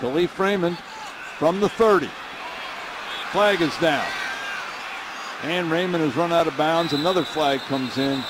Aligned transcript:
Kalif 0.00 0.38
Raymond 0.38 0.78
from 1.38 1.60
the 1.60 1.68
30. 1.68 2.08
Flag 3.32 3.60
is 3.60 3.76
down. 3.78 4.06
And 5.42 5.70
Raymond 5.70 6.02
has 6.02 6.16
run 6.16 6.32
out 6.32 6.46
of 6.46 6.56
bounds. 6.56 6.94
Another 6.94 7.22
flag 7.22 7.60
comes 7.60 7.98
in 7.98 8.24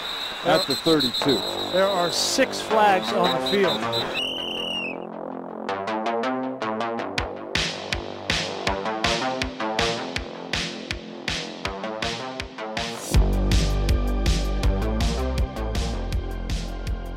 at 0.45 0.67
the 0.67 0.75
32. 0.75 1.35
There 1.73 1.87
are 1.87 2.11
six 2.11 2.61
flags 2.61 3.13
on 3.13 3.41
the 3.41 3.47
field. 3.53 3.81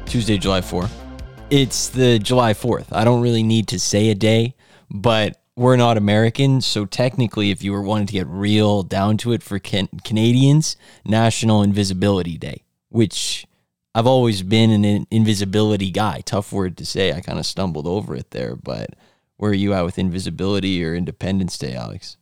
Tuesday, 0.05 0.38
July 0.38 0.61
4th. 0.61 1.02
It's 1.49 1.89
the 1.89 2.17
July 2.17 2.53
4th. 2.53 2.88
I 2.91 3.03
don't 3.03 3.21
really 3.21 3.43
need 3.43 3.67
to 3.67 3.79
say 3.79 4.09
a 4.09 4.15
day, 4.15 4.55
but 4.89 5.39
we're 5.55 5.75
not 5.75 5.97
American. 5.97 6.61
So 6.61 6.85
technically, 6.85 7.51
if 7.51 7.61
you 7.63 7.71
were 7.71 7.81
wanting 7.84 8.07
to 8.07 8.13
get 8.13 8.27
real 8.27 8.81
down 8.81 9.17
to 9.17 9.34
it 9.34 9.43
for 9.43 9.59
can- 9.59 9.89
Canadians, 10.03 10.75
National 11.05 11.61
Invisibility 11.61 12.37
Day, 12.37 12.63
which 12.89 13.45
I've 13.93 14.07
always 14.07 14.41
been 14.41 14.71
an 14.71 14.84
in- 14.84 15.07
invisibility 15.11 15.91
guy. 15.91 16.21
Tough 16.25 16.51
word 16.51 16.75
to 16.77 16.85
say. 16.85 17.13
I 17.13 17.21
kind 17.21 17.37
of 17.37 17.45
stumbled 17.45 17.85
over 17.85 18.15
it 18.15 18.31
there, 18.31 18.55
but 18.55 18.95
where 19.37 19.51
are 19.51 19.55
you 19.55 19.73
at 19.73 19.85
with 19.85 19.99
invisibility 19.99 20.84
or 20.84 20.95
Independence 20.95 21.57
Day, 21.59 21.75
Alex? 21.75 22.17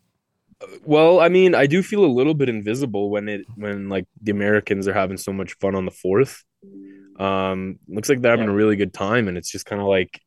Well, 0.84 1.22
I 1.22 1.30
mean, 1.30 1.56
I 1.56 1.68
do 1.68 1.82
feel 1.82 2.04
a 2.04 2.08
little 2.08 2.34
bit 2.34 2.50
invisible 2.50 3.10
when 3.10 3.30
it 3.30 3.46
when 3.56 3.88
like 3.88 4.06
the 4.22 4.32
Americans 4.32 4.88
are 4.88 4.94
having 4.94 5.18
so 5.18 5.32
much 5.32 5.54
fun 5.54 5.74
on 5.74 5.86
the 5.86 5.92
fourth. 5.92 6.44
Um, 7.22 7.78
looks 7.88 8.10
like 8.10 8.22
they're 8.22 8.32
having 8.32 8.50
a 8.50 8.54
really 8.54 8.76
good 8.76 8.94
time, 8.94 9.28
and 9.28 9.38
it's 9.38 9.52
just 9.52 9.66
kind 9.66 9.82
of 9.82 9.88
like 9.88 10.20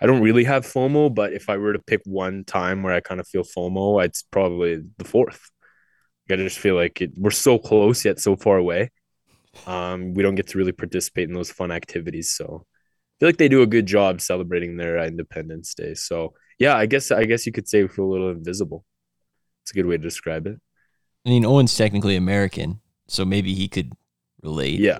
I 0.00 0.06
don't 0.06 0.22
really 0.22 0.44
have 0.44 0.64
FOMO, 0.64 1.14
but 1.14 1.32
if 1.32 1.48
I 1.48 1.56
were 1.56 1.72
to 1.72 1.78
pick 1.78 2.00
one 2.04 2.44
time 2.44 2.82
where 2.82 2.94
I 2.94 3.00
kind 3.00 3.20
of 3.20 3.28
feel 3.28 3.44
FOMO, 3.44 4.04
it's 4.04 4.22
probably 4.22 4.82
the 4.98 5.04
fourth. 5.04 5.50
I 6.30 6.36
just 6.36 6.58
feel 6.58 6.74
like 6.74 7.00
it, 7.00 7.12
we're 7.16 7.30
so 7.30 7.58
close 7.58 8.04
yet 8.04 8.20
so 8.20 8.36
far 8.36 8.56
away. 8.56 8.90
Um, 9.66 10.14
we 10.14 10.22
don't 10.22 10.36
get 10.36 10.46
to 10.48 10.58
really 10.58 10.72
participate 10.72 11.28
in 11.28 11.34
those 11.34 11.50
fun 11.50 11.70
activities, 11.70 12.32
so 12.32 12.66
I 12.66 13.12
feel 13.18 13.28
like 13.28 13.36
they 13.36 13.48
do 13.48 13.62
a 13.62 13.66
good 13.66 13.86
job 13.86 14.20
celebrating 14.20 14.76
their 14.76 14.98
Independence 14.98 15.74
Day. 15.74 15.94
So 15.94 16.34
yeah, 16.58 16.76
I 16.76 16.86
guess 16.86 17.10
I 17.10 17.24
guess 17.24 17.46
you 17.46 17.52
could 17.52 17.68
say 17.68 17.82
we 17.82 17.88
feel 17.88 18.04
a 18.04 18.12
little 18.12 18.30
invisible. 18.30 18.84
It's 19.62 19.72
a 19.72 19.74
good 19.74 19.86
way 19.86 19.96
to 19.96 20.02
describe 20.02 20.46
it. 20.46 20.60
I 21.26 21.28
mean, 21.28 21.44
Owen's 21.44 21.76
technically 21.76 22.16
American, 22.16 22.80
so 23.08 23.24
maybe 23.24 23.54
he 23.54 23.68
could 23.68 23.92
relate. 24.42 24.78
Yeah. 24.78 24.98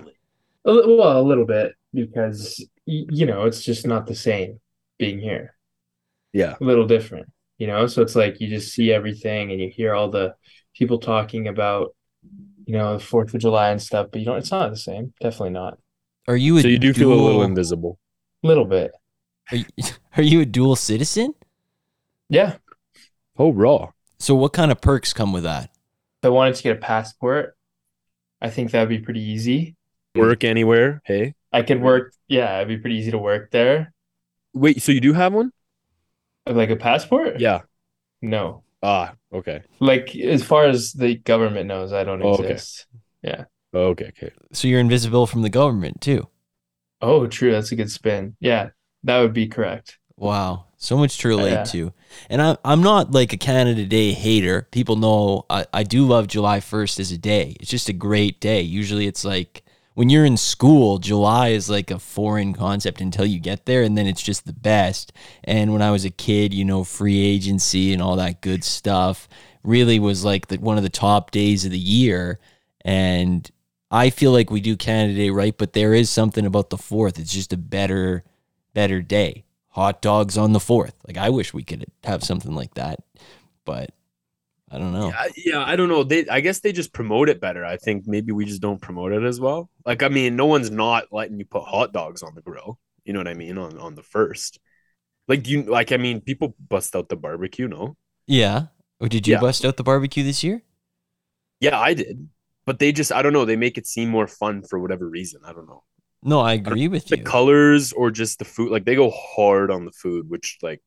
A 0.65 0.71
li- 0.71 0.97
Well, 0.97 1.19
a 1.19 1.23
little 1.23 1.45
bit 1.45 1.73
because 1.93 2.63
you 2.85 3.25
know 3.25 3.45
it's 3.45 3.63
just 3.63 3.85
not 3.85 4.07
the 4.07 4.15
same 4.15 4.59
being 4.97 5.19
here. 5.19 5.55
Yeah. 6.33 6.55
A 6.59 6.63
little 6.63 6.85
different, 6.87 7.27
you 7.57 7.67
know. 7.67 7.87
So 7.87 8.01
it's 8.01 8.15
like 8.15 8.39
you 8.39 8.47
just 8.47 8.73
see 8.73 8.91
everything 8.91 9.51
and 9.51 9.59
you 9.59 9.69
hear 9.69 9.93
all 9.93 10.09
the 10.09 10.35
people 10.75 10.99
talking 10.99 11.47
about, 11.47 11.95
you 12.65 12.73
know, 12.77 12.97
the 12.97 13.03
Fourth 13.03 13.33
of 13.33 13.41
July 13.41 13.69
and 13.69 13.81
stuff, 13.81 14.07
but 14.11 14.19
you 14.19 14.25
don't. 14.25 14.37
It's 14.37 14.51
not 14.51 14.69
the 14.69 14.77
same. 14.77 15.13
Definitely 15.19 15.51
not. 15.51 15.77
Are 16.27 16.37
you 16.37 16.57
a 16.57 16.61
So 16.61 16.67
you 16.67 16.79
do 16.79 16.93
feel 16.93 17.11
a 17.11 17.15
little 17.15 17.43
invisible. 17.43 17.99
A 18.43 18.47
little 18.47 18.65
bit. 18.65 18.91
Are 19.51 19.57
you, 19.57 19.65
are 20.17 20.23
you 20.23 20.41
a 20.41 20.45
dual 20.45 20.75
citizen? 20.75 21.33
Yeah. 22.29 22.57
Oh, 23.37 23.51
raw. 23.51 23.91
So 24.19 24.35
what 24.35 24.53
kind 24.53 24.71
of 24.71 24.79
perks 24.79 25.13
come 25.13 25.33
with 25.33 25.43
that? 25.43 25.71
If 26.21 26.25
I 26.25 26.29
wanted 26.29 26.55
to 26.55 26.63
get 26.63 26.77
a 26.77 26.79
passport, 26.79 27.57
I 28.39 28.49
think 28.49 28.71
that'd 28.71 28.87
be 28.87 28.99
pretty 28.99 29.21
easy. 29.21 29.75
Work 30.15 30.43
anywhere. 30.43 31.01
Hey. 31.05 31.35
I 31.53 31.61
could 31.63 31.81
work. 31.81 32.13
Yeah, 32.27 32.57
it'd 32.57 32.67
be 32.67 32.77
pretty 32.77 32.97
easy 32.97 33.11
to 33.11 33.17
work 33.17 33.51
there. 33.51 33.93
Wait, 34.53 34.81
so 34.81 34.91
you 34.91 35.01
do 35.01 35.13
have 35.13 35.33
one? 35.33 35.51
Like 36.45 36.69
a 36.69 36.75
passport? 36.75 37.39
Yeah. 37.39 37.61
No. 38.21 38.63
Ah, 38.83 39.13
okay. 39.33 39.61
Like 39.79 40.15
as 40.15 40.43
far 40.43 40.65
as 40.65 40.93
the 40.93 41.15
government 41.15 41.67
knows, 41.67 41.93
I 41.93 42.03
don't 42.03 42.21
Oh, 42.21 42.33
okay. 42.33 42.51
exist. 42.51 42.87
Yeah. 43.21 43.45
Okay, 43.73 44.05
okay. 44.07 44.31
So 44.51 44.67
you're 44.67 44.79
invisible 44.79 45.27
from 45.27 45.43
the 45.43 45.49
government 45.49 46.01
too. 46.01 46.27
Oh, 47.01 47.27
true. 47.27 47.51
That's 47.51 47.71
a 47.71 47.75
good 47.75 47.91
spin. 47.91 48.35
Yeah, 48.39 48.69
that 49.03 49.19
would 49.19 49.33
be 49.33 49.47
correct. 49.47 49.97
Wow, 50.17 50.65
so 50.77 50.97
much 50.97 51.17
to 51.19 51.27
relate 51.29 51.51
Yeah. 51.51 51.63
to. 51.63 51.93
And 52.29 52.41
I'm 52.41 52.57
I'm 52.65 52.81
not 52.83 53.11
like 53.11 53.33
a 53.33 53.37
Canada 53.37 53.85
Day 53.85 54.11
hater. 54.11 54.67
People 54.71 54.95
know 54.97 55.45
I, 55.49 55.65
I 55.73 55.83
do 55.83 56.05
love 56.05 56.27
July 56.27 56.59
1st 56.59 56.99
as 56.99 57.11
a 57.11 57.17
day. 57.17 57.55
It's 57.59 57.69
just 57.71 57.89
a 57.89 57.93
great 57.93 58.39
day. 58.41 58.61
Usually 58.61 59.07
it's 59.07 59.23
like 59.23 59.63
when 59.93 60.09
you're 60.09 60.25
in 60.25 60.37
school, 60.37 60.99
July 60.99 61.49
is 61.49 61.69
like 61.69 61.91
a 61.91 61.99
foreign 61.99 62.53
concept 62.53 63.01
until 63.01 63.25
you 63.25 63.39
get 63.39 63.65
there 63.65 63.83
and 63.83 63.97
then 63.97 64.07
it's 64.07 64.21
just 64.21 64.45
the 64.45 64.53
best. 64.53 65.11
And 65.43 65.73
when 65.73 65.81
I 65.81 65.91
was 65.91 66.05
a 66.05 66.09
kid, 66.09 66.53
you 66.53 66.63
know, 66.63 66.83
free 66.83 67.19
agency 67.19 67.91
and 67.91 68.01
all 68.01 68.15
that 68.15 68.41
good 68.41 68.63
stuff 68.63 69.27
really 69.63 69.99
was 69.99 70.23
like 70.23 70.47
the, 70.47 70.57
one 70.57 70.77
of 70.77 70.83
the 70.83 70.89
top 70.89 71.31
days 71.31 71.65
of 71.65 71.71
the 71.71 71.79
year 71.79 72.39
and 72.83 73.49
I 73.93 74.09
feel 74.09 74.31
like 74.31 74.49
we 74.49 74.61
do 74.61 74.77
Canada 74.77 75.15
Day 75.15 75.29
right, 75.29 75.55
but 75.55 75.73
there 75.73 75.93
is 75.93 76.09
something 76.09 76.45
about 76.45 76.69
the 76.69 76.77
4th. 76.77 77.19
It's 77.19 77.33
just 77.33 77.51
a 77.51 77.57
better 77.57 78.23
better 78.73 79.01
day. 79.01 79.43
Hot 79.71 80.01
dogs 80.01 80.37
on 80.37 80.53
the 80.53 80.59
4th. 80.59 80.93
Like 81.05 81.17
I 81.17 81.29
wish 81.29 81.53
we 81.53 81.63
could 81.63 81.85
have 82.05 82.23
something 82.23 82.55
like 82.55 82.73
that, 82.75 82.99
but 83.65 83.91
I 84.71 84.77
don't 84.79 84.93
know. 84.93 85.09
Yeah, 85.09 85.27
yeah, 85.35 85.63
I 85.65 85.75
don't 85.75 85.89
know. 85.89 86.03
They 86.03 86.27
I 86.27 86.39
guess 86.41 86.59
they 86.59 86.71
just 86.71 86.93
promote 86.93 87.29
it 87.29 87.41
better. 87.41 87.65
I 87.65 87.77
think 87.77 88.07
maybe 88.07 88.31
we 88.31 88.45
just 88.45 88.61
don't 88.61 88.81
promote 88.81 89.11
it 89.11 89.23
as 89.23 89.39
well. 89.39 89.69
Like 89.85 90.03
I 90.03 90.09
mean, 90.09 90.35
no 90.35 90.45
one's 90.45 90.71
not 90.71 91.05
letting 91.11 91.39
you 91.39 91.45
put 91.45 91.63
hot 91.63 91.93
dogs 91.93 92.23
on 92.23 92.35
the 92.35 92.41
grill. 92.41 92.79
You 93.03 93.13
know 93.13 93.19
what 93.19 93.27
I 93.27 93.33
mean? 93.33 93.57
On 93.57 93.77
on 93.77 93.95
the 93.95 94.03
first. 94.03 94.59
Like 95.27 95.43
do 95.43 95.51
you 95.51 95.63
like 95.63 95.91
I 95.91 95.97
mean, 95.97 96.21
people 96.21 96.55
bust 96.69 96.95
out 96.95 97.09
the 97.09 97.17
barbecue, 97.17 97.67
no? 97.67 97.97
Yeah. 98.27 98.67
Or 98.99 99.07
did 99.09 99.27
you 99.27 99.33
Yeah. 99.33 99.39
bust 99.39 99.65
out 99.65 99.77
the 99.77 99.83
barbecue 99.83 100.23
this 100.23 100.43
year? 100.43 100.63
Yeah, 101.59 101.79
I 101.79 101.93
did. 101.93 102.29
But 102.65 102.79
they 102.79 102.91
just 102.91 103.11
I 103.11 103.21
don't 103.21 103.33
know, 103.33 103.45
they 103.45 103.55
make 103.55 103.77
it 103.77 103.87
seem 103.87 104.09
more 104.09 104.27
fun 104.27 104.63
for 104.63 104.79
whatever 104.79 105.07
reason. 105.07 105.41
I 105.45 105.53
don't 105.53 105.67
know. 105.67 105.83
No, 106.23 106.39
I 106.39 106.53
agree 106.53 106.87
with 106.87 107.07
The 107.09 107.17
you. 107.17 107.23
The 107.23 107.29
colors 107.29 107.93
or 107.93 108.11
just 108.11 108.39
the 108.39 108.45
food, 108.45 108.71
like 108.71 108.85
they 108.85 108.95
go 108.95 109.09
hard 109.11 109.71
on 109.71 109.85
the 109.85 109.91
food, 109.91 110.29
which 110.29 110.57
like 110.61 110.81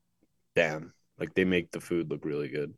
damn, 0.56 0.94
like 1.18 1.34
they 1.34 1.44
make 1.44 1.70
the 1.72 1.80
food 1.80 2.10
look 2.10 2.24
really 2.24 2.48
good. 2.48 2.74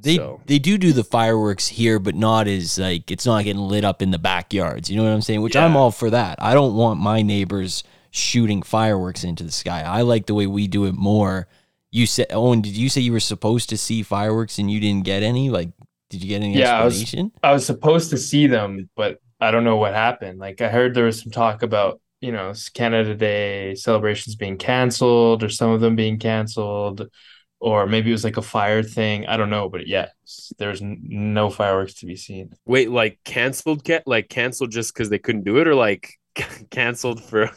They 0.00 0.16
so- 0.16 0.40
they 0.46 0.58
do 0.58 0.78
do 0.78 0.92
the 0.92 1.04
fireworks 1.04 1.68
here, 1.68 1.98
but 1.98 2.14
not 2.14 2.46
as 2.46 2.78
like 2.78 3.10
it's 3.10 3.26
not 3.26 3.44
getting 3.44 3.62
lit 3.62 3.84
up 3.84 4.02
in 4.02 4.10
the 4.10 4.18
backyards. 4.18 4.90
You 4.90 4.96
know 4.96 5.04
what 5.04 5.12
I'm 5.12 5.22
saying? 5.22 5.42
Which 5.42 5.56
I'm 5.56 5.76
all 5.76 5.90
for 5.90 6.10
that. 6.10 6.38
I 6.40 6.54
don't 6.54 6.74
want 6.74 7.00
my 7.00 7.22
neighbors 7.22 7.82
shooting 8.10 8.62
fireworks 8.62 9.24
into 9.24 9.44
the 9.44 9.50
sky. 9.52 9.82
I 9.82 10.02
like 10.02 10.26
the 10.26 10.34
way 10.34 10.46
we 10.46 10.68
do 10.68 10.84
it 10.86 10.94
more. 10.94 11.48
You 11.90 12.06
said, 12.06 12.26
Owen, 12.30 12.60
did 12.60 12.76
you 12.76 12.88
say 12.88 13.00
you 13.00 13.12
were 13.12 13.20
supposed 13.20 13.68
to 13.70 13.76
see 13.76 14.02
fireworks 14.02 14.58
and 14.58 14.70
you 14.70 14.80
didn't 14.80 15.04
get 15.04 15.22
any? 15.22 15.50
Like, 15.50 15.70
did 16.10 16.22
you 16.22 16.28
get 16.28 16.42
any 16.42 16.56
Yeah, 16.58 16.78
I 16.80 16.84
was- 16.84 17.14
I 17.42 17.52
was 17.52 17.64
supposed 17.66 18.10
to 18.10 18.18
see 18.18 18.46
them, 18.46 18.88
but 18.96 19.18
I 19.40 19.50
don't 19.50 19.64
know 19.64 19.76
what 19.76 19.94
happened. 19.94 20.38
Like 20.38 20.60
I 20.60 20.68
heard 20.68 20.94
there 20.94 21.04
was 21.04 21.22
some 21.22 21.30
talk 21.32 21.62
about, 21.62 22.00
you 22.20 22.32
know, 22.32 22.52
Canada 22.74 23.14
Day 23.14 23.74
celebrations 23.74 24.34
being 24.34 24.56
canceled 24.56 25.42
or 25.42 25.48
some 25.48 25.70
of 25.70 25.80
them 25.80 25.94
being 25.96 26.18
canceled, 26.18 27.06
or 27.60 27.86
maybe 27.86 28.10
it 28.10 28.12
was 28.12 28.24
like 28.24 28.36
a 28.36 28.42
fire 28.42 28.82
thing. 28.82 29.26
I 29.26 29.36
don't 29.36 29.50
know, 29.50 29.68
but 29.68 29.86
yeah, 29.86 30.08
there's 30.58 30.82
n- 30.82 31.00
no 31.08 31.50
fireworks 31.50 31.94
to 31.94 32.06
be 32.06 32.16
seen. 32.16 32.52
Wait, 32.66 32.90
like 32.90 33.18
canceled? 33.24 33.84
Ca- 33.86 34.02
like 34.06 34.28
canceled 34.28 34.70
just 34.72 34.92
because 34.94 35.08
they 35.10 35.18
couldn't 35.18 35.44
do 35.44 35.58
it, 35.58 35.66
or 35.68 35.74
like 35.74 36.10
canceled 36.70 37.22
for 37.24 37.50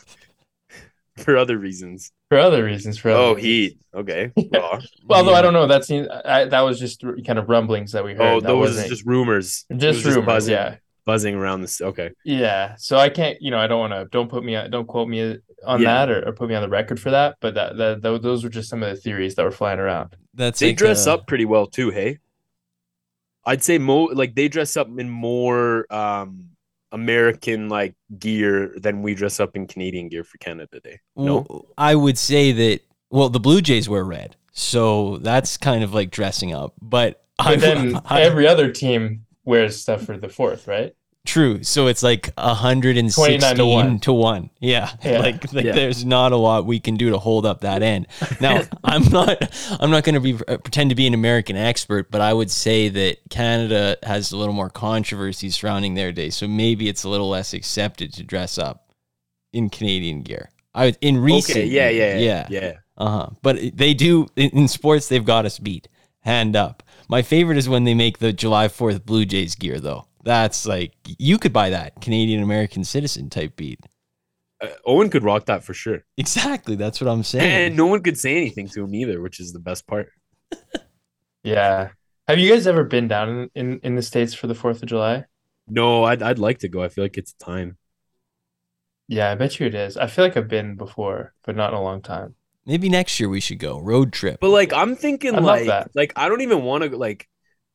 for 1.18 1.38
other 1.38 1.58
reasons? 1.58 2.12
For 2.30 2.38
other 2.38 2.64
reasons, 2.64 2.98
for 3.00 3.10
other 3.10 3.20
Oh, 3.20 3.34
reasons. 3.36 3.44
heat. 3.46 3.80
Okay. 3.96 4.32
Yeah. 4.38 4.50
Well, 4.54 4.82
although 5.20 5.32
Yeah. 5.32 5.38
I 5.38 5.42
don't 5.42 5.54
know, 5.54 5.68
that 5.68 5.84
seems 5.84 6.08
I, 6.08 6.46
that 6.46 6.62
was 6.62 6.80
just 6.80 7.04
r- 7.04 7.16
kind 7.26 7.40
of 7.40 7.50
rumblings 7.50 7.92
that 7.94 8.04
we 8.04 8.12
heard. 8.14 8.22
Oh, 8.22 8.40
That 8.40 8.48
those 8.48 8.70
wasn't- 8.70 8.90
just 8.90 9.06
rumors. 9.06 9.66
Just 9.76 10.06
was 10.06 10.16
rumors. 10.16 10.26
buzzing, 10.26 10.54
yeah, 10.54 10.76
buzzing 11.10 11.36
around 11.36 11.62
this. 11.62 11.82
Okay. 11.82 12.10
yeah. 12.24 12.76
So 12.78 12.98
I 12.98 13.10
can't, 13.10 13.38
you 13.42 13.50
know, 13.52 13.58
I 13.60 13.68
don't 13.68 13.80
want 13.80 13.94
to. 13.94 14.06
Don't 14.12 14.30
put 14.30 14.44
me, 14.44 14.54
don't 14.70 14.88
quote 14.88 15.10
me 15.10 15.38
on 15.66 15.82
Yeah. 15.82 16.06
that, 16.06 16.10
or, 16.10 16.28
or 16.28 16.34
put 16.34 16.48
me 16.50 16.56
on 16.56 16.62
the 16.62 16.70
record 16.70 17.00
for 17.00 17.10
that. 17.12 17.38
But 17.42 17.54
that, 17.56 17.78
that 17.78 18.02
tho- 18.04 18.18
those 18.20 18.44
were 18.44 18.50
just 18.50 18.70
some 18.70 18.84
of 18.84 18.90
the 18.90 19.02
theories 19.02 19.34
that 19.36 19.44
were 19.46 19.52
flying 19.62 19.80
around. 19.80 20.16
That's 20.34 20.60
They 20.60 20.68
like, 20.68 20.78
dress 20.78 21.08
uh, 21.08 21.14
up 21.16 21.28
pretty 21.28 21.46
well 21.46 21.66
too. 21.68 21.90
Hey. 21.90 22.20
I'd 23.46 23.64
say 23.64 23.78
mo 23.80 24.04
like 24.22 24.36
they 24.36 24.48
dress 24.48 24.78
up 24.78 24.88
in 25.00 25.10
more 25.10 25.92
um 25.94 26.50
American 26.92 27.70
like 27.70 27.96
gear 28.18 28.74
than 28.78 29.02
we 29.02 29.14
dress 29.16 29.40
up 29.40 29.56
in 29.56 29.66
Canadian 29.68 30.10
gear 30.10 30.24
for 30.24 30.38
Canada 30.40 30.80
Day. 30.80 31.00
No. 31.16 31.46
Well, 31.50 31.66
I 31.78 31.96
would 31.96 32.18
say 32.18 32.52
that. 32.52 32.82
Well, 33.12 33.30
the 33.30 33.40
Blue 33.40 33.62
Jays 33.62 33.90
wear 33.90 34.04
red, 34.04 34.36
so 34.52 35.18
that's 35.18 35.58
kind 35.58 35.84
of 35.84 35.94
like 35.96 36.12
dressing 36.12 36.54
up. 36.54 36.74
But, 36.80 37.24
But 37.38 37.48
I, 37.48 37.56
then 37.56 38.00
I- 38.06 38.22
every 38.22 38.48
other 38.48 38.72
team 38.72 39.26
wears 39.46 39.82
stuff 39.82 40.04
for 40.04 40.16
the 40.18 40.30
fourth, 40.30 40.68
right? 40.68 40.94
True. 41.30 41.64
So 41.64 41.88
it's 41.88 42.04
like 42.04 42.34
hundred 42.38 42.98
and 42.98 43.14
29 43.14 43.56
to 43.56 43.66
one. 43.66 44.00
to 44.00 44.14
one. 44.14 44.50
Yeah, 44.60 44.92
Yeah. 45.04 45.20
like, 45.26 45.54
like 45.54 45.66
Yeah. 45.66 45.74
there's 45.74 46.04
not 46.04 46.32
a 46.32 46.36
lot 46.38 46.66
we 46.66 46.80
can 46.80 46.96
do 46.98 47.12
to 47.12 47.18
hold 47.18 47.46
up 47.46 47.62
that 47.62 47.82
end. 47.84 48.08
Now, 48.42 48.64
I'm 48.84 49.04
not. 49.12 49.38
I'm 49.80 49.92
not 49.92 50.04
going 50.04 50.16
to 50.16 50.22
be 50.22 50.34
uh, 50.48 50.58
pretend 50.58 50.90
to 50.90 50.96
be 50.96 51.08
an 51.08 51.14
American 51.14 51.56
expert, 51.56 52.12
but 52.12 52.22
I 52.22 52.34
would 52.34 52.52
say 52.52 52.90
that 52.90 53.18
Canada 53.30 53.98
has 54.04 54.32
a 54.32 54.38
little 54.38 54.54
more 54.54 54.70
controversy 54.70 55.50
surrounding 55.50 55.94
their 55.94 56.12
day, 56.12 56.30
so 56.30 56.48
maybe 56.48 56.90
it's 56.90 57.04
a 57.04 57.10
little 57.10 57.30
less 57.30 57.54
accepted 57.54 58.14
to 58.14 58.24
dress 58.24 58.58
up 58.58 58.94
in 59.54 59.70
Canadian 59.70 60.22
gear. 60.24 60.50
I 60.74 60.96
in 61.02 61.18
recent. 61.18 61.58
Okay, 61.58 61.68
yeah, 61.68 61.90
yeah, 61.90 62.18
yeah, 62.18 62.48
yeah, 62.50 62.62
yeah. 62.62 62.74
Uh 62.98 63.10
huh. 63.10 63.30
But 63.42 63.78
they 63.78 63.94
do 63.94 64.28
in 64.36 64.50
in 64.50 64.68
sports. 64.68 65.08
They've 65.08 65.24
got 65.26 65.46
us 65.46 65.60
beat, 65.60 65.88
hand 66.22 66.56
up. 66.56 66.84
My 67.08 67.22
favorite 67.24 67.58
is 67.58 67.68
when 67.68 67.86
they 67.86 67.96
make 67.96 68.20
the 68.20 68.32
July 68.32 68.68
Fourth 68.68 69.04
Blue 69.06 69.26
Jays 69.26 69.56
gear, 69.56 69.80
though. 69.80 70.06
That's 70.30 70.68
like 70.68 70.94
you 71.18 71.40
could 71.40 71.52
buy 71.52 71.72
that 71.72 72.02
Canadian 72.02 72.44
American 72.44 72.84
citizen 72.84 73.32
type 73.32 73.56
beat. 73.56 73.80
Uh, 74.62 74.68
Owen 74.86 75.10
could 75.10 75.24
rock 75.24 75.48
that 75.48 75.64
for 75.64 75.74
sure, 75.74 76.04
Exactly. 76.18 76.76
That's 76.76 77.02
what 77.02 77.10
I'm 77.10 77.24
saying. 77.24 77.52
and 77.52 77.76
no 77.76 77.88
one 77.88 78.04
could 78.04 78.16
say 78.18 78.38
anything 78.38 78.68
to 78.70 78.84
him 78.84 78.94
either, 78.94 79.22
which 79.22 79.40
is 79.40 79.54
the 79.54 79.60
best 79.60 79.88
part. 79.88 80.10
Yeah. 81.44 81.90
Have 82.28 82.38
you 82.38 82.52
guys 82.52 82.68
ever 82.68 82.84
been 82.84 83.08
down 83.08 83.30
in, 83.30 83.50
in, 83.56 83.80
in 83.82 83.96
the 83.96 84.02
States 84.02 84.34
for 84.34 84.48
the 84.48 84.54
4th 84.54 84.84
of 84.84 84.90
July? 84.90 85.26
No, 85.68 86.04
I'd 86.04 86.22
I'd 86.22 86.38
like 86.38 86.60
to 86.60 86.68
go. 86.68 86.84
I 86.84 86.90
feel 86.90 87.04
like 87.04 87.18
it's 87.18 87.34
time. 87.34 87.78
Yeah, 89.08 89.32
I 89.32 89.36
bet 89.36 89.60
you 89.60 89.66
it 89.66 89.74
is. 89.74 89.98
I 89.98 90.08
feel 90.08 90.26
like 90.26 90.38
I've 90.38 90.48
been 90.48 90.76
before, 90.76 91.34
but 91.44 91.56
not 91.56 91.72
in 91.72 91.78
a 91.80 91.82
long 91.82 92.02
time. 92.02 92.36
Maybe 92.66 92.90
next 92.90 93.20
year 93.20 93.30
we 93.30 93.40
should 93.40 93.58
go 93.58 93.80
road 93.80 94.14
trip. 94.14 94.40
But 94.42 94.50
like 94.50 94.74
I'm 94.74 94.96
thinking 94.96 95.34
I 95.34 95.40
like 95.40 95.88
like 95.96 96.14
I 96.16 96.28
don't 96.30 96.42
even 96.42 96.64
want 96.64 96.84
to 96.84 96.96
like 96.96 97.28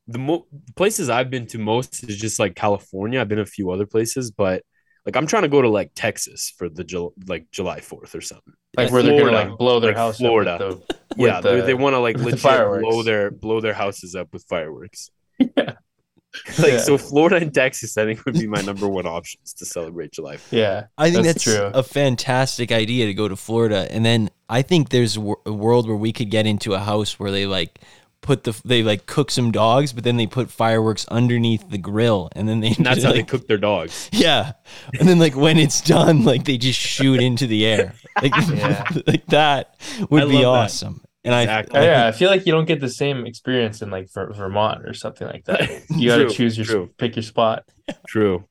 the 0.06 0.18
mo- 0.18 0.46
places 0.76 1.08
I've 1.08 1.30
been 1.30 1.46
to 1.48 1.58
most 1.58 2.04
is 2.08 2.16
just 2.16 2.38
like 2.38 2.54
California. 2.54 3.20
I've 3.20 3.28
been 3.28 3.38
a 3.38 3.46
few 3.46 3.70
other 3.70 3.86
places, 3.86 4.30
but 4.30 4.62
like 5.06 5.16
I'm 5.16 5.26
trying 5.26 5.42
to 5.42 5.48
go 5.48 5.62
to 5.62 5.68
like 5.68 5.92
Texas 5.94 6.52
for 6.56 6.68
the 6.68 6.84
Jul- 6.84 7.14
like 7.26 7.50
July 7.50 7.80
4th 7.80 8.14
or 8.14 8.20
something. 8.20 8.54
Like 8.76 8.88
Yeah, 8.88 8.92
where 8.92 9.02
they're 9.02 9.18
gonna 9.18 9.30
Florida. 9.30 9.50
like 9.50 9.58
blow 9.58 9.80
their 9.80 9.90
Like 9.90 9.96
house 9.98 10.16
Florida. 10.18 10.50
up 10.52 10.60
with 10.60 10.86
the, 10.88 10.96
Yeah, 11.16 11.34
with 11.36 11.44
they, 11.44 11.56
the- 11.60 11.66
they 11.66 11.74
want 11.74 11.94
to 11.94 11.98
like 12.00 12.16
with 12.18 12.42
the 12.42 12.48
legit 12.48 12.82
blow 12.82 13.02
their 13.02 13.30
blow 13.30 13.60
their 13.60 13.74
houses 13.74 14.14
up 14.14 14.28
with 14.32 14.44
fireworks. 14.44 15.10
Yeah. 15.56 15.72
Like 16.58 16.72
Yeah. 16.72 16.78
so 16.78 16.98
Florida 16.98 17.36
and 17.36 17.54
Texas 17.54 17.96
I 17.96 18.04
think 18.04 18.24
would 18.24 18.34
be 18.34 18.48
my 18.48 18.60
number 18.60 18.88
one 18.88 19.06
options 19.06 19.54
to 19.54 19.64
celebrate 19.64 20.10
July 20.10 20.34
4th. 20.36 20.50
Yeah, 20.50 20.86
I 20.98 21.10
think 21.12 21.24
that's 21.26 21.44
that's, 21.44 21.56
true. 21.58 21.70
a 21.72 21.82
fantastic 21.84 22.72
idea 22.72 23.06
to 23.06 23.14
go 23.14 23.28
to 23.28 23.36
Florida, 23.36 23.86
and 23.88 24.04
then 24.04 24.30
I 24.48 24.62
think 24.62 24.88
there's 24.88 25.16
a 25.16 25.20
world 25.20 25.86
where 25.86 25.96
we 25.96 26.12
could 26.12 26.30
get 26.30 26.44
into 26.44 26.74
a 26.74 26.80
house 26.80 27.20
where 27.20 27.30
they 27.30 27.46
like 27.46 27.78
put 28.24 28.44
the 28.44 28.60
they 28.64 28.82
like 28.82 29.06
cook 29.06 29.30
some 29.30 29.52
dogs, 29.52 29.92
but 29.92 30.02
then 30.02 30.16
they 30.16 30.26
put 30.26 30.50
fireworks 30.50 31.06
underneath 31.08 31.68
the 31.70 31.78
grill, 31.78 32.30
and 32.34 32.48
then 32.48 32.60
they 32.60 32.72
And 32.76 32.84
that's 32.86 33.04
how 33.04 33.12
they 33.12 33.22
cook 33.22 33.46
their 33.46 33.58
dogs. 33.58 34.08
Yeah, 34.12 34.52
and 34.98 35.08
then 35.08 35.18
like 35.18 35.36
when 35.36 35.58
it's 35.58 35.80
done, 35.80 36.24
like 36.24 36.44
they 36.44 36.56
just 36.56 36.80
shoot 36.80 37.20
into 37.20 37.46
the 37.46 37.64
air, 37.66 37.94
like 38.22 38.32
Yeah. 38.50 38.84
like 39.06 39.26
that 39.26 39.76
would 40.10 40.22
I 40.24 40.26
be 40.26 40.32
love 40.32 40.42
that. 40.42 40.46
awesome. 40.48 41.00
And 41.24 41.34
Exactly. 41.34 41.78
Oh, 41.78 41.82
I, 41.82 41.86
yeah. 41.86 42.06
I 42.06 42.12
feel 42.12 42.28
like 42.28 42.44
you 42.46 42.52
don't 42.52 42.66
get 42.66 42.80
the 42.80 42.90
same 42.90 43.24
experience 43.26 43.80
in 43.80 43.90
like 43.90 44.12
Ver- 44.12 44.32
Vermont 44.32 44.84
or 44.86 44.92
something 44.92 45.26
like 45.26 45.44
that. 45.46 45.82
You 45.90 46.08
got 46.10 46.18
to 46.18 46.28
choose 46.28 46.56
your 46.58 46.66
true. 46.66 46.90
pick 46.98 47.16
your 47.16 47.22
spot. 47.22 47.64
True. 48.06 48.44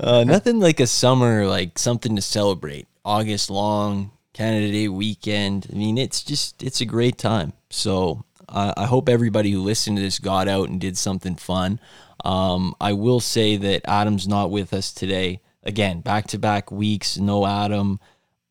uh, 0.00 0.24
nothing 0.24 0.58
like 0.60 0.80
a 0.80 0.86
summer 0.86 1.46
like 1.46 1.78
something 1.78 2.16
to 2.16 2.22
celebrate. 2.22 2.88
August 3.04 3.50
long 3.50 4.10
Canada 4.32 4.70
Day 4.72 4.88
weekend. 4.88 5.66
I 5.72 5.76
mean, 5.76 5.98
it's 5.98 6.22
just 6.24 6.62
it's 6.62 6.80
a 6.80 6.84
great 6.86 7.18
time. 7.18 7.52
So 7.70 8.24
I 8.52 8.72
I 8.76 8.86
hope 8.86 9.08
everybody 9.08 9.50
who 9.50 9.62
listened 9.62 9.96
to 9.96 10.02
this 10.02 10.18
got 10.18 10.46
out 10.48 10.68
and 10.68 10.80
did 10.80 10.96
something 10.96 11.34
fun. 11.36 11.80
Um, 12.24 12.74
I 12.80 12.92
will 12.92 13.20
say 13.20 13.56
that 13.56 13.82
Adam's 13.88 14.28
not 14.28 14.50
with 14.50 14.72
us 14.72 14.92
today. 14.92 15.40
Again, 15.64 16.00
back 16.00 16.28
to 16.28 16.38
back 16.38 16.70
weeks, 16.70 17.18
no 17.18 17.46
Adam. 17.46 17.98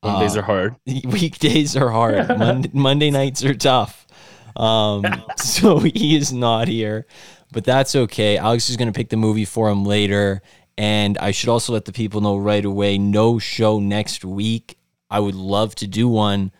Mondays 0.04 0.36
Uh, 0.36 0.40
are 0.40 0.44
hard. 0.44 0.76
weekdays 0.86 1.76
are 1.78 1.90
hard. 1.90 2.28
Monday, 2.38 2.70
Monday 2.74 3.12
nights 3.12 3.44
are 3.46 3.54
tough. 3.54 4.08
Um, 4.56 5.06
so 5.38 5.80
he 5.80 6.16
is 6.16 6.34
not 6.34 6.68
here, 6.68 7.06
but 7.52 7.64
that's 7.64 7.96
okay. 7.96 8.38
Alex 8.38 8.70
is 8.70 8.78
going 8.78 8.92
to 8.92 8.98
pick 8.98 9.10
the 9.10 9.18
movie 9.18 9.46
for 9.46 9.70
him 9.70 9.86
later. 9.86 10.42
And 10.78 11.18
I 11.20 11.32
should 11.32 11.50
also 11.50 11.74
let 11.74 11.86
the 11.86 11.92
people 11.94 12.22
know 12.22 12.38
right 12.38 12.66
away 12.66 12.98
no 12.98 13.38
show 13.40 13.80
next 13.80 14.26
week. 14.26 14.78
I 15.10 15.20
would 15.20 15.36
love 15.36 15.76
to 15.76 15.88
do 15.88 16.08
one, 16.08 16.52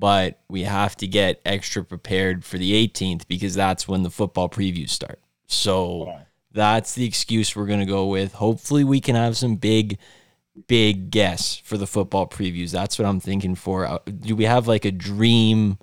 but 0.00 0.40
we 0.48 0.62
have 0.62 0.96
to 0.96 1.06
get 1.06 1.40
extra 1.44 1.84
prepared 1.84 2.44
for 2.44 2.56
the 2.56 2.72
18th 2.88 3.28
because 3.28 3.54
that's 3.54 3.86
when 3.86 4.02
the 4.02 4.10
football 4.10 4.48
previews 4.48 4.88
start. 4.88 5.20
So 5.46 6.18
that's 6.52 6.94
the 6.94 7.04
excuse 7.04 7.54
we're 7.54 7.66
going 7.66 7.80
to 7.80 7.86
go 7.86 8.06
with. 8.06 8.32
Hopefully, 8.32 8.82
we 8.82 9.00
can 9.00 9.14
have 9.14 9.36
some 9.36 9.56
big 9.56 9.98
big 10.66 11.10
guess 11.10 11.56
for 11.56 11.76
the 11.76 11.86
football 11.86 12.26
previews. 12.26 12.72
That's 12.72 12.98
what 12.98 13.06
I'm 13.06 13.20
thinking 13.20 13.54
for. 13.54 13.86
Uh, 13.86 13.98
Do 14.06 14.34
we 14.34 14.44
have 14.44 14.66
like 14.66 14.84
a 14.84 14.90
dream? 14.90 15.78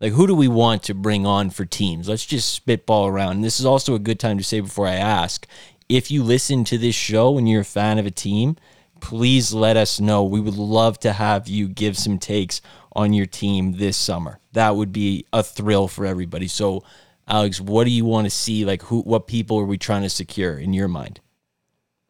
Like, 0.00 0.12
who 0.12 0.26
do 0.26 0.34
we 0.34 0.48
want 0.48 0.82
to 0.84 0.94
bring 0.94 1.26
on 1.26 1.50
for 1.50 1.64
teams? 1.64 2.08
Let's 2.08 2.26
just 2.26 2.52
spitball 2.52 3.06
around. 3.06 3.36
And 3.36 3.44
this 3.44 3.60
is 3.60 3.66
also 3.66 3.94
a 3.94 3.98
good 3.98 4.18
time 4.18 4.38
to 4.38 4.44
say 4.44 4.60
before 4.60 4.86
I 4.86 4.94
ask 4.94 5.46
if 5.88 6.10
you 6.10 6.22
listen 6.22 6.64
to 6.64 6.78
this 6.78 6.94
show 6.94 7.36
and 7.36 7.48
you're 7.48 7.62
a 7.62 7.64
fan 7.64 7.98
of 7.98 8.06
a 8.06 8.10
team, 8.10 8.56
please 9.00 9.52
let 9.52 9.76
us 9.76 10.00
know. 10.00 10.24
We 10.24 10.40
would 10.40 10.56
love 10.56 10.98
to 11.00 11.12
have 11.12 11.48
you 11.48 11.68
give 11.68 11.96
some 11.96 12.18
takes 12.18 12.60
on 12.94 13.12
your 13.12 13.26
team 13.26 13.72
this 13.72 13.96
summer. 13.96 14.40
That 14.52 14.76
would 14.76 14.92
be 14.92 15.26
a 15.32 15.42
thrill 15.42 15.88
for 15.88 16.06
everybody. 16.06 16.48
So, 16.48 16.82
Alex, 17.28 17.60
what 17.60 17.84
do 17.84 17.90
you 17.90 18.04
want 18.04 18.26
to 18.26 18.30
see? 18.30 18.64
Like, 18.64 18.82
who, 18.82 19.00
what 19.02 19.26
people 19.26 19.58
are 19.58 19.64
we 19.64 19.78
trying 19.78 20.02
to 20.02 20.10
secure 20.10 20.58
in 20.58 20.72
your 20.72 20.88
mind? 20.88 21.20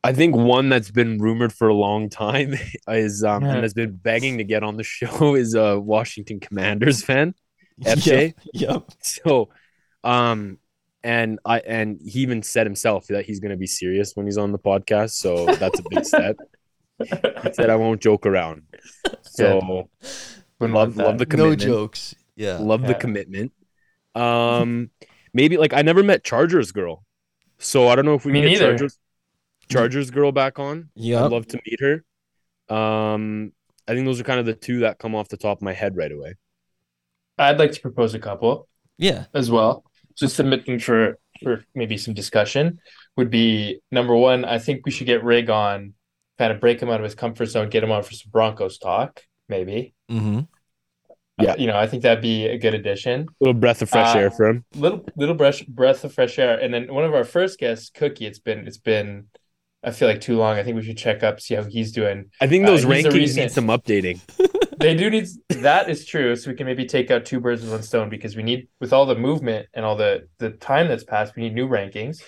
I 0.03 0.15
think 0.15 0.35
one 0.35 0.71
that's 0.71 0.91
been 0.91 1.19
rumored 1.19 1.53
for 1.53 1.69
a 1.69 1.75
long 1.75 2.09
time 2.09 2.55
is 2.89 3.23
um 3.23 3.45
Yeah. 3.45 3.55
and 3.55 3.63
has 3.63 3.75
been 3.75 3.97
begging 3.97 4.39
to 4.39 4.45
get 4.45 4.63
on 4.63 4.77
the 4.77 4.83
show 4.97 5.35
is 5.35 5.55
a 5.55 5.79
Washington 5.79 6.41
Commanders 6.41 7.05
fan. 7.05 7.35
FJ. 7.83 8.35
Yep. 8.55 8.71
yep. 8.71 8.83
So 9.03 9.51
um 10.03 10.59
and 11.05 11.39
I 11.45 11.61
and 11.61 11.99
he 12.03 12.21
even 12.21 12.43
said 12.43 12.67
himself 12.67 13.07
that 13.09 13.27
he's 13.27 13.41
gonna 13.41 13.57
be 13.59 13.67
serious 13.67 14.13
when 14.15 14.27
he's 14.27 14.39
on 14.39 14.53
the 14.53 14.59
podcast. 14.59 15.11
So 15.13 15.45
that's 15.47 15.79
a 15.81 15.83
big 15.91 16.05
step. 16.07 16.37
He 17.01 17.53
said 17.55 17.71
I 17.71 17.77
won't 17.77 18.01
joke 18.01 18.27
around. 18.27 18.63
So 19.23 19.89
Wouldn't 20.59 20.75
love 20.75 20.89
want 20.89 20.97
that. 20.97 21.07
love 21.07 21.19
the 21.19 21.25
No 21.25 21.31
commitment. 21.45 21.61
jokes. 21.61 22.15
Yeah. 22.37 22.59
Love 22.59 22.83
the 22.83 22.95
commitment. 22.95 23.53
Um 24.15 24.91
maybe 25.33 25.57
like 25.57 25.73
I 25.73 25.83
never 25.83 26.03
met 26.03 26.25
Chargers 26.25 26.73
girl. 26.73 27.05
So 27.59 27.89
I 27.89 27.95
don't 27.95 28.05
know 28.05 28.15
if 28.15 28.25
we 28.25 28.33
Me 28.33 28.41
can 28.43 28.51
get 28.51 28.61
neither. 28.61 28.71
Chargers 28.73 28.99
Chargers 29.69 30.11
girl 30.11 30.33
back 30.33 30.59
on. 30.59 30.91
Yeah. 30.95 31.25
I'd 31.25 31.31
love 31.31 31.47
to 31.49 31.61
meet 31.65 31.81
her. 31.81 32.05
Um, 32.75 33.53
I 33.87 33.95
think 33.95 34.05
those 34.07 34.21
are 34.21 34.25
kind 34.25 34.41
of 34.41 34.47
the 34.47 34.55
two 34.55 34.81
that 34.81 34.99
come 34.99 35.15
off 35.15 35.29
the 35.29 35.37
top 35.37 35.59
of 35.59 35.63
my 35.63 35.73
head 35.73 35.97
right 35.97 36.11
away. 36.13 36.35
I'd 37.39 37.59
like 37.59 37.73
to 37.73 37.81
propose 37.81 38.15
a 38.15 38.19
couple 38.19 38.69
Yeah. 38.99 39.27
as 39.33 39.51
well. 39.51 39.85
Just 40.17 40.37
submitting 40.37 40.79
for 40.81 41.19
for 41.43 41.65
maybe 41.75 41.97
some 41.97 42.15
discussion 42.15 42.81
would 43.17 43.31
be 43.31 43.81
number 43.91 44.15
one. 44.17 44.45
I 44.45 44.59
think 44.59 44.85
we 44.85 44.91
should 44.93 45.07
get 45.07 45.25
Rig 45.25 45.49
on, 45.49 45.95
kind 46.41 46.53
of 46.55 46.59
break 46.59 46.81
him 46.81 46.89
out 46.89 47.01
of 47.01 47.05
his 47.05 47.15
comfort 47.15 47.47
zone, 47.47 47.69
get 47.69 47.85
him 47.85 47.93
on 47.93 48.03
for 48.03 48.15
some 48.15 48.31
Broncos 48.33 48.79
talk, 48.79 49.23
maybe. 49.49 49.93
Mm-hmm. 50.11 50.41
Yeah. 51.39 51.53
Uh, 51.53 51.57
you 51.59 51.67
know, 51.67 51.77
I 51.77 51.87
think 51.87 52.03
that'd 52.03 52.23
be 52.23 52.47
a 52.47 52.57
good 52.59 52.75
addition. 52.75 53.23
A 53.23 53.27
little 53.45 53.61
breath 53.61 53.83
of 53.83 53.91
fresh 53.91 54.15
Uh, 54.15 54.19
air 54.21 54.31
for 54.31 54.49
him. 54.49 54.65
little 54.75 55.05
little 55.17 55.35
breath 55.35 55.67
breath 55.67 56.03
of 56.05 56.15
fresh 56.15 56.39
air. 56.39 56.59
And 56.59 56.73
then 56.73 56.93
one 56.95 57.05
of 57.05 57.13
our 57.15 57.25
first 57.25 57.59
guests, 57.59 57.91
Cookie. 57.91 58.27
It's 58.27 58.39
been 58.39 58.67
it's 58.67 58.79
been 58.79 59.27
I 59.83 59.91
feel 59.91 60.09
like 60.09 60.21
too 60.23 60.37
long. 60.39 60.59
I 60.59 60.63
think 60.63 60.77
we 60.77 60.83
should 60.83 60.99
check 60.99 61.23
up, 61.23 61.41
see 61.41 61.55
how 61.55 61.65
he's 61.65 61.93
doing. 61.93 62.31
I 62.41 62.47
think 62.47 62.65
uh, 62.65 62.71
those 62.71 62.83
he's 62.85 62.91
a 62.91 63.09
rankings 63.09 63.13
recent- 63.15 63.45
need 63.45 63.53
some 63.53 63.67
updating. 63.69 64.19
They 64.81 64.95
do 64.95 65.11
need 65.11 65.27
that 65.69 65.91
is 65.91 66.07
true. 66.07 66.35
So 66.37 66.49
we 66.51 66.57
can 66.57 66.65
maybe 66.65 66.87
take 66.87 67.11
out 67.11 67.27
two 67.27 67.39
birds 67.39 67.61
with 67.61 67.71
one 67.71 67.83
stone 67.83 68.09
because 68.09 68.35
we 68.35 68.43
need 68.43 68.67
with 68.81 68.95
all 68.95 69.05
the 69.05 69.15
movement 69.29 69.67
and 69.75 69.85
all 69.85 69.95
the 69.95 70.27
the 70.39 70.51
time 70.53 70.89
that's 70.89 71.05
passed, 71.05 71.37
we 71.37 71.43
need 71.43 71.55
new 71.55 71.69
rankings. 71.69 72.23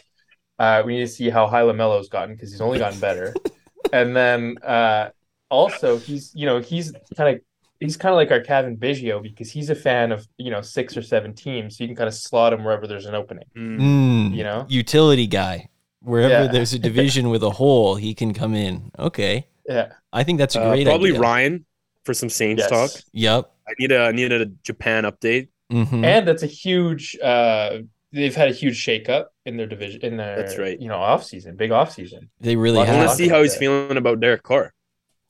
Uh, 0.59 0.83
we 0.85 0.90
need 0.97 1.07
to 1.09 1.12
see 1.19 1.31
how 1.31 1.47
high 1.47 1.62
LaMelo's 1.62 2.11
gotten 2.11 2.35
because 2.35 2.50
he's 2.52 2.61
only 2.61 2.78
gotten 2.78 3.00
better. 3.00 3.33
and 3.93 4.17
then 4.17 4.57
uh, 4.63 5.11
also 5.51 5.99
he's 5.99 6.33
you 6.35 6.47
know 6.47 6.61
he's 6.61 6.93
kind 7.17 7.37
of 7.37 7.41
he's 7.81 7.97
kind 7.97 8.13
of 8.13 8.17
like 8.17 8.31
our 8.31 8.41
Cavan 8.41 8.77
Biggio 8.77 9.23
because 9.23 9.51
he's 9.51 9.71
a 9.71 9.75
fan 9.75 10.13
of 10.13 10.27
you 10.39 10.51
know 10.51 10.61
six 10.63 10.97
or 10.97 11.03
seven 11.03 11.35
teams, 11.35 11.77
so 11.77 11.85
you 11.85 11.89
can 11.89 11.97
kind 11.97 12.09
of 12.09 12.15
slot 12.15 12.53
him 12.53 12.65
wherever 12.65 12.87
there's 12.87 13.07
an 13.07 13.15
opening. 13.15 13.45
Mm. 13.57 14.35
You 14.35 14.45
know? 14.45 14.67
utility 14.69 15.27
guy. 15.27 15.69
Wherever 16.01 16.45
Yeah. 16.47 16.53
there's 16.53 16.73
a 16.73 16.79
division 16.81 17.29
with 17.31 17.43
a 17.45 17.51
hole, 17.51 17.95
he 17.95 18.13
can 18.15 18.35
come 18.35 18.55
in. 18.55 18.91
Okay, 18.99 19.47
Yeah. 19.69 19.93
I 20.13 20.25
think 20.25 20.39
that's 20.39 20.57
a 20.57 20.61
Uh, 20.61 20.71
great 20.71 20.87
probably 20.87 21.11
idea. 21.11 21.21
Ryan 21.21 21.65
for 22.05 22.13
some 22.15 22.29
Saints 22.29 22.63
Yes. 22.63 22.71
talk. 22.71 22.91
Yep. 23.13 23.51
I 23.69 23.73
need 23.79 23.93
a 23.93 24.01
I 24.01 24.13
need 24.13 24.33
a 24.33 24.47
Japan 24.65 25.05
update. 25.05 25.49
hmm 25.71 26.05
And 26.05 26.27
that's 26.27 26.43
a 26.43 26.49
huge 26.49 27.17
uh 27.23 27.79
they've 28.12 28.35
had 28.35 28.49
a 28.49 28.52
huge 28.52 28.85
shakeup 28.85 29.26
in 29.47 29.57
their 29.57 29.66
division 29.66 30.00
in 30.02 30.16
their 30.16 30.37
That's 30.37 30.59
right. 30.59 30.78
you 30.81 30.88
know 30.88 30.97
off 30.97 31.25
season, 31.25 31.57
big 31.57 31.71
off 31.71 31.92
season. 31.92 32.31
They 32.40 32.57
really 32.57 32.78
Well, 32.78 32.90
I 32.90 32.97
want 32.99 33.11
to 33.11 33.16
see 33.16 33.28
how 33.28 33.42
he's 33.42 33.57
feeling 33.57 33.97
about 33.97 34.21
Derek 34.21 34.42
Carr. 34.42 34.73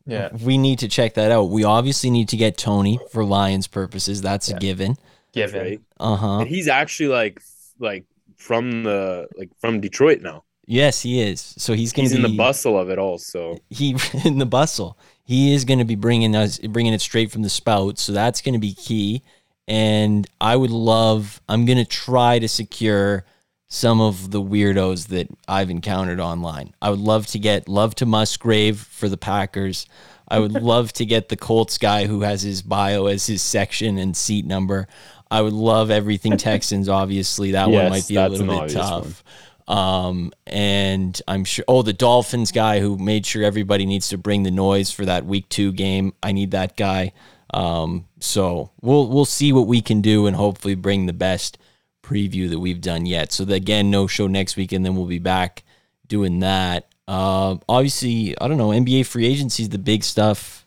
Yeah. 0.07 0.31
We 0.43 0.59
need 0.59 0.81
to 0.81 0.89
check 0.89 1.15
that 1.15 1.31
out. 1.31 1.45
We 1.45 1.65
obviously 1.65 2.11
need 2.11 2.29
to 2.31 2.37
get 2.37 2.59
Tony 2.59 2.99
for 3.13 3.25
Lions 3.25 3.69
purposes. 3.69 4.21
That's 4.21 4.49
a 4.49 4.53
Yeah. 4.53 4.59
given. 4.59 4.97
Given. 5.33 5.63
Right? 5.63 5.81
Uh 6.01 6.17
huh. 6.17 6.45
He's 6.45 6.69
actually 6.69 7.09
like 7.09 7.41
like 7.79 8.05
from 8.37 8.83
the 8.83 9.29
like 9.37 9.51
from 9.61 9.81
Detroit 9.81 10.21
now. 10.21 10.45
Yes, 10.67 11.03
he 11.03 11.21
is. 11.21 11.55
So 11.59 11.75
he's 11.75 11.93
going 11.93 12.05
He's 12.05 12.17
be 12.17 12.25
in 12.25 12.31
the 12.31 12.37
bustle 12.37 12.79
of 12.79 12.89
it 12.91 12.99
all. 12.99 13.19
So 13.19 13.59
he 13.71 13.97
in 14.25 14.39
the 14.39 14.47
bustle. 14.47 14.99
He 15.25 15.55
is 15.55 15.65
going 15.65 15.79
to 15.79 15.85
be 15.85 15.95
bringing 15.95 16.35
us 16.35 16.59
bringing 16.59 16.93
it 16.93 17.01
straight 17.01 17.31
from 17.31 17.43
the 17.43 17.49
spout, 17.49 17.99
so 17.99 18.13
that's 18.13 18.41
going 18.41 18.55
to 18.55 18.59
be 18.61 18.75
key. 18.75 19.23
And 19.69 20.27
I 20.41 20.57
would 20.57 20.71
love. 20.71 21.41
I'm 21.49 21.65
going 21.65 21.79
to 21.79 21.85
try 21.85 22.39
to 22.39 22.49
secure 22.49 23.25
some 23.69 24.03
of 24.03 24.31
the 24.31 24.43
weirdos 24.43 25.09
that 25.09 25.29
I've 25.49 25.71
encountered 25.71 26.21
online. 26.21 26.75
I 26.83 26.91
would 26.91 26.99
love 26.99 27.27
to 27.29 27.39
get 27.39 27.69
love 27.69 27.95
to 27.97 28.07
Musgrave 28.07 28.79
for 28.79 29.09
the 29.09 29.17
Packers. 29.17 29.87
I 30.29 30.41
would 30.41 30.53
love 30.63 30.93
to 30.95 31.07
get 31.07 31.31
the 31.31 31.37
Colts 31.37 31.79
guy 31.79 32.07
who 32.07 32.21
has 32.21 32.43
his 32.43 32.61
bio 32.61 33.07
as 33.07 33.27
his 33.27 33.41
section 33.41 33.97
and 33.97 34.17
seat 34.17 34.45
number. 34.45 34.89
I 35.31 35.41
would 35.41 35.55
love 35.55 35.91
everything 35.91 36.37
Texans. 36.37 36.89
Obviously, 36.89 37.53
that 37.53 37.71
one 37.71 37.89
might 37.89 38.07
be 38.07 38.17
a 38.17 38.29
little 38.29 38.47
bit 38.61 38.73
tough. 38.73 39.25
Um, 39.67 40.33
and 40.47 41.21
I'm 41.27 41.45
sure. 41.45 41.65
Oh, 41.67 41.81
the 41.81 41.95
Dolphins 41.95 42.53
guy 42.53 42.81
who 42.81 42.99
made 42.99 43.25
sure 43.25 43.43
everybody 43.43 43.87
needs 43.87 44.11
to 44.11 44.19
bring 44.19 44.43
the 44.43 44.51
noise 44.51 44.91
for 44.91 45.07
that 45.07 45.25
week 45.25 45.49
two 45.49 45.73
game. 45.73 46.13
I 46.23 46.33
need 46.33 46.51
that 46.51 46.77
guy. 46.77 47.13
Um, 47.53 48.07
so 48.21 48.71
we'll 48.81 49.09
we'll 49.09 49.25
see 49.25 49.53
what 49.53 49.67
we 49.67 49.81
can 49.81 50.01
do 50.01 50.27
and 50.27 50.37
hopefully 50.37 50.75
bring 50.75 51.07
the 51.07 51.13
best 51.13 51.59
preview 52.03 52.49
that 52.51 52.59
we've 52.61 52.81
done 52.81 53.07
yet. 53.07 53.33
So 53.33 53.45
again, 53.45 53.91
no 53.91 54.07
show 54.07 54.27
next 54.27 54.57
week, 54.57 54.73
and 54.73 54.85
then 54.85 54.97
we'll 54.97 55.07
be 55.07 55.19
back 55.19 55.65
doing 56.07 56.41
that. 56.41 56.89
Uh, 57.09 57.57
obviously, 57.69 58.35
I 58.41 58.49
don't 58.49 58.59
know. 58.59 58.69
NBA 58.69 59.07
free 59.07 59.27
agency 59.27 59.65
is 59.65 59.69
the 59.69 59.79
big 59.79 60.05
stuff 60.05 60.67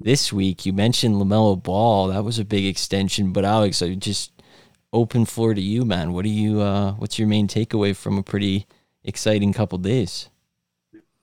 this 0.00 0.32
week. 0.32 0.64
You 0.66 0.72
mentioned 0.72 1.16
LaMelo 1.16 1.62
Ball. 1.62 2.08
That 2.08 2.24
was 2.24 2.38
a 2.38 2.44
big 2.44 2.64
extension. 2.64 3.32
But 3.32 3.44
Alex, 3.44 3.82
I 3.82 3.94
just 3.94 4.32
open 4.92 5.24
floor 5.24 5.54
to 5.54 5.60
you, 5.60 5.84
man. 5.84 6.12
What 6.12 6.24
do 6.24 6.30
you? 6.30 6.60
Uh, 6.60 6.92
what's 6.92 7.18
your 7.18 7.28
main 7.28 7.48
takeaway 7.48 7.94
from 7.94 8.18
a 8.18 8.22
pretty 8.22 8.66
exciting 9.04 9.52
couple 9.52 9.78
days? 9.78 10.28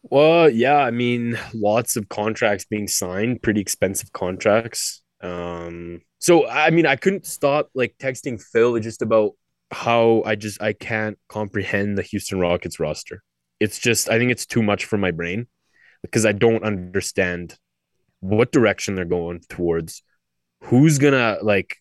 Well, 0.03 0.49
yeah, 0.49 0.77
I 0.77 0.91
mean, 0.91 1.37
lots 1.53 1.95
of 1.95 2.09
contracts 2.09 2.65
being 2.65 2.87
signed, 2.87 3.41
pretty 3.41 3.61
expensive 3.61 4.11
contracts. 4.13 4.98
Um, 5.21 6.01
so 6.19 6.47
I 6.47 6.69
mean, 6.69 6.85
I 6.85 6.95
couldn't 6.95 7.25
stop 7.25 7.69
like 7.73 7.95
texting 7.99 8.41
Phil 8.41 8.79
just 8.79 9.01
about 9.01 9.31
how 9.71 10.23
I 10.25 10.35
just 10.35 10.61
I 10.61 10.73
can't 10.73 11.17
comprehend 11.27 11.97
the 11.97 12.01
Houston 12.03 12.39
Rockets 12.39 12.79
roster. 12.79 13.21
It's 13.59 13.79
just 13.79 14.09
I 14.09 14.17
think 14.17 14.31
it's 14.31 14.45
too 14.45 14.63
much 14.63 14.85
for 14.85 14.97
my 14.97 15.11
brain 15.11 15.47
because 16.01 16.25
I 16.25 16.31
don't 16.31 16.63
understand 16.63 17.57
what 18.21 18.51
direction 18.51 18.95
they're 18.95 19.05
going 19.05 19.41
towards. 19.49 20.03
Who's 20.63 20.97
gonna 20.97 21.37
like? 21.41 21.75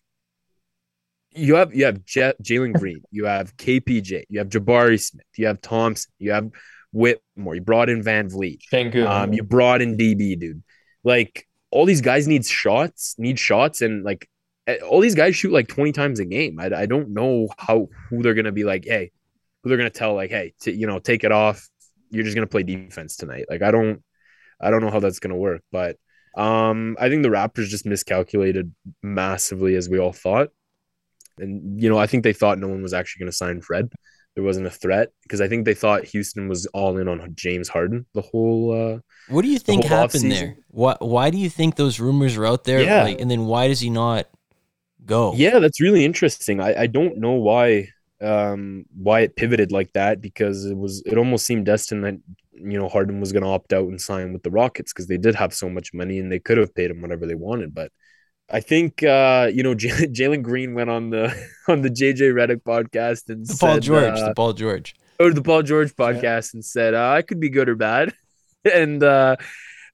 You 1.31 1.55
have 1.55 1.73
you 1.75 1.85
have 1.85 2.03
J- 2.05 2.33
Jalen 2.41 2.73
Green, 2.79 3.01
you 3.11 3.25
have 3.25 3.55
KPJ, 3.57 4.23
you 4.29 4.39
have 4.39 4.49
Jabari 4.49 4.99
Smith, 4.99 5.25
you 5.37 5.47
have 5.47 5.61
Thompson, 5.61 6.11
you 6.17 6.31
have 6.31 6.49
Whitmore, 6.91 7.55
you 7.55 7.61
brought 7.61 7.89
in 7.89 8.03
VanVleet, 8.03 8.61
Thank 8.71 8.95
you. 8.95 9.07
um, 9.07 9.31
you 9.33 9.43
brought 9.43 9.81
in 9.81 9.95
DB, 9.95 10.39
dude. 10.39 10.63
Like 11.03 11.47
all 11.71 11.85
these 11.85 12.01
guys 12.01 12.27
need 12.27 12.45
shots, 12.45 13.15
need 13.17 13.39
shots, 13.39 13.81
and 13.81 14.03
like 14.03 14.29
eh, 14.67 14.77
all 14.77 14.99
these 14.99 15.15
guys 15.15 15.35
shoot 15.35 15.51
like 15.51 15.67
twenty 15.67 15.91
times 15.91 16.19
a 16.19 16.25
game. 16.25 16.59
I, 16.59 16.65
I 16.73 16.85
don't 16.85 17.09
know 17.09 17.49
how 17.57 17.87
who 18.09 18.21
they're 18.21 18.33
gonna 18.33 18.51
be 18.51 18.63
like, 18.63 18.85
hey, 18.85 19.11
who 19.61 19.69
they're 19.69 19.77
gonna 19.77 19.89
tell 19.89 20.15
like, 20.15 20.31
hey, 20.31 20.53
t- 20.61 20.71
you 20.73 20.87
know, 20.87 20.99
take 20.99 21.23
it 21.23 21.31
off. 21.31 21.67
You're 22.09 22.23
just 22.23 22.35
gonna 22.35 22.47
play 22.47 22.63
defense 22.63 23.15
tonight. 23.15 23.45
Like 23.49 23.61
I 23.61 23.71
don't, 23.71 24.03
I 24.59 24.71
don't 24.71 24.81
know 24.81 24.91
how 24.91 24.99
that's 24.99 25.19
gonna 25.19 25.37
work, 25.37 25.61
but 25.71 25.97
um, 26.35 26.95
I 26.99 27.09
think 27.09 27.23
the 27.23 27.29
Raptors 27.29 27.67
just 27.67 27.85
miscalculated 27.85 28.73
massively 29.03 29.75
as 29.75 29.89
we 29.89 29.99
all 29.99 30.13
thought, 30.13 30.49
and 31.37 31.81
you 31.81 31.89
know, 31.89 31.97
I 31.97 32.07
think 32.07 32.23
they 32.23 32.33
thought 32.33 32.59
no 32.59 32.67
one 32.67 32.81
was 32.81 32.93
actually 32.93 33.21
gonna 33.21 33.31
sign 33.31 33.61
Fred. 33.61 33.91
There 34.39 34.45
wasn't 34.45 34.67
a 34.67 34.71
threat 34.71 35.09
because 35.23 35.41
I 35.41 35.49
think 35.49 35.65
they 35.65 35.73
thought 35.73 36.05
Houston 36.05 36.47
was 36.47 36.65
all 36.67 36.97
in 36.97 37.09
on 37.09 37.19
James 37.35 37.67
Harden 37.67 38.05
the 38.13 38.21
whole 38.21 38.71
uh, 38.71 38.99
What 39.27 39.41
do 39.41 39.49
you 39.49 39.59
think 39.59 39.83
happened 39.83 40.23
offseason? 40.23 40.29
there? 40.29 40.55
What? 40.69 41.01
Why 41.01 41.29
do 41.29 41.37
you 41.37 41.49
think 41.49 41.75
those 41.75 41.99
rumors 41.99 42.37
were 42.37 42.45
out 42.45 42.63
there? 42.63 42.81
Yeah. 42.81 43.03
Like, 43.03 43.19
and 43.19 43.29
then 43.29 43.47
why 43.47 43.67
does 43.67 43.81
he 43.81 43.89
not 43.89 44.27
go? 45.05 45.33
Yeah, 45.35 45.59
that's 45.59 45.81
really 45.81 46.05
interesting. 46.05 46.61
I, 46.61 46.83
I 46.83 46.87
don't 46.87 47.17
know 47.17 47.33
why 47.33 47.89
um 48.21 48.85
why 48.95 49.21
it 49.21 49.35
pivoted 49.35 49.73
like 49.73 49.91
that 49.93 50.21
because 50.21 50.65
it 50.65 50.77
was 50.77 51.03
it 51.05 51.17
almost 51.17 51.45
seemed 51.45 51.65
destined 51.65 52.03
that 52.05 52.17
you 52.53 52.79
know 52.79 52.87
Harden 52.87 53.19
was 53.19 53.33
going 53.33 53.43
to 53.43 53.49
opt 53.49 53.73
out 53.73 53.89
and 53.89 53.99
sign 53.99 54.31
with 54.31 54.43
the 54.43 54.51
Rockets 54.51 54.93
because 54.93 55.07
they 55.07 55.17
did 55.17 55.35
have 55.35 55.53
so 55.53 55.69
much 55.69 55.93
money 55.93 56.19
and 56.19 56.31
they 56.31 56.39
could 56.39 56.57
have 56.57 56.73
paid 56.73 56.91
him 56.91 57.01
whatever 57.01 57.25
they 57.25 57.35
wanted. 57.35 57.75
But 57.75 57.91
I 58.51 58.59
think 58.61 59.03
uh 59.03 59.49
you 59.53 59.63
know 59.63 59.73
J- 59.83 59.89
Jalen 60.07 60.41
Green 60.41 60.73
went 60.73 60.89
on 60.89 61.09
the 61.09 61.25
on 61.67 61.81
the 61.81 61.89
JJ 61.89 62.33
Redick 62.33 62.61
podcast 62.63 63.29
and 63.29 63.45
The 63.45 63.57
Paul 63.59 63.73
said, 63.75 63.83
George. 63.83 64.19
uh, 64.19 64.27
the 64.29 64.33
Paul 64.35 64.53
George. 64.53 64.95
or 65.19 65.31
the 65.33 65.41
Paul 65.41 65.63
George 65.63 65.95
podcast 65.95 66.53
and 66.53 66.63
said 66.65 66.93
uh, 66.93 67.09
I 67.11 67.21
could 67.21 67.39
be 67.39 67.49
good 67.49 67.69
or 67.69 67.75
bad, 67.75 68.13
and 68.65 69.03
uh, 69.03 69.35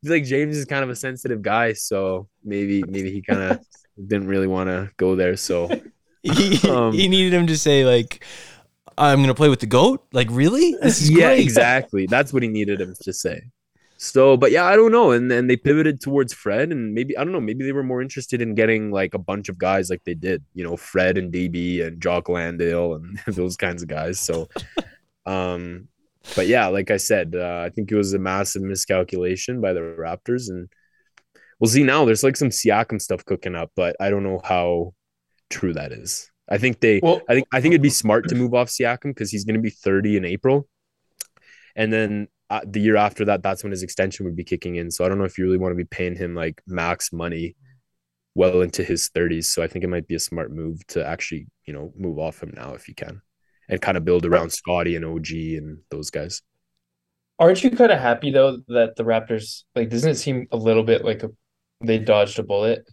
like 0.03 0.23
James 0.23 0.55
is 0.57 0.65
kind 0.65 0.83
of 0.83 0.89
a 0.89 0.95
sensitive 0.95 1.41
guy, 1.41 1.73
so 1.73 2.27
maybe 2.43 2.83
maybe 2.87 3.11
he 3.11 3.21
kind 3.21 3.41
of 3.41 3.59
didn't 3.97 4.27
really 4.27 4.47
want 4.47 4.69
to 4.69 4.91
go 4.97 5.15
there. 5.15 5.35
So 5.35 5.69
He, 6.21 6.59
Um, 6.69 6.93
he 6.93 7.07
needed 7.07 7.33
him 7.33 7.47
to 7.47 7.57
say 7.57 7.85
like, 7.85 8.23
"I'm 8.97 9.21
gonna 9.21 9.35
play 9.35 9.49
with 9.49 9.59
the 9.59 9.67
goat." 9.67 10.05
Like, 10.11 10.27
really? 10.31 10.75
This 10.81 11.01
is 11.01 11.09
yeah, 11.11 11.31
exactly. 11.31 12.07
That's 12.07 12.31
what 12.33 12.41
he 12.43 12.49
needed 12.49 12.81
him 12.81 12.93
to 13.03 13.13
say. 13.13 13.41
So, 14.05 14.37
but 14.37 14.51
yeah, 14.51 14.65
I 14.65 14.75
don't 14.75 14.91
know. 14.91 15.11
And 15.11 15.29
then 15.29 15.47
they 15.47 15.55
pivoted 15.55 16.01
towards 16.01 16.33
Fred, 16.33 16.71
and 16.71 16.93
maybe 16.93 17.17
I 17.17 17.23
don't 17.23 17.33
know. 17.33 17.41
Maybe 17.41 17.65
they 17.65 17.71
were 17.71 17.83
more 17.83 18.01
interested 18.01 18.41
in 18.41 18.55
getting 18.55 18.91
like 18.91 19.13
a 19.13 19.19
bunch 19.19 19.49
of 19.49 19.57
guys 19.57 19.89
like 19.89 20.03
they 20.05 20.13
did, 20.13 20.43
you 20.53 20.63
know, 20.63 20.77
Fred 20.77 21.17
and 21.17 21.33
DB 21.33 21.85
and 21.85 22.01
Jock 22.01 22.29
Landale 22.29 22.95
and 22.95 23.19
those 23.27 23.57
kinds 23.57 23.81
of 23.81 23.89
guys. 23.89 24.19
So, 24.19 24.47
um, 25.25 25.87
but 26.35 26.47
yeah, 26.47 26.67
like 26.67 26.91
I 26.91 26.97
said, 26.97 27.35
uh, 27.35 27.63
I 27.65 27.69
think 27.69 27.91
it 27.91 27.95
was 27.95 28.13
a 28.13 28.19
massive 28.19 28.61
miscalculation 28.61 29.61
by 29.61 29.73
the 29.73 29.81
Raptors, 29.81 30.49
and 30.49 30.69
we'll 31.59 31.69
see 31.69 31.83
now. 31.83 32.05
There's 32.05 32.23
like 32.23 32.37
some 32.37 32.49
Siakam 32.49 33.01
stuff 33.01 33.25
cooking 33.25 33.55
up, 33.55 33.71
but 33.75 33.95
I 33.99 34.09
don't 34.09 34.23
know 34.23 34.41
how 34.43 34.93
true 35.49 35.73
that 35.73 35.91
is. 35.91 36.29
I 36.47 36.57
think 36.59 36.79
they 36.79 36.99
well, 37.01 37.21
I 37.27 37.33
think 37.33 37.47
I 37.51 37.59
think 37.59 37.73
it'd 37.73 37.81
be 37.81 37.89
smart 37.89 38.27
to 38.29 38.35
move 38.35 38.53
off 38.53 38.69
Siakam 38.69 39.09
because 39.09 39.31
he's 39.31 39.45
going 39.45 39.55
to 39.55 39.61
be 39.61 39.71
30 39.71 40.17
in 40.17 40.25
April, 40.25 40.67
and 41.75 41.91
then 41.91 42.27
uh, 42.49 42.61
the 42.65 42.81
year 42.81 42.95
after 42.95 43.25
that, 43.25 43.43
that's 43.43 43.63
when 43.63 43.71
his 43.71 43.83
extension 43.83 44.25
would 44.25 44.35
be 44.35 44.43
kicking 44.43 44.75
in. 44.75 44.91
So 44.91 45.05
I 45.05 45.09
don't 45.09 45.17
know 45.17 45.23
if 45.25 45.37
you 45.37 45.45
really 45.45 45.57
want 45.57 45.71
to 45.71 45.77
be 45.77 45.85
paying 45.85 46.15
him 46.15 46.35
like 46.35 46.61
max 46.67 47.11
money 47.13 47.55
well 48.35 48.61
into 48.61 48.83
his 48.83 49.09
30s. 49.09 49.45
So 49.53 49.63
I 49.63 49.67
think 49.67 49.83
it 49.85 49.89
might 49.89 50.07
be 50.07 50.15
a 50.15 50.19
smart 50.19 50.51
move 50.51 50.85
to 50.87 51.05
actually 51.05 51.47
you 51.65 51.73
know 51.73 51.93
move 51.97 52.19
off 52.19 52.43
him 52.43 52.53
now 52.55 52.73
if 52.73 52.87
you 52.87 52.95
can, 52.95 53.21
and 53.69 53.81
kind 53.81 53.97
of 53.97 54.05
build 54.05 54.25
around 54.25 54.51
Scotty 54.51 54.95
and 54.95 55.05
OG 55.05 55.31
and 55.31 55.79
those 55.91 56.09
guys. 56.11 56.41
aren't 57.39 57.63
you 57.63 57.71
kind 57.71 57.91
of 57.91 57.99
happy 57.99 58.31
though 58.31 58.57
that 58.67 58.95
the 58.95 59.03
Raptors 59.03 59.63
like 59.75 59.89
doesn't 59.89 60.09
it 60.11 60.15
seem 60.15 60.47
a 60.51 60.57
little 60.57 60.83
bit 60.83 61.03
like 61.03 61.23
a 61.23 61.31
they 61.81 61.99
dodged 61.99 62.39
a 62.39 62.43
bullet? 62.43 62.89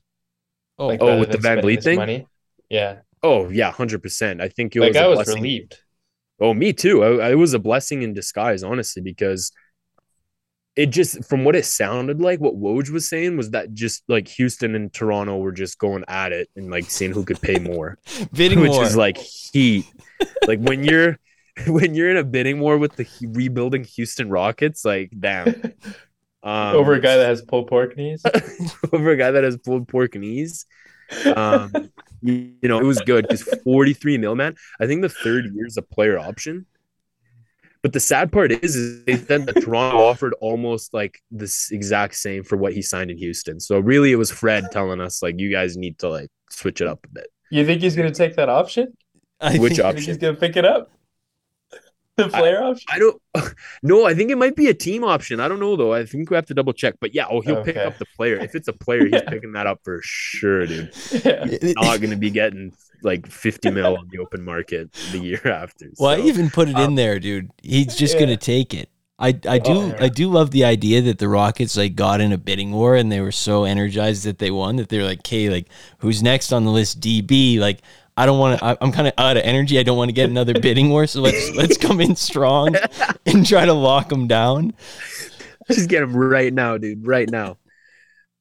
Oh, 0.78 0.88
Like 0.88 1.00
oh, 1.00 1.16
with 1.18 1.30
the 1.30 1.38
than 1.38 1.42
Van 1.42 1.58
spending 1.58 1.80
thing? 1.80 1.96
Money? 1.96 2.28
Yeah. 2.68 3.00
Oh 3.22 3.50
yeah, 3.50 3.70
hundred 3.72 4.02
percent. 4.02 4.40
I 4.40 4.48
think 4.48 4.74
it 4.76 4.80
Like 4.80 4.90
was 4.90 4.96
I 4.96 5.04
a 5.04 5.08
was 5.08 5.16
blessing. 5.16 5.42
relieved. 5.42 5.78
Oh, 6.40 6.54
me 6.54 6.72
too. 6.72 7.02
I, 7.04 7.26
I- 7.26 7.30
it 7.32 7.36
was 7.36 7.54
a 7.54 7.58
blessing 7.58 8.02
in 8.02 8.14
disguise, 8.14 8.62
honestly, 8.62 9.02
because 9.02 9.52
it 10.74 10.86
just, 10.86 11.24
from 11.28 11.44
what 11.44 11.54
it 11.54 11.66
sounded 11.66 12.20
like, 12.20 12.40
what 12.40 12.54
Woj 12.58 12.88
was 12.90 13.06
saying 13.08 13.36
was 13.36 13.50
that 13.50 13.74
just 13.74 14.02
like 14.08 14.26
Houston 14.28 14.74
and 14.74 14.92
Toronto 14.92 15.36
were 15.38 15.52
just 15.52 15.78
going 15.78 16.02
at 16.08 16.32
it 16.32 16.48
and 16.56 16.70
like 16.70 16.90
seeing 16.90 17.12
who 17.12 17.24
could 17.24 17.40
pay 17.40 17.58
more, 17.58 17.98
bidding 18.32 18.60
which 18.60 18.70
war. 18.72 18.82
is 18.84 18.96
like 18.96 19.18
heat. 19.18 19.84
like 20.46 20.60
when 20.60 20.82
you're 20.82 21.18
when 21.66 21.94
you're 21.94 22.10
in 22.10 22.16
a 22.16 22.24
bidding 22.24 22.58
war 22.60 22.78
with 22.78 22.96
the 22.96 23.06
rebuilding 23.20 23.84
Houston 23.84 24.30
Rockets, 24.30 24.84
like 24.84 25.12
damn. 25.18 25.48
Um, 26.44 26.74
Over 26.74 26.94
a 26.94 27.00
guy 27.00 27.18
that 27.18 27.26
has 27.26 27.42
pulled 27.42 27.68
pork 27.68 27.96
knees. 27.96 28.22
over 28.92 29.10
a 29.10 29.16
guy 29.16 29.30
that 29.30 29.44
has 29.44 29.58
pulled 29.58 29.86
pork 29.86 30.14
knees. 30.16 30.64
Um, 31.36 31.70
you, 32.22 32.52
you 32.62 32.68
know, 32.68 32.78
it 32.78 32.84
was 32.84 33.00
good 33.00 33.26
because 33.28 33.42
43 33.64 34.18
mil, 34.18 34.34
man. 34.34 34.54
I 34.80 34.86
think 34.86 35.02
the 35.02 35.08
third 35.08 35.44
year 35.54 35.66
is 35.66 35.76
a 35.76 35.82
player 35.82 36.18
option. 36.18 36.66
But 37.82 37.92
the 37.92 38.00
sad 38.00 38.30
part 38.30 38.52
is, 38.52 38.76
is 38.76 39.04
they 39.04 39.16
said 39.16 39.44
that 39.46 39.60
Toronto 39.60 39.98
offered 39.98 40.34
almost 40.40 40.94
like 40.94 41.20
this 41.32 41.72
exact 41.72 42.14
same 42.14 42.44
for 42.44 42.56
what 42.56 42.72
he 42.72 42.80
signed 42.80 43.10
in 43.10 43.18
Houston. 43.18 43.58
So 43.58 43.80
really, 43.80 44.12
it 44.12 44.16
was 44.16 44.30
Fred 44.30 44.66
telling 44.70 45.00
us 45.00 45.20
like, 45.20 45.40
you 45.40 45.50
guys 45.50 45.76
need 45.76 45.98
to 45.98 46.08
like 46.08 46.28
switch 46.50 46.80
it 46.80 46.86
up 46.86 47.04
a 47.04 47.08
bit. 47.08 47.26
You 47.50 47.66
think 47.66 47.82
he's 47.82 47.96
gonna 47.96 48.12
take 48.12 48.36
that 48.36 48.48
option? 48.48 48.96
I 49.40 49.58
Which 49.58 49.76
think- 49.76 49.78
You 49.78 49.92
think 49.94 50.06
he's 50.06 50.16
gonna 50.18 50.36
pick 50.36 50.56
it 50.56 50.64
up? 50.64 50.92
The 52.16 52.28
player 52.28 52.62
option? 52.62 52.86
I 52.92 52.98
don't. 52.98 53.20
No, 53.82 54.06
I 54.06 54.14
think 54.14 54.30
it 54.30 54.36
might 54.36 54.54
be 54.54 54.68
a 54.68 54.74
team 54.74 55.02
option. 55.02 55.40
I 55.40 55.48
don't 55.48 55.58
know 55.58 55.74
though. 55.76 55.92
I 55.92 56.04
think 56.04 56.30
we 56.30 56.36
have 56.36 56.46
to 56.46 56.54
double 56.54 56.72
check. 56.72 56.94
But 57.00 57.14
yeah, 57.14 57.26
oh, 57.28 57.40
he'll 57.40 57.64
pick 57.64 57.76
up 57.76 57.98
the 57.98 58.06
player. 58.16 58.36
If 58.36 58.54
it's 58.54 58.68
a 58.68 58.72
player, 58.72 59.06
he's 59.06 59.22
picking 59.28 59.52
that 59.52 59.66
up 59.66 59.80
for 59.82 60.00
sure, 60.02 60.66
dude. 60.66 60.92
Yeah. 61.24 61.44
not 61.76 62.00
going 62.00 62.10
to 62.10 62.16
be 62.16 62.30
getting 62.30 62.72
like 63.02 63.26
50 63.26 63.70
mil 63.70 63.96
on 63.96 64.08
the 64.12 64.18
open 64.18 64.44
market 64.44 64.92
the 65.10 65.18
year 65.18 65.40
after. 65.46 65.90
Well, 65.98 66.10
I 66.10 66.20
even 66.26 66.50
put 66.50 66.68
it 66.68 66.76
in 66.76 66.82
um, 66.82 66.94
there, 66.94 67.18
dude. 67.18 67.50
He's 67.62 67.96
just 67.96 68.14
Yeah. 68.14 68.20
gonna 68.20 68.36
take 68.36 68.74
it. 68.74 68.88
I, 69.18 69.28
I 69.48 69.58
do 69.58 69.72
Oh, 69.72 69.86
yeah. 69.88 69.96
I 70.00 70.08
do 70.08 70.28
love 70.28 70.50
the 70.50 70.64
idea 70.64 71.00
that 71.02 71.18
the 71.18 71.28
Rockets 71.28 71.76
like 71.76 71.94
got 71.94 72.20
in 72.20 72.32
a 72.32 72.38
bidding 72.38 72.72
war 72.72 72.96
and 72.96 73.10
they 73.10 73.20
were 73.20 73.32
so 73.32 73.64
energized 73.64 74.24
that 74.24 74.38
they 74.38 74.50
won 74.50 74.76
that 74.76 74.88
they're 74.88 75.04
like, 75.04 75.18
okay, 75.20 75.48
like 75.48 75.68
who's 75.98 76.22
next 76.22 76.52
on 76.52 76.64
the 76.64 76.70
list? 76.70 77.00
DB. 77.00 77.58
Like 77.58 77.80
I 78.16 78.26
don't 78.26 78.38
want 78.38 78.58
to. 78.60 78.78
I'm 78.82 78.92
kind 78.92 79.08
of 79.08 79.14
out 79.18 79.36
of 79.36 79.42
energy. 79.44 79.78
I 79.78 79.82
don't 79.82 79.96
want 79.96 80.08
to 80.10 80.12
get 80.12 80.28
another 80.28 80.54
bidding 80.54 80.90
war. 80.90 81.06
So 81.06 81.20
let's 81.22 81.50
let's 81.56 81.76
come 81.78 82.00
in 82.00 82.16
strong 82.16 82.76
and 83.26 83.46
try 83.46 83.64
to 83.64 83.72
lock 83.72 84.08
them 84.10 84.26
down. 84.28 84.74
just 85.70 85.88
get 85.88 86.02
him 86.02 86.14
right 86.16 86.52
now, 86.52 86.78
dude, 86.78 87.06
right 87.06 87.28
now. 87.28 87.58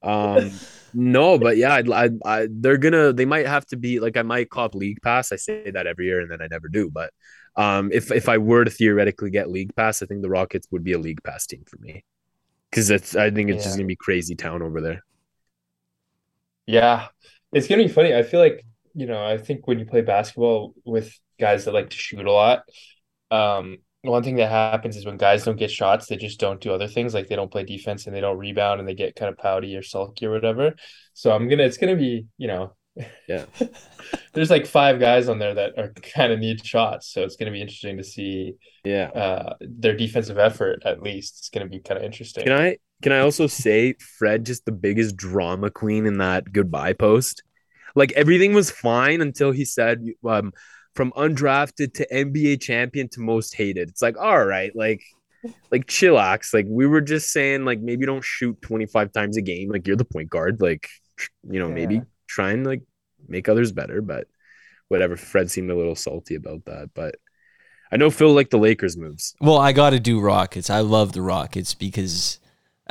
Um, 0.04 0.52
no, 0.94 1.38
but 1.38 1.58
yeah, 1.58 1.74
I'd, 1.76 1.90
I, 1.92 2.10
I, 2.26 2.48
they're 2.52 2.78
gonna, 2.78 3.14
they 3.14 3.26
might 3.26 3.48
have 3.48 3.66
to 3.68 3.78
be 3.78 4.00
like, 4.00 4.18
I 4.18 4.24
might 4.24 4.50
cop 4.50 4.76
league 4.76 5.02
pass. 5.02 5.32
I 5.32 5.38
say 5.38 5.72
that 5.72 5.88
every 5.88 6.08
year 6.08 6.20
and 6.22 6.30
then 6.32 6.42
I 6.42 6.48
never 6.48 6.68
do. 6.70 6.90
But 6.90 7.14
um, 7.56 7.92
if 7.94 8.12
if 8.12 8.30
I 8.30 8.38
were 8.40 8.66
to 8.66 8.72
theoretically 8.72 9.30
get 9.32 9.50
league 9.52 9.76
pass, 9.76 10.02
I 10.02 10.06
think 10.06 10.22
the 10.22 10.30
Rockets 10.30 10.68
would 10.72 10.84
be 10.84 10.94
a 10.94 11.00
league 11.00 11.24
pass 11.24 11.46
team 11.48 11.64
for 11.68 11.78
me. 11.80 12.04
because 12.70 12.90
it's 12.90 13.16
I 13.16 13.32
think 13.32 13.50
it's 13.50 13.64
just 13.64 13.78
gonna 13.78 13.88
be 13.88 13.96
crazy 13.96 14.36
town 14.36 14.62
over 14.62 14.82
there. 14.82 15.04
Yeah, 16.66 17.08
it's 17.54 17.68
gonna 17.68 17.84
be 17.84 17.90
funny. 17.90 18.16
I 18.16 18.24
feel 18.24 18.40
like, 18.40 18.64
you 18.94 19.06
know, 19.06 19.24
I 19.26 19.38
think 19.38 19.68
when 19.68 19.80
you 19.80 19.86
play 19.86 20.02
basketball 20.02 20.74
with 20.86 21.14
guys 21.40 21.66
that 21.66 21.74
like 21.74 21.90
to 21.90 21.98
shoot 21.98 22.26
a 22.26 22.32
lot, 22.32 22.64
um, 23.30 23.78
one 24.04 24.24
thing 24.24 24.38
that 24.38 24.50
happens 24.50 24.98
is 24.98 25.06
when 25.06 25.18
guys 25.18 25.44
don't 25.46 25.58
get 25.60 25.70
shots, 25.72 26.08
they 26.08 26.16
just 26.18 26.40
don't 26.40 26.60
do 26.60 26.74
other 26.74 26.88
things. 26.88 27.14
Like 27.14 27.28
they 27.28 27.36
don't 27.36 27.52
play 27.52 27.64
defense 27.64 28.08
and 28.08 28.16
they 28.16 28.22
don't 28.22 28.38
rebound 28.38 28.80
and 28.80 28.90
they 28.90 28.96
get 28.96 29.16
kind 29.16 29.30
of 29.32 29.38
pouty 29.38 29.76
or 29.76 29.84
sulky 29.84 30.26
or 30.26 30.32
whatever. 30.32 30.74
So 31.14 31.32
I'm 31.32 31.48
gonna, 31.48 31.64
it's 31.64 31.78
gonna 31.78 31.96
be, 31.96 32.26
you 32.38 32.48
know, 32.48 32.76
Yeah. 33.28 33.46
there's 34.34 34.50
like 34.50 34.66
five 34.66 35.00
guys 35.00 35.30
on 35.30 35.40
there 35.40 35.54
that 35.54 35.78
are 35.78 35.94
kind 36.16 36.34
of 36.34 36.40
need 36.40 36.66
shots. 36.66 37.14
So 37.14 37.24
it's 37.24 37.36
gonna 37.36 37.52
be 37.52 37.62
interesting 37.62 37.98
to 37.98 38.04
see 38.04 38.56
Yeah. 38.84 39.10
uh 39.10 39.54
their 39.62 39.96
defensive 39.96 40.38
effort 40.40 40.82
at 40.84 41.02
least. 41.04 41.36
It's 41.40 41.50
gonna 41.50 41.68
be 41.70 41.80
kind 41.80 41.98
of 42.00 42.04
interesting. 42.04 42.44
Can 42.46 42.54
I 42.54 42.78
can 43.02 43.12
I 43.12 43.20
also 43.20 43.48
say 43.48 43.94
Fred 44.18 44.46
just 44.46 44.66
the 44.66 44.72
biggest 44.72 45.16
drama 45.16 45.70
queen 45.70 46.06
in 46.06 46.18
that 46.18 46.52
goodbye 46.52 46.94
post? 46.94 47.44
Like 47.96 48.12
everything 48.14 48.54
was 48.54 48.72
fine 48.72 49.22
until 49.22 49.52
he 49.52 49.66
said 49.66 50.06
um 50.26 50.54
from 50.96 51.12
undrafted 51.14 51.94
to 51.94 52.08
NBA 52.14 52.62
champion 52.62 53.08
to 53.10 53.22
most 53.22 53.56
hated. 53.56 53.90
It's 53.90 54.02
like, 54.02 54.18
all 54.18 54.46
right, 54.46 54.76
like 54.76 55.02
like 55.72 55.88
chillax. 55.88 56.54
Like 56.54 56.66
we 56.68 56.86
were 56.86 57.02
just 57.02 57.32
saying, 57.32 57.66
like 57.66 57.80
maybe 57.80 58.06
don't 58.06 58.24
shoot 58.24 58.62
25 58.62 59.12
times 59.12 59.38
a 59.38 59.42
game. 59.42 59.70
Like 59.70 59.88
you're 59.88 59.96
the 59.96 60.06
point 60.06 60.30
guard. 60.30 60.62
Like 60.62 60.88
you 61.50 61.60
know, 61.60 61.70
maybe 61.70 62.02
try 62.28 62.52
and 62.52 62.66
like 62.66 62.82
make 63.28 63.50
others 63.50 63.72
better, 63.72 64.02
but 64.02 64.28
whatever. 64.88 65.16
Fred 65.16 65.50
seemed 65.50 65.72
a 65.72 65.76
little 65.76 65.96
salty 65.96 66.36
about 66.36 66.66
that. 66.66 66.90
But 66.94 67.16
I 67.92 67.98
know 67.98 68.10
Phil 68.10 68.34
liked 68.34 68.52
the 68.52 68.58
Lakers 68.58 68.98
moves. 68.98 69.36
Well, 69.42 69.58
I 69.58 69.72
got 69.72 69.92
to 69.92 70.00
do 70.00 70.20
Rockets. 70.20 70.70
I 70.70 70.80
love 70.80 71.14
the 71.14 71.22
Rockets 71.22 71.74
because 71.74 72.40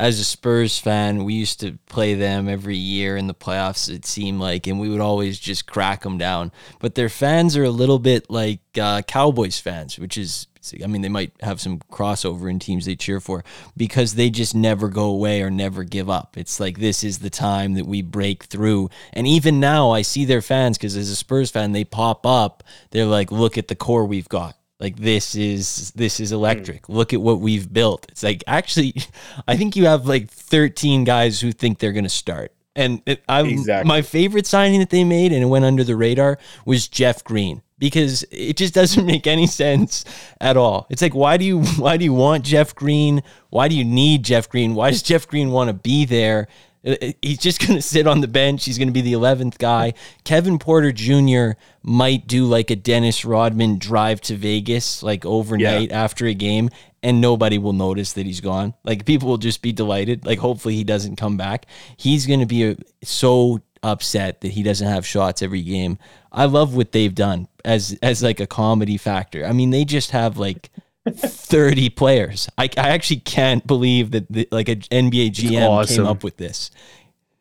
as 0.00 0.18
a 0.18 0.24
Spurs 0.24 0.78
fan, 0.78 1.24
we 1.24 1.34
used 1.34 1.60
to 1.60 1.78
play 1.84 2.14
them 2.14 2.48
every 2.48 2.76
year 2.76 3.18
in 3.18 3.26
the 3.26 3.34
playoffs, 3.34 3.90
it 3.90 4.06
seemed 4.06 4.40
like, 4.40 4.66
and 4.66 4.80
we 4.80 4.88
would 4.88 5.00
always 5.00 5.38
just 5.38 5.66
crack 5.66 6.04
them 6.04 6.16
down. 6.16 6.52
But 6.78 6.94
their 6.94 7.10
fans 7.10 7.54
are 7.54 7.64
a 7.64 7.70
little 7.70 7.98
bit 7.98 8.30
like 8.30 8.60
uh, 8.80 9.02
Cowboys 9.02 9.58
fans, 9.58 9.98
which 9.98 10.16
is, 10.16 10.46
I 10.82 10.86
mean, 10.86 11.02
they 11.02 11.10
might 11.10 11.32
have 11.42 11.60
some 11.60 11.80
crossover 11.92 12.50
in 12.50 12.58
teams 12.58 12.86
they 12.86 12.96
cheer 12.96 13.20
for 13.20 13.44
because 13.76 14.14
they 14.14 14.30
just 14.30 14.54
never 14.54 14.88
go 14.88 15.04
away 15.04 15.42
or 15.42 15.50
never 15.50 15.84
give 15.84 16.08
up. 16.08 16.38
It's 16.38 16.58
like 16.58 16.78
this 16.78 17.04
is 17.04 17.18
the 17.18 17.28
time 17.28 17.74
that 17.74 17.86
we 17.86 18.00
break 18.00 18.44
through. 18.44 18.88
And 19.12 19.26
even 19.26 19.60
now, 19.60 19.90
I 19.90 20.00
see 20.00 20.24
their 20.24 20.42
fans 20.42 20.78
because 20.78 20.96
as 20.96 21.10
a 21.10 21.16
Spurs 21.16 21.50
fan, 21.50 21.72
they 21.72 21.84
pop 21.84 22.24
up. 22.24 22.64
They're 22.90 23.04
like, 23.04 23.30
look 23.30 23.58
at 23.58 23.68
the 23.68 23.76
core 23.76 24.06
we've 24.06 24.30
got. 24.30 24.56
Like 24.80 24.96
this 24.96 25.34
is 25.34 25.92
this 25.92 26.18
is 26.20 26.30
hmm. 26.30 26.36
electric. 26.36 26.88
Look 26.88 27.12
at 27.12 27.20
what 27.20 27.40
we've 27.40 27.70
built. 27.72 28.06
It's 28.08 28.22
like 28.22 28.42
actually, 28.46 28.94
I 29.48 29.56
think 29.56 29.76
you 29.76 29.86
have 29.86 30.06
like 30.06 30.30
13 30.30 31.04
guys 31.04 31.40
who 31.40 31.52
think 31.52 31.78
they're 31.78 31.92
gonna 31.92 32.08
start. 32.08 32.52
And 32.74 33.02
it, 33.04 33.22
I 33.28 33.42
Exactly. 33.42 33.88
my 33.88 34.00
favorite 34.00 34.46
signing 34.46 34.80
that 34.80 34.90
they 34.90 35.04
made 35.04 35.32
and 35.32 35.42
it 35.42 35.46
went 35.46 35.64
under 35.64 35.84
the 35.84 35.96
radar 35.96 36.38
was 36.64 36.88
Jeff 36.88 37.22
Green 37.22 37.62
because 37.78 38.24
it 38.30 38.56
just 38.56 38.72
doesn't 38.80 39.04
make 39.04 39.26
any 39.26 39.46
sense 39.46 40.04
at 40.40 40.56
all. 40.56 40.86
It's 40.88 41.02
like 41.02 41.14
why 41.14 41.36
do 41.36 41.44
you 41.44 41.62
why 41.76 41.98
do 41.98 42.04
you 42.04 42.14
want 42.14 42.44
Jeff 42.44 42.74
Green? 42.74 43.22
Why 43.50 43.68
do 43.68 43.76
you 43.76 43.84
need 43.84 44.24
Jeff 44.24 44.48
Green? 44.48 44.74
Why 44.74 44.90
does 44.90 45.02
Jeff 45.02 45.28
Green 45.28 45.50
want 45.50 45.68
to 45.68 45.74
be 45.74 46.06
there? 46.06 46.48
Uh, 46.86 46.96
He's 47.22 47.38
just 47.38 47.60
going 47.66 47.76
to 47.76 47.82
sit 47.82 48.06
on 48.06 48.20
the 48.20 48.28
bench. 48.28 48.64
He's 48.64 48.78
going 48.78 48.88
to 48.88 48.92
be 48.92 49.00
the 49.00 49.12
11th 49.12 49.58
guy. 49.58 49.94
Kevin 50.24 50.58
Porter 50.58 50.92
Jr. 50.92 51.58
might 51.82 52.26
do 52.26 52.46
like 52.46 52.70
a 52.70 52.76
Dennis 52.76 53.24
Rodman 53.24 53.78
drive 53.78 54.20
to 54.22 54.36
Vegas, 54.36 55.02
like 55.02 55.24
overnight 55.26 55.92
after 55.92 56.26
a 56.26 56.34
game, 56.34 56.70
and 57.02 57.20
nobody 57.20 57.58
will 57.58 57.72
notice 57.72 58.12
that 58.14 58.26
he's 58.26 58.40
gone. 58.40 58.74
Like 58.84 59.04
people 59.04 59.28
will 59.28 59.38
just 59.38 59.62
be 59.62 59.72
delighted. 59.72 60.26
Like 60.26 60.38
hopefully 60.38 60.74
he 60.74 60.84
doesn't 60.84 61.16
come 61.16 61.36
back. 61.36 61.66
He's 61.96 62.26
going 62.26 62.40
to 62.40 62.46
be 62.46 62.70
uh 62.70 62.74
so 63.02 63.60
upset 63.82 64.42
that 64.42 64.52
he 64.52 64.62
doesn't 64.62 64.86
have 64.86 65.06
shots 65.06 65.42
every 65.42 65.62
game. 65.62 65.98
I 66.32 66.44
love 66.44 66.76
what 66.76 66.92
they've 66.92 67.14
done 67.14 67.48
as 67.64 67.98
as 68.02 68.22
like 68.22 68.40
a 68.40 68.46
comedy 68.46 68.96
factor. 68.96 69.44
I 69.44 69.52
mean, 69.52 69.70
they 69.70 69.84
just 69.84 70.10
have 70.10 70.36
like 70.36 70.70
30 71.08 71.90
players. 71.90 72.48
I, 72.58 72.68
I 72.76 72.90
actually 72.90 73.20
can't 73.20 73.66
believe 73.66 74.10
that 74.10 74.30
the, 74.30 74.48
like 74.50 74.68
an 74.68 74.80
NBA 74.80 75.30
GM 75.30 75.88
came 75.88 76.06
up 76.06 76.22
with 76.22 76.36
this. 76.36 76.70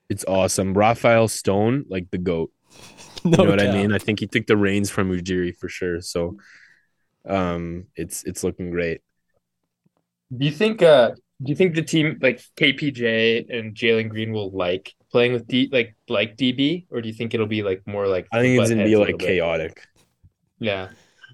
It's 0.10 0.26
awesome. 0.26 0.74
Rafael 0.74 1.28
Stone, 1.28 1.86
like 1.90 2.10
the 2.12 2.18
GOAT. 2.18 2.52
No 3.26 3.32
you 3.32 3.44
know 3.44 3.50
what 3.50 3.62
I 3.62 3.74
mean? 3.74 3.92
I 3.92 3.98
think 3.98 4.22
he 4.22 4.28
took 4.28 4.48
the 4.48 4.56
reins 4.56 4.90
from 4.90 5.12
Ujiri 5.12 5.54
for 5.54 5.68
sure. 5.68 6.00
So 6.00 6.38
um 7.28 7.88
it's 7.98 8.24
it's 8.24 8.46
looking 8.46 8.72
great. 8.72 9.02
Do 10.36 10.46
you 10.46 10.52
think 10.52 10.82
uh 10.82 11.12
do 11.44 11.50
you 11.50 11.56
think 11.56 11.76
the 11.76 11.82
team 11.82 12.18
like 12.22 12.42
KPJ 12.56 13.54
and 13.54 13.76
Jalen 13.76 14.08
Green 14.08 14.32
will 14.32 14.52
like 14.52 14.94
playing 15.12 15.34
with 15.34 15.48
D 15.48 15.68
like 15.70 15.98
like 16.08 16.38
DB 16.38 16.86
or 16.92 17.02
do 17.02 17.10
you 17.10 17.14
think 17.14 17.34
it'll 17.34 17.46
be 17.46 17.62
like 17.62 17.86
more 17.86 18.08
like 18.08 18.26
I 18.32 18.40
think 18.40 18.58
it's 18.58 18.70
gonna 18.70 18.86
be 18.86 18.96
like 18.96 19.08
little 19.08 19.18
bit? 19.18 19.28
chaotic. 19.28 19.82
Yeah. 20.60 20.88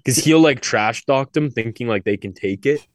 Because 0.06 0.24
he'll 0.24 0.40
like 0.40 0.60
trash 0.60 1.04
talk 1.04 1.32
them 1.32 1.50
thinking 1.50 1.88
like 1.88 2.04
they 2.04 2.16
can 2.16 2.32
take 2.32 2.64
it. 2.66 2.86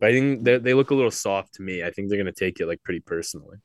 But 0.00 0.10
I 0.10 0.12
think 0.12 0.42
they, 0.44 0.58
they 0.58 0.74
look 0.74 0.90
a 0.90 0.94
little 0.94 1.10
soft 1.12 1.54
to 1.54 1.62
me. 1.62 1.84
I 1.84 1.90
think 1.90 2.08
they're 2.08 2.18
gonna 2.18 2.32
take 2.32 2.58
it 2.60 2.66
like 2.66 2.82
pretty 2.82 3.00
personally. 3.00 3.58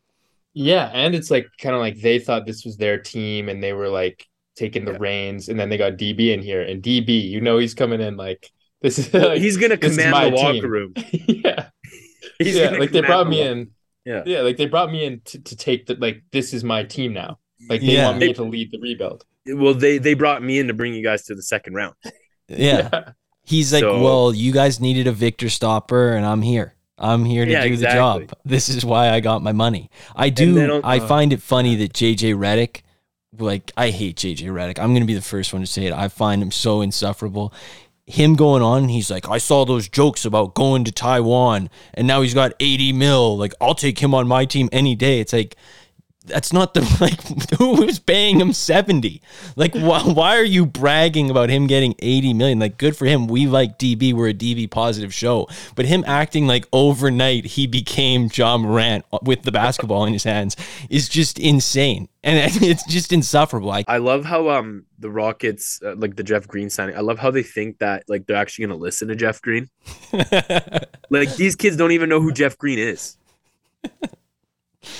Yeah, 0.54 0.90
and 0.94 1.16
it's 1.16 1.32
like 1.32 1.48
kind 1.60 1.74
of 1.76 1.82
like 1.82 2.00
they 2.00 2.20
thought 2.20 2.46
this 2.46 2.64
was 2.66 2.78
their 2.78 2.98
team 3.00 3.50
and 3.50 3.62
they 3.64 3.74
were 3.74 3.90
like 3.90 4.26
taking 4.56 4.86
the 4.86 4.92
Yeah. 4.92 4.98
reins 5.00 5.50
and 5.50 5.60
then 5.60 5.70
they 5.70 5.78
got 5.78 5.94
DB 5.94 6.32
in 6.34 6.42
here 6.42 6.62
and 6.62 6.82
DB, 6.84 7.28
you 7.30 7.42
know 7.42 7.58
he's 7.58 7.74
coming 7.74 8.02
in 8.02 8.18
like 8.18 8.50
this 8.82 9.00
is 9.00 9.12
like, 9.14 9.40
He's 9.42 9.58
gonna 9.58 9.78
command 9.78 10.12
my 10.12 10.30
the 10.30 10.36
locker 10.36 10.54
team. 10.62 10.70
room. 10.72 10.94
yeah. 11.28 11.70
He's 12.40 12.56
yeah, 12.56 12.70
like 12.72 12.92
they 12.92 13.02
brought 13.02 13.24
the 13.26 13.30
me 13.32 13.44
lo- 13.44 13.52
in. 13.52 13.72
Yeah. 14.06 14.24
Yeah, 14.26 14.42
like 14.42 14.58
they 14.58 14.68
brought 14.68 14.92
me 14.92 15.04
in 15.06 15.22
to, 15.26 15.40
to 15.42 15.56
take 15.56 15.88
the 15.88 15.96
like 15.96 16.24
this 16.32 16.54
is 16.54 16.64
my 16.64 16.84
team 16.84 17.14
now. 17.14 17.40
Like 17.70 17.82
they 17.82 17.88
Yeah. 17.96 18.06
want 18.10 18.20
me 18.20 18.28
They- 18.28 18.34
to 18.34 18.44
lead 18.44 18.72
the 18.72 18.80
rebuild. 18.80 19.26
Well, 19.48 19.74
they 19.74 19.98
they 19.98 20.14
brought 20.14 20.44
me 20.44 20.60
in 20.60 20.68
to 20.68 20.74
bring 20.76 20.94
you 20.94 21.02
guys 21.04 21.24
to 21.26 21.34
the 21.36 21.42
second 21.42 21.74
round. 21.74 21.96
Yeah. 22.50 23.12
He's 23.44 23.72
like, 23.74 23.82
So- 23.82 24.02
well, 24.02 24.34
you 24.34 24.52
guys 24.52 24.80
needed 24.80 25.08
a 25.08 25.12
Victor 25.12 25.50
stopper, 25.50 26.14
and 26.14 26.26
I'm 26.26 26.42
here. 26.42 26.74
I'm 26.98 27.26
here 27.26 27.46
to 27.46 27.52
Yeah, 27.52 27.64
do 27.64 27.74
exactly. 27.74 28.26
the 28.26 28.26
job. 28.28 28.38
This 28.44 28.70
is 28.70 28.84
why 28.84 29.10
I 29.12 29.20
got 29.20 29.44
my 29.44 29.52
money. 29.52 29.90
I 30.16 30.30
do. 30.30 30.82
I 30.84 30.98
uh, 30.98 31.08
find 31.08 31.32
it 31.32 31.42
funny 31.42 31.76
that 31.76 31.94
JJ 31.94 32.34
Redick, 32.36 32.82
like, 33.38 33.72
I 33.78 33.92
hate 33.92 34.18
JJ 34.18 34.48
Redick. 34.48 34.80
I'm 34.80 34.94
gonna 34.94 35.06
be 35.06 35.14
the 35.14 35.22
first 35.22 35.54
one 35.54 35.62
to 35.62 35.68
say 35.68 35.86
it. 35.86 35.94
I 35.94 36.08
find 36.08 36.42
him 36.42 36.50
so 36.52 36.82
insufferable. 36.82 37.54
Him 38.08 38.36
going 38.36 38.64
on, 38.64 38.88
he's 38.90 39.12
like, 39.12 39.30
I 39.30 39.38
saw 39.38 39.64
those 39.66 39.88
jokes 39.90 40.26
about 40.26 40.56
going 40.56 40.86
to 40.86 40.92
Taiwan, 40.92 41.70
and 41.94 42.08
now 42.08 42.22
he's 42.22 42.34
got 42.34 42.54
80 42.60 42.94
mil. 42.94 43.38
Like, 43.38 43.54
I'll 43.62 43.76
take 43.76 44.00
him 44.00 44.16
on 44.16 44.28
my 44.28 44.46
team 44.46 44.68
any 44.72 44.96
day. 44.96 45.20
It's 45.20 45.34
like, 45.34 45.56
that's 46.28 46.54
not 46.54 46.74
the 46.74 46.82
like 47.02 47.22
who 47.58 47.86
was 47.86 48.00
paying 48.00 48.40
him 48.40 48.54
70 48.54 49.22
like 49.56 49.74
why, 49.74 50.02
why 50.02 50.38
are 50.38 50.44
you 50.44 50.66
bragging 50.66 51.30
about 51.30 51.50
him 51.50 51.68
getting 51.68 51.96
80 52.00 52.34
million 52.34 52.60
like 52.60 52.78
good 52.78 52.96
for 52.96 53.06
him 53.06 53.28
we 53.28 53.48
like 53.48 53.80
db 53.80 54.14
we're 54.14 54.30
a 54.30 54.34
db 54.34 54.70
positive 54.70 55.14
show 55.14 55.48
but 55.76 55.86
him 55.86 56.04
acting 56.08 56.48
like 56.48 56.66
overnight 56.72 57.46
he 57.46 57.68
became 57.68 58.30
Ja 58.34 58.58
Morant 58.58 59.06
with 59.24 59.44
the 59.44 59.52
basketball 59.52 60.06
in 60.06 60.14
his 60.14 60.24
hands 60.24 60.56
is 60.90 61.10
just 61.10 61.40
insane 61.40 62.08
and 62.24 62.52
it's 62.62 62.86
just 62.88 63.12
insufferable 63.12 63.72
i 63.72 63.84
I 63.88 64.00
love 64.00 64.26
how 64.26 64.50
um 64.50 64.86
the 65.00 65.10
Rockets 65.10 65.80
uh, 65.84 65.96
like 65.96 66.16
the 66.16 66.24
Jeff 66.24 66.48
Green 66.48 66.70
signing. 66.70 66.96
I 66.96 67.00
love 67.00 67.20
how 67.20 67.32
they 67.32 67.44
think 67.44 67.80
that 67.80 68.04
like 68.08 68.26
they're 68.26 68.36
actually 68.36 68.66
gonna 68.66 68.80
listen 68.80 69.08
to 69.08 69.16
Jeff 69.16 69.42
Green. 69.42 69.70
Like 71.10 71.36
these 71.36 71.56
kids 71.56 71.78
don't 71.78 71.92
even 71.92 72.10
know 72.10 72.22
who 72.22 72.32
Jeff 72.32 72.58
Green 72.58 72.80
is. 72.80 73.18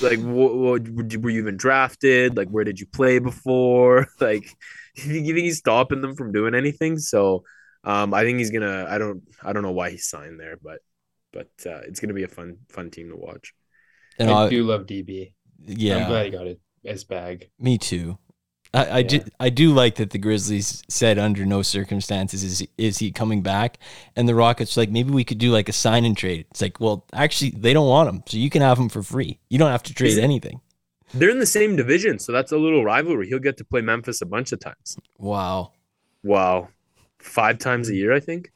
Like, 0.00 0.20
what, 0.20 0.54
were 0.88 1.30
you 1.30 1.40
even 1.40 1.56
drafted? 1.56 2.36
Like, 2.36 2.48
where 2.48 2.64
did 2.64 2.80
you 2.80 2.86
play 2.86 3.18
before? 3.18 4.06
Like, 4.20 4.44
you 4.94 5.34
think 5.34 5.38
he's 5.38 5.58
stopping 5.58 6.00
them 6.00 6.14
from 6.16 6.32
doing 6.32 6.54
anything? 6.54 6.98
So, 6.98 7.44
um, 7.84 8.12
I 8.12 8.24
think 8.24 8.38
he's 8.38 8.50
gonna. 8.50 8.86
I 8.88 8.98
don't. 8.98 9.22
I 9.42 9.52
don't 9.52 9.62
know 9.62 9.72
why 9.72 9.90
he 9.90 9.98
signed 9.98 10.40
there, 10.40 10.58
but, 10.62 10.80
but 11.32 11.48
uh, 11.66 11.80
it's 11.86 12.00
gonna 12.00 12.14
be 12.14 12.24
a 12.24 12.28
fun, 12.28 12.58
fun 12.68 12.90
team 12.90 13.10
to 13.10 13.16
watch. 13.16 13.54
and 14.18 14.30
I 14.30 14.46
I, 14.46 14.48
do 14.48 14.64
love 14.64 14.86
DB. 14.86 15.32
Yeah 15.66 15.96
i'm 15.98 16.08
glad 16.08 16.26
he 16.26 16.30
got 16.30 16.46
it 16.46 16.60
as 16.84 17.04
bag. 17.04 17.50
me 17.58 17.78
too 17.78 18.18
I, 18.74 18.84
I, 18.84 18.98
Yeah. 18.98 19.02
do, 19.08 19.20
I 19.40 19.48
do 19.50 19.72
like 19.72 19.94
that 19.96 20.10
the 20.10 20.18
Grizzlies 20.18 20.82
said 20.88 21.18
under 21.18 21.46
no 21.46 21.62
circumstances 21.62 22.44
is 22.44 22.66
is 22.76 22.98
he 22.98 23.10
coming 23.10 23.42
back, 23.42 23.78
and 24.16 24.28
the 24.28 24.34
Rockets 24.34 24.76
like 24.76 24.90
maybe 24.90 25.10
we 25.10 25.24
could 25.24 25.38
do 25.38 25.50
like 25.52 25.68
a 25.68 25.72
sign 25.72 26.04
and 26.04 26.16
trade. 26.16 26.46
It's 26.50 26.60
like, 26.60 26.78
well, 26.80 27.06
actually 27.12 27.50
they 27.50 27.72
don't 27.72 27.88
want 27.88 28.08
him, 28.08 28.22
so 28.26 28.36
you 28.36 28.50
can 28.50 28.62
have 28.62 28.78
him 28.78 28.88
for 28.88 29.02
free. 29.02 29.38
You 29.48 29.58
don't 29.58 29.70
have 29.70 29.82
to 29.84 29.94
trade 29.94 30.18
anything. 30.18 30.60
They're 31.14 31.30
in 31.30 31.38
the 31.38 31.46
same 31.46 31.74
division, 31.76 32.18
so 32.18 32.32
that's 32.32 32.52
a 32.52 32.58
little 32.58 32.84
rivalry. 32.84 33.28
He'll 33.28 33.38
get 33.38 33.56
to 33.56 33.64
play 33.64 33.80
Memphis 33.80 34.20
a 34.20 34.26
bunch 34.26 34.52
of 34.52 34.60
times. 34.60 34.98
Wow. 35.16 35.72
Wow, 36.22 36.68
five 37.20 37.58
times 37.58 37.88
a 37.88 37.94
year, 37.94 38.12
I 38.12 38.20
think, 38.20 38.52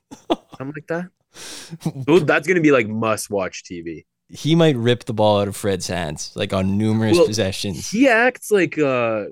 something 0.58 0.74
like 0.76 0.86
that. 0.88 2.26
That's 2.26 2.46
gonna 2.46 2.60
be 2.60 2.72
like 2.72 2.88
must-watch 2.88 3.62
TV. 3.64 4.04
He 4.28 4.54
might 4.54 4.76
rip 4.76 5.04
the 5.04 5.14
ball 5.14 5.40
out 5.40 5.48
of 5.48 5.56
Fred's 5.56 5.86
hands 5.86 6.32
like 6.34 6.52
on 6.52 6.76
numerous 6.76 7.16
Well, 7.16 7.26
possessions. 7.26 7.90
He 7.90 8.08
acts 8.08 8.50
like 8.50 8.78
uh 8.78 9.26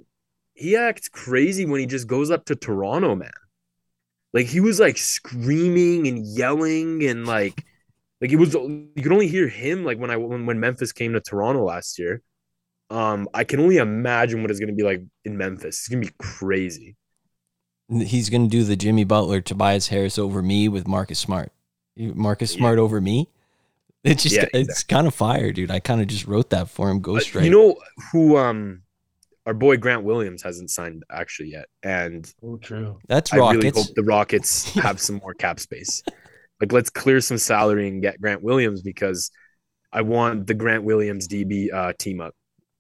he 0.61 0.77
acts 0.77 1.09
crazy 1.09 1.65
when 1.67 1.81
he 1.81 1.87
just 1.87 2.07
goes 2.07 2.31
up 2.31 2.45
to 2.47 2.55
Toronto, 2.55 3.17
man. 3.17 3.31
Like 4.33 4.47
he 4.47 4.61
was 4.61 4.79
like 4.79 4.99
screaming 4.99 6.07
and 6.07 6.25
yelling 6.25 7.03
and 7.05 7.27
like 7.27 7.65
Like 8.21 8.33
it 8.33 8.37
was, 8.37 8.55
you 8.55 8.91
could 9.03 9.13
only 9.13 9.29
hear 9.29 9.49
him 9.49 9.85
like 9.85 9.99
when 9.99 10.11
I 10.11 10.17
when, 10.17 10.47
when 10.47 10.61
Memphis 10.61 10.93
came 10.93 11.15
to 11.15 11.21
Toronto 11.21 11.65
last 11.65 11.99
year. 11.99 12.23
Um, 12.91 13.29
I 13.33 13.45
can 13.45 13.61
only 13.61 13.79
imagine 13.79 14.43
what 14.43 14.51
it's 14.51 14.61
gonna 14.61 14.75
be 14.75 14.83
like 14.83 15.03
in 15.25 15.37
Memphis. 15.37 15.79
It's 15.79 15.89
gonna 15.89 16.03
be 16.03 16.13
crazy. 16.19 16.97
He's 17.89 18.31
going 18.31 18.45
to 18.45 18.49
do 18.49 18.63
the 18.63 18.77
Jimmy 18.77 19.03
Butler, 19.03 19.41
Tobias 19.41 19.89
Harris 19.89 20.17
over 20.17 20.43
me 20.43 20.69
with 20.69 20.87
Marcus 20.87 21.19
Smart. 21.19 21.51
Marcus 21.97 22.53
Smart 22.53 22.79
over 22.79 23.01
me. 23.01 23.29
It's 24.05 24.23
just 24.23 24.37
Yeah, 24.37 24.47
it's 24.55 24.85
kind 24.85 25.09
of 25.09 25.15
fire, 25.15 25.51
dude. 25.51 25.73
I 25.73 25.81
kind 25.81 26.01
of 26.01 26.07
just 26.07 26.27
wrote 26.27 26.51
that 26.51 26.69
for 26.69 26.89
him. 26.89 26.99
Uh, 26.99 27.01
Ghost 27.01 27.35
right. 27.35 27.45
You 27.45 27.51
know 27.51 27.77
who? 28.13 28.37
Um, 28.37 28.83
our 29.51 29.55
boy 29.55 29.77
Grant 29.77 30.05
Williams 30.05 30.45
hasn't 30.45 30.71
signed 30.71 31.03
actually 31.11 31.49
yet, 31.51 31.65
and 31.83 32.33
Oh, 32.41 32.57
true. 32.57 33.01
that's 33.09 33.33
I 33.33 33.37
really 33.39 33.71
hope 33.71 33.89
the 33.97 34.05
Rockets 34.05 34.73
have 34.75 35.01
some 35.01 35.17
more 35.17 35.35
cap 35.35 35.59
space. 35.59 36.05
Like, 36.61 36.71
let's 36.71 36.89
clear 36.89 37.21
some 37.21 37.37
salary 37.37 37.89
and 37.89 38.01
get 38.01 38.21
Grant 38.21 38.45
Williams 38.45 38.81
because 38.81 39.33
I 39.93 40.03
want 40.03 40.47
the 40.47 40.55
Grant 40.55 40.85
Williams 40.85 41.27
DB 41.27 41.67
uh, 41.75 41.95
team 41.99 42.21
up. 42.21 42.33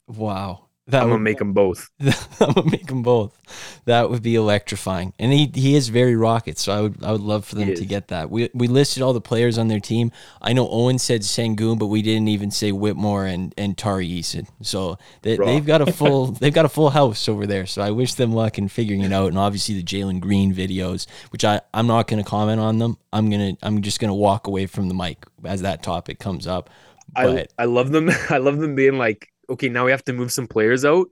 wow, 0.06 0.68
that 0.90 1.02
I'm 1.02 1.08
would 1.08 1.14
gonna 1.14 1.22
make 1.22 1.38
them 1.38 1.52
both. 1.52 1.90
I'm 2.40 2.52
gonna 2.52 2.70
make 2.70 2.86
them 2.86 3.02
both. 3.02 3.36
That 3.84 4.10
would 4.10 4.22
be 4.22 4.34
electrifying. 4.34 5.12
And 5.18 5.32
he 5.32 5.50
he 5.54 5.74
is 5.74 5.88
very 5.88 6.16
rocket, 6.16 6.58
so 6.58 6.72
I 6.72 6.80
would 6.80 7.04
I 7.04 7.12
would 7.12 7.20
love 7.20 7.44
for 7.44 7.54
them 7.54 7.74
to 7.74 7.86
get 7.86 8.08
that. 8.08 8.30
We 8.30 8.50
we 8.54 8.68
listed 8.68 9.02
all 9.02 9.12
the 9.12 9.20
players 9.20 9.58
on 9.58 9.68
their 9.68 9.80
team. 9.80 10.12
I 10.40 10.52
know 10.52 10.68
Owen 10.68 10.98
said 10.98 11.22
Sengun, 11.22 11.78
but 11.78 11.86
we 11.86 12.02
didn't 12.02 12.28
even 12.28 12.50
say 12.50 12.72
Whitmore 12.72 13.26
and 13.26 13.54
and 13.56 13.76
Tari 13.76 14.08
Eason. 14.08 14.46
So 14.62 14.98
they, 15.22 15.36
they've 15.36 15.64
got 15.64 15.80
a 15.80 15.86
full 15.92 16.28
they've 16.28 16.52
got 16.54 16.64
a 16.64 16.68
full 16.68 16.90
house 16.90 17.28
over 17.28 17.46
there. 17.46 17.66
So 17.66 17.82
I 17.82 17.90
wish 17.90 18.14
them 18.14 18.32
luck 18.32 18.58
in 18.58 18.68
figuring 18.68 19.02
it 19.02 19.12
out. 19.12 19.28
And 19.28 19.38
obviously 19.38 19.74
the 19.74 19.82
Jalen 19.84 20.20
Green 20.20 20.54
videos, 20.54 21.06
which 21.30 21.44
I 21.44 21.60
I'm 21.74 21.86
not 21.86 22.06
gonna 22.08 22.24
comment 22.24 22.60
on 22.60 22.78
them. 22.78 22.98
I'm 23.12 23.30
gonna 23.30 23.56
I'm 23.62 23.82
just 23.82 24.00
gonna 24.00 24.14
walk 24.14 24.46
away 24.46 24.66
from 24.66 24.88
the 24.88 24.94
mic 24.94 25.26
as 25.44 25.62
that 25.62 25.82
topic 25.82 26.18
comes 26.18 26.46
up. 26.46 26.70
I 27.16 27.26
But 27.26 27.52
I 27.58 27.64
love 27.64 27.90
them. 27.90 28.10
I 28.30 28.38
love 28.38 28.58
them 28.58 28.74
being 28.74 28.98
like, 28.98 29.29
okay, 29.50 29.68
now 29.68 29.84
we 29.84 29.90
have 29.90 30.04
to 30.04 30.12
move 30.12 30.32
some 30.32 30.46
players 30.46 30.84
out, 30.84 31.08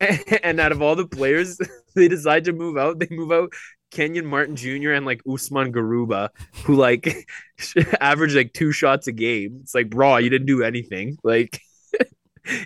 and 0.42 0.60
out 0.60 0.72
of 0.72 0.82
all 0.82 0.96
the 0.96 1.06
players 1.06 1.58
they 1.94 2.08
decide 2.08 2.44
to 2.44 2.52
move 2.52 2.76
out, 2.76 2.98
they 2.98 3.08
move 3.10 3.32
out 3.32 3.52
Kenyon 3.90 4.26
Martin 4.26 4.56
Jr. 4.56 4.92
and 4.92 5.04
like 5.04 5.20
Usman 5.30 5.72
Garuba, 5.72 6.30
who 6.64 6.74
like 6.74 7.28
average 8.00 8.34
like 8.34 8.52
two 8.52 8.72
shots 8.72 9.06
a 9.06 9.12
game. 9.12 9.58
It's 9.62 9.74
like, 9.74 9.90
bro, 9.90 10.18
you 10.18 10.30
didn't 10.30 10.46
do 10.46 10.62
anything. 10.62 11.18
Like, 11.22 11.60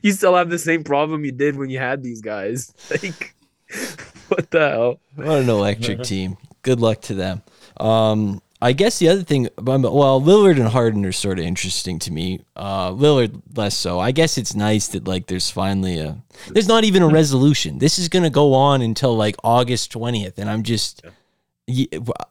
you 0.02 0.12
still 0.12 0.36
have 0.36 0.50
the 0.50 0.58
same 0.58 0.84
problem 0.84 1.24
you 1.24 1.32
did 1.32 1.56
when 1.56 1.70
you 1.70 1.78
had 1.78 2.02
these 2.02 2.20
guys. 2.20 2.72
Like, 2.90 3.34
what 4.28 4.50
the 4.50 4.70
hell? 4.70 5.00
What 5.16 5.40
an 5.40 5.48
electric 5.48 6.02
team. 6.02 6.36
Good 6.62 6.80
luck 6.80 7.00
to 7.02 7.14
them. 7.14 7.42
Um, 7.78 8.40
I 8.64 8.72
guess 8.72 8.98
the 8.98 9.10
other 9.10 9.22
thing, 9.22 9.50
well, 9.58 10.22
Lillard 10.22 10.58
and 10.58 10.68
Harden 10.68 11.04
are 11.04 11.12
sort 11.12 11.38
of 11.38 11.44
interesting 11.44 11.98
to 11.98 12.10
me. 12.10 12.40
Uh, 12.56 12.92
Lillard 12.92 13.42
less 13.54 13.76
so. 13.76 14.00
I 14.00 14.10
guess 14.10 14.38
it's 14.38 14.54
nice 14.54 14.88
that 14.88 15.06
like 15.06 15.26
there's 15.26 15.50
finally 15.50 15.98
a 15.98 16.16
there's 16.48 16.66
not 16.66 16.82
even 16.82 17.02
a 17.02 17.08
resolution. 17.08 17.78
This 17.78 17.98
is 17.98 18.08
gonna 18.08 18.30
go 18.30 18.54
on 18.54 18.80
until 18.80 19.14
like 19.14 19.36
August 19.44 19.92
twentieth, 19.92 20.38
and 20.38 20.48
I'm 20.48 20.62
just. 20.62 21.02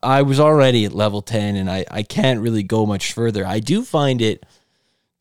I 0.01 0.23
was 0.23 0.39
already 0.39 0.85
at 0.85 0.93
level 0.93 1.23
10 1.23 1.55
and 1.55 1.67
I, 1.67 1.85
I 1.89 2.03
can't 2.03 2.39
really 2.39 2.61
go 2.61 2.85
much 2.85 3.13
further. 3.13 3.43
I 3.43 3.59
do 3.59 3.83
find 3.83 4.21
it 4.21 4.45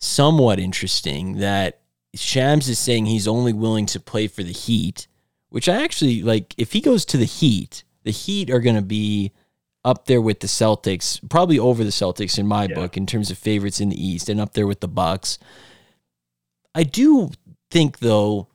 somewhat 0.00 0.58
interesting 0.58 1.38
that 1.38 1.80
Shams 2.14 2.68
is 2.68 2.78
saying 2.78 3.06
he's 3.06 3.26
only 3.26 3.54
willing 3.54 3.86
to 3.86 3.98
play 3.98 4.26
for 4.26 4.42
the 4.42 4.52
Heat, 4.52 5.06
which 5.48 5.66
I 5.66 5.82
actually 5.82 6.22
like. 6.22 6.54
If 6.58 6.72
he 6.72 6.82
goes 6.82 7.06
to 7.06 7.16
the 7.16 7.24
Heat, 7.24 7.84
the 8.02 8.10
Heat 8.10 8.50
are 8.50 8.60
going 8.60 8.76
to 8.76 8.82
be 8.82 9.32
up 9.84 10.06
there 10.06 10.20
with 10.20 10.40
the 10.40 10.46
Celtics, 10.46 11.18
probably 11.28 11.58
over 11.58 11.82
the 11.82 11.90
Celtics 11.90 12.38
in 12.38 12.46
my 12.46 12.64
Yeah. 12.68 12.74
book 12.74 12.96
in 12.96 13.06
terms 13.06 13.30
of 13.30 13.38
favorites 13.38 13.80
in 13.80 13.88
the 13.88 14.06
East, 14.06 14.28
and 14.28 14.40
up 14.40 14.52
there 14.54 14.66
with 14.66 14.80
the 14.80 14.88
Bucks. 14.88 15.38
I 16.74 16.84
do 16.84 17.30
think 17.70 17.98
though, 17.98 18.48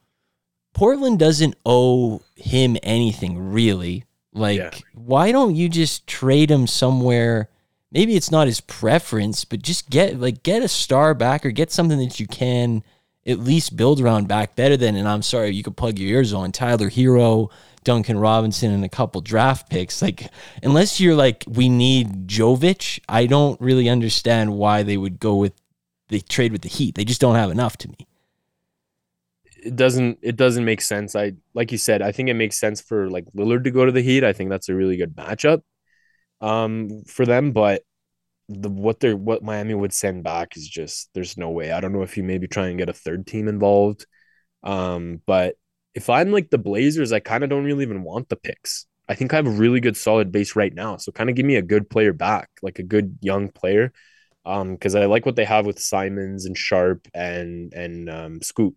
Portland 0.74 1.20
doesn't 1.20 1.56
owe 1.66 2.22
him 2.36 2.78
anything 2.84 3.38
really. 3.52 4.06
Like, 4.34 4.58
Yeah. 4.58 4.70
why 4.94 5.32
don't 5.32 5.56
you 5.56 5.70
just 5.70 6.06
trade 6.08 6.52
him 6.52 6.68
somewhere? 6.68 7.50
Maybe 7.92 8.16
it's 8.16 8.32
not 8.32 8.48
his 8.48 8.62
preference, 8.62 9.44
but 9.46 9.62
just 9.62 9.90
get 9.90 10.20
like 10.20 10.44
get 10.44 10.62
a 10.64 10.68
star 10.68 11.14
back 11.14 11.46
or 11.46 11.52
get 11.52 11.72
something 11.72 11.98
that 12.00 12.20
you 12.20 12.28
can 12.28 12.84
at 13.26 13.40
least 13.40 13.76
build 13.76 14.00
around 14.00 14.28
back 14.28 14.56
better 14.56 14.78
than. 14.78 14.96
And 14.96 15.08
I'm 15.08 15.22
sorry, 15.24 15.54
you 15.54 15.64
could 15.64 15.76
plug 15.78 15.98
your 16.00 16.10
ears 16.10 16.32
on 16.34 16.52
Tyler 16.52 16.90
Herro, 16.90 17.50
Duncan 17.88 18.20
Robinson, 18.20 18.72
and 18.72 18.86
a 18.86 18.90
couple 18.90 19.22
draft 19.22 19.70
picks. 19.70 20.02
Like, 20.02 20.30
unless 20.64 21.00
you're 21.00 21.16
like, 21.16 21.44
we 21.48 21.70
need 21.70 22.28
Jovic, 22.28 23.00
I 23.10 23.26
don't 23.26 23.60
really 23.62 23.90
understand 23.90 24.54
why 24.54 24.84
they 24.84 24.98
would 24.98 25.20
go 25.20 25.36
with 25.36 25.54
the 26.10 26.22
trade 26.22 26.52
with 26.52 26.62
the 26.64 26.70
Heat. 26.70 26.96
They 26.96 27.06
just 27.06 27.22
don't 27.22 27.36
have 27.36 27.52
enough 27.52 27.78
to 27.80 27.90
me. 27.90 28.08
it 29.64 29.76
doesn't 29.76 30.20
it 30.22 30.36
doesn't 30.36 30.66
make 30.66 30.82
sense. 30.82 31.16
I 31.16 31.34
like 31.54 31.72
you 31.72 31.78
said, 31.78 32.02
I 32.02 32.12
think 32.12 32.30
it 32.30 32.36
makes 32.36 32.60
sense 32.60 32.82
for 32.82 33.10
like 33.10 33.26
Lillard 33.36 33.64
to 33.66 33.72
go 33.72 33.86
to 33.86 33.92
the 33.92 34.02
Heat. 34.02 34.24
I 34.24 34.34
think 34.34 34.50
that's 34.50 34.70
a 34.70 34.76
really 34.76 34.98
good 34.98 35.16
matchup 35.16 35.62
um 36.42 37.04
for 37.08 37.26
them, 37.26 37.54
but 37.54 37.84
the 38.50 38.70
what 38.70 39.00
they're 39.02 39.18
what 39.18 39.44
Miami 39.44 39.76
would 39.76 39.94
send 39.94 40.24
back 40.24 40.58
is 40.58 40.68
just 40.70 41.10
there's 41.16 41.38
no 41.38 41.52
way. 41.52 41.72
I 41.72 41.82
don't 41.82 41.94
know 41.94 42.04
if 42.04 42.18
you 42.18 42.24
maybe 42.24 42.48
try 42.48 42.70
and 42.70 42.80
get 42.80 42.90
a 42.90 42.94
third 42.94 43.28
team 43.28 43.48
involved. 43.50 44.06
Um, 44.64 45.22
but 45.28 45.56
if 45.98 46.12
I'm 46.12 46.32
like 46.32 46.52
the 46.52 46.60
Blazers, 46.60 47.12
I 47.12 47.20
kind 47.20 47.44
of 47.44 47.50
don't 47.50 47.64
really 47.66 47.84
even 47.84 48.04
want 48.04 48.30
the 48.30 48.36
picks. 48.36 48.86
I 49.10 49.16
think 49.16 49.34
I 49.34 49.38
have 49.38 49.48
a 49.48 49.52
really 49.52 49.80
good 49.80 49.98
solid 49.98 50.32
base 50.32 50.56
right 50.56 50.74
now. 50.74 50.98
So 50.98 51.12
kind 51.12 51.28
of 51.30 51.36
give 51.36 51.46
me 51.46 51.56
a 51.56 51.62
good 51.64 51.90
player 51.90 52.14
back, 52.14 52.50
like 52.62 52.78
a 52.78 52.84
good 52.84 53.18
young 53.22 53.50
player. 53.50 53.92
Um, 54.46 54.74
because 54.76 54.94
I 54.96 55.06
like 55.06 55.26
what 55.26 55.36
they 55.36 55.46
have 55.46 55.66
with 55.66 55.80
Simons 55.80 56.46
and 56.46 56.56
Sharpe 56.58 57.08
and 57.16 57.74
and 57.74 58.10
um 58.12 58.42
Scoot. 58.44 58.76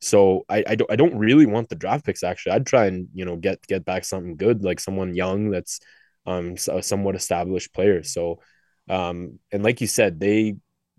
So 0.00 0.44
I, 0.48 0.64
I 0.66 0.74
don't 0.76 0.90
I 0.92 0.96
don't 0.96 1.16
really 1.18 1.46
want 1.46 1.68
the 1.68 1.76
draft 1.76 2.04
picks 2.06 2.24
actually. 2.24 2.52
I'd 2.52 2.66
try 2.66 2.86
and 2.86 3.08
you 3.14 3.24
know 3.24 3.36
get 3.36 3.66
get 3.66 3.84
back 3.84 4.04
something 4.04 4.36
good 4.36 4.64
like 4.64 4.80
someone 4.80 5.14
young 5.14 5.50
that's 5.50 5.80
um 6.26 6.56
a 6.68 6.82
somewhat 6.82 7.16
established 7.16 7.72
player. 7.74 8.02
So 8.02 8.40
um 8.88 9.38
and 9.52 9.62
like 9.62 9.80
you 9.80 9.86
said, 9.86 10.20
they 10.20 10.56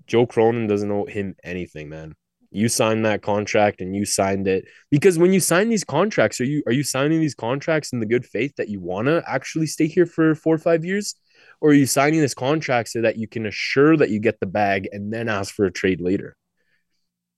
Joe 0.08 0.26
Cronin 0.28 0.68
doesn't 0.68 0.92
owe 0.92 1.06
him 1.06 1.36
anything, 1.44 1.90
man. 1.90 2.16
You 2.54 2.68
signed 2.68 3.06
that 3.06 3.22
contract 3.22 3.80
and 3.80 3.96
you 3.96 4.06
signed 4.06 4.46
it 4.46 4.66
because 4.90 5.18
when 5.18 5.32
you 5.32 5.40
sign 5.40 5.70
these 5.70 5.86
contracts, 5.86 6.42
are 6.42 6.46
you 6.46 6.62
are 6.68 6.74
you 6.74 6.84
signing 6.84 7.22
these 7.22 7.34
contracts 7.34 7.94
in 7.94 8.02
the 8.02 8.06
good 8.06 8.26
faith 8.26 8.54
that 8.58 8.68
you 8.68 8.82
want 8.82 9.08
to 9.08 9.24
actually 9.26 9.68
stay 9.68 9.88
here 9.88 10.06
for 10.06 10.36
four 10.36 10.56
or 10.56 10.58
five 10.58 10.84
years, 10.84 11.16
or 11.62 11.70
are 11.70 11.74
you 11.74 11.86
signing 11.86 12.20
this 12.20 12.34
contract 12.34 12.90
so 12.90 13.02
that 13.02 13.18
you 13.18 13.28
can 13.28 13.46
assure 13.46 13.96
that 13.96 14.10
you 14.10 14.20
get 14.20 14.42
the 14.42 14.48
bag 14.48 14.90
and 14.92 15.14
then 15.14 15.30
ask 15.30 15.56
for 15.56 15.66
a 15.66 15.72
trade 15.72 16.02
later? 16.02 16.36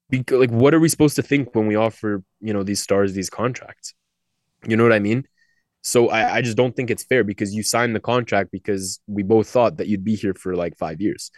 Because 0.09 0.39
like, 0.39 0.51
what 0.51 0.73
are 0.73 0.79
we 0.79 0.89
supposed 0.89 1.15
to 1.17 1.23
think 1.23 1.53
when 1.53 1.67
we 1.67 1.75
offer 1.75 2.23
you 2.41 2.53
know 2.53 2.63
these 2.63 2.81
stars 2.81 3.13
these 3.13 3.29
contracts? 3.29 3.93
You 4.65 4.77
know 4.77 4.83
what 4.83 4.93
I 4.93 4.99
mean? 4.99 5.27
So 5.83 6.09
I, 6.09 6.35
I 6.37 6.41
just 6.41 6.57
don't 6.57 6.75
think 6.75 6.89
it's 6.89 7.03
fair 7.03 7.23
because 7.23 7.53
you 7.53 7.61
signed 7.61 7.95
the 7.95 7.99
contract 7.99 8.49
because 8.51 8.99
we 9.05 9.21
both 9.21 9.47
thought 9.47 9.77
that 9.77 9.87
you'd 9.87 10.05
be 10.05 10.15
here 10.15 10.33
for 10.33 10.55
like 10.55 10.75
five 10.77 11.01
years. 11.01 11.29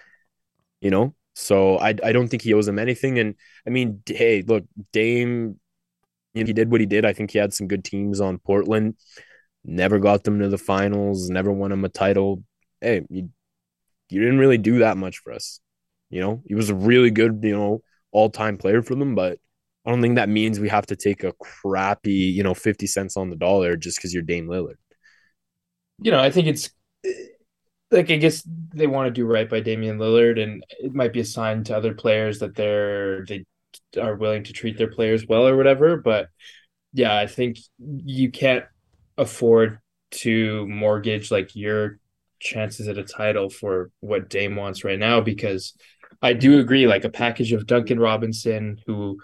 You 0.79 0.91
know, 0.91 1.15
so 1.35 1.77
I 1.77 1.89
I 2.03 2.13
don't 2.13 2.29
think 2.29 2.43
he 2.43 2.53
owes 2.53 2.67
him 2.67 2.79
anything. 2.79 3.19
And 3.19 3.35
I 3.67 3.69
mean, 3.69 4.01
hey, 4.07 4.43
look, 4.47 4.65
Dame, 4.93 5.59
you 6.33 6.43
know, 6.43 6.47
he 6.47 6.53
did 6.53 6.71
what 6.71 6.81
he 6.81 6.87
did. 6.87 7.05
I 7.05 7.13
think 7.13 7.31
he 7.31 7.37
had 7.39 7.53
some 7.53 7.67
good 7.67 7.83
teams 7.83 8.21
on 8.21 8.39
Portland. 8.39 8.95
Never 9.65 9.99
got 9.99 10.23
them 10.23 10.39
to 10.39 10.49
the 10.49 10.57
finals. 10.57 11.29
Never 11.29 11.51
won 11.51 11.71
him 11.71 11.85
a 11.85 11.89
title. 11.89 12.43
Hey, 12.81 13.03
you 13.09 13.29
you 14.09 14.21
didn't 14.21 14.39
really 14.39 14.57
do 14.57 14.79
that 14.79 14.97
much 14.97 15.19
for 15.19 15.33
us. 15.33 15.59
You 16.09 16.21
know, 16.21 16.43
he 16.47 16.55
was 16.55 16.69
a 16.69 16.75
really 16.75 17.11
good, 17.11 17.39
you 17.43 17.55
know, 17.57 17.81
all 18.11 18.29
time 18.29 18.57
player 18.57 18.81
for 18.83 18.95
them, 18.95 19.15
but 19.15 19.39
I 19.85 19.91
don't 19.91 20.01
think 20.01 20.15
that 20.15 20.29
means 20.29 20.59
we 20.59 20.69
have 20.69 20.87
to 20.87 20.95
take 20.95 21.23
a 21.23 21.33
crappy, 21.33 22.13
you 22.13 22.43
know, 22.43 22.53
50 22.53 22.87
cents 22.87 23.17
on 23.17 23.29
the 23.29 23.35
dollar 23.35 23.75
just 23.77 23.97
because 23.97 24.13
you're 24.13 24.23
Dame 24.23 24.47
Lillard. 24.47 24.77
you 26.01 26.11
know, 26.11 26.19
I 26.19 26.29
think 26.31 26.47
it's 26.47 26.69
eh, 27.05 27.09
like 27.91 28.09
I 28.11 28.17
guess 28.17 28.43
they 28.73 28.87
want 28.87 29.07
to 29.07 29.11
do 29.11 29.25
right 29.25 29.49
by 29.49 29.59
Damian 29.59 29.97
Lillard, 29.97 30.41
and 30.41 30.63
it 30.79 30.93
might 30.93 31.13
be 31.13 31.19
a 31.21 31.25
sign 31.25 31.63
to 31.65 31.77
other 31.77 31.93
players 31.93 32.39
that 32.39 32.55
they're 32.55 33.25
they 33.25 33.45
are 33.99 34.15
willing 34.15 34.43
to 34.45 34.53
treat 34.53 34.77
their 34.77 34.89
players 34.89 35.27
well 35.27 35.47
or 35.47 35.55
whatever. 35.57 35.97
But 35.97 36.29
yeah, 36.93 37.17
I 37.17 37.27
think 37.27 37.57
you 37.79 38.31
can't 38.31 38.65
afford 39.17 39.79
to 40.11 40.67
mortgage 40.67 41.31
like 41.31 41.55
your 41.55 41.99
chances 42.39 42.87
at 42.87 42.97
a 42.97 43.03
title 43.03 43.49
for 43.49 43.91
what 43.99 44.29
Dame 44.29 44.55
wants 44.55 44.83
right 44.83 44.99
now 44.99 45.21
because 45.21 45.73
I 46.21 46.33
do 46.33 46.59
agree, 46.59 46.87
like 46.87 47.03
a 47.03 47.09
package 47.09 47.51
of 47.51 47.67
Duncan 47.67 47.99
Robinson, 47.99 48.79
who 48.85 49.19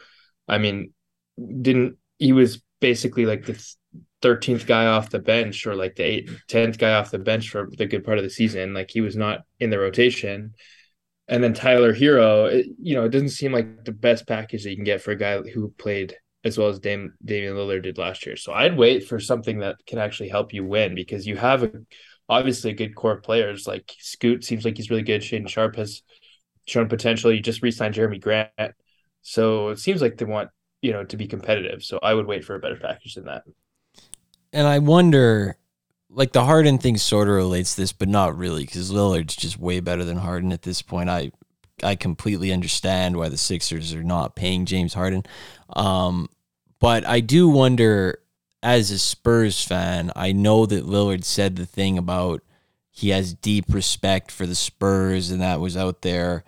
I 0.47 0.58
mean 0.58 0.93
didn't 1.62 1.97
he 2.19 2.34
was 2.34 2.62
basically 2.80 3.26
like 3.26 3.45
the 3.45 3.63
13th 4.22 4.66
guy 4.66 4.88
off 4.88 5.10
the 5.10 5.20
bench 5.20 5.66
or 5.66 5.76
like 5.76 5.96
the 5.96 6.04
eighth, 6.04 6.44
10th 6.48 6.78
guy 6.78 6.94
off 6.94 7.12
the 7.12 7.20
bench 7.20 7.50
for 7.50 7.70
the 7.78 7.86
good 7.86 8.04
part 8.04 8.18
of 8.18 8.24
the 8.24 8.30
season. 8.30 8.74
Like 8.74 8.92
he 8.92 9.02
was 9.02 9.16
not 9.16 9.42
in 9.60 9.70
the 9.70 9.80
rotation. 9.80 10.54
And 11.28 11.44
then 11.44 11.54
Tyler 11.54 11.94
Herro, 11.94 12.52
it, 12.52 12.68
you 12.82 12.96
know, 12.96 13.06
it 13.06 13.10
doesn't 13.10 13.30
seem 13.30 13.52
like 13.52 13.86
the 13.86 13.92
best 13.92 14.28
package 14.28 14.64
that 14.64 14.70
you 14.70 14.76
can 14.76 14.84
get 14.86 15.02
for 15.02 15.12
a 15.12 15.16
guy 15.16 15.40
who 15.42 15.74
played 15.78 16.16
as 16.44 16.58
well 16.58 16.70
as 16.70 16.80
Dame, 16.80 17.14
Damian 17.24 17.56
Lillard 17.56 17.84
did 17.84 17.98
last 17.98 18.26
year. 18.26 18.36
So 18.36 18.52
I'd 18.52 18.76
wait 18.76 19.08
for 19.08 19.20
something 19.20 19.60
that 19.60 19.78
can 19.86 20.00
actually 20.00 20.30
help 20.30 20.54
you 20.54 20.66
win 20.66 20.96
because 20.96 21.28
you 21.28 21.38
have 21.38 21.64
a, 21.64 21.72
obviously 22.32 22.74
good 22.74 22.96
core 22.96 23.20
players 23.22 23.68
like 23.68 23.94
Scoot 24.00 24.44
seems 24.44 24.66
like 24.66 24.78
he's 24.78 24.90
really 24.90 25.04
good. 25.04 25.22
Shaedon 25.22 25.50
Sharpe 25.50 25.76
has 25.76 26.02
shown 26.66 26.88
potential. 26.88 27.32
You 27.32 27.42
just 27.42 27.62
re-signed 27.62 27.94
Jerami 27.94 28.22
Grant, 28.22 28.74
so 29.22 29.70
it 29.70 29.80
seems 29.80 30.02
like 30.02 30.18
they 30.18 30.26
want 30.26 30.50
you 30.82 30.94
know 30.94 31.04
to 31.04 31.18
be 31.18 31.28
competitive. 31.28 31.84
So 31.84 32.00
I 32.02 32.14
would 32.14 32.26
wait 32.26 32.46
for 32.46 32.56
a 32.56 32.60
better 32.60 32.78
package 32.78 33.16
than 33.16 33.26
that. 33.26 33.44
And 34.54 34.68
I 34.68 34.80
wonder, 34.80 35.58
like 36.10 36.34
the 36.34 36.46
Harden 36.46 36.78
thing 36.78 36.98
sort 36.98 37.30
of 37.30 37.36
relates 37.36 37.76
to 37.76 37.82
this, 37.82 37.94
but 37.94 38.10
not 38.10 38.38
really, 38.38 38.66
because 38.66 38.92
Lillard's 38.92 39.36
just 39.36 39.58
way 39.58 39.80
better 39.80 40.04
than 40.04 40.18
Harden 40.18 40.52
at 40.52 40.64
this 40.64 40.82
point. 40.82 41.10
I 41.10 41.32
I 41.84 41.96
completely 41.96 42.52
understand 42.52 43.18
why 43.18 43.30
the 43.30 43.38
Sixers 43.38 43.94
are 43.94 44.04
not 44.04 44.36
paying 44.36 44.66
James 44.66 44.94
Harden. 44.94 45.24
Um, 45.74 46.30
but 46.80 47.08
I 47.08 47.22
do 47.22 47.50
wonder, 47.50 48.20
as 48.62 48.92
a 48.92 49.00
Spurs 49.00 49.64
fan, 49.64 50.12
I 50.16 50.32
know 50.32 50.66
that 50.66 50.86
Lillard 50.86 51.24
said 51.24 51.56
the 51.56 51.66
thing 51.66 51.98
about 51.98 52.42
he 52.92 53.10
has 53.10 53.34
deep 53.34 53.66
respect 53.74 54.32
for 54.32 54.46
the 54.46 54.54
Spurs 54.54 55.32
and 55.32 55.42
that 55.42 55.60
was 55.60 55.78
out 55.78 56.02
there. 56.02 56.44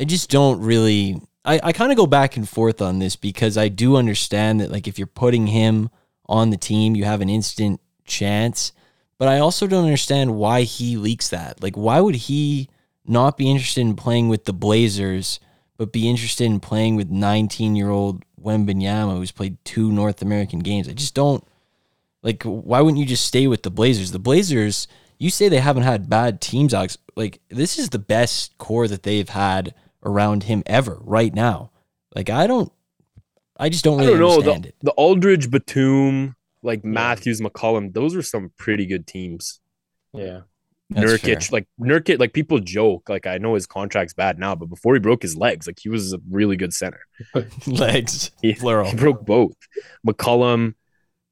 I 0.00 0.04
just 0.04 0.28
don't 0.28 0.60
really. 0.60 1.20
I, 1.44 1.60
I 1.62 1.72
kind 1.72 1.92
of 1.92 1.96
go 1.96 2.06
back 2.06 2.36
and 2.36 2.48
forth 2.48 2.82
on 2.82 2.98
this 2.98 3.16
because 3.16 3.56
I 3.56 3.68
do 3.68 3.96
understand 3.96 4.60
that, 4.60 4.72
like, 4.72 4.88
if 4.88 4.98
you're 4.98 5.06
putting 5.06 5.46
him 5.46 5.90
on 6.26 6.50
the 6.50 6.56
team, 6.56 6.96
you 6.96 7.04
have 7.04 7.20
an 7.20 7.28
instant 7.28 7.80
chance. 8.04 8.72
But 9.18 9.28
I 9.28 9.38
also 9.38 9.66
don't 9.66 9.84
understand 9.84 10.36
why 10.36 10.62
he 10.62 10.96
leaks 10.96 11.28
that. 11.28 11.62
Like, 11.62 11.76
why 11.76 12.00
would 12.00 12.16
he 12.16 12.68
not 13.06 13.36
be 13.36 13.50
interested 13.50 13.82
in 13.82 13.96
playing 13.96 14.28
with 14.28 14.44
the 14.44 14.52
Blazers, 14.52 15.40
but 15.76 15.92
be 15.92 16.08
interested 16.08 16.44
in 16.44 16.60
playing 16.60 16.96
with 16.96 17.10
19 17.10 17.76
year 17.76 17.90
old 17.90 18.24
Wembanyama, 18.40 19.16
who's 19.16 19.30
played 19.30 19.62
two 19.64 19.92
North 19.92 20.22
American 20.22 20.60
games? 20.60 20.88
I 20.88 20.92
just 20.92 21.14
don't 21.14 21.44
like. 22.22 22.42
Why 22.42 22.80
wouldn't 22.80 22.98
you 22.98 23.06
just 23.06 23.26
stay 23.26 23.46
with 23.46 23.62
the 23.62 23.70
Blazers? 23.70 24.12
The 24.12 24.18
Blazers, 24.18 24.88
you 25.18 25.30
say 25.30 25.48
they 25.48 25.60
haven't 25.60 25.84
had 25.84 26.10
bad 26.10 26.40
teams, 26.40 26.74
Alex. 26.74 26.98
Like 27.16 27.40
this 27.48 27.78
is 27.78 27.90
the 27.90 27.98
best 27.98 28.56
core 28.58 28.88
that 28.88 29.04
they've 29.04 29.28
had 29.28 29.74
around 30.02 30.44
him 30.44 30.62
ever 30.66 30.98
right 31.02 31.34
now. 31.34 31.70
Like 32.14 32.30
I 32.30 32.46
don't, 32.46 32.72
I 33.58 33.68
just 33.68 33.84
don't 33.84 34.00
I 34.00 34.06
don't 34.06 34.18
know 34.18 34.30
understand 34.34 34.64
the, 34.64 34.68
it. 34.68 34.74
the 34.82 34.90
Aldridge, 34.92 35.50
Batum, 35.50 36.36
like 36.62 36.84
Matthews, 36.84 37.40
McCollum. 37.40 37.92
Those 37.92 38.14
were 38.16 38.22
some 38.22 38.50
pretty 38.58 38.86
good 38.86 39.06
teams. 39.06 39.60
Yeah. 40.12 40.40
That's 40.90 41.12
Nurkic, 41.12 41.42
fair. 41.44 41.52
like 41.52 41.66
Nurkic, 41.80 42.18
like 42.18 42.32
people 42.34 42.58
joke, 42.60 43.08
like 43.08 43.26
I 43.26 43.38
know 43.38 43.54
his 43.54 43.66
contract's 43.66 44.12
bad 44.12 44.38
now, 44.38 44.54
but 44.54 44.66
before 44.66 44.94
he 44.94 45.00
broke 45.00 45.22
his 45.22 45.36
legs, 45.36 45.66
like 45.66 45.78
he 45.80 45.88
was 45.88 46.12
a 46.12 46.18
really 46.30 46.56
good 46.56 46.74
center. 46.74 47.00
Legs, 47.66 48.30
He, 48.42 48.54
plural. 48.54 48.90
he 48.90 48.96
broke 48.96 49.24
both. 49.24 49.56
McCollum, 50.06 50.74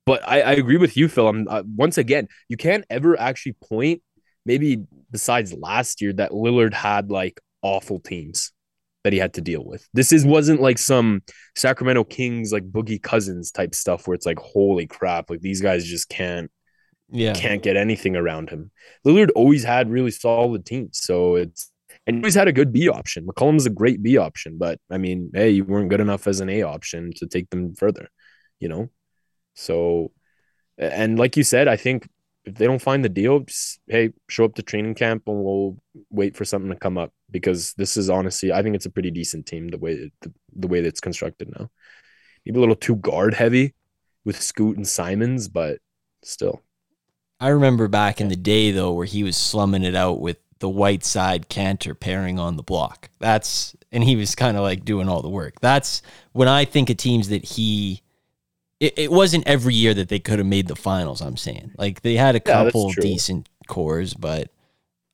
but 0.07 0.27
I, 0.27 0.41
I 0.41 0.53
agree 0.53 0.79
with 0.79 0.97
you, 0.97 1.07
Phil. 1.07 1.29
I'm 1.29 1.47
uh, 1.49 1.63
once 1.77 1.99
again, 1.99 2.29
you 2.49 2.57
can't 2.57 2.85
ever 2.89 3.19
actually 3.21 3.53
point, 3.63 4.03
maybe 4.47 4.85
besides 5.11 5.53
last 5.53 6.01
year, 6.01 6.15
that 6.15 6.31
Lillard 6.33 6.73
had 6.73 7.11
like 7.11 7.39
awful 7.61 8.01
teams 8.01 8.53
that 9.05 9.13
he 9.13 9.19
had 9.19 9.35
to 9.35 9.41
deal 9.41 9.65
with. 9.65 9.89
This 9.95 10.13
is 10.13 10.25
wasn't 10.25 10.61
like 10.61 10.79
some 10.79 11.23
Sacramento 11.57 12.05
Kings 12.05 12.53
like 12.53 12.71
Boogie 12.71 13.03
Cousins 13.03 13.51
type 13.51 13.75
stuff 13.75 14.07
where 14.07 14.15
it's 14.15 14.27
like 14.27 14.39
holy 14.39 14.87
crap, 14.87 15.31
like 15.31 15.41
these 15.41 15.61
guys 15.61 15.85
just 15.85 16.09
can't 16.09 16.51
Yeah, 17.11 17.35
can't 17.35 17.63
get 17.63 17.77
anything 17.77 18.17
around 18.17 18.51
him. 18.51 18.71
Lillard 19.07 19.31
always 19.35 19.65
had 19.65 19.91
really 19.91 20.11
solid 20.11 20.67
teams, 20.67 21.01
so 21.03 21.37
it's 21.37 21.71
and 22.07 22.17
he 22.17 22.23
always 22.23 22.35
had 22.35 22.49
a 22.49 22.53
good 22.53 22.73
B 22.73 22.89
option. 22.89 23.27
McCollum's 23.27 23.67
a 23.67 23.71
great 23.71 24.03
B 24.03 24.17
option, 24.19 24.59
but 24.59 24.79
I 24.91 24.99
mean, 24.99 25.31
hey, 25.35 25.51
you 25.51 25.65
weren't 25.65 25.91
good 25.91 26.01
enough 26.01 26.27
as 26.27 26.41
an 26.41 26.49
A 26.49 26.63
option 26.63 27.13
to 27.17 27.27
take 27.27 27.51
them 27.51 27.75
further, 27.75 28.09
you 28.61 28.69
know. 28.69 28.91
So, 29.55 30.13
and 30.79 31.19
like 31.19 31.37
you 31.37 31.45
said, 31.45 31.69
I 31.69 31.77
think 31.77 32.09
if 32.45 32.55
they 32.55 32.67
don't 32.67 32.83
find 32.83 33.05
the 33.05 33.09
deal, 33.09 33.41
just 33.41 33.81
hey, 33.87 34.11
show 34.29 34.45
up 34.45 34.55
to 34.55 34.63
training 34.63 34.95
camp 34.95 35.25
and 35.27 35.43
we'll 35.43 35.77
wait 36.11 36.37
for 36.37 36.45
something 36.45 36.71
to 36.71 36.77
come 36.77 36.99
up 36.99 37.13
because 37.31 37.73
this 37.75 37.97
is 37.97 38.11
honestly, 38.11 38.53
I 38.53 38.63
think 38.63 38.75
it's 38.75 38.87
a 38.87 38.91
pretty 38.91 39.11
decent 39.11 39.47
team 39.47 39.69
the 39.69 39.79
way 39.79 40.11
the, 40.21 40.33
the 40.57 40.69
way 40.69 40.81
that 40.81 40.89
it's 40.89 41.01
constructed 41.01 41.51
now. 41.57 41.71
Maybe 42.45 42.59
a 42.59 42.61
little 42.61 42.75
too 42.75 42.97
guard 42.97 43.35
heavy 43.35 43.75
with 44.25 44.41
Scoot 44.41 44.77
and 44.77 44.87
Simons, 44.87 45.49
but 45.49 45.79
still. 46.23 46.63
I 47.39 47.49
remember 47.49 47.89
back 47.89 48.21
in 48.21 48.29
the 48.29 48.37
day 48.37 48.71
though, 48.71 48.93
where 48.93 49.07
he 49.07 49.23
was 49.25 49.37
slumming 49.37 49.85
it 49.85 49.95
out 49.95 50.21
with 50.21 50.39
the 50.59 50.69
Whiteside 50.69 51.49
Kanter 51.49 51.99
pairing 51.99 52.39
on 52.39 52.57
the 52.57 52.63
block. 52.63 53.11
That's 53.19 53.77
and 53.91 54.03
he 54.03 54.17
was 54.17 54.35
kind 54.35 54.57
of 54.57 54.63
like 54.63 54.85
doing 54.85 55.09
all 55.09 55.23
the 55.23 55.29
work. 55.29 55.61
That's 55.61 56.03
when 56.33 56.49
I 56.49 56.65
think 56.65 56.91
of 56.91 56.97
teams 56.97 57.29
that 57.29 57.45
he. 57.45 58.03
It, 58.83 58.95
it 58.99 59.13
wasn't 59.13 59.47
every 59.49 59.75
year 59.75 59.95
that 59.95 60.11
they 60.11 60.21
could 60.21 60.41
have 60.41 60.49
made 60.49 60.69
the 60.69 60.77
finals. 60.77 61.23
I'm 61.23 61.39
saying 61.39 61.73
like 61.79 62.03
they 62.03 62.17
had 62.17 62.37
a 62.37 62.41
Yeah, 62.45 62.71
couple 62.71 62.93
decent 62.95 63.49
cores, 63.69 64.15
but 64.15 64.51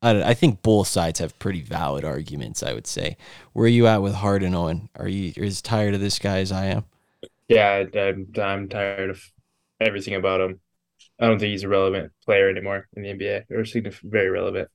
I, 0.02 0.12
don't- 0.14 0.22
I 0.24 0.34
think 0.34 0.62
both 0.62 0.88
sides 0.88 1.20
have 1.20 1.38
pretty 1.38 1.62
valid 1.62 2.04
arguments. 2.04 2.62
I 2.62 2.74
would 2.74 2.86
say. 2.88 3.16
Where 3.54 3.66
are 3.66 3.68
you 3.68 3.86
at 3.88 4.02
with 4.02 4.14
Harden? 4.16 4.54
Owen? 4.54 4.90
Are 4.96 5.08
you 5.08 5.32
as 5.42 5.62
tired 5.62 5.94
of 5.94 6.00
this 6.00 6.18
guy 6.20 6.38
as 6.40 6.52
I 6.52 6.66
am? 6.66 6.84
Yeah, 7.48 7.84
I- 7.94 7.98
I'm 7.98 8.32
I'm 8.40 8.68
tired 8.68 9.10
of 9.10 9.22
everything 9.80 10.14
about 10.14 10.40
him. 10.40 10.60
I 11.20 11.26
don't 11.28 11.38
think 11.40 11.52
he's 11.52 11.64
a 11.64 11.68
relevant 11.68 12.12
player 12.24 12.50
anymore 12.50 12.88
in 12.94 13.02
the 13.02 13.10
NBA, 13.10 13.44
or 13.50 13.62
signif- 13.64 14.00
very 14.02 14.30
relevant. 14.30 14.70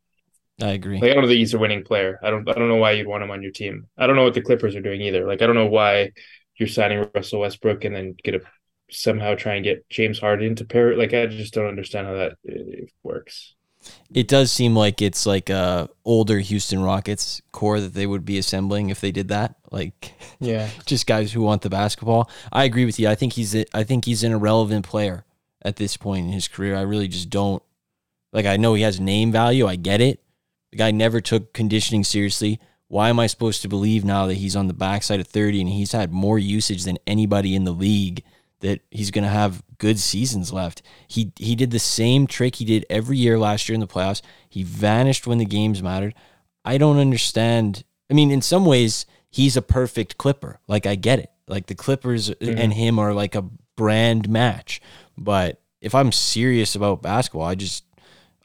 I 0.62 0.71
agree. 0.71 1.01
Like 1.01 1.12
I 1.12 1.13
don't 1.15 1.23
think 1.27 1.38
he's 1.39 1.53
a 1.53 1.60
winning 1.60 1.84
player. 1.84 2.19
I 2.23 2.29
don't 2.29 2.47
I 2.49 2.53
don't 2.53 2.69
know 2.69 2.75
why 2.77 2.91
you'd 2.91 3.08
want 3.08 3.23
him 3.23 3.32
on 3.32 3.41
your 3.41 3.51
team. 3.51 3.88
I 3.97 4.08
don't 4.08 4.15
know 4.15 4.23
what 4.23 4.34
the 4.36 4.41
Clippers 4.41 4.75
are 4.75 4.82
doing 4.82 5.01
either. 5.01 5.25
Like 5.27 5.41
I 5.41 5.47
don't 5.47 5.56
know 5.56 5.67
why 5.67 6.12
you're 6.58 6.69
signing 6.69 7.10
Russell 7.15 7.39
Westbrook 7.41 7.84
and 7.84 7.95
then 7.95 8.15
get 8.23 8.36
a 8.36 8.41
somehow 8.93 9.36
try 9.36 9.56
and 9.56 9.63
get 9.63 9.89
James 9.89 10.19
Harden 10.19 10.56
to 10.56 10.65
pair. 10.65 10.95
Like 10.97 11.13
I 11.13 11.25
just 11.27 11.53
don't 11.53 11.67
understand 11.67 12.08
how 12.08 12.13
that 12.13 12.32
uh, 12.49 12.86
works. 13.03 13.56
It 14.13 14.27
does 14.27 14.51
seem 14.51 14.75
like 14.75 15.01
it's 15.01 15.25
like 15.25 15.49
a 15.49 15.89
older 16.06 16.39
Houston 16.39 16.82
Rockets 16.82 17.41
core 17.51 17.79
that 17.79 17.93
they 17.93 18.08
would 18.08 18.25
be 18.25 18.38
assembling 18.38 18.89
if 18.89 19.01
they 19.01 19.12
did 19.12 19.27
that. 19.29 19.56
Like 19.71 20.13
Yeah. 20.39 20.69
just 20.86 21.08
guys 21.08 21.34
who 21.34 21.41
want 21.41 21.63
the 21.63 21.69
basketball. 21.69 22.29
I 22.51 22.63
agree 22.63 22.86
with 22.86 22.99
you. 22.99 23.10
I 23.10 23.15
think 23.15 23.34
he's 23.34 23.56
a, 23.56 23.65
I 23.73 23.84
think 23.84 24.06
he's 24.06 24.23
an 24.23 24.32
irrelevant 24.32 24.86
player 24.86 25.25
at 25.63 25.77
this 25.77 25.97
point 25.97 26.27
in 26.27 26.32
his 26.32 26.47
career. 26.47 26.75
I 26.75 26.82
really 26.82 27.08
just 27.08 27.29
don't 27.29 27.63
like 28.32 28.45
I 28.45 28.58
know 28.58 28.73
he 28.73 28.84
has 28.84 28.99
name 28.99 29.32
value. 29.32 29.67
I 29.67 29.75
get 29.75 30.01
it. 30.01 30.21
The 30.71 30.77
guy 30.77 30.91
never 30.91 31.21
took 31.21 31.53
conditioning 31.53 32.03
seriously. 32.03 32.60
Why 32.88 33.10
am 33.10 33.19
I 33.19 33.27
supposed 33.27 33.62
to 33.63 33.67
believe 33.67 34.06
now 34.06 34.27
that 34.27 34.36
he's 34.36 34.56
on 34.56 34.67
the 34.67 34.73
backside 34.73 35.19
of 35.19 35.27
30 35.27 35.62
and 35.62 35.69
he's 35.69 35.93
had 35.93 36.12
more 36.12 36.38
usage 36.38 36.84
than 36.84 36.97
anybody 37.08 37.56
in 37.56 37.63
the 37.63 37.71
league 37.71 38.23
that 38.63 38.82
he's 38.89 39.12
going 39.12 39.23
to 39.23 39.30
have 39.30 39.62
good 39.78 39.99
seasons 39.99 40.52
left? 40.52 40.82
He 41.08 41.32
he 41.38 41.56
did 41.56 41.71
the 41.71 41.80
same 41.80 42.26
trick 42.26 42.56
he 42.56 42.65
did 42.65 42.86
every 42.89 43.17
year 43.17 43.38
last 43.38 43.69
year 43.69 43.76
in 43.76 43.80
the 43.80 43.88
playoffs. 43.88 44.21
He 44.49 44.63
vanished 44.63 45.28
when 45.28 45.38
the 45.38 45.45
games 45.45 45.84
mattered. 45.84 46.15
I 46.65 46.78
don't 46.78 46.97
understand. 46.97 47.84
I 48.10 48.13
mean, 48.13 48.32
in 48.32 48.41
some 48.41 48.65
ways, 48.65 49.06
he's 49.30 49.56
a 49.56 49.62
perfect 49.62 50.17
Clipper. 50.17 50.60
Like 50.67 50.86
I 50.86 50.95
get 50.95 51.19
it. 51.19 51.30
Like 51.47 51.67
the 51.67 51.76
Clippers 51.76 52.30
mm-hmm. 52.30 52.58
and 52.58 52.73
him 52.73 52.97
are 52.99 53.13
like 53.13 53.36
a 53.36 53.45
brand 53.76 54.28
match. 54.30 54.82
But 55.17 55.62
if 55.82 55.93
I'm 55.93 56.12
serious 56.12 56.76
about 56.76 57.02
basketball, 57.02 57.47
I 57.47 57.56
just 57.56 57.84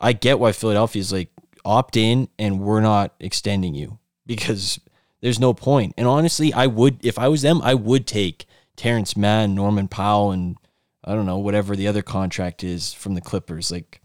I 0.01 0.13
get 0.13 0.39
why 0.39 0.53
Philadelphia's 0.53 1.13
like 1.13 1.31
opt 1.65 1.97
in 1.97 2.29
and 2.39 2.61
we're 2.61 2.81
not 2.81 3.15
extending 3.21 3.75
you 3.75 3.99
because 4.27 4.81
there's 5.21 5.41
no 5.41 5.55
point. 5.55 5.95
And 5.97 6.07
honestly, 6.07 6.53
I 6.53 6.67
would 6.67 7.05
if 7.05 7.19
I 7.19 7.29
was 7.29 7.43
them, 7.43 7.61
I 7.63 7.75
would 7.75 8.07
take 8.07 8.47
Terance 8.79 9.17
Mann, 9.17 9.55
Norman 9.55 9.89
Powell, 9.89 10.31
and 10.31 10.57
I 11.05 11.15
don't 11.15 11.27
know 11.27 11.37
whatever 11.37 11.77
the 11.77 11.89
other 11.89 12.01
contract 12.01 12.65
is 12.65 12.95
from 12.95 13.15
the 13.15 13.21
Clippers. 13.21 13.71
Like 13.71 14.01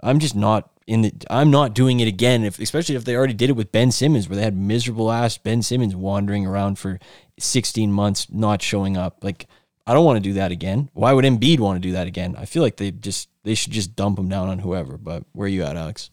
I'm 0.00 0.20
just 0.20 0.36
not 0.36 0.70
in 0.86 1.02
the. 1.02 1.12
I'm 1.30 1.50
not 1.50 1.74
doing 1.74 1.98
it 1.98 2.06
again. 2.06 2.44
If 2.44 2.58
especially 2.58 2.94
if 2.94 3.04
they 3.04 3.16
already 3.16 3.34
did 3.34 3.50
it 3.50 3.56
with 3.56 3.72
Ben 3.72 3.90
Simmons, 3.90 4.28
where 4.28 4.36
they 4.36 4.42
had 4.42 4.56
miserable 4.56 5.10
ass 5.10 5.38
Ben 5.38 5.62
Simmons 5.62 5.96
wandering 5.96 6.46
around 6.46 6.78
for 6.78 7.00
16 7.38 7.90
months, 7.90 8.28
not 8.30 8.62
showing 8.62 8.96
up. 8.96 9.24
Like 9.24 9.46
I 9.86 9.94
don't 9.94 10.04
want 10.04 10.18
to 10.18 10.28
do 10.28 10.34
that 10.34 10.52
again. 10.52 10.90
Why 10.92 11.12
would 11.12 11.24
Embiid 11.24 11.58
want 11.58 11.82
to 11.82 11.88
do 11.88 11.92
that 11.92 12.06
again? 12.06 12.36
I 12.38 12.44
feel 12.44 12.62
like 12.62 12.76
they 12.76 12.90
just 12.90 13.28
they 13.44 13.54
should 13.54 13.72
just 13.72 13.96
dump 13.96 14.18
him 14.18 14.28
down 14.28 14.48
on 14.48 14.58
whoever. 14.58 14.98
But 14.98 15.24
where 15.32 15.46
are 15.46 15.48
you 15.48 15.64
at, 15.64 15.76
Alex? 15.76 16.10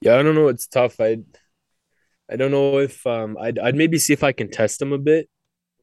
Yeah, 0.00 0.16
I 0.16 0.22
don't 0.22 0.34
know. 0.34 0.48
It's 0.48 0.66
tough. 0.66 1.00
I 1.00 1.18
I 2.30 2.36
don't 2.36 2.50
know 2.50 2.78
if 2.78 3.06
um 3.06 3.38
I'd 3.40 3.58
I'd 3.58 3.76
maybe 3.76 3.98
see 3.98 4.12
if 4.12 4.22
I 4.22 4.32
can 4.32 4.50
test 4.50 4.82
him 4.82 4.92
a 4.92 4.98
bit. 4.98 5.30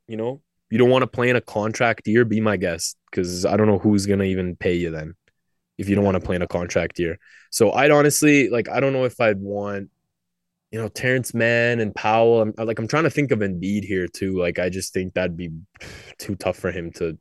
You 0.08 0.18
know, 0.18 0.42
you 0.72 0.78
don't 0.78 0.90
want 0.90 1.04
to 1.04 1.08
play 1.08 1.30
in 1.30 1.36
a 1.36 1.42
contract 1.42 2.08
year. 2.08 2.26
Be 2.26 2.42
my 2.42 2.58
guest 2.58 2.98
because 3.12 3.46
I 3.46 3.58
don't 3.58 3.68
know 3.68 3.78
who's 3.78 4.06
gonna 4.06 4.24
even 4.24 4.56
pay 4.56 4.74
you 4.74 4.90
then 4.90 5.14
if 5.78 5.90
you 5.90 5.96
don't 5.96 6.06
want 6.06 6.16
to 6.16 6.26
play 6.26 6.36
in 6.36 6.42
a 6.42 6.48
contract 6.48 6.98
year. 6.98 7.18
So 7.52 7.72
I'd 7.72 7.92
honestly 7.92 8.50
like 8.50 8.70
I 8.70 8.80
don't 8.80 8.94
know 8.94 9.06
if 9.06 9.20
I'd 9.20 9.40
want 9.40 9.90
you 10.72 10.80
know 10.80 10.88
Terance 10.88 11.34
Mann 11.34 11.80
and 11.80 11.94
Powell. 11.94 12.42
I'm 12.42 12.54
like 12.58 12.80
I'm 12.80 12.88
trying 12.88 13.04
to 13.04 13.10
think 13.10 13.32
of 13.32 13.40
Embiid 13.40 13.84
here 13.84 14.08
too. 14.08 14.40
Like 14.40 14.58
I 14.58 14.70
just 14.70 14.94
think 14.94 15.14
that'd 15.14 15.38
be 15.38 15.52
too 16.18 16.36
tough 16.36 16.58
for 16.58 16.72
him 16.72 16.92
to. 16.94 17.18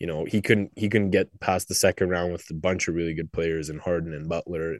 You 0.00 0.08
know 0.08 0.24
he 0.24 0.42
couldn't 0.42 0.72
he 0.74 0.88
couldn't 0.88 1.12
get 1.12 1.40
past 1.40 1.68
the 1.68 1.74
second 1.74 2.10
round 2.10 2.32
with 2.32 2.44
a 2.50 2.54
bunch 2.54 2.88
of 2.88 2.94
really 2.96 3.14
good 3.14 3.32
players 3.32 3.70
and 3.70 3.80
Harden 3.80 4.12
and 4.12 4.28
Butler 4.28 4.78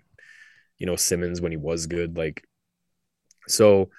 you 0.78 0.86
know 0.86 0.96
Simmons 0.96 1.40
when 1.40 1.52
he 1.52 1.56
was 1.56 1.86
good 1.86 2.16
like 2.16 2.44
so 3.46 3.90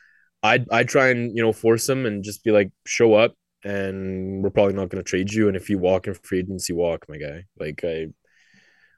I'd 0.44 0.70
I'd 0.72 0.90
try 0.90 1.10
and 1.10 1.36
you 1.36 1.42
know 1.42 1.54
force 1.54 1.88
him 1.88 2.06
and 2.06 2.24
just 2.24 2.44
be 2.44 2.52
like 2.52 2.72
show 2.86 3.14
up 3.14 3.34
and 3.66 4.42
we're 4.42 4.50
probably 4.50 4.74
not 4.74 4.90
going 4.90 5.04
to 5.04 5.10
trade 5.10 5.34
you 5.34 5.48
and 5.48 5.58
if 5.58 5.70
you 5.70 5.78
walk 5.78 6.08
in 6.08 6.14
free 6.14 6.40
agency 6.40 6.72
walk 6.72 7.06
my 7.10 7.18
guy 7.18 7.44
like 7.60 7.82
I 7.84 8.08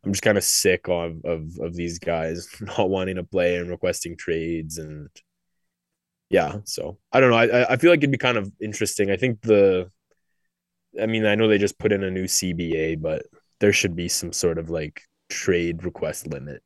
I'm 0.04 0.14
just 0.14 0.22
kind 0.22 0.38
of 0.38 0.44
sick 0.44 0.88
of, 0.88 1.18
of 1.26 1.58
of 1.60 1.74
these 1.76 1.98
guys 1.98 2.48
not 2.62 2.90
wanting 2.90 3.16
to 3.16 3.24
play 3.24 3.58
and 3.58 3.70
requesting 3.70 4.16
trades 4.16 4.78
and 4.78 5.10
yeah. 6.30 6.58
So 6.66 6.98
I 7.12 7.20
don't 7.20 7.30
know. 7.30 7.38
I 7.38 7.46
I- 7.46 7.74
I 7.74 7.78
feel 7.78 7.92
like 7.92 8.00
it'd 8.00 8.12
be 8.12 8.18
kind 8.18 8.38
of 8.38 8.52
interesting. 8.62 9.12
I 9.12 9.18
think 9.18 9.42
the, 9.42 9.90
I 11.02 11.06
mean, 11.06 11.26
I 11.26 11.36
know 11.36 11.48
they 11.48 11.58
just 11.58 11.80
put 11.80 11.92
in 11.92 12.04
a 12.04 12.12
new 12.12 12.26
CBA, 12.26 13.02
but 13.02 13.26
there 13.60 13.74
should 13.74 13.96
be 13.96 14.10
some 14.10 14.34
sort 14.34 14.58
of 14.58 14.70
like 14.70 15.02
trade 15.30 15.84
request 15.84 16.28
limit 16.28 16.62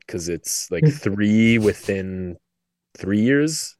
because 0.00 0.28
it's 0.28 0.70
like 0.70 0.84
hmm. 0.84 0.90
three 0.90 1.58
within 1.58 2.36
three 2.96 3.20
years. 3.20 3.75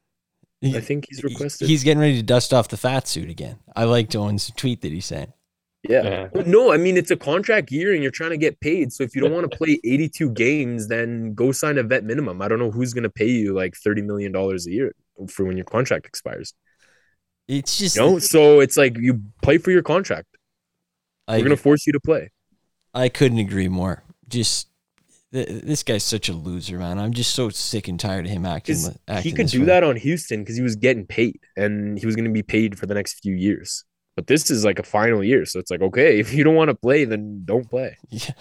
I 0.63 0.79
think 0.79 1.05
he's 1.07 1.23
requested. 1.23 1.67
He's 1.67 1.83
getting 1.83 1.99
ready 1.99 2.15
to 2.15 2.23
dust 2.23 2.53
off 2.53 2.67
the 2.67 2.77
fat 2.77 3.07
suit 3.07 3.29
again. 3.29 3.59
I 3.75 3.83
liked 3.83 4.15
Owen's 4.15 4.51
tweet 4.55 4.81
that 4.81 4.91
he 4.91 5.01
sent. 5.01 5.31
Yeah. 5.87 6.03
Yeah. 6.03 6.27
But 6.33 6.47
no, 6.47 6.73
I 6.73 6.77
mean 6.77 6.97
it's 6.97 7.11
a 7.11 7.15
contract 7.15 7.71
year 7.71 7.93
and 7.93 8.01
you're 8.01 8.11
trying 8.11 8.31
to 8.31 8.37
get 8.37 8.59
paid. 8.59 8.91
So 8.91 9.03
if 9.03 9.15
you 9.15 9.21
don't 9.21 9.31
want 9.31 9.49
to 9.49 9.55
play 9.57 9.79
82 9.83 10.31
games, 10.31 10.87
then 10.87 11.33
go 11.33 11.51
sign 11.51 11.77
a 11.77 11.83
vet 11.83 12.03
minimum. 12.03 12.41
I 12.41 12.47
don't 12.47 12.59
know 12.59 12.71
who's 12.71 12.93
gonna 12.93 13.09
pay 13.09 13.29
you 13.29 13.53
like 13.53 13.75
30 13.75 14.01
million 14.01 14.31
dollars 14.31 14.65
a 14.67 14.71
year 14.71 14.95
for 15.29 15.45
when 15.45 15.57
your 15.57 15.65
contract 15.65 16.05
expires. 16.05 16.53
It's 17.47 17.77
just 17.77 17.95
You 17.95 18.01
know, 18.01 18.19
so 18.19 18.59
it's 18.59 18.75
like 18.75 18.97
you 18.97 19.21
play 19.41 19.57
for 19.57 19.71
your 19.71 19.83
contract. 19.83 20.27
I, 21.27 21.37
We're 21.37 21.43
gonna 21.43 21.57
force 21.57 21.85
you 21.85 21.93
to 21.93 21.99
play. 21.99 22.31
I 22.93 23.09
couldn't 23.09 23.37
agree 23.37 23.67
more. 23.67 24.03
Just 24.27 24.67
th- 24.67 24.73
this 25.31 25.83
guy's 25.83 26.03
such 26.03 26.29
a 26.29 26.33
loser, 26.33 26.77
man. 26.77 26.99
I'm 26.99 27.13
just 27.13 27.35
so 27.35 27.49
sick 27.49 27.87
and 27.87 27.99
tired 27.99 28.25
of 28.25 28.31
him 28.31 28.45
acting. 28.45 28.75
Because 28.75 28.97
acting 29.07 29.23
he 29.31 29.35
could 29.35 29.45
this 29.47 29.51
do 29.51 29.59
way. 29.61 29.65
that 29.67 29.83
on 29.83 29.95
Houston 29.97 30.41
because 30.41 30.55
he 30.55 30.61
was 30.61 30.75
getting 30.75 31.05
paid 31.05 31.39
and 31.55 31.99
he 31.99 32.05
was 32.05 32.15
gonna 32.15 32.29
be 32.31 32.43
paid 32.43 32.77
for 32.79 32.85
the 32.85 32.93
next 32.93 33.19
few 33.21 33.35
years. 33.35 33.83
But 34.15 34.25
this 34.25 34.49
is 34.49 34.65
like 34.65 34.79
a 34.79 34.83
final 34.83 35.23
year, 35.23 35.45
so 35.45 35.59
it's 35.59 35.69
like 35.69 35.81
okay, 35.81 36.19
if 36.19 36.33
you 36.33 36.43
don't 36.43 36.55
want 36.55 36.69
to 36.69 36.75
play, 36.75 37.05
then 37.05 37.41
don't 37.45 37.69
play. 37.69 37.97
Yeah. 38.09 38.31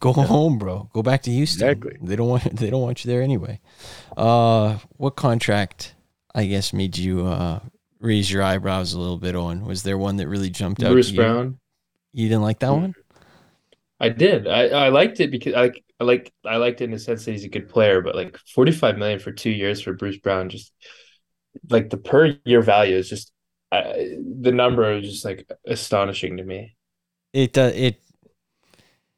Go 0.00 0.12
home, 0.14 0.58
bro. 0.58 0.88
Go 0.94 1.02
back 1.02 1.22
to 1.22 1.30
Houston. 1.30 1.68
Exactly. 1.68 1.98
They 2.02 2.16
don't 2.16 2.28
want 2.28 2.56
they 2.56 2.70
don't 2.70 2.82
want 2.82 3.04
you 3.04 3.10
there 3.10 3.22
anyway. 3.22 3.60
Uh 4.16 4.78
what 4.96 5.14
contract 5.16 5.94
I 6.34 6.46
guess 6.46 6.72
made 6.72 6.96
you 6.98 7.26
uh 7.26 7.60
raise 8.00 8.30
your 8.30 8.42
eyebrows 8.42 8.92
a 8.92 8.98
little 9.00 9.18
bit 9.18 9.36
on? 9.36 9.64
Was 9.64 9.82
there 9.82 9.98
one 9.98 10.16
that 10.16 10.28
really 10.28 10.50
jumped 10.50 10.82
out? 10.82 10.92
Bruce 10.92 11.08
to 11.08 11.12
you? 11.14 11.20
Brown. 11.20 11.58
You 12.12 12.28
didn't 12.28 12.42
like 12.42 12.58
that 12.60 12.72
Hmm. 12.72 12.80
one? 12.80 12.94
I 14.00 14.08
did. 14.10 14.46
I, 14.46 14.68
I 14.68 14.88
liked 14.90 15.20
it 15.20 15.30
because 15.30 15.54
I 15.54 15.72
I 16.00 16.04
like 16.04 16.32
I 16.44 16.56
liked 16.56 16.80
it 16.80 16.84
in 16.84 16.90
the 16.92 16.98
sense 16.98 17.24
that 17.24 17.32
he's 17.32 17.44
a 17.44 17.48
good 17.48 17.68
player, 17.68 18.00
but 18.00 18.14
like 18.14 18.36
45 18.54 18.98
million 18.98 19.18
for 19.18 19.32
two 19.32 19.50
years 19.50 19.80
for 19.80 19.92
Bruce 19.94 20.18
Brown, 20.18 20.48
just 20.48 20.72
like 21.70 21.90
the 21.90 21.96
per 21.96 22.36
year 22.44 22.62
value 22.62 22.96
is 22.96 23.08
just 23.08 23.32
the 23.72 24.52
number 24.52 24.92
is 24.92 25.10
just 25.10 25.24
like 25.24 25.50
astonishing 25.66 26.36
to 26.38 26.44
me. 26.44 26.76
It 27.32 27.56
uh, 27.58 27.70
it, 27.74 28.00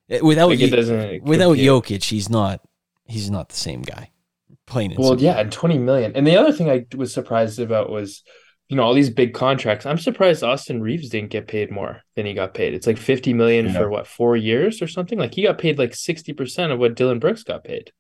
it 0.09 0.25
without 0.25 0.49
Like 0.51 0.61
it 0.61 0.71
doesn't 0.71 1.25
without 1.25 1.55
compute. 1.55 1.59
Jokic, 1.59 2.05
he's 2.05 2.29
not 2.29 2.61
he's 3.07 3.31
not 3.31 3.49
the 3.49 3.57
same 3.57 3.83
guy. 3.83 4.11
Plain 4.67 4.93
and 4.93 4.99
Well, 4.99 5.11
simple. 5.11 5.25
yeah, 5.25 5.39
and 5.41 5.53
20 5.53 5.79
million. 5.79 6.13
And 6.17 6.27
the 6.27 6.37
other 6.37 6.53
thing 6.53 6.71
I 6.71 6.87
was 6.97 7.13
surprised 7.13 7.59
about 7.59 7.91
was, 7.91 8.23
you 8.71 8.77
know, 8.77 8.85
all 8.85 8.95
these 8.95 9.11
big 9.11 9.35
contracts. 9.35 9.85
I'm 9.87 9.99
surprised 9.99 10.45
Austin 10.45 10.81
Reaves 10.81 11.11
didn't 11.11 11.31
get 11.31 11.49
paid 11.49 11.73
more 11.73 12.03
than 12.17 12.27
he 12.27 12.35
got 12.35 12.55
paid. 12.55 12.73
It's 12.75 12.87
like 12.87 12.99
50 12.99 13.35
million 13.35 13.67
Yeah. 13.67 13.73
for 13.75 13.91
what, 13.91 14.07
four 14.07 14.37
years 14.37 14.81
or 14.81 14.89
something? 14.89 15.19
Like 15.19 15.35
he 15.35 15.43
got 15.43 15.59
paid 15.59 15.79
like 15.79 15.93
60% 15.93 16.73
of 16.73 16.79
what 16.79 16.95
Dillon 16.97 17.19
Brooks 17.19 17.43
got 17.45 17.65
paid. 17.65 17.93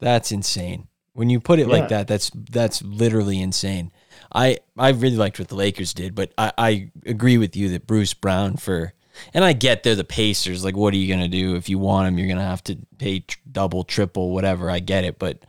That's 0.00 0.30
insane. 0.32 0.88
When 1.14 1.30
you 1.30 1.40
put 1.40 1.60
it 1.60 1.68
like 1.68 1.88
that, 1.88 2.08
that's 2.08 2.30
that's 2.50 2.82
literally 2.82 3.40
insane. 3.40 3.92
I 4.34 4.58
I 4.76 4.90
really 4.90 5.16
liked 5.16 5.38
what 5.38 5.48
the 5.48 5.54
Lakers 5.54 5.94
did, 5.94 6.14
but 6.14 6.32
I, 6.36 6.52
I 6.58 6.90
agree 7.06 7.38
with 7.38 7.56
you 7.56 7.68
that 7.70 7.86
Bruce 7.86 8.14
Brown 8.14 8.56
for 8.56 8.92
and 9.32 9.44
I 9.44 9.52
get 9.52 9.84
they're 9.84 9.94
the 9.94 10.04
Pacers. 10.04 10.64
Like, 10.64 10.76
what 10.76 10.92
are 10.92 10.96
you 10.96 11.08
gonna 11.12 11.28
do 11.28 11.54
if 11.54 11.68
you 11.68 11.78
want 11.78 12.08
him? 12.08 12.18
You're 12.18 12.28
gonna 12.28 12.42
have 12.44 12.64
to 12.64 12.76
pay 12.98 13.20
tr- 13.20 13.38
double, 13.50 13.84
triple, 13.84 14.32
whatever. 14.32 14.68
I 14.68 14.80
get 14.80 15.04
it, 15.04 15.20
but 15.20 15.46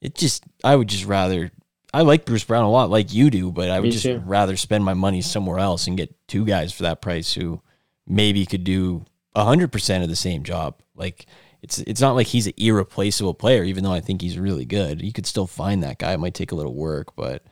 it 0.00 0.16
just 0.16 0.44
I 0.64 0.76
would 0.76 0.88
just 0.88 1.04
rather. 1.06 1.52
I 1.94 2.02
like 2.02 2.24
Bruce 2.24 2.42
Brown 2.44 2.64
a 2.64 2.70
lot, 2.70 2.90
like 2.90 3.14
you 3.14 3.30
do, 3.30 3.52
but 3.52 3.70
I 3.70 3.78
would 3.78 3.86
Me 3.86 3.90
just 3.92 4.04
too. 4.04 4.20
rather 4.26 4.56
spend 4.56 4.84
my 4.84 4.94
money 4.94 5.20
somewhere 5.20 5.60
else 5.60 5.86
and 5.86 5.96
get 5.96 6.12
two 6.26 6.44
guys 6.44 6.72
for 6.72 6.82
that 6.82 7.00
price 7.00 7.32
who 7.34 7.62
maybe 8.06 8.44
could 8.46 8.64
do 8.64 9.04
hundred 9.36 9.70
percent 9.70 10.02
of 10.02 10.10
the 10.10 10.16
same 10.16 10.42
job. 10.42 10.80
Like 10.96 11.26
it's 11.62 11.78
it's 11.78 12.00
not 12.00 12.16
like 12.16 12.26
he's 12.26 12.48
an 12.48 12.52
irreplaceable 12.56 13.34
player, 13.34 13.62
even 13.62 13.84
though 13.84 13.92
I 13.92 14.00
think 14.00 14.22
he's 14.22 14.38
really 14.38 14.64
good. 14.64 15.02
You 15.02 15.12
could 15.12 15.24
still 15.26 15.46
find 15.46 15.82
that 15.84 15.98
guy. 15.98 16.12
It 16.12 16.18
might 16.20 16.34
take 16.34 16.50
a 16.52 16.56
little 16.56 16.74
work, 16.74 17.14
but 17.14 17.44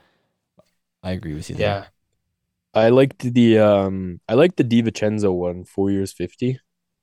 I 1.02 1.12
agree 1.12 1.35
with 1.35 1.48
you. 1.48 1.57
there. 1.57 1.68
Yeah. 1.68 1.85
I 2.74 2.88
liked 2.88 3.20
the 3.20 3.59
um 3.59 4.20
I 4.28 4.35
liked 4.35 4.57
the 4.57 4.64
DiVincenzo 4.64 5.33
one, 5.33 5.64
four 5.64 5.90
years 5.90 6.12
fifty. 6.12 6.59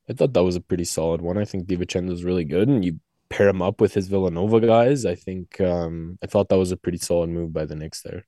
I 0.10 0.13
thought 0.13 0.34
that 0.34 0.43
was 0.43 0.56
a 0.56 0.62
pretty 0.62 0.86
solid 0.86 1.21
one. 1.21 1.38
I 1.38 1.45
think 1.45 1.67
DiVincenzo's 1.67 2.23
really 2.23 2.43
good, 2.43 2.67
and 2.67 2.84
you 2.84 2.99
pair 3.30 3.48
him 3.48 3.62
up 3.62 3.80
with 3.82 3.94
his 3.94 4.08
Villanova 4.08 4.60
guys. 4.60 5.06
I 5.06 5.15
think 5.15 5.60
um 5.62 6.18
I 6.24 6.28
thought 6.28 6.50
that 6.50 6.58
was 6.58 6.72
a 6.72 6.78
pretty 6.78 6.98
solid 6.98 7.30
move 7.30 7.54
by 7.54 7.65
the 7.65 7.76
Knicks 7.76 8.02
there. 8.02 8.26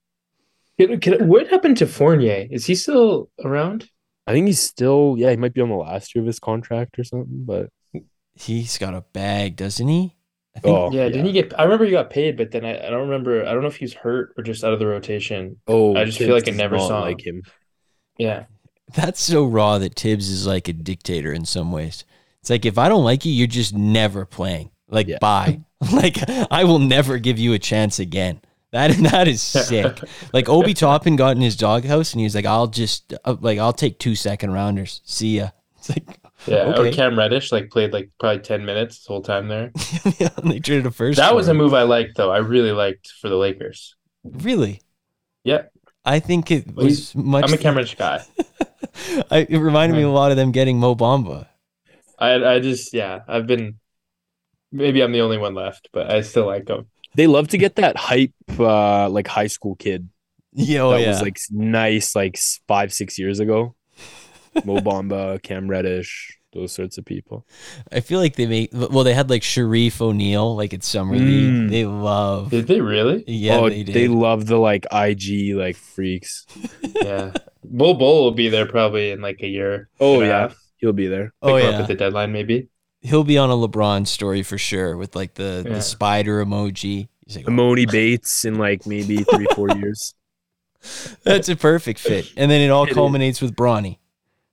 Can- 0.80 1.00
can- 1.00 1.28
what 1.28 1.48
happened 1.50 1.78
to 1.78 1.88
Fournier? 1.88 2.48
Is 2.50 2.66
he 2.66 2.76
still 2.76 3.30
around? 3.44 3.90
I 4.28 4.34
think 4.34 4.48
he's 4.48 4.62
still 4.62 5.16
yeah, 5.18 5.32
he 5.32 5.38
might 5.38 5.54
be 5.54 5.62
on 5.62 5.70
the 5.70 5.76
last 5.76 6.16
year 6.16 6.22
of 6.22 6.28
his 6.28 6.40
contract 6.40 6.98
or 7.00 7.04
something, 7.04 7.44
but 7.46 7.70
he's 8.34 8.78
got 8.78 8.94
a 8.94 9.02
bag, 9.14 9.56
doesn't 9.56 9.88
he? 9.88 10.16
I 10.56 10.60
think 10.60 10.78
oh 10.78 10.92
yeah, 10.92 11.06
didn't 11.08 11.26
he 11.28 11.32
get? 11.32 11.58
I 11.60 11.64
remember 11.64 11.86
he 11.86 11.92
got 11.92 12.10
paid, 12.10 12.36
but 12.38 12.52
then 12.52 12.66
I, 12.66 12.88
I 12.88 12.90
don't 12.90 13.08
remember. 13.10 13.46
I 13.46 13.54
don't 13.54 13.62
know 13.62 13.70
if 13.70 13.78
he 13.78 13.86
was 13.86 13.94
hurt 13.94 14.34
or 14.38 14.44
just 14.44 14.64
out 14.64 14.74
of 14.74 14.80
the 14.80 14.88
rotation. 14.88 15.58
oh 15.68 15.96
I 15.96 16.04
just 16.06 16.18
feel 16.18 16.34
like 16.34 16.48
I 16.48 16.52
never 16.52 16.76
not 16.78 16.88
saw 16.88 17.02
like 17.02 17.26
him. 17.26 17.42
Yeah. 18.18 18.46
that's 18.94 19.22
so 19.22 19.46
raw 19.46 19.78
that 19.78 19.96
Thibs 19.96 20.30
is 20.30 20.46
like 20.46 20.68
a 20.68 20.74
dictator 20.74 21.32
in 21.32 21.46
some 21.46 21.72
ways. 21.72 22.04
It's 22.42 22.50
like 22.50 22.66
if 22.66 22.78
I 22.78 22.90
don't 22.90 23.04
like 23.06 23.24
you, 23.24 23.32
you're 23.32 23.48
just 23.48 23.74
never 23.74 24.26
playing. 24.26 24.71
Like 24.92 25.08
Yeah. 25.08 25.18
bye. 25.20 25.62
like 25.94 26.18
I 26.52 26.64
will 26.66 26.80
never 26.80 27.18
give 27.18 27.40
you 27.40 27.54
a 27.54 27.60
chance 27.60 27.98
again. 28.00 28.42
That 28.72 28.92
that 29.12 29.28
is 29.28 29.42
sick. 29.42 30.00
like 30.34 30.48
Obi 30.50 30.74
Toppin 30.74 31.16
got 31.16 31.36
in 31.36 31.42
his 31.42 31.56
doghouse 31.56 32.14
and 32.14 32.20
he 32.20 32.26
was 32.26 32.36
like, 32.36 32.46
"I'll 32.46 32.68
just 32.68 33.14
uh, 33.26 33.36
like 33.42 33.58
I'll 33.60 33.74
take 33.74 33.98
two 34.00 34.16
second 34.16 34.52
rounders. 34.52 35.02
See 35.04 35.38
ya." 35.38 35.50
It's 35.78 35.90
like 35.90 36.20
Yeah. 36.46 36.74
Okay. 36.76 36.90
Or 36.90 36.94
Cam 36.94 37.18
Reddish 37.18 37.52
like 37.52 37.70
played 37.72 37.94
like 37.94 38.12
probably 38.20 38.42
10 38.42 38.66
minutes 38.66 38.98
this 39.00 39.08
whole 39.08 39.22
time 39.22 39.48
there. 39.48 39.72
yeah, 40.20 40.30
they 40.44 40.60
traded 40.60 40.86
a 40.86 40.92
first. 40.92 41.18
That 41.18 41.36
was 41.36 41.48
a 41.48 41.54
move 41.54 41.74
I 41.74 41.84
liked 41.84 42.18
though. 42.18 42.32
I 42.32 42.38
really 42.38 42.72
liked 42.72 43.08
for 43.20 43.30
the 43.30 43.36
Lakers. 43.38 43.96
Really? 44.24 44.82
Yeah. 45.44 45.64
I 46.06 46.20
think 46.20 46.50
it 46.52 46.74
was 46.74 47.14
much. 47.16 47.44
I'm 47.46 47.54
a 47.54 47.58
Cam 47.58 47.76
Reddish 47.76 47.96
guy. 47.96 48.24
I, 49.30 49.46
it 49.50 49.58
reminded 49.58 49.96
me 49.96 50.02
a 50.04 50.10
lot 50.10 50.32
of 50.32 50.38
them 50.38 50.52
getting 50.52 50.80
Mo 50.80 50.96
Bamba. 50.96 51.48
I 52.18 52.56
I 52.56 52.60
just 52.60 52.94
yeah, 52.94 53.22
I've 53.28 53.48
been 53.48 53.80
maybe 54.72 55.02
I'm 55.02 55.12
the 55.12 55.22
only 55.22 55.38
one 55.38 55.54
left, 55.54 55.90
but 55.94 56.10
I 56.12 56.22
still 56.22 56.46
like 56.46 56.66
them. 56.66 56.88
They 57.16 57.28
love 57.28 57.50
to 57.50 57.58
get 57.58 57.76
that 57.76 57.98
hype 57.98 58.34
uh 58.60 59.10
like 59.10 59.28
high 59.28 59.48
school 59.48 59.76
kid 59.76 60.10
Yeah, 60.54 60.82
oh 60.82 60.92
that 60.92 61.02
yeah. 61.02 61.10
was 61.10 61.22
like 61.22 61.38
nice 61.52 62.16
like 62.16 62.38
five, 62.68 62.94
six 62.94 63.18
years 63.20 63.40
ago. 63.40 63.76
Mo 64.66 64.78
Bamba, 64.78 65.42
Cam 65.42 65.70
Reddish, 65.70 66.38
those 66.54 66.74
sorts 66.74 66.98
of 66.98 67.06
people. 67.06 67.46
I 67.92 68.02
feel 68.02 68.20
like 68.20 68.36
they 68.36 68.48
make 68.48 68.70
well. 68.74 69.04
They 69.06 69.14
had 69.14 69.30
like 69.30 69.42
Shareef 69.44 70.02
O'Neal 70.02 70.56
like 70.56 70.74
at 70.74 70.84
summer 70.84 71.16
league. 71.16 71.54
Mm. 71.54 71.70
They 71.70 71.86
love. 71.86 72.50
Did 72.50 72.68
they 72.68 72.82
really? 72.82 73.24
Yeah, 73.28 73.58
oh, 73.58 73.70
they 73.70 73.84
did. 73.84 74.10
love 74.12 74.46
the 74.48 74.58
like 74.58 74.86
IG 74.92 75.56
like 75.56 75.76
freaks. 75.78 76.46
Yeah. 77.02 77.32
Bol 77.64 77.94
Bol 77.96 78.24
will 78.24 78.32
be 78.32 78.50
there 78.50 78.66
probably 78.66 79.12
in 79.12 79.22
like 79.22 79.42
a 79.42 79.48
year. 79.48 79.88
Oh 80.00 80.22
yeah, 80.22 80.42
half. 80.42 80.58
he'll 80.78 80.94
be 80.94 81.08
there. 81.08 81.34
oh 81.42 81.56
Pick 81.56 81.64
him 81.64 81.70
up 81.70 81.74
yeah, 81.76 81.82
at 81.82 81.88
the 81.88 81.96
deadline 81.96 82.32
maybe. 82.32 82.68
He'll 83.02 83.24
be 83.24 83.38
on 83.38 83.50
a 83.50 83.54
LeBron 83.56 84.06
story 84.08 84.44
for 84.44 84.58
sure 84.58 84.96
with 84.96 85.16
like 85.16 85.34
the 85.34 85.64
Yeah. 85.66 85.74
the 85.76 85.82
spider 85.82 86.44
emoji. 86.46 87.08
He's 87.26 87.36
like, 87.38 87.46
Emoni 87.46 87.86
oh. 87.88 87.92
Bates 87.92 88.46
in 88.46 88.56
like 88.58 88.86
maybe 88.86 89.18
three, 89.24 89.48
four 89.56 89.70
years. 89.78 90.14
that's 91.24 91.50
a 91.50 91.56
perfect 91.56 92.00
fit, 92.00 92.32
and 92.38 92.50
then 92.50 92.62
it 92.62 92.70
all 92.70 92.84
It 92.86 92.90
is. 92.90 92.96
culminates 92.96 93.42
with 93.42 93.56
Bronny. 93.56 93.98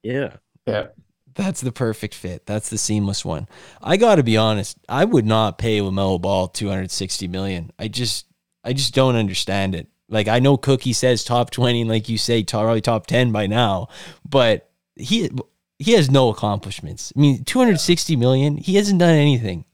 Yeah. 0.02 0.36
Yeah. 0.66 0.88
That's 1.34 1.60
the 1.60 1.72
perfect 1.72 2.14
fit. 2.14 2.46
That's 2.46 2.68
the 2.68 2.78
seamless 2.78 3.24
one. 3.24 3.48
I 3.82 3.96
got 3.96 4.16
to 4.16 4.22
be 4.22 4.36
honest. 4.36 4.76
I 4.88 5.04
would 5.04 5.24
not 5.26 5.56
pay 5.56 5.78
LaMelo 5.78 6.20
Ball 6.20 6.48
two 6.48 6.68
hundred 6.68 6.90
sixty 6.90 7.28
million. 7.28 7.70
I 7.78 7.88
just, 7.88 8.26
I 8.64 8.72
just 8.72 8.92
don't 8.94 9.14
understand 9.16 9.74
it. 9.74 9.86
Like 10.08 10.26
I 10.26 10.38
know 10.40 10.56
Cookie 10.56 10.92
says 10.92 11.22
top 11.24 11.50
twenty, 11.50 11.80
and 11.82 11.90
like 11.90 12.08
you 12.08 12.18
say, 12.18 12.42
top- 12.42 12.62
probably 12.64 12.80
top 12.80 13.06
ten 13.06 13.30
by 13.30 13.46
now, 13.46 13.88
but 14.28 14.68
he 14.96 15.30
he 15.78 15.92
has 15.92 16.10
no 16.10 16.28
accomplishments. 16.28 17.12
I 17.16 17.20
mean, 17.20 17.44
two 17.44 17.58
hundred 17.58 17.80
sixty 17.80 18.16
million. 18.16 18.56
He 18.56 18.74
hasn't 18.76 18.98
done 18.98 19.14
anything. 19.14 19.64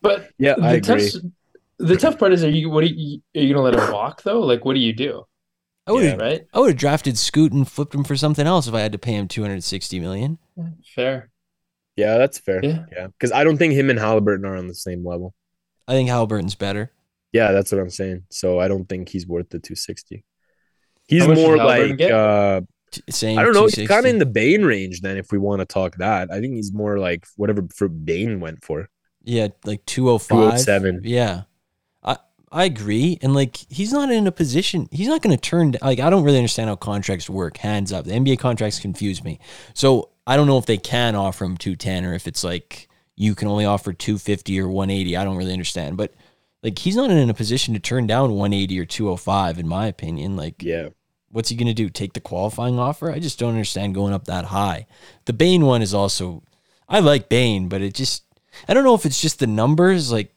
But 0.00 0.30
Yeah, 0.38 0.54
I 0.62 0.78
the 0.78 0.92
agree. 0.92 1.10
tough 1.10 1.22
the 1.78 1.96
tough 1.96 2.18
part 2.18 2.32
is 2.32 2.44
are 2.44 2.50
you 2.50 2.70
what 2.70 2.84
are 2.84 2.88
you, 2.88 3.20
are 3.36 3.40
you 3.40 3.52
gonna 3.54 3.64
let 3.64 3.74
him 3.74 3.92
walk 3.92 4.22
though? 4.22 4.40
Like 4.40 4.64
what 4.64 4.74
do 4.74 4.80
you 4.80 4.92
do? 4.92 5.24
I 5.86 5.90
would 5.92 6.04
have, 6.04 6.20
Right? 6.20 6.42
I 6.54 6.60
would 6.60 6.68
have 6.70 6.76
drafted 6.78 7.18
Scoot 7.18 7.52
and 7.52 7.68
flipped 7.68 7.92
him 7.94 8.04
for 8.04 8.16
something 8.16 8.46
else 8.46 8.68
if 8.68 8.74
I 8.74 8.80
had 8.80 8.92
to 8.92 8.98
pay 8.98 9.12
him 9.14 9.26
two 9.28 9.42
hundred 9.42 9.64
sixty 9.64 9.98
million. 9.98 10.38
Fair. 10.94 11.30
Yeah, 11.96 12.18
that's 12.18 12.38
fair. 12.38 12.60
Yeah. 12.62 12.84
Yeah. 12.92 13.06
Because 13.08 13.32
I 13.32 13.44
don't 13.44 13.58
think 13.58 13.74
him 13.74 13.90
and 13.90 13.98
Halliburton 13.98 14.46
are 14.46 14.56
on 14.56 14.68
the 14.68 14.74
same 14.74 15.04
level. 15.04 15.34
I 15.88 15.92
think 15.92 16.08
Halliburton's 16.08 16.54
better. 16.54 16.92
Yeah, 17.32 17.52
that's 17.52 17.72
what 17.72 17.80
I'm 17.80 17.90
saying. 17.90 18.24
So 18.30 18.60
I 18.60 18.68
don't 18.68 18.88
think 18.88 19.08
he's 19.08 19.26
worth 19.26 19.48
the 19.50 19.58
260. 19.58 20.24
He's 21.08 21.22
How 21.22 21.28
much 21.28 21.36
did 21.36 21.42
more 21.44 21.56
like 21.56 22.00
uh 22.00 22.60
T- 22.60 22.66
Same. 23.10 23.38
I 23.38 23.42
don't 23.42 23.54
know, 23.54 23.66
he's 23.66 23.88
kind 23.88 24.06
of 24.06 24.10
in 24.10 24.18
the 24.18 24.26
Bane 24.26 24.64
range 24.64 25.00
then 25.00 25.16
if 25.16 25.32
we 25.32 25.38
want 25.38 25.60
to 25.60 25.66
talk 25.66 25.96
that. 25.96 26.30
I 26.30 26.40
think 26.40 26.54
he's 26.54 26.72
more 26.72 26.98
like 26.98 27.26
whatever 27.36 27.66
for 27.74 27.88
Bane 27.88 28.40
went 28.40 28.64
for. 28.64 28.88
yeah, 29.24 29.48
like 29.64 29.84
two 29.86 30.06
hundred 30.06 30.18
five. 30.20 30.38
207. 30.64 31.00
Yeah. 31.04 31.42
I 32.02 32.16
I 32.50 32.64
agree. 32.64 33.18
And 33.22 33.34
like, 33.34 33.56
he's 33.70 33.92
not 33.92 34.10
in 34.10 34.26
a 34.26 34.32
position, 34.32 34.88
he's 34.92 35.08
not 35.08 35.22
going 35.22 35.34
to 35.36 35.40
turn, 35.40 35.74
like, 35.80 36.00
I 36.00 36.10
don't 36.10 36.22
really 36.24 36.36
understand 36.38 36.68
how 36.68 36.76
contracts 36.76 37.30
work. 37.30 37.56
Hands 37.56 37.90
up. 37.92 38.04
The 38.04 38.12
NBA 38.12 38.38
contracts 38.38 38.78
confuse 38.78 39.24
me. 39.24 39.38
So 39.74 40.10
I 40.26 40.36
don't 40.36 40.46
know 40.46 40.58
if 40.58 40.66
they 40.66 40.76
can 40.78 41.14
offer 41.14 41.44
him 41.44 41.56
210 41.56 42.04
or 42.04 42.14
if 42.14 42.26
it's 42.26 42.44
like 42.44 42.88
you 43.16 43.34
can 43.34 43.48
only 43.48 43.64
offer 43.64 43.92
250 43.92 44.60
or 44.60 44.68
180. 44.68 45.16
I 45.16 45.24
don't 45.24 45.36
really 45.36 45.52
understand. 45.52 45.96
But 45.96 46.12
like, 46.62 46.78
he's 46.78 46.94
not 46.96 47.10
in 47.10 47.30
a 47.30 47.34
position 47.34 47.74
to 47.74 47.80
turn 47.80 48.06
down 48.06 48.32
180 48.32 48.78
or 48.80 48.84
205, 48.84 49.58
in 49.58 49.66
my 49.66 49.86
opinion. 49.86 50.36
Like, 50.36 50.62
Yeah. 50.62 50.88
What's 51.32 51.48
he 51.48 51.56
going 51.56 51.66
to 51.66 51.74
do? 51.74 51.88
Take 51.88 52.12
the 52.12 52.20
qualifying 52.20 52.78
offer? 52.78 53.10
I 53.10 53.18
just 53.18 53.38
don't 53.38 53.50
understand 53.50 53.94
going 53.94 54.12
up 54.14 54.26
that 54.26 54.46
high. 54.46 54.86
The 55.24 55.32
Bane 55.32 55.64
one 55.64 55.82
is 55.82 55.92
also, 55.94 56.42
I 56.88 57.00
like 57.00 57.28
Bane, 57.28 57.68
but 57.68 57.80
it 57.82 57.94
just, 57.94 58.24
I 58.68 58.74
don't 58.74 58.84
know 58.84 58.94
if 58.94 59.04
it's 59.06 59.20
just 59.20 59.38
the 59.38 59.46
numbers 59.46 60.12
like 60.12 60.34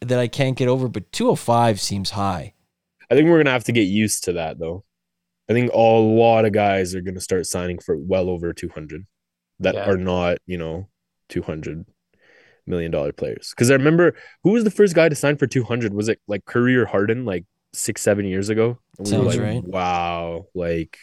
that 0.00 0.18
I 0.18 0.26
can't 0.28 0.56
get 0.56 0.68
over, 0.68 0.88
but 0.88 1.12
205 1.12 1.78
seems 1.80 2.10
high. 2.10 2.54
I 3.10 3.14
think 3.14 3.28
we're 3.28 3.38
gonna 3.38 3.50
have 3.50 3.64
to 3.64 3.72
get 3.72 3.82
used 3.82 4.24
to 4.24 4.32
that 4.32 4.58
though. 4.58 4.82
I 5.50 5.52
think 5.52 5.70
a 5.74 5.78
lot 5.78 6.46
of 6.46 6.52
guys 6.52 6.94
are 6.94 7.02
gonna 7.02 7.20
start 7.20 7.46
signing 7.46 7.78
for 7.78 7.96
well 7.98 8.30
over 8.30 8.54
200 8.54 9.04
that 9.60 9.74
Yeah. 9.74 9.90
are 9.90 9.98
not, 9.98 10.38
you 10.46 10.56
know, 10.56 10.88
200 11.28 11.84
million 12.66 12.90
dollar 12.90 13.12
players. 13.12 13.50
Because 13.50 13.70
I 13.70 13.74
remember 13.74 14.14
who 14.42 14.52
was 14.52 14.64
the 14.64 14.70
first 14.70 14.94
guy 14.94 15.10
to 15.10 15.14
sign 15.14 15.36
for 15.36 15.46
200? 15.46 15.92
Was 15.92 16.08
it 16.08 16.18
like 16.26 16.46
Curry 16.46 16.74
or 16.76 16.86
Harden 16.86 17.26
like 17.26 17.44
six, 17.74 18.00
seven 18.00 18.24
years 18.24 18.48
ago? 18.48 18.78
And 18.98 19.08
we 19.08 19.16
were 19.16 19.24
Sounds 19.24 19.36
like, 19.36 19.44
right. 19.44 19.64
wow, 19.64 20.46
like 20.54 20.98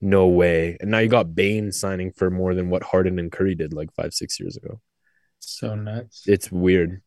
no 0.00 0.26
way. 0.28 0.76
And 0.80 0.90
now 0.90 0.98
you 0.98 1.08
got 1.08 1.34
Bane 1.34 1.72
signing 1.72 2.12
for 2.12 2.30
more 2.30 2.54
than 2.54 2.68
what 2.70 2.82
Harden 2.82 3.18
and 3.18 3.32
Curry 3.32 3.54
did 3.54 3.72
like 3.72 3.92
five, 3.94 4.12
six 4.12 4.38
years 4.40 4.56
ago. 4.56 4.80
So 5.40 5.74
nuts. 5.74 6.24
It's 6.26 6.50
weird. 6.52 7.02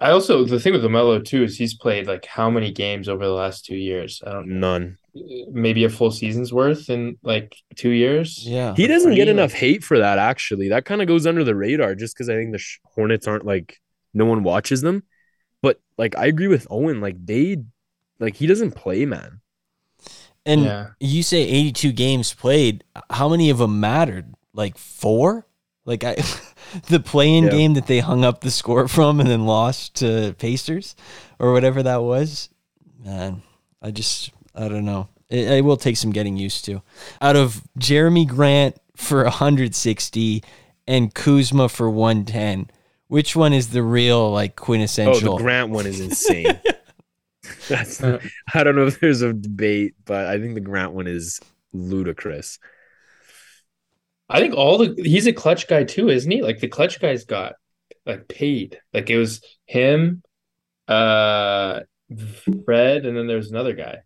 I 0.00 0.10
also 0.10 0.44
the 0.44 0.58
thing 0.60 0.72
with 0.72 0.82
LaMelo 0.82 1.24
too 1.24 1.44
is 1.44 1.56
he's 1.56 1.74
played 1.74 2.06
like 2.06 2.26
how 2.26 2.50
many 2.50 2.72
games 2.72 3.08
over 3.08 3.24
the 3.24 3.32
last 3.32 3.64
two 3.64 3.76
years? 3.76 4.20
I 4.26 4.32
don't 4.32 4.48
know. 4.48 4.78
None. 4.78 4.98
maybe 5.52 5.84
a 5.84 5.88
full 5.88 6.10
season's 6.10 6.52
worth 6.52 6.90
in 6.90 7.16
like 7.22 7.56
two 7.76 7.90
years. 7.90 8.44
Yeah. 8.46 8.74
He 8.74 8.86
doesn't 8.86 9.14
get 9.14 9.28
enough 9.28 9.52
like- 9.52 9.60
hate 9.60 9.84
for 9.84 9.98
that, 10.00 10.18
actually. 10.18 10.68
That 10.70 10.84
kind 10.84 11.00
of 11.00 11.08
goes 11.08 11.26
under 11.26 11.44
the 11.44 11.54
radar 11.54 11.94
just 11.94 12.14
because 12.14 12.28
I 12.28 12.34
think 12.34 12.52
the 12.52 12.62
Hornets 12.94 13.26
aren't 13.28 13.46
like, 13.46 13.78
no 14.12 14.26
one 14.26 14.42
watches 14.42 14.80
them. 14.82 15.04
But 15.62 15.80
like, 15.96 16.16
I 16.18 16.26
agree 16.26 16.48
with 16.48 16.66
Owen. 16.68 17.00
Like, 17.00 17.16
they, 17.24 17.58
like, 18.18 18.36
he 18.36 18.46
doesn't 18.46 18.72
play, 18.72 19.04
man. 19.04 19.40
And 20.46 20.62
Yeah. 20.62 20.88
you 21.00 21.22
say 21.22 21.42
82 21.42 21.92
games 21.92 22.34
played. 22.34 22.84
How 23.10 23.28
many 23.28 23.50
of 23.50 23.58
them 23.58 23.80
mattered? 23.80 24.34
Like 24.52 24.76
four? 24.76 25.46
Like 25.86 26.04
I, 26.04 26.16
the 26.88 27.00
playing 27.00 27.44
Yeah. 27.44 27.50
game 27.50 27.74
that 27.74 27.86
they 27.86 28.00
hung 28.00 28.24
up 28.24 28.40
the 28.40 28.50
score 28.50 28.88
from 28.88 29.20
and 29.20 29.28
then 29.28 29.46
lost 29.46 29.94
to 29.96 30.34
Pacers 30.38 30.96
or 31.38 31.52
whatever 31.52 31.82
that 31.82 32.02
was. 32.02 32.50
Man, 33.02 33.42
I 33.82 33.90
just, 33.90 34.30
I 34.54 34.68
don't 34.68 34.84
know. 34.84 35.08
It, 35.30 35.48
it 35.50 35.64
will 35.64 35.76
take 35.76 35.96
some 35.96 36.10
getting 36.12 36.36
used 36.36 36.64
to. 36.66 36.82
Out 37.20 37.36
of 37.36 37.62
Jerami 37.78 38.26
Grant 38.28 38.76
for 38.96 39.24
160 39.24 40.42
and 40.86 41.14
Kuzma 41.14 41.68
for 41.68 41.88
110, 41.90 42.70
which 43.08 43.34
one 43.34 43.52
is 43.52 43.68
the 43.68 43.82
real 43.82 44.30
like 44.30 44.60
oh, 44.60 44.64
quintessential? 44.64 45.10
Oh, 45.10 45.14
quintessential? 45.14 45.36
the 45.38 45.42
Grant 45.42 45.70
one 45.70 45.86
is 45.86 46.00
insane. 46.00 46.60
That's, 47.68 48.02
I 48.02 48.64
don't 48.64 48.76
know 48.76 48.86
if 48.86 49.00
there's 49.00 49.22
a 49.22 49.32
debate, 49.32 49.94
but 50.04 50.26
I 50.26 50.38
think 50.38 50.54
the 50.54 50.60
Grant 50.60 50.92
one 50.92 51.06
is 51.06 51.40
ludicrous. 51.72 52.58
I 54.28 54.40
think 54.40 54.54
all 54.54 54.78
the 54.78 54.94
he's 55.02 55.26
a 55.26 55.32
clutch 55.32 55.68
guy 55.68 55.84
too, 55.84 56.08
isn't 56.08 56.30
he? 56.30 56.42
Like 56.42 56.60
the 56.60 56.68
clutch 56.68 57.00
guys 57.00 57.24
got 57.24 57.54
like 58.06 58.26
paid. 58.28 58.80
Like 58.92 59.10
it 59.10 59.18
was 59.18 59.42
him, 59.66 60.22
uh 60.88 61.80
Fred, 62.64 63.06
and 63.06 63.16
then 63.16 63.26
there's 63.26 63.50
another 63.50 63.74
guy. 63.74 63.98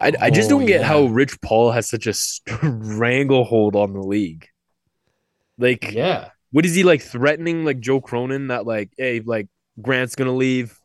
I, 0.00 0.12
I 0.20 0.30
just 0.30 0.50
Oh, 0.50 0.58
don't 0.58 0.66
get 0.66 0.82
how. 0.84 1.04
Rich 1.04 1.40
Paul 1.40 1.72
has 1.72 1.88
such 1.88 2.06
a 2.06 2.12
stranglehold 2.12 3.74
on 3.74 3.92
the 3.94 4.00
league. 4.02 4.46
Like, 5.56 5.92
Yeah. 5.92 6.30
what 6.52 6.64
is 6.64 6.74
he 6.74 6.84
like 6.84 7.02
threatening 7.02 7.64
like 7.64 7.80
Joe 7.80 8.00
Cronin 8.00 8.48
that 8.48 8.66
like, 8.66 8.90
hey, 8.96 9.20
like 9.20 9.48
Grant's 9.80 10.14
gonna 10.14 10.34
leave, 10.34 10.70
G- 10.70 10.77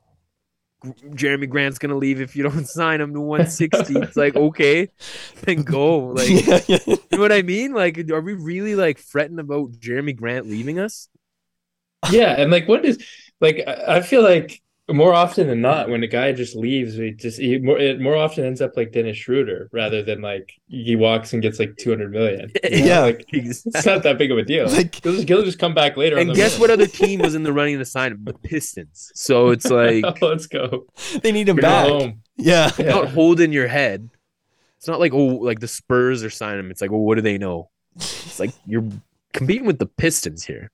Jerami 0.86 1.50
Grant's 1.50 1.80
gonna 1.80 1.96
leave 1.98 2.22
if 2.22 2.36
you 2.36 2.44
don't 2.44 2.68
sign 2.80 3.02
him 3.02 3.14
to 3.14 3.22
160. 3.22 3.96
it's 4.02 4.18
like 4.18 4.36
okay, 4.36 4.90
then 5.42 5.64
go. 5.64 6.10
Like, 6.14 6.30
Yeah, 6.30 6.60
yeah. 6.68 6.80
you 6.88 6.98
know 7.14 7.20
what 7.20 7.32
I 7.32 7.42
mean? 7.42 7.74
Like, 7.74 7.98
are 8.12 8.22
we 8.22 8.34
really 8.34 8.76
like 8.76 8.98
fretting 9.00 9.40
about 9.40 9.74
Jerami 9.74 10.16
Grant 10.16 10.48
leaving 10.48 10.80
us? 10.80 11.10
Yeah, 12.12 12.34
and 12.40 12.52
like 12.52 12.68
what 12.68 12.86
is 12.86 13.04
like 13.40 13.64
I 13.68 13.98
I 13.98 14.02
feel 14.02 14.24
like 14.24 14.62
more 14.92 15.14
often 15.14 15.48
than 15.48 15.62
not 15.62 15.90
when 15.90 16.04
a 16.04 16.08
guy 16.08 16.34
just 16.34 16.56
leaves, 16.56 16.96
he 16.96 17.12
just 17.12 17.40
he 17.40 17.58
more 17.58 17.80
it 17.80 18.02
more 18.02 18.16
often 18.18 18.44
ends 18.46 18.60
up 18.62 18.72
like 18.76 18.92
Dennis 18.92 19.16
Schroeder 19.18 19.70
rather 19.72 20.04
than 20.04 20.22
like 20.22 20.54
he 20.68 20.96
walks 20.96 21.32
and 21.32 21.42
gets 21.42 21.58
like 21.58 21.78
200 21.78 22.12
million. 22.12 22.52
You 22.64 22.70
know? 22.70 22.86
Yeah. 22.86 23.00
like 23.00 23.26
it's 23.30 23.66
not 23.86 24.04
that 24.04 24.18
big 24.18 24.32
of 24.32 24.38
a 24.38 24.44
deal. 24.44 24.68
Like- 24.68 25.02
he'll 25.02 25.14
just, 25.16 25.28
he'll 25.28 25.44
just 25.44 25.60
come 25.60 25.74
back 25.74 25.96
later. 25.96 26.18
on 26.18 26.28
And 26.28 26.36
guess 26.36 26.60
what 26.60 26.70
other 26.70 26.86
team 27.02 27.22
was 27.22 27.34
in 27.34 27.44
the 27.44 27.54
running 27.54 27.78
to 27.80 27.86
sign 27.86 28.12
him? 28.12 28.26
The 28.26 28.34
Pistons. 28.34 29.12
So 29.16 29.50
it's 29.52 29.66
like 29.70 30.04
Let's 30.22 30.48
go. 30.48 30.86
they 31.22 31.32
need 31.32 31.48
him 31.48 31.58
You're 31.58 31.62
back. 31.62 32.16
Yeah. 32.36 32.68
It's 32.68 32.80
not 32.80 33.10
holding 33.10 33.54
your 33.54 33.68
head. 33.68 34.10
It's 34.78 34.88
not 34.90 35.00
like 35.00 35.14
oh, 35.14 35.26
like 35.38 35.62
the 35.62 35.68
Spurs 35.70 36.26
are 36.26 36.30
signing 36.30 36.60
him. 36.60 36.72
It's 36.72 36.82
like, 36.82 36.92
oh, 36.92 36.98
what 36.98 37.16
do 37.16 37.22
they 37.22 37.38
know? 37.38 37.70
It's 37.96 38.38
like 38.38 38.52
you're 38.66 38.84
competing 39.32 39.66
with 39.66 39.80
the 39.80 39.86
Pistons 39.86 40.44
here. 40.44 40.72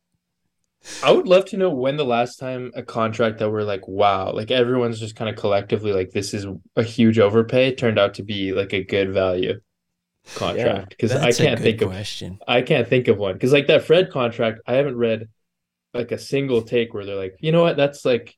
I 1.03 1.11
would 1.11 1.27
love 1.27 1.45
to 1.45 1.57
know 1.57 1.69
when 1.69 1.97
the 1.97 2.05
last 2.05 2.37
time 2.37 2.71
a 2.75 2.83
contract 2.83 3.39
that 3.39 3.49
we're 3.49 3.63
like, 3.63 3.87
wow, 3.87 4.31
like 4.33 4.51
everyone's 4.51 4.99
just 4.99 5.15
kind 5.15 5.29
of 5.29 5.35
collectively 5.35 5.93
like 5.93 6.11
this 6.11 6.33
is 6.33 6.45
a 6.75 6.83
huge 6.83 7.19
overpay 7.19 7.75
turned 7.75 7.97
out 7.99 8.15
to 8.15 8.23
be 8.23 8.51
like 8.51 8.73
a 8.73 8.83
good 8.83 9.13
value 9.13 9.59
contract. 10.35 10.89
Because 10.89 11.11
I 11.11 11.31
can't 11.31 11.59
think 11.59 11.81
of. 11.81 11.91
I 12.47 12.61
can't 12.61 12.87
think 12.87 13.07
of 13.07 13.17
one. 13.17 13.33
Because 13.33 13.53
like 13.53 13.67
that 13.67 13.83
Fred 13.83 14.11
contract, 14.11 14.59
I 14.67 14.73
haven't 14.73 14.97
read 14.97 15.29
like 15.93 16.11
a 16.11 16.17
single 16.17 16.61
take 16.61 16.93
where 16.93 17.05
they're 17.05 17.15
like, 17.15 17.35
you 17.39 17.51
know 17.51 17.61
what, 17.61 17.77
that's 17.77 18.05
like, 18.05 18.35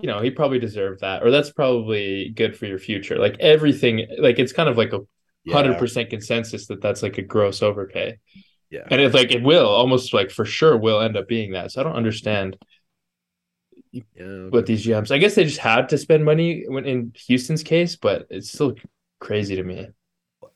you 0.00 0.06
know, 0.06 0.20
he 0.20 0.30
probably 0.30 0.58
deserved 0.58 1.00
that, 1.00 1.22
or 1.22 1.30
that's 1.30 1.50
probably 1.50 2.30
good 2.30 2.56
for 2.56 2.66
your 2.66 2.78
future. 2.78 3.18
Like 3.18 3.36
everything, 3.40 4.06
like 4.18 4.38
it's 4.38 4.52
kind 4.52 4.68
of 4.68 4.76
like 4.76 4.92
a 4.92 5.00
hundred 5.50 5.78
percent 5.78 6.10
consensus 6.10 6.66
that 6.66 6.80
that's 6.80 7.02
like 7.02 7.18
a 7.18 7.22
gross 7.22 7.62
overpay. 7.62 8.18
Yeah. 8.70 8.86
And 8.90 9.00
it's 9.00 9.14
like 9.14 9.32
it 9.32 9.42
will 9.42 9.68
almost 9.68 10.12
like 10.14 10.30
for 10.30 10.44
sure 10.44 10.76
will 10.76 11.00
end 11.00 11.16
up 11.16 11.28
being 11.28 11.52
that. 11.52 11.72
So 11.72 11.80
I 11.80 11.84
don't 11.84 11.96
understand 11.96 12.56
Yeah. 13.92 14.48
what 14.50 14.66
these 14.66 14.84
GMs. 14.86 15.10
I 15.10 15.18
guess 15.18 15.34
they 15.34 15.44
just 15.44 15.58
had 15.58 15.88
to 15.88 15.98
spend 15.98 16.24
money 16.24 16.64
when 16.68 16.84
in 16.84 17.12
Houston's 17.26 17.62
case, 17.62 17.96
but 17.96 18.26
it's 18.30 18.50
still 18.52 18.74
crazy 19.18 19.56
to 19.56 19.62
me. 19.64 19.88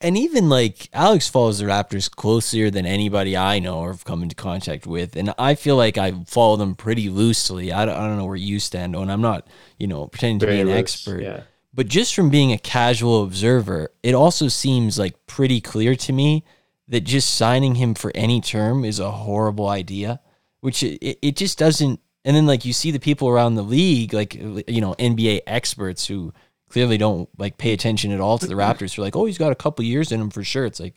And 0.01 0.19
even 0.19 0.49
like 0.49 0.89
Alex 0.93 1.29
follows 1.29 1.59
the 1.59 1.67
Raptors 1.67 2.11
closer 2.11 2.71
than 2.71 2.85
anybody 2.85 3.37
I 3.37 3.59
know 3.59 3.79
or 3.79 3.93
have 3.93 4.05
come 4.05 4.23
into 4.23 4.35
contact 4.35 4.87
with. 4.87 5.17
And 5.17 5.33
I 5.39 5.55
feel 5.55 5.77
like 5.77 5.97
I 5.97 6.13
follow 6.27 6.57
them 6.57 6.75
pretty 6.75 7.09
loosely. 7.09 7.73
I 7.73 7.85
don't, 7.87 7.97
I 7.97 8.07
don't 8.07 8.19
know 8.19 8.27
where 8.27 8.37
you 8.37 8.61
stand 8.61 8.95
on. 8.97 9.09
I'm 9.09 9.23
not, 9.23 9.47
you 9.79 9.87
know, 9.87 10.07
pretending 10.07 10.41
to 10.41 10.47
be 10.47 10.61
an 10.61 10.69
loose, 10.69 10.77
expert. 10.79 11.23
Yeah. 11.23 11.43
But 11.73 11.89
just 11.89 12.15
from 12.15 12.29
being 12.31 12.53
a 12.53 12.59
casual 12.59 13.25
observer, 13.25 13.91
it 14.03 14.15
also 14.15 14.49
seems 14.49 14.99
like 14.99 15.27
pretty 15.27 15.61
clear 15.61 15.97
to 15.97 16.13
me 16.13 16.45
that 16.89 17.01
just 17.03 17.35
signing 17.35 17.77
him 17.77 17.95
for 17.95 18.13
any 18.15 18.41
term 18.41 18.85
is 18.85 18.99
a 18.99 19.11
horrible 19.11 19.69
idea, 19.69 20.21
which 20.61 20.83
it, 20.83 21.19
it- 21.23 21.37
just 21.37 21.59
doesn't. 21.59 22.01
And 22.25 22.35
then 22.35 22.47
like 22.47 22.65
you 22.65 22.73
see 22.73 22.91
the 22.91 22.99
people 23.01 23.29
around 23.29 23.55
the 23.55 23.63
league, 23.63 24.15
like 24.15 24.35
you 24.35 24.81
know 24.81 24.95
NBA 24.99 25.43
experts 25.47 26.07
who 26.07 26.33
clearly 26.69 26.97
don't 26.97 27.29
like 27.39 27.59
pay 27.59 27.73
attention 27.75 28.13
at 28.13 28.21
all 28.21 28.39
to 28.39 28.47
the 28.47 28.55
Raptors. 28.55 28.95
Who 28.95 29.03
are 29.03 29.05
like, 29.05 29.17
oh, 29.17 29.27
he's 29.27 29.39
got 29.39 29.53
a 29.53 29.57
couple 29.57 29.85
years 29.85 30.11
in 30.11 30.21
him 30.21 30.31
for 30.31 30.43
sure. 30.43 30.65
It's 30.65 30.81
like 30.81 30.95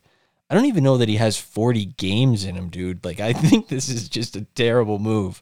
I 0.49 0.55
don't 0.55 0.65
even 0.65 0.83
know 0.83 0.97
that 0.97 1.09
he 1.09 1.17
has 1.17 1.38
40 1.38 1.85
games 1.85 2.45
in 2.45 2.55
him, 2.55 2.69
dude. 2.69 3.03
Like 3.03 3.19
I 3.19 3.33
think 3.33 3.67
this 3.67 3.89
is 3.89 4.07
just 4.09 4.35
a 4.38 4.45
terrible 4.55 4.99
move. 4.99 5.41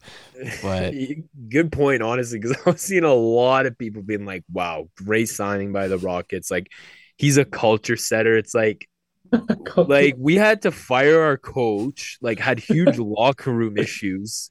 But 0.60 0.96
Good 1.48 1.72
point, 1.72 2.02
honestly, 2.02 2.38
because 2.38 2.56
I 2.66 2.70
was 2.70 2.80
seeing 2.80 3.04
a 3.04 3.14
lot 3.14 3.66
of 3.66 3.78
people 3.78 4.02
being 4.02 4.24
like, 4.24 4.44
wow, 4.52 4.88
great 4.96 5.28
signing 5.28 5.72
by 5.72 5.88
the 5.88 5.98
Rockets. 5.98 6.50
Like, 6.50 6.68
he's 7.16 7.36
a 7.36 7.44
culture 7.44 7.96
setter. 7.96 8.36
It's 8.36 8.54
like, 8.54 8.88
like 9.76 10.14
we 10.18 10.36
had 10.36 10.62
to 10.62 10.70
fire 10.70 11.20
our 11.20 11.36
coach, 11.36 12.18
like, 12.20 12.38
had 12.38 12.58
huge 12.58 12.98
locker 12.98 13.52
room 13.52 13.76
issues 13.78 14.50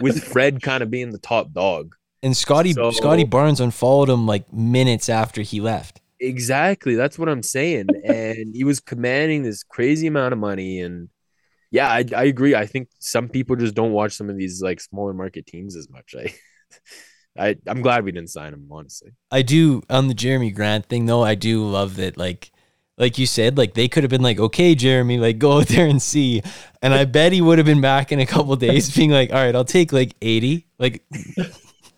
with 0.00 0.22
Fred 0.22 0.62
kind 0.62 0.82
of 0.82 0.90
being 0.90 1.10
the 1.10 1.18
top 1.18 1.52
dog. 1.52 1.94
and 2.22 2.36
Scotty 2.36 2.72
So- 2.72 2.90
Scotty 2.90 3.24
Barnes 3.24 3.60
unfollowed 3.60 4.08
him 4.08 4.26
like 4.26 4.52
minutes 4.52 5.08
after 5.08 5.42
he 5.42 5.60
left. 5.60 6.00
Exactly. 6.18 6.94
That's 6.94 7.18
what 7.18 7.28
I'm 7.28 7.42
saying. 7.42 7.88
and 8.04 8.54
he 8.54 8.64
was 8.64 8.80
commanding 8.80 9.42
this 9.42 9.62
crazy 9.62 10.06
amount 10.06 10.32
of 10.32 10.38
money. 10.38 10.80
And 10.80 11.10
yeah, 11.70 11.88
I, 11.90 12.04
I 12.16 12.24
agree. 12.24 12.54
I 12.54 12.64
think 12.64 12.88
some 13.00 13.28
people 13.28 13.54
just 13.56 13.74
don't 13.74 13.92
watch 13.92 14.12
some 14.12 14.30
of 14.30 14.38
these 14.38 14.62
like 14.62 14.80
smaller 14.80 15.12
market 15.12 15.46
teams 15.46 15.76
as 15.76 15.90
much. 15.90 16.14
I, 16.18 16.34
I 17.38 17.56
I'm 17.66 17.82
glad 17.82 18.04
we 18.04 18.12
didn't 18.12 18.30
sign 18.30 18.54
him, 18.54 18.66
honestly. 18.70 19.10
I 19.30 19.42
do 19.42 19.82
on 19.90 20.08
the 20.08 20.14
Jerami 20.14 20.54
Grant 20.54 20.86
thing 20.86 21.04
though. 21.04 21.22
I 21.22 21.34
do 21.34 21.66
love 21.68 21.96
that 21.96 22.16
like 22.16 22.50
like 22.98 23.18
you 23.18 23.26
said, 23.26 23.58
like 23.58 23.74
they 23.74 23.88
could 23.88 24.04
have 24.04 24.10
been 24.10 24.22
like, 24.22 24.38
okay, 24.38 24.74
Jerami, 24.74 25.20
like 25.20 25.38
go 25.38 25.58
out 25.58 25.68
there 25.68 25.86
and 25.86 26.00
see. 26.00 26.42
And 26.80 26.94
I 26.94 27.04
bet 27.04 27.32
he 27.32 27.40
would 27.40 27.58
have 27.58 27.66
been 27.66 27.80
back 27.80 28.12
in 28.12 28.20
a 28.20 28.26
couple 28.26 28.54
days 28.56 28.94
being 28.94 29.10
like, 29.10 29.30
all 29.30 29.44
right, 29.44 29.54
I'll 29.54 29.64
take 29.64 29.92
like 29.92 30.14
80. 30.22 30.66
Like 30.78 31.04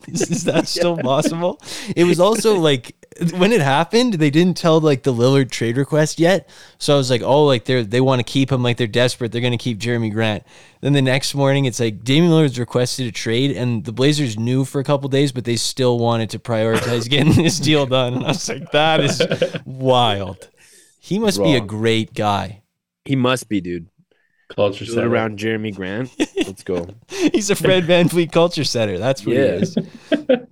is, 0.08 0.30
is 0.30 0.44
that 0.44 0.66
still 0.68 0.96
possible? 0.96 1.60
It 1.94 2.04
was 2.04 2.18
also 2.20 2.56
like 2.56 2.94
when 3.34 3.52
it 3.52 3.60
happened, 3.60 4.14
they 4.14 4.30
didn't 4.30 4.56
tell 4.56 4.80
like 4.80 5.02
the 5.02 5.12
Lillard 5.12 5.50
trade 5.50 5.76
request 5.76 6.18
yet. 6.18 6.48
So 6.78 6.94
I 6.94 6.96
was 6.96 7.10
like, 7.10 7.22
oh, 7.22 7.44
like 7.44 7.64
they're 7.64 7.84
they 7.84 8.00
want 8.00 8.20
to 8.20 8.24
keep 8.24 8.50
him, 8.50 8.62
like 8.62 8.76
they're 8.76 8.86
desperate. 8.86 9.32
They're 9.32 9.40
gonna 9.40 9.58
keep 9.58 9.78
Jerami 9.78 10.12
Grant. 10.12 10.44
Then 10.80 10.92
the 10.92 11.02
next 11.02 11.34
morning, 11.34 11.64
it's 11.64 11.80
like 11.80 12.04
Damian 12.04 12.32
Lillard's 12.32 12.58
requested 12.58 13.06
a 13.06 13.12
trade, 13.12 13.56
and 13.56 13.84
the 13.84 13.92
Blazers 13.92 14.38
knew 14.38 14.64
for 14.64 14.80
a 14.80 14.84
couple 14.84 15.08
days, 15.08 15.32
but 15.32 15.44
they 15.44 15.56
still 15.56 15.98
wanted 15.98 16.30
to 16.30 16.38
prioritize 16.38 17.08
getting 17.08 17.34
this 17.34 17.58
deal 17.58 17.86
done. 17.86 18.14
And 18.14 18.24
I 18.24 18.28
was 18.28 18.48
like, 18.48 18.70
that 18.72 19.00
is 19.00 19.22
wild. 19.64 20.48
He 20.98 21.18
must 21.18 21.42
be 21.42 21.54
a 21.54 21.60
great 21.60 22.14
guy. 22.14 22.62
He 23.04 23.16
must 23.16 23.48
be, 23.48 23.60
dude. 23.60 23.88
Culture 24.54 24.84
Build 24.86 24.94
center. 24.94 25.08
around 25.08 25.38
Jerami 25.38 25.74
Grant. 25.74 26.10
Let's 26.36 26.62
go. 26.64 26.86
He's 27.08 27.50
a 27.50 27.54
Fred 27.54 27.84
VanVleet 27.84 28.32
culture 28.32 28.64
setter. 28.64 28.98
That's 28.98 29.24
what 29.24 29.36
Yeah. 29.36 29.56
he 29.58 29.62
is. 29.62 29.76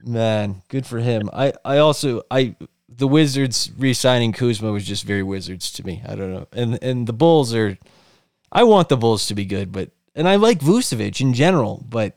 Man, 0.04 0.62
good 0.68 0.84
for 0.86 0.98
him. 0.98 1.30
I, 1.32 1.54
I 1.64 1.78
also 1.78 2.22
I 2.30 2.56
the 2.88 3.08
Wizards 3.08 3.70
re-signing 3.76 4.32
Kuzma 4.32 4.70
was 4.70 4.86
just 4.86 5.04
very 5.04 5.22
Wizards 5.22 5.70
to 5.72 5.86
me. 5.86 6.02
I 6.06 6.14
don't 6.14 6.32
know. 6.32 6.46
And 6.52 6.78
and 6.82 7.06
the 7.06 7.12
Bulls 7.14 7.54
are 7.54 7.78
I 8.52 8.64
want 8.64 8.88
the 8.90 8.96
Bulls 8.98 9.26
to 9.28 9.34
be 9.34 9.46
good, 9.46 9.72
but 9.72 9.90
and 10.14 10.28
I 10.28 10.36
like 10.36 10.60
Vucevic 10.60 11.20
in 11.20 11.32
general, 11.32 11.82
but 11.88 12.16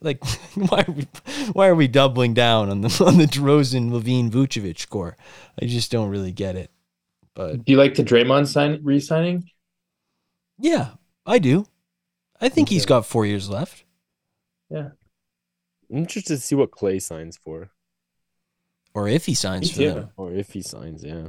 like 0.00 0.24
why 0.54 0.84
are 0.88 0.92
we 0.92 1.06
why 1.52 1.66
are 1.68 1.74
we 1.74 1.86
doubling 1.86 2.32
down 2.32 2.70
on 2.70 2.80
the 2.80 2.88
on 3.06 3.18
the 3.18 3.26
DeRozan 3.26 3.90
LaVine 3.90 4.30
Vucevic 4.30 4.78
score? 4.78 5.16
I 5.60 5.66
just 5.66 5.90
don't 5.92 6.08
really 6.08 6.32
get 6.32 6.56
it. 6.56 6.70
But 7.34 7.64
Do 7.64 7.72
you 7.72 7.78
like 7.78 7.94
the 7.94 8.04
Draymond 8.04 8.46
sign 8.46 8.80
re-signing? 8.82 9.48
yeah, 10.58 10.90
I 11.26 11.38
do. 11.38 11.66
I 12.40 12.48
think 12.48 12.68
he's 12.68 12.86
got 12.86 13.06
4 13.06 13.26
years 13.26 13.48
left. 13.48 13.84
Yeah. 14.70 14.90
I'm 15.90 15.98
interested 15.98 16.36
to 16.36 16.40
see 16.40 16.54
what 16.54 16.70
Clay 16.70 16.98
signs 16.98 17.36
for, 17.36 17.70
Or 18.94 19.08
if 19.08 19.26
he 19.26 19.34
signs 19.34 19.62
Me 19.62 19.68
for 19.68 19.94
too. 19.94 20.00
them. 20.00 20.10
or 20.16 20.32
if 20.32 20.52
he 20.52 20.62
signs. 20.62 21.04
Yeah. 21.04 21.28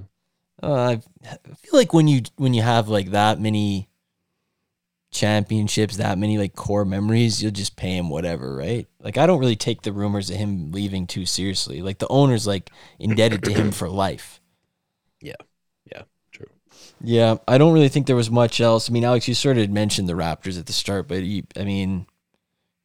Uh, 0.63 0.97
I 1.23 1.37
feel 1.57 1.73
like 1.79 1.93
when 1.93 2.07
you 2.07 2.21
when 2.37 2.53
you 2.53 2.61
have 2.61 2.87
like 2.87 3.11
that 3.11 3.39
many 3.41 3.89
championships, 5.11 5.97
that 5.97 6.17
many 6.17 6.37
like 6.37 6.55
core 6.55 6.85
memories, 6.85 7.41
you'll 7.41 7.51
just 7.51 7.75
pay 7.75 7.97
him 7.97 8.09
whatever, 8.09 8.55
right? 8.55 8.87
Like 8.99 9.17
I 9.17 9.25
don't 9.27 9.39
really 9.39 9.55
take 9.55 9.81
the 9.81 9.91
rumors 9.93 10.29
of 10.29 10.37
him 10.37 10.71
leaving 10.71 11.07
too 11.07 11.25
seriously. 11.25 11.81
Like 11.81 11.99
the 11.99 12.07
owner's 12.07 12.47
like 12.47 12.71
indebted 12.99 13.43
to 13.43 13.53
him 13.53 13.71
for 13.71 13.89
life. 13.89 14.39
True. 15.21 15.33
Yeah, 17.05 17.37
I 17.47 17.57
don't 17.57 17.73
really 17.73 17.89
think 17.89 18.07
there 18.07 18.15
was 18.15 18.31
much 18.31 18.59
else. 18.59 18.89
I 18.89 18.93
mean, 18.93 19.03
Alex, 19.03 19.27
you 19.27 19.33
sort 19.35 19.57
of 19.57 19.69
mentioned 19.69 20.09
the 20.09 20.13
Raptors 20.13 20.57
at 20.57 20.65
the 20.65 20.73
start, 20.73 21.07
but 21.07 21.23
you, 21.23 21.43
I 21.55 21.63
mean, 21.63 22.07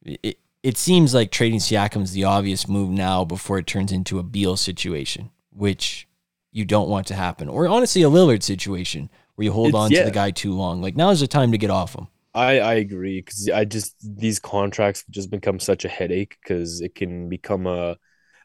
it 0.05 0.37
it 0.63 0.77
seems 0.77 1.13
like 1.13 1.31
trading 1.31 1.59
Siakam's 1.59 2.11
the 2.11 2.23
obvious 2.25 2.67
move 2.67 2.91
now 2.91 3.25
before 3.25 3.57
it 3.57 3.65
turns 3.65 3.91
into 3.91 4.19
a 4.19 4.23
Beal 4.23 4.55
situation, 4.57 5.31
which 5.51 6.07
you 6.51 6.65
don't 6.65 6.89
want 6.89 7.07
to 7.07 7.15
happen, 7.15 7.49
or 7.49 7.67
honestly, 7.67 8.03
a 8.03 8.09
Lillard 8.09 8.43
situation 8.43 9.09
where 9.35 9.45
you 9.45 9.51
hold 9.53 9.69
It's- 9.69 9.83
on 9.83 9.91
to 9.91 10.03
the 10.03 10.11
guy 10.11 10.31
too 10.31 10.53
long. 10.53 10.81
Like 10.81 10.95
now 10.95 11.09
is 11.09 11.21
the 11.21 11.27
time 11.27 11.51
to 11.51 11.57
get 11.57 11.71
off 11.71 11.95
him. 11.95 12.07
I 12.33 12.59
I 12.59 12.73
agree 12.75 13.19
because 13.21 13.49
I 13.49 13.65
just 13.65 13.95
these 14.01 14.39
contracts 14.39 15.03
just 15.09 15.29
become 15.31 15.59
such 15.59 15.83
a 15.85 15.89
headache 15.89 16.37
because 16.41 16.79
it 16.81 16.95
can 16.95 17.27
become 17.29 17.67
a 17.67 17.97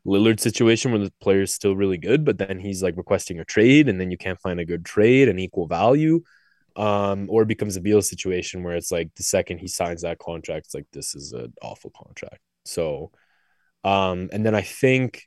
Lillard 0.06 0.40
situation 0.40 0.92
where 0.92 1.00
the 1.00 1.12
player 1.20 1.42
is 1.42 1.52
still 1.52 1.74
really 1.76 1.98
good, 1.98 2.24
but 2.24 2.38
then 2.38 2.60
he's 2.60 2.82
like 2.82 2.96
requesting 2.96 3.40
a 3.40 3.44
trade, 3.44 3.88
and 3.88 4.00
then 4.00 4.10
you 4.10 4.16
can't 4.16 4.40
find 4.40 4.60
a 4.60 4.64
good 4.64 4.84
trade 4.84 5.28
and 5.28 5.40
equal 5.40 5.66
value. 5.66 6.22
Um, 6.76 7.26
or 7.30 7.42
it 7.42 7.48
becomes 7.48 7.76
a 7.76 7.80
Beal 7.80 8.02
situation 8.02 8.62
where 8.62 8.76
it's 8.76 8.92
like 8.92 9.14
the 9.14 9.22
second 9.22 9.58
he 9.58 9.68
signs 9.68 10.02
that 10.02 10.18
contract, 10.18 10.66
it's 10.66 10.74
like 10.74 10.86
this 10.92 11.14
is 11.14 11.32
an 11.32 11.52
awful 11.62 11.90
contract. 11.96 12.40
So, 12.66 13.12
um, 13.82 14.28
and 14.32 14.44
then 14.44 14.54
I 14.54 14.60
think 14.62 15.26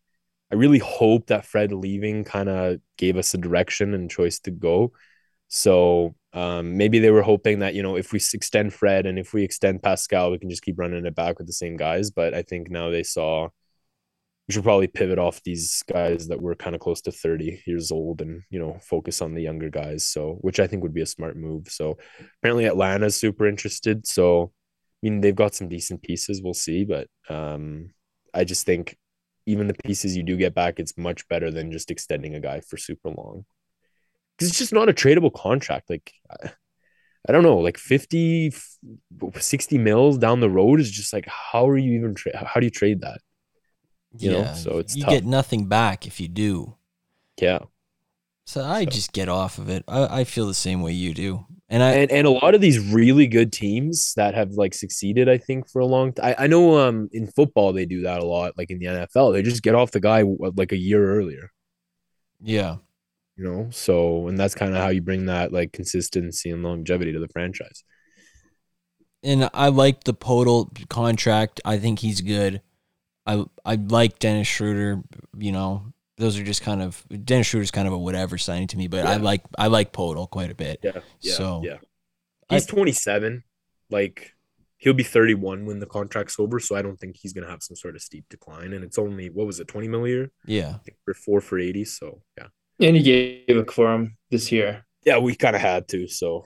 I 0.51 0.55
really 0.55 0.79
hope 0.79 1.27
that 1.27 1.45
Fred 1.45 1.71
leaving 1.71 2.23
kind 2.23 2.49
of 2.49 2.79
gave 2.97 3.17
us 3.17 3.33
a 3.33 3.37
direction 3.37 3.93
and 3.93 4.09
choice 4.09 4.39
to 4.41 4.51
go. 4.51 4.93
So 5.47 6.15
um, 6.33 6.77
maybe 6.77 6.99
they 6.99 7.11
were 7.11 7.23
hoping 7.23 7.59
that 7.59 7.73
you 7.73 7.83
know 7.83 7.95
if 7.95 8.13
we 8.13 8.19
extend 8.33 8.73
Fred 8.73 9.05
and 9.07 9.17
if 9.19 9.33
we 9.33 9.43
extend 9.43 9.83
Pascal, 9.83 10.31
we 10.31 10.39
can 10.39 10.49
just 10.49 10.61
keep 10.61 10.79
running 10.79 11.05
it 11.05 11.15
back 11.15 11.39
with 11.39 11.47
the 11.47 11.53
same 11.53 11.77
guys. 11.77 12.11
But 12.11 12.33
I 12.33 12.43
think 12.43 12.69
now 12.69 12.89
they 12.89 13.03
saw 13.03 13.49
we 14.49 14.53
should 14.53 14.63
probably 14.63 14.87
pivot 14.87 15.19
off 15.19 15.43
these 15.43 15.83
guys 15.83 16.27
that 16.27 16.41
were 16.41 16.55
kind 16.55 16.75
of 16.75 16.81
close 16.81 17.01
to 17.01 17.11
30 17.11 17.61
years 17.67 17.91
old 17.91 18.19
and 18.19 18.41
you 18.49 18.57
know 18.57 18.79
focus 18.81 19.21
on 19.21 19.35
the 19.35 19.43
younger 19.43 19.69
guys. 19.69 20.07
So 20.07 20.39
which 20.41 20.59
I 20.59 20.65
think 20.65 20.81
would 20.81 20.93
be 20.93 21.03
a 21.03 21.05
smart 21.05 21.37
move. 21.37 21.67
So 21.69 21.99
apparently 22.39 22.65
Atlanta's 22.65 23.15
super 23.15 23.47
interested. 23.47 24.07
So 24.07 24.51
I 24.51 24.97
mean 25.03 25.21
they've 25.21 25.35
got 25.35 25.53
some 25.53 25.69
decent 25.69 26.01
pieces. 26.01 26.41
We'll 26.41 26.55
see, 26.55 26.83
but 26.83 27.07
um, 27.29 27.91
I 28.33 28.43
just 28.43 28.65
think 28.65 28.97
even 29.45 29.67
the 29.67 29.75
pieces 29.85 30.17
you 30.17 30.23
do 30.23 30.35
get 30.35 30.55
back, 30.55 30.79
it's 30.79 30.97
much 30.97 31.27
better 31.27 31.51
than 31.51 31.71
just 31.71 31.91
extending 31.91 32.33
a 32.33 32.39
guy 32.39 32.61
for 32.61 32.77
super 32.77 33.09
long 33.09 33.45
because 34.35 34.49
it's 34.49 34.59
just 34.59 34.73
not 34.73 34.89
a 34.89 34.93
tradable 34.93 35.33
contract. 35.33 35.89
Like, 35.89 36.11
I, 37.27 37.31
don't 37.31 37.43
know, 37.43 37.57
like 37.57 37.77
50, 37.77 38.53
60 39.35 39.77
mils 39.77 40.17
down 40.17 40.39
the 40.39 40.49
road 40.49 40.79
is 40.79 40.89
just 40.89 41.13
like, 41.13 41.27
how 41.27 41.67
are 41.67 41.77
you 41.77 41.93
even, 41.99 42.15
tra- 42.15 42.45
how 42.45 42.59
do 42.59 42.65
you 42.65 42.71
trade 42.71 43.01
that? 43.01 43.19
You 44.17 44.31
know, 44.31 44.51
so 44.53 44.79
it's 44.79 44.95
you 44.95 45.03
tough. 45.03 45.11
get 45.11 45.25
nothing 45.25 45.67
back 45.67 46.07
if 46.07 46.19
you 46.19 46.27
do. 46.27 46.75
Yeah. 47.39 47.59
So 48.45 48.63
I 48.63 48.85
So- 48.85 48.89
just 48.89 49.13
get 49.13 49.29
off 49.29 49.57
of 49.59 49.69
it. 49.69 49.83
I, 49.87 50.21
I 50.21 50.23
feel 50.23 50.47
the 50.47 50.53
same 50.55 50.81
way 50.81 50.93
you 50.93 51.13
do, 51.13 51.45
and 51.69 51.83
I 51.83 51.91
And, 51.91 52.11
and 52.11 52.25
a 52.27 52.31
lot 52.31 52.55
of 52.55 52.61
these 52.61 52.79
really 52.79 53.27
good 53.27 53.51
teams 53.53 54.13
that 54.15 54.33
have 54.33 54.51
like 54.53 54.73
succeeded, 54.73 55.29
I 55.29 55.37
think, 55.37 55.69
for 55.69 55.79
a 55.79 55.85
long 55.85 56.13
time. 56.13 56.35
I, 56.37 56.45
I 56.45 56.47
know 56.47 56.79
um, 56.79 57.09
in 57.13 57.27
football, 57.27 57.71
they 57.73 57.85
do 57.85 58.01
that 58.03 58.19
a 58.21 58.25
lot. 58.25 58.57
Like 58.57 58.71
in 58.71 58.79
the 58.79 58.87
NFL, 58.87 59.33
they 59.33 59.43
just 59.43 59.61
get 59.63 59.75
off 59.75 59.91
the 59.91 59.99
guy 59.99 60.23
like 60.55 60.71
a 60.71 60.77
year 60.77 61.05
earlier, 61.17 61.51
yeah. 62.41 62.77
you 63.37 63.43
know? 63.43 63.69
So, 63.71 64.27
and 64.27 64.39
that's 64.39 64.55
kind 64.55 64.71
of 64.75 64.81
how 64.81 64.89
you 64.89 65.01
bring 65.01 65.27
that 65.27 65.53
like 65.53 65.71
consistency 65.71 66.49
and 66.49 66.63
longevity 66.63 67.13
to 67.13 67.19
the 67.19 67.29
franchise. 67.29 67.83
and 69.23 69.49
I 69.53 69.67
like 69.69 70.05
the 70.05 70.13
Poeltl 70.13 70.89
contract. 70.89 71.61
I 71.65 71.77
think 71.77 71.99
he's 71.99 72.21
good. 72.21 72.61
I 73.29 73.45
I 73.65 73.75
like 73.75 74.19
Dennis 74.19 74.47
Schroeder. 74.47 75.03
You 75.37 75.51
know, 75.51 75.93
those 76.17 76.39
are 76.39 76.43
just 76.43 76.63
kind 76.63 76.81
of 76.81 77.03
Dennis 77.23 77.47
Schroeder's 77.47 77.71
kind 77.71 77.87
of 77.87 77.93
a 77.93 77.97
whatever 77.97 78.37
signing 78.37 78.67
to 78.67 78.77
me, 78.77 78.87
but 78.87 79.05
I 79.05 79.17
like 79.17 79.43
I 79.57 79.67
like 79.67 79.93
Poeltl 79.93 80.29
quite 80.29 80.49
a 80.49 80.55
bit. 80.55 80.79
Yeah. 80.83 80.99
Yeah. 81.21 81.33
So, 81.33 81.61
yeah. 81.63 81.77
He's 82.49 82.65
27. 82.65 83.43
Like 83.91 84.33
he'll 84.77 84.93
be 84.93 85.03
31 85.03 85.65
when 85.65 85.79
the 85.79 85.85
contract's 85.85 86.39
over. 86.39 86.59
So 86.59 86.75
I 86.75 86.81
don't 86.81 86.99
think 86.99 87.17
he's 87.17 87.33
gonna 87.33 87.49
have 87.49 87.61
some 87.61 87.75
sort 87.75 87.95
of 87.95 88.01
steep 88.01 88.25
decline. 88.29 88.73
And 88.73 88.83
it's 88.83 88.97
only 88.97 89.29
what 89.29 89.45
was 89.45 89.59
it, 89.59 89.67
20 89.67 89.87
mil 89.87 90.05
a 90.05 90.09
year? 90.09 90.31
Yeah, 90.45 90.69
I 90.75 90.77
think 90.79 90.97
we're 91.05 91.13
four 91.13 91.41
for 91.41 91.59
80. 91.59 91.85
So 91.85 92.21
yeah. 92.37 92.47
And 92.79 92.95
he 92.95 93.03
gave 93.03 93.57
it 93.57 93.71
for 93.71 93.93
him 93.93 94.17
this 94.31 94.51
year. 94.51 94.85
Yeah, 95.05 95.19
we 95.19 95.35
kind 95.35 95.55
of 95.55 95.61
had 95.61 95.87
to. 95.89 96.07
So 96.07 96.45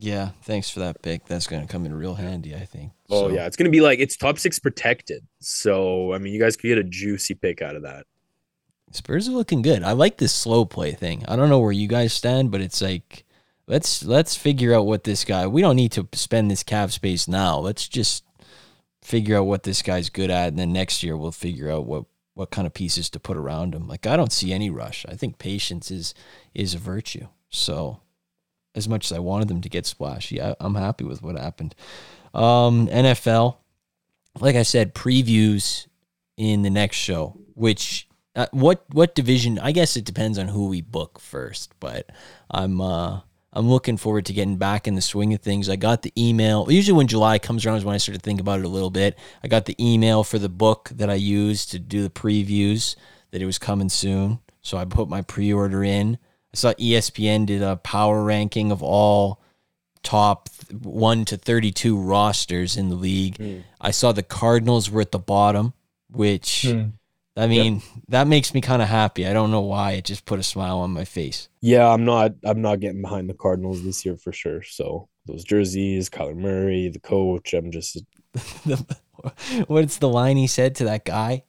yeah. 0.00 0.30
Thanks 0.42 0.70
for 0.70 0.80
that 0.80 1.02
pick. 1.02 1.26
That's 1.26 1.46
going 1.46 1.66
to 1.66 1.70
come 1.70 1.86
in 1.86 1.94
real 1.94 2.14
handy, 2.14 2.54
I 2.54 2.64
think. 2.64 2.92
oh 3.10 3.28
So, 3.28 3.34
yeah, 3.34 3.46
it's 3.46 3.56
gonna 3.56 3.70
be 3.70 3.80
like 3.80 3.98
it's 3.98 4.16
top 4.16 4.38
six 4.38 4.58
protected. 4.58 5.26
So 5.40 6.12
I 6.12 6.18
mean 6.18 6.32
you 6.32 6.40
guys 6.40 6.56
could 6.56 6.68
get 6.68 6.78
a 6.78 6.84
juicy 6.84 7.34
pick 7.34 7.62
out 7.62 7.76
of 7.76 7.82
that. 7.82 8.06
Spurs 8.92 9.28
are 9.28 9.32
looking 9.32 9.62
good. 9.62 9.82
I 9.82 9.92
like 9.92 10.16
this 10.16 10.32
slow 10.32 10.64
play 10.64 10.92
thing. 10.92 11.24
I 11.28 11.36
don't 11.36 11.50
know 11.50 11.60
where 11.60 11.72
you 11.72 11.88
guys 11.88 12.12
stand, 12.12 12.50
but 12.50 12.60
it's 12.60 12.80
like 12.80 13.24
let's 13.66 14.04
let's 14.04 14.34
figure 14.34 14.74
out 14.74 14.86
what 14.86 15.04
this 15.04 15.24
guy. 15.24 15.46
We 15.46 15.60
don't 15.60 15.76
need 15.76 15.92
to 15.92 16.08
spend 16.12 16.50
this 16.50 16.62
cap 16.62 16.90
space 16.90 17.28
now. 17.28 17.58
Let's 17.58 17.86
just 17.88 18.24
figure 19.02 19.36
out 19.36 19.46
what 19.46 19.62
this 19.62 19.82
guy's 19.82 20.10
good 20.10 20.30
at, 20.30 20.48
and 20.48 20.58
then 20.58 20.72
next 20.72 21.02
year 21.02 21.16
we'll 21.16 21.32
figure 21.32 21.70
out 21.70 21.86
what 21.86 22.04
what 22.34 22.50
kind 22.50 22.66
of 22.66 22.74
pieces 22.74 23.10
to 23.10 23.20
put 23.20 23.36
around 23.36 23.74
him. 23.74 23.86
Like 23.86 24.06
I 24.06 24.16
don't 24.16 24.32
see 24.32 24.52
any 24.52 24.70
rush. 24.70 25.04
I 25.08 25.14
think 25.14 25.38
patience 25.38 25.90
is 25.90 26.14
is 26.54 26.74
a 26.74 26.78
virtue. 26.78 27.28
So 27.50 28.00
as 28.78 28.88
much 28.88 29.10
as 29.10 29.16
I 29.16 29.18
wanted 29.18 29.48
them 29.48 29.60
to 29.60 29.68
get 29.68 29.84
splashy, 29.84 30.40
I, 30.40 30.54
I'm 30.60 30.74
happy 30.74 31.04
with 31.04 31.22
what 31.22 31.36
happened. 31.36 31.74
Um, 32.32 32.86
NFL, 32.88 33.56
like 34.40 34.56
I 34.56 34.62
said, 34.62 34.94
previews 34.94 35.86
in 36.36 36.62
the 36.62 36.70
next 36.70 36.96
show. 36.96 37.38
Which 37.54 38.08
uh, 38.34 38.46
what 38.52 38.84
what 38.92 39.14
division? 39.14 39.58
I 39.58 39.72
guess 39.72 39.96
it 39.96 40.04
depends 40.04 40.38
on 40.38 40.48
who 40.48 40.68
we 40.68 40.80
book 40.80 41.18
first, 41.18 41.74
but 41.80 42.10
I'm 42.50 42.80
uh 42.80 43.20
I'm 43.52 43.68
looking 43.68 43.96
forward 43.96 44.26
to 44.26 44.32
getting 44.32 44.56
back 44.56 44.86
in 44.86 44.94
the 44.94 45.02
swing 45.02 45.34
of 45.34 45.40
things. 45.40 45.68
I 45.68 45.76
got 45.76 46.02
the 46.02 46.12
email. 46.16 46.70
Usually 46.70 46.96
when 46.96 47.08
July 47.08 47.38
comes 47.38 47.66
around 47.66 47.78
is 47.78 47.84
when 47.84 47.94
I 47.94 47.98
start 47.98 48.16
to 48.16 48.22
think 48.22 48.40
about 48.40 48.60
it 48.60 48.64
a 48.64 48.68
little 48.68 48.90
bit. 48.90 49.18
I 49.42 49.48
got 49.48 49.64
the 49.64 49.74
email 49.84 50.22
for 50.22 50.38
the 50.38 50.48
book 50.48 50.90
that 50.94 51.10
I 51.10 51.14
used 51.14 51.70
to 51.72 51.78
do 51.78 52.02
the 52.02 52.10
previews 52.10 52.94
that 53.30 53.42
it 53.42 53.46
was 53.46 53.58
coming 53.58 53.88
soon. 53.88 54.38
So 54.60 54.76
I 54.76 54.84
put 54.84 55.08
my 55.08 55.22
pre-order 55.22 55.82
in. 55.82 56.18
I 56.52 56.56
saw 56.56 56.72
ESPN 56.74 57.46
did 57.46 57.62
a 57.62 57.76
power 57.76 58.22
ranking 58.24 58.72
of 58.72 58.82
all 58.82 59.40
top 60.02 60.48
1 60.72 61.24
to 61.26 61.36
32 61.36 61.98
rosters 61.98 62.76
in 62.76 62.88
the 62.88 62.94
league. 62.94 63.36
Hmm. 63.36 63.58
I 63.80 63.90
saw 63.90 64.12
the 64.12 64.22
Cardinals 64.22 64.90
were 64.90 65.02
at 65.02 65.12
the 65.12 65.18
bottom, 65.18 65.74
which 66.10 66.62
Hmm. 66.62 66.88
I 67.36 67.46
mean, 67.46 67.82
that 68.08 68.26
makes 68.26 68.52
me 68.52 68.60
kind 68.60 68.82
of 68.82 68.88
happy. 68.88 69.24
I 69.24 69.32
don't 69.32 69.52
know 69.52 69.60
why. 69.60 69.92
It 69.92 70.04
just 70.04 70.24
put 70.24 70.40
a 70.40 70.42
smile 70.42 70.78
on 70.78 70.90
my 70.90 71.04
face. 71.04 71.48
Yeah, 71.60 71.86
I'm 71.88 72.04
not 72.04 72.32
I'm 72.42 72.60
not 72.60 72.80
getting 72.80 73.00
behind 73.02 73.30
the 73.30 73.34
Cardinals 73.34 73.84
this 73.84 74.04
year 74.04 74.16
for 74.16 74.32
sure. 74.32 74.62
So 74.64 75.08
those 75.26 75.44
jerseys, 75.44 76.10
Kyler 76.10 76.34
Murray, 76.36 76.88
the 76.88 76.98
coach, 76.98 77.54
I'm 77.54 77.70
just 77.70 77.98
What's 79.68 79.98
the 79.98 80.08
line 80.08 80.36
he 80.36 80.46
said 80.48 80.74
to 80.76 80.84
that 80.84 81.04
guy? 81.04 81.44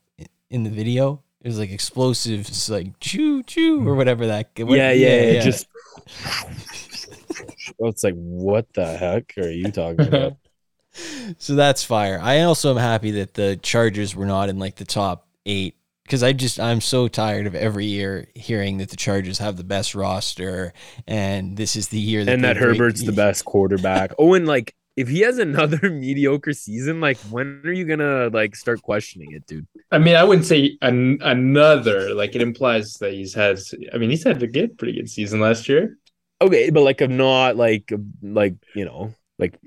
in 0.51 0.63
the 0.63 0.69
video. 0.69 1.21
It 1.41 1.47
was 1.47 1.57
like 1.59 1.71
explosives, 1.71 2.69
like 2.69 2.99
choo 2.99 3.43
choo 3.43 3.87
or 3.87 3.95
whatever 3.95 4.27
that. 4.27 4.49
what- 4.57 4.77
yeah, 4.77 4.91
yeah, 4.91 5.21
yeah, 5.31 5.41
Just 5.41 5.67
oh, 7.79 7.87
it's 7.87 8.03
like, 8.03 8.15
what 8.15 8.71
the 8.73 8.85
heck 8.97 9.33
are 9.37 9.49
you 9.49 9.71
talking 9.71 10.07
about? 10.07 10.33
so 11.37 11.55
that's 11.55 11.83
fire. 11.83 12.19
I 12.21 12.41
also 12.41 12.71
am 12.71 12.77
happy 12.77 13.11
that 13.11 13.35
the 13.35 13.57
Chargers 13.61 14.15
were 14.15 14.25
not 14.25 14.49
in 14.49 14.59
like 14.59 14.75
the 14.75 14.85
top 14.85 15.27
eight 15.45 15.75
because 16.03 16.23
I 16.23 16.33
just 16.33 16.59
I'm 16.59 16.81
so 16.81 17.07
tired 17.07 17.45
of 17.47 17.55
every 17.55 17.85
year 17.85 18.27
hearing 18.35 18.79
that 18.79 18.89
the 18.89 18.97
Chargers 18.97 19.37
have 19.37 19.55
the 19.57 19.63
best 19.63 19.95
roster 19.95 20.73
and 21.07 21.55
this 21.55 21.75
is 21.75 21.87
the 21.89 21.99
year 21.99 22.25
that 22.25 22.33
and 22.33 22.43
that 22.43 22.57
break- 22.57 22.77
Herbert's 22.77 23.03
the 23.03 23.11
best 23.13 23.45
quarterback. 23.45 24.11
Oh, 24.19 24.33
and 24.33 24.45
like 24.47 24.73
if 24.99 25.07
he 25.07 25.21
has 25.21 25.37
another 25.37 25.89
mediocre 25.89 26.51
season, 26.51 26.99
like 26.99 27.17
when 27.31 27.61
are 27.63 27.71
you 27.71 27.85
gonna 27.85 28.27
like 28.33 28.53
start 28.53 28.81
questioning 28.81 29.31
it, 29.31 29.47
dude? 29.47 29.65
I 29.93 29.97
mean, 29.97 30.17
I 30.17 30.25
wouldn't 30.25 30.45
say 30.45 30.77
an, 30.81 31.19
another. 31.21 32.13
Like 32.13 32.35
it 32.35 32.41
implies 32.41 32.95
that 32.95 33.13
he's 33.13 33.33
had. 33.33 33.59
I 33.93 33.97
mean, 33.97 34.09
he's 34.09 34.25
had 34.25 34.43
a 34.43 34.47
good, 34.47 34.77
pretty 34.77 34.99
good 34.99 35.09
season 35.09 35.39
last 35.39 35.69
year. 35.69 35.97
Okay, 36.41 36.69
but 36.69 36.81
like 36.81 36.99
I'm 36.99 37.15
not 37.15 37.55
like 37.55 37.89
like 38.21 38.55
you 38.75 38.83
know 38.83 39.13
like 39.37 39.57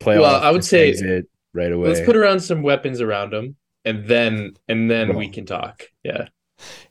playoff. 0.00 0.22
Well, 0.22 0.42
I 0.42 0.50
would 0.50 0.64
say- 0.64 0.88
exit 0.88 1.28
right 1.54 1.70
away. 1.70 1.88
Let's 1.90 2.04
put 2.04 2.16
around 2.16 2.40
some 2.40 2.62
weapons 2.62 3.00
around 3.00 3.32
him, 3.34 3.54
and 3.84 4.04
then 4.04 4.54
and 4.66 4.90
then 4.90 5.10
Bro. 5.10 5.18
we 5.18 5.28
can 5.28 5.46
talk. 5.46 5.84
Yeah, 6.02 6.26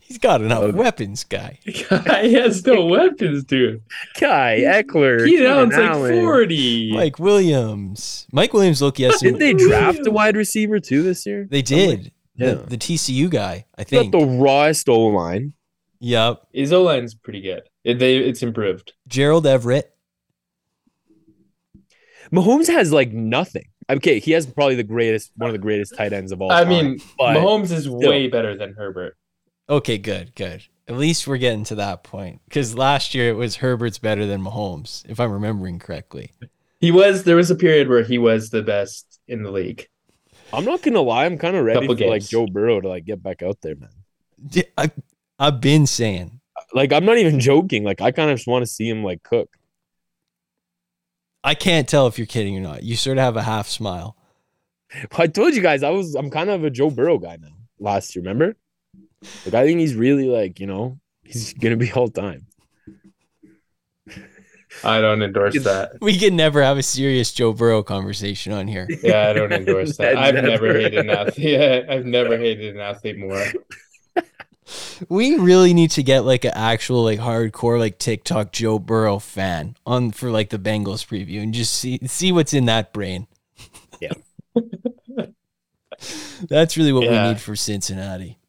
He's 0.07 0.19
got 0.19 0.39
enough 0.41 0.61
Okay. 0.63 0.77
weapons, 0.77 1.23
guy. 1.23 1.57
he 1.65 2.33
has 2.33 2.63
no 2.65 2.85
weapons, 2.85 3.43
dude. 3.43 3.81
Kai 4.15 4.59
Ekeler. 4.61 5.25
Keenan 5.25 5.47
Allen's 5.47 5.73
like 5.73 5.83
Allen. 5.89 6.21
forty. 6.21 6.91
Mike 6.93 7.17
Williams. 7.17 8.27
Mike 8.31 8.53
Williams 8.53 8.81
look 8.83 8.99
yes. 8.99 9.19
Did 9.19 9.39
they 9.39 9.53
draft 9.53 10.05
a 10.05 10.11
wide 10.11 10.35
receiver 10.37 10.79
too 10.79 11.01
this 11.01 11.25
year? 11.25 11.47
They 11.49 11.63
did. 11.63 12.11
Yeah. 12.35 12.53
The, 12.53 12.55
the 12.71 12.77
TCU 12.77 13.29
guy, 13.31 13.65
I 13.77 13.81
Got 13.83 13.89
think. 13.89 14.11
the 14.11 14.25
rawest 14.25 14.87
O 14.89 14.99
line. 15.07 15.53
Yep. 16.01 16.41
His 16.53 16.71
O 16.71 16.83
line's 16.83 17.15
pretty 17.15 17.41
good. 17.41 17.63
It, 17.83 17.97
they 17.97 18.17
it's 18.17 18.43
improved. 18.43 18.93
Gerald 19.07 19.47
Everett. 19.47 19.91
Mahomes 22.31 22.67
has 22.67 22.91
like 22.91 23.11
nothing. 23.11 23.65
Okay, 23.89 24.19
he 24.19 24.31
has 24.31 24.45
probably 24.47 24.75
the 24.75 24.83
greatest, 24.83 25.31
one 25.35 25.49
of 25.49 25.53
the 25.53 25.59
greatest 25.59 25.95
tight 25.95 26.11
ends 26.11 26.31
of 26.31 26.41
all 26.41 26.51
I 26.51 26.61
time. 26.61 26.69
mean, 26.69 26.99
but 27.17 27.37
Mahomes 27.37 27.71
is 27.71 27.87
way 27.87 28.27
better 28.27 28.57
than 28.57 28.73
Herbert. 28.73 29.15
Okay, 29.69 29.97
good, 29.97 30.35
good. 30.35 30.63
At 30.87 30.97
least 30.97 31.27
we're 31.27 31.37
getting 31.37 31.63
to 31.65 31.75
that 31.75 32.03
point. 32.03 32.41
Because 32.45 32.75
last 32.75 33.15
year 33.15 33.29
it 33.29 33.35
was 33.35 33.57
Herbert's 33.57 33.97
better 33.97 34.27
than 34.27 34.43
Mahomes, 34.43 35.03
if 35.09 35.19
I'm 35.19 35.31
remembering 35.31 35.79
correctly. 35.79 36.31
He 36.79 36.91
was. 36.91 37.23
There 37.23 37.35
was 37.35 37.49
a 37.49 37.55
period 37.55 37.89
where 37.89 38.03
he 38.03 38.17
was 38.17 38.51
the 38.51 38.61
best 38.61 39.19
in 39.27 39.41
the 39.41 39.51
league. 39.51 39.87
I'm 40.53 40.65
not 40.65 40.83
gonna 40.83 41.01
lie, 41.01 41.25
I'm 41.25 41.37
kind 41.37 41.55
of 41.55 41.65
ready 41.65 41.87
Couple 41.87 41.97
for 41.97 42.07
like. 42.07 42.23
Joe 42.23 42.45
Burrow 42.45 42.79
to 42.79 42.87
like 42.87 43.05
get 43.05 43.23
back 43.23 43.41
out 43.41 43.57
there, 43.61 43.75
man. 43.75 44.63
I, 44.77 44.91
I've 45.39 45.59
been 45.61 45.87
saying. 45.87 46.39
Like 46.73 46.93
I'm 46.93 47.05
not 47.05 47.17
even 47.17 47.39
joking. 47.39 47.83
Like 47.83 48.01
I 48.01 48.11
kind 48.11 48.29
of 48.29 48.37
just 48.37 48.47
want 48.47 48.63
to 48.63 48.71
see 48.71 48.87
him 48.87 49.03
like 49.03 49.23
cook. 49.23 49.57
I 51.43 51.55
can't 51.55 51.87
tell 51.87 52.07
if 52.07 52.17
you're 52.17 52.27
kidding 52.27 52.57
or 52.57 52.61
not. 52.61 52.83
You 52.83 52.95
sort 52.95 53.17
of 53.17 53.23
have 53.23 53.37
a 53.37 53.43
half 53.43 53.67
smile. 53.67 54.15
I 55.17 55.27
told 55.27 55.55
you 55.55 55.61
guys 55.61 55.83
I 55.83 55.89
was. 55.89 56.13
I'm 56.15 56.29
kind 56.29 56.49
of 56.49 56.63
a 56.63 56.69
Joe 56.69 56.89
Burrow 56.89 57.17
guy 57.17 57.37
now. 57.39 57.49
Last 57.79 58.15
year, 58.15 58.23
remember? 58.23 58.55
Like 59.45 59.53
I 59.53 59.65
think 59.65 59.79
he's 59.79 59.95
really 59.95 60.27
like 60.27 60.59
you 60.59 60.67
know 60.67 60.99
he's 61.23 61.53
gonna 61.53 61.77
be 61.77 61.91
all 61.91 62.07
time. 62.09 62.45
I 64.83 64.99
don't 64.99 65.21
endorse 65.21 65.61
that. 65.63 65.93
We 66.01 66.17
can 66.19 66.35
never 66.35 66.61
have 66.61 66.77
a 66.77 66.83
serious 66.83 67.31
Joe 67.31 67.53
Burrow 67.53 67.81
conversation 67.81 68.51
on 68.51 68.67
here. 68.67 68.87
Yeah, 69.01 69.29
I 69.29 69.33
don't 69.33 69.53
endorse 69.53 69.95
that. 69.97 70.17
I've 70.17 70.35
Never. 70.35 70.47
never 70.47 70.73
hated 70.79 70.95
an 70.95 71.09
athlete. 71.09 71.37
Yeah, 71.37 71.81
I've 71.89 72.05
never 72.05 72.37
hated 72.37 72.75
an 72.75 72.81
athlete 72.81 73.17
more. 73.17 73.45
We 75.09 75.35
really 75.37 75.73
need 75.73 75.91
to 75.91 76.03
get 76.03 76.25
like 76.25 76.43
an 76.43 76.51
actual 76.55 77.03
like 77.03 77.19
hardcore 77.19 77.79
like 77.79 77.99
TikTok 77.99 78.51
Joe 78.51 78.79
Burrow 78.79 79.19
fan 79.19 79.75
on 79.85 80.11
for 80.11 80.29
like 80.31 80.49
the 80.49 80.57
Bengals 80.59 81.05
preview 81.05 81.41
and 81.41 81.53
just 81.53 81.71
see 81.73 81.99
see 82.07 82.31
what's 82.31 82.53
in 82.53 82.65
that 82.65 82.91
brain. 82.91 83.27
Yeah. 84.01 84.13
That's 86.49 86.75
really 86.77 86.91
what 86.91 87.03
we 87.07 87.17
need 87.17 87.39
for 87.39 87.55
Cincinnati. 87.55 88.39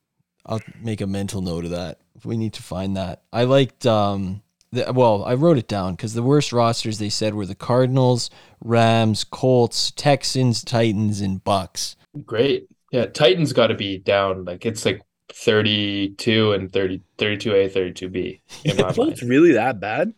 I'll 0.46 0.60
make 0.80 1.00
a 1.00 1.06
mental 1.06 1.40
note 1.42 1.64
of 1.64 1.70
that. 1.72 1.98
We 2.24 2.36
need 2.36 2.54
to 2.54 2.62
find 2.62 2.96
that. 2.96 3.22
I 3.32 3.44
liked 3.44 3.84
um 3.86 4.42
the, 4.72 4.92
well, 4.92 5.24
I 5.24 5.34
wrote 5.34 5.58
it 5.58 5.68
down 5.68 5.94
because 5.94 6.14
the 6.14 6.22
worst 6.22 6.52
rosters 6.52 6.98
they 6.98 7.08
said 7.08 7.34
were 7.34 7.46
the 7.46 7.54
Cardinals, 7.54 8.30
Rams, 8.60 9.24
Colts, 9.24 9.90
Texans, 9.92 10.64
Titans, 10.64 11.20
and 11.20 11.42
Bucks. 11.42 11.96
Great. 12.24 12.68
Yeah, 12.92 13.06
Titans 13.06 13.52
got 13.52 13.68
to 13.68 13.74
be 13.74 13.98
down. 13.98 14.44
Like 14.44 14.66
it's 14.66 14.84
like 14.84 15.02
32 15.32 16.52
and 16.52 16.72
30, 16.72 17.02
32A, 17.18 17.72
32B 17.72 18.40
in 18.64 18.76
my 18.80 18.92
It's 19.10 19.22
really 19.22 19.52
that 19.52 19.80
bad? 19.80 20.14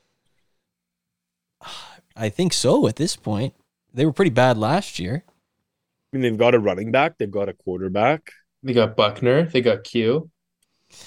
I 2.16 2.28
think 2.28 2.52
so 2.52 2.86
at 2.88 2.96
this 2.96 3.16
point. 3.16 3.54
They 3.94 4.04
were 4.04 4.12
pretty 4.12 4.30
bad 4.30 4.58
last 4.58 4.98
year. 4.98 5.24
I 5.26 6.16
mean, 6.16 6.22
they've 6.22 6.38
got 6.38 6.54
a 6.54 6.58
running 6.58 6.90
back, 6.90 7.18
they've 7.18 7.30
got 7.30 7.48
a 7.48 7.52
quarterback, 7.52 8.32
They 8.62 8.72
got 8.72 8.96
Buckner. 8.96 9.44
They 9.44 9.60
got 9.60 9.84
Q. 9.84 10.30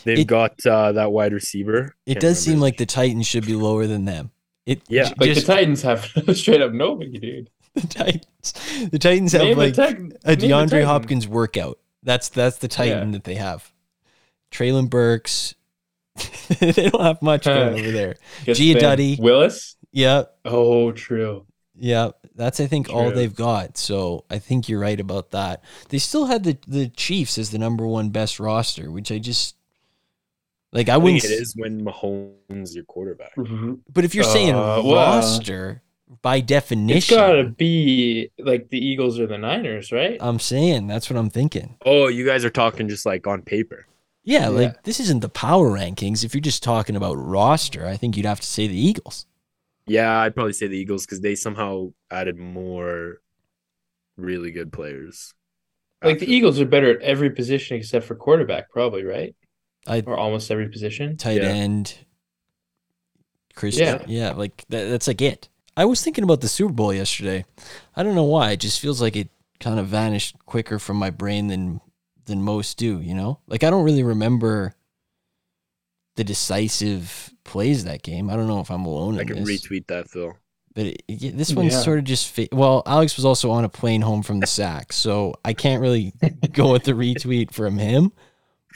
they've 0.04 0.20
It- 0.20 0.28
got 0.28 0.66
uh, 0.66 0.92
that 0.94 1.12
wide 1.12 1.34
receiver. 1.34 1.96
It 2.06 2.14
Can't 2.14 2.22
does 2.22 2.40
seem 2.40 2.60
like 2.60 2.78
the 2.78 2.86
Titans 2.86 3.28
should 3.28 3.46
be 3.46 3.56
lower 3.56 3.88
than 3.88 4.06
them. 4.06 4.32
It 4.66 4.82
Yeah. 4.88 5.06
j- 5.06 5.14
Like 5.18 5.30
just 5.34 5.48
the 5.48 5.54
Titans 5.54 5.82
have 5.82 6.06
straight 6.34 6.62
up 6.62 6.72
nobody, 6.72 7.18
dude. 7.18 7.50
the 7.76 7.88
Titans. 7.88 8.90
The 8.92 9.00
Titans 9.00 9.32
have 9.34 9.42
Name 9.42 9.58
like 9.58 9.74
Tech- 9.74 9.98
a 9.98 10.02
name 10.02 10.12
a 10.24 10.36
DeAndre 10.36 10.70
Titan. 10.70 10.86
Hopkins 10.86 11.28
workout. 11.28 11.80
That's 12.04 12.30
that's 12.30 12.58
the 12.58 12.68
Titan 12.68 13.10
Yeah. 13.10 13.12
that 13.14 13.24
they 13.26 13.36
have. 13.36 13.72
Treylon 14.52 14.90
Burks. 14.90 15.56
they 16.60 16.90
don't 16.90 17.02
have 17.02 17.22
much 17.22 17.46
going 17.46 17.80
over 17.80 17.92
there. 17.92 18.16
Gets 18.46 18.60
Gia. 18.60 18.80
Duddy. 18.80 19.18
Willis. 19.20 19.76
Yeah, 19.94 20.24
Oh, 20.46 20.92
true. 20.92 21.46
Yeah. 21.82 22.12
That's 22.36 22.60
I 22.60 22.68
think 22.68 22.90
all 22.90 23.12
they've 23.12 23.36
got. 23.36 23.78
So 23.78 24.24
I 24.30 24.40
think 24.40 24.70
you're 24.70 24.80
right 24.80 25.00
about 25.00 25.32
that. 25.32 25.64
They 25.90 25.98
still 25.98 26.26
had 26.28 26.44
the 26.44 26.58
the 26.68 26.88
Chiefs 26.88 27.38
as 27.38 27.50
the 27.52 27.60
number 27.60 27.86
one 27.86 28.10
best 28.10 28.40
roster, 28.40 28.90
which 28.90 29.12
I 29.12 29.20
just 29.20 29.56
like. 30.72 30.90
I 30.90 30.94
I 30.94 30.98
wouldn't. 30.98 31.24
it 31.24 31.32
s- 31.32 31.40
is 31.40 31.56
when 31.56 31.84
Mahomes 31.84 32.74
your 32.74 32.86
quarterback. 32.86 33.34
But 33.94 34.06
if 34.06 34.16
you're 34.16 34.24
saying 34.24 34.56
Uh, 34.56 34.82
well, 34.84 34.96
roster 34.96 35.82
by 36.22 36.40
definition, 36.40 36.98
it's 36.98 37.10
gotta 37.10 37.44
be 37.46 38.32
like 38.40 38.70
the 38.70 38.80
Eagles 38.80 39.20
or 39.20 39.28
the 39.28 39.38
Niners, 39.38 39.92
right? 39.92 40.18
I'm 40.20 40.40
saying 40.40 40.88
that's 40.88 41.10
what 41.10 41.18
I'm 41.18 41.30
thinking. 41.30 41.78
Oh, 41.86 42.08
you 42.08 42.26
guys 42.26 42.46
are 42.46 42.50
talking 42.50 42.88
just 42.88 43.06
like 43.06 43.28
on 43.28 43.42
paper. 43.42 43.88
Yeah, 44.24 44.50
like 44.50 44.84
this 44.84 45.00
isn't 45.00 45.22
the 45.22 45.30
power 45.30 45.72
rankings. 45.72 46.24
If 46.24 46.34
you're 46.34 46.42
just 46.42 46.64
talking 46.64 46.96
about 46.96 47.16
roster, 47.16 47.86
I 47.88 47.98
think 47.98 48.16
you'd 48.16 48.26
have 48.26 48.40
to 48.40 48.48
say 48.48 48.68
the 48.68 48.80
Eagles. 48.80 49.26
Yeah, 49.92 50.20
I'd 50.22 50.34
probably 50.36 50.54
say 50.54 50.68
the 50.68 50.78
Eagles 50.78 51.06
because 51.06 51.22
they 51.22 51.36
somehow 51.36 51.92
added 52.10 52.38
more 52.38 53.22
really 54.18 54.52
good 54.52 54.72
players. 54.72 55.34
Like 56.04 56.20
the 56.20 56.32
Eagles 56.32 56.60
are 56.60 56.66
better 56.66 56.90
at 56.90 57.02
every 57.02 57.30
position 57.30 57.78
except 57.78 58.06
for 58.06 58.16
quarterback, 58.16 58.72
probably, 58.72 59.04
right? 59.04 59.36
I 59.86 60.02
Or 60.06 60.18
almost 60.18 60.50
every 60.50 60.70
position. 60.70 61.18
tight 61.18 61.42
Yeah. 61.42 61.50
end, 61.50 61.98
Chris. 63.56 63.78
Yeah. 63.78 64.04
Yeah, 64.08 64.32
like 64.32 64.66
that, 64.70 64.86
that's 64.90 65.08
like 65.08 65.22
it. 65.22 65.50
I 65.78 65.86
was 65.86 66.02
thinking 66.04 66.24
about 66.24 66.42
the 66.42 66.48
Super 66.48 66.74
Bowl 66.74 66.94
yesterday. 66.94 67.46
I 67.96 68.04
don't 68.04 68.16
know 68.16 68.24
why. 68.24 68.52
It 68.52 68.60
just 68.60 68.80
feels 68.80 69.02
like 69.02 69.16
it 69.16 69.30
kind 69.60 69.80
of 69.80 69.88
vanished 69.88 70.36
quicker 70.46 70.80
from 70.80 70.98
my 70.98 71.10
brain 71.10 71.48
than 71.48 71.82
than 72.26 72.42
most 72.42 72.78
do. 72.78 73.00
You 73.00 73.14
know, 73.14 73.40
like 73.48 73.64
I 73.64 73.70
don't 73.70 73.84
really 73.86 74.04
remember 74.04 74.76
the 76.16 76.24
decisive 76.24 77.32
plays 77.44 77.84
that 77.86 78.04
game. 78.04 78.30
I 78.30 78.36
don't 78.36 78.48
know 78.48 78.60
if 78.60 78.70
I'm 78.70 78.86
alone 78.86 79.12
in 79.12 79.16
that. 79.16 79.20
I 79.20 79.22
in 79.22 79.28
can 79.28 79.44
this. 79.46 79.68
retweet 79.68 79.88
that, 79.88 80.10
Phil. 80.10 80.34
But 80.74 80.86
it, 80.88 81.04
it- 81.08 81.38
this 81.38 81.54
one's 81.54 81.74
Yeah. 81.74 81.80
sort 81.82 82.00
of 82.00 82.06
just 82.06 82.30
fa- 82.30 82.48
well. 82.52 82.84
Alex 82.86 83.16
was 83.18 83.26
also 83.26 83.52
on 83.52 83.64
a 83.64 83.70
plane 83.70 84.02
home 84.02 84.24
from 84.24 84.40
the 84.40 84.48
sack, 84.60 84.94
so 84.94 85.34
I 85.44 85.54
can't 85.54 85.82
really 85.82 86.14
go 86.54 86.72
with 86.72 86.84
the 86.84 86.94
retweet 86.94 87.52
from 87.54 87.78
him. 87.78 88.12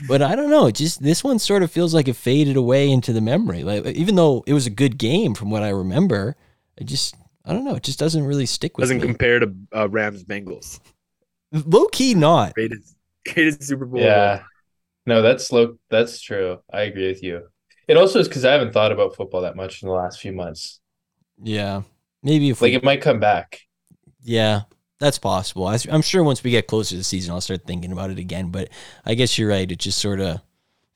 But 0.09 0.21
I 0.21 0.35
don't 0.35 0.49
know. 0.49 0.65
It 0.67 0.75
just 0.75 1.01
this 1.01 1.23
one 1.23 1.39
sort 1.39 1.63
of 1.63 1.71
feels 1.71 1.93
like 1.93 2.09
it 2.09 2.17
faded 2.17 2.57
away 2.57 2.91
into 2.91 3.13
the 3.13 3.21
memory. 3.21 3.63
Like 3.63 3.85
even 3.85 4.15
though 4.15 4.43
it 4.45 4.53
was 4.53 4.65
a 4.67 4.69
good 4.69 4.97
game 4.97 5.33
from 5.35 5.49
what 5.49 5.63
I 5.63 5.69
remember, 5.69 6.35
it 6.75 6.83
just 6.83 7.15
I 7.45 7.53
don't 7.53 7.63
know. 7.63 7.75
It 7.75 7.83
just 7.83 7.97
doesn't 7.99 8.25
really 8.25 8.45
stick 8.45 8.77
with 8.77 8.83
Doesn't 8.83 8.97
me. 8.99 9.07
compare 9.07 9.39
to 9.39 9.53
uh, 9.73 9.87
Rams 9.87 10.25
Bengals. 10.25 10.81
Low 11.53 11.85
key, 11.87 12.13
not. 12.13 12.55
Greatest, 12.55 12.97
greatest 13.33 13.63
Super 13.63 13.85
Bowl. 13.85 14.01
Yeah. 14.01 14.43
No, 15.05 15.21
that's 15.21 15.47
slow. 15.47 15.77
That's 15.89 16.21
true. 16.21 16.59
I 16.71 16.81
agree 16.81 17.07
with 17.07 17.23
you. 17.23 17.47
It 17.87 17.97
also 17.97 18.19
is 18.19 18.27
because 18.27 18.45
I 18.45 18.53
haven't 18.53 18.73
thought 18.73 18.91
about 18.91 19.15
football 19.15 19.41
that 19.41 19.55
much 19.55 19.81
in 19.83 19.87
the 19.87 19.93
last 19.93 20.19
few 20.19 20.33
months. 20.33 20.79
Yeah, 21.41 21.83
maybe 22.23 22.49
if 22.49 22.61
Like 22.61 22.73
we, 22.73 22.73
it 22.73 22.83
might 22.83 23.01
come 23.01 23.19
back. 23.19 23.61
yeah, 24.23 24.61
that's 24.99 25.19
possible. 25.19 25.67
I, 25.67 25.77
I'm 25.89 26.01
sure 26.01 26.23
once 26.23 26.43
we 26.43 26.51
get 26.51 26.67
closer 26.67 26.91
to 26.91 26.97
the 26.97 27.03
season, 27.03 27.33
I'll 27.33 27.41
start 27.41 27.65
thinking 27.65 27.91
about 27.91 28.09
it 28.09 28.19
again. 28.19 28.49
But 28.49 28.69
I 29.05 29.13
guess 29.13 29.37
you're 29.37 29.49
right. 29.49 29.69
It 29.69 29.79
just 29.79 29.99
sort 29.99 30.19
of 30.19 30.41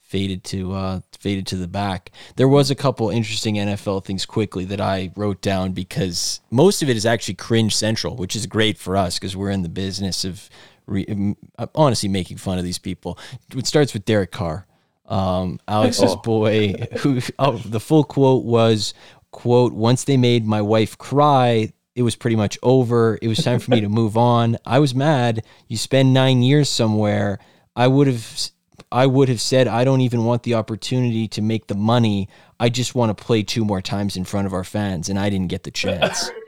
faded 0.02 0.44
to 0.44 0.74
uh 0.74 1.02
faded 1.20 1.48
to 1.48 1.56
the 1.58 1.68
back. 1.68 2.12
There 2.38 2.48
was 2.48 2.72
a 2.72 2.76
couple 2.76 3.10
interesting 3.10 3.58
NFL 3.60 4.02
things 4.02 4.26
quickly 4.26 4.66
that 4.66 4.82
I 4.82 5.12
wrote 5.16 5.42
down 5.42 5.74
because 5.74 6.42
most 6.52 6.82
of 6.84 6.90
it 6.90 6.98
is 6.98 7.06
actually 7.06 7.36
cringe 7.36 7.76
central, 7.76 8.16
which 8.16 8.36
is 8.36 8.48
great 8.48 8.78
for 8.78 8.98
us 8.98 9.20
because 9.20 9.36
we're 9.38 9.52
in 9.52 9.64
the 9.64 9.70
business 9.70 10.26
of 10.26 10.50
re- 10.90 11.36
honestly 11.76 12.10
making 12.10 12.38
fun 12.38 12.58
of 12.58 12.64
these 12.64 12.80
people. 12.80 13.18
It 13.56 13.68
starts 13.68 13.94
with 13.94 14.06
Derek 14.06 14.32
Carr, 14.32 14.66
um, 15.06 15.60
Alex's 15.68 16.16
boy. 16.18 16.74
Who 17.00 17.22
oh, 17.38 17.58
the 17.58 17.80
full 17.80 18.04
quote 18.04 18.44
was 18.44 18.94
quote 19.32 19.74
Once 19.74 20.04
they 20.04 20.18
made 20.18 20.46
my 20.46 20.62
wife 20.62 20.98
cry, 20.98 21.72
it 21.96 22.02
was 22.02 22.16
pretty 22.16 22.36
much 22.36 22.58
over. 22.64 23.18
It 23.22 23.28
was 23.28 23.40
time 23.40 23.60
for 23.60 23.72
me 23.72 23.82
to 23.82 23.90
move 23.90 24.18
on. 24.18 24.58
I 24.66 24.80
was 24.80 24.96
mad. 24.96 25.44
You 25.68 25.78
spend 25.78 26.14
nine 26.14 26.42
years 26.42 26.70
somewhere. 26.70 27.40
I 27.76 27.88
would 27.88 28.08
have. 28.08 28.52
I 28.92 29.06
would 29.06 29.30
have 29.30 29.42
said 29.42 29.68
I 29.68 29.84
don't 29.84 30.02
even 30.02 30.26
want 30.26 30.44
the 30.44 30.56
opportunity 30.56 31.28
to 31.30 31.42
make 31.42 31.68
the 31.68 31.76
money. 31.76 32.28
I 32.60 32.70
just 32.70 32.96
want 32.96 33.16
to 33.16 33.24
play 33.24 33.44
two 33.44 33.64
more 33.64 33.82
times 33.82 34.18
in 34.18 34.26
front 34.26 34.48
of 34.48 34.54
our 34.54 34.64
fans, 34.64 35.10
and 35.10 35.20
I 35.20 35.30
didn't 35.30 35.50
get 35.50 35.64
the 35.64 35.72
chance. 35.72 36.32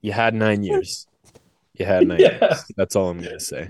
You 0.00 0.12
had 0.12 0.34
nine 0.34 0.62
years. 0.62 1.06
You 1.78 1.86
had 1.86 2.06
nine 2.08 2.20
Yeah. 2.20 2.38
years. 2.40 2.64
That's 2.76 2.96
all 2.96 3.10
I'm 3.10 3.20
gonna 3.22 3.40
say. 3.40 3.68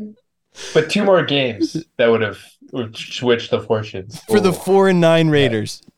But 0.74 0.90
two 0.90 1.04
more 1.04 1.22
games 1.24 1.76
that 1.98 2.06
would 2.09 2.22
have 2.22 2.38
switched 2.94 3.50
the 3.50 3.61
fortunes. 3.61 4.20
For 4.24 4.40
the 4.40 4.52
four 4.52 4.88
and 4.88 5.00
nine 5.00 5.28
Raiders. 5.28 5.82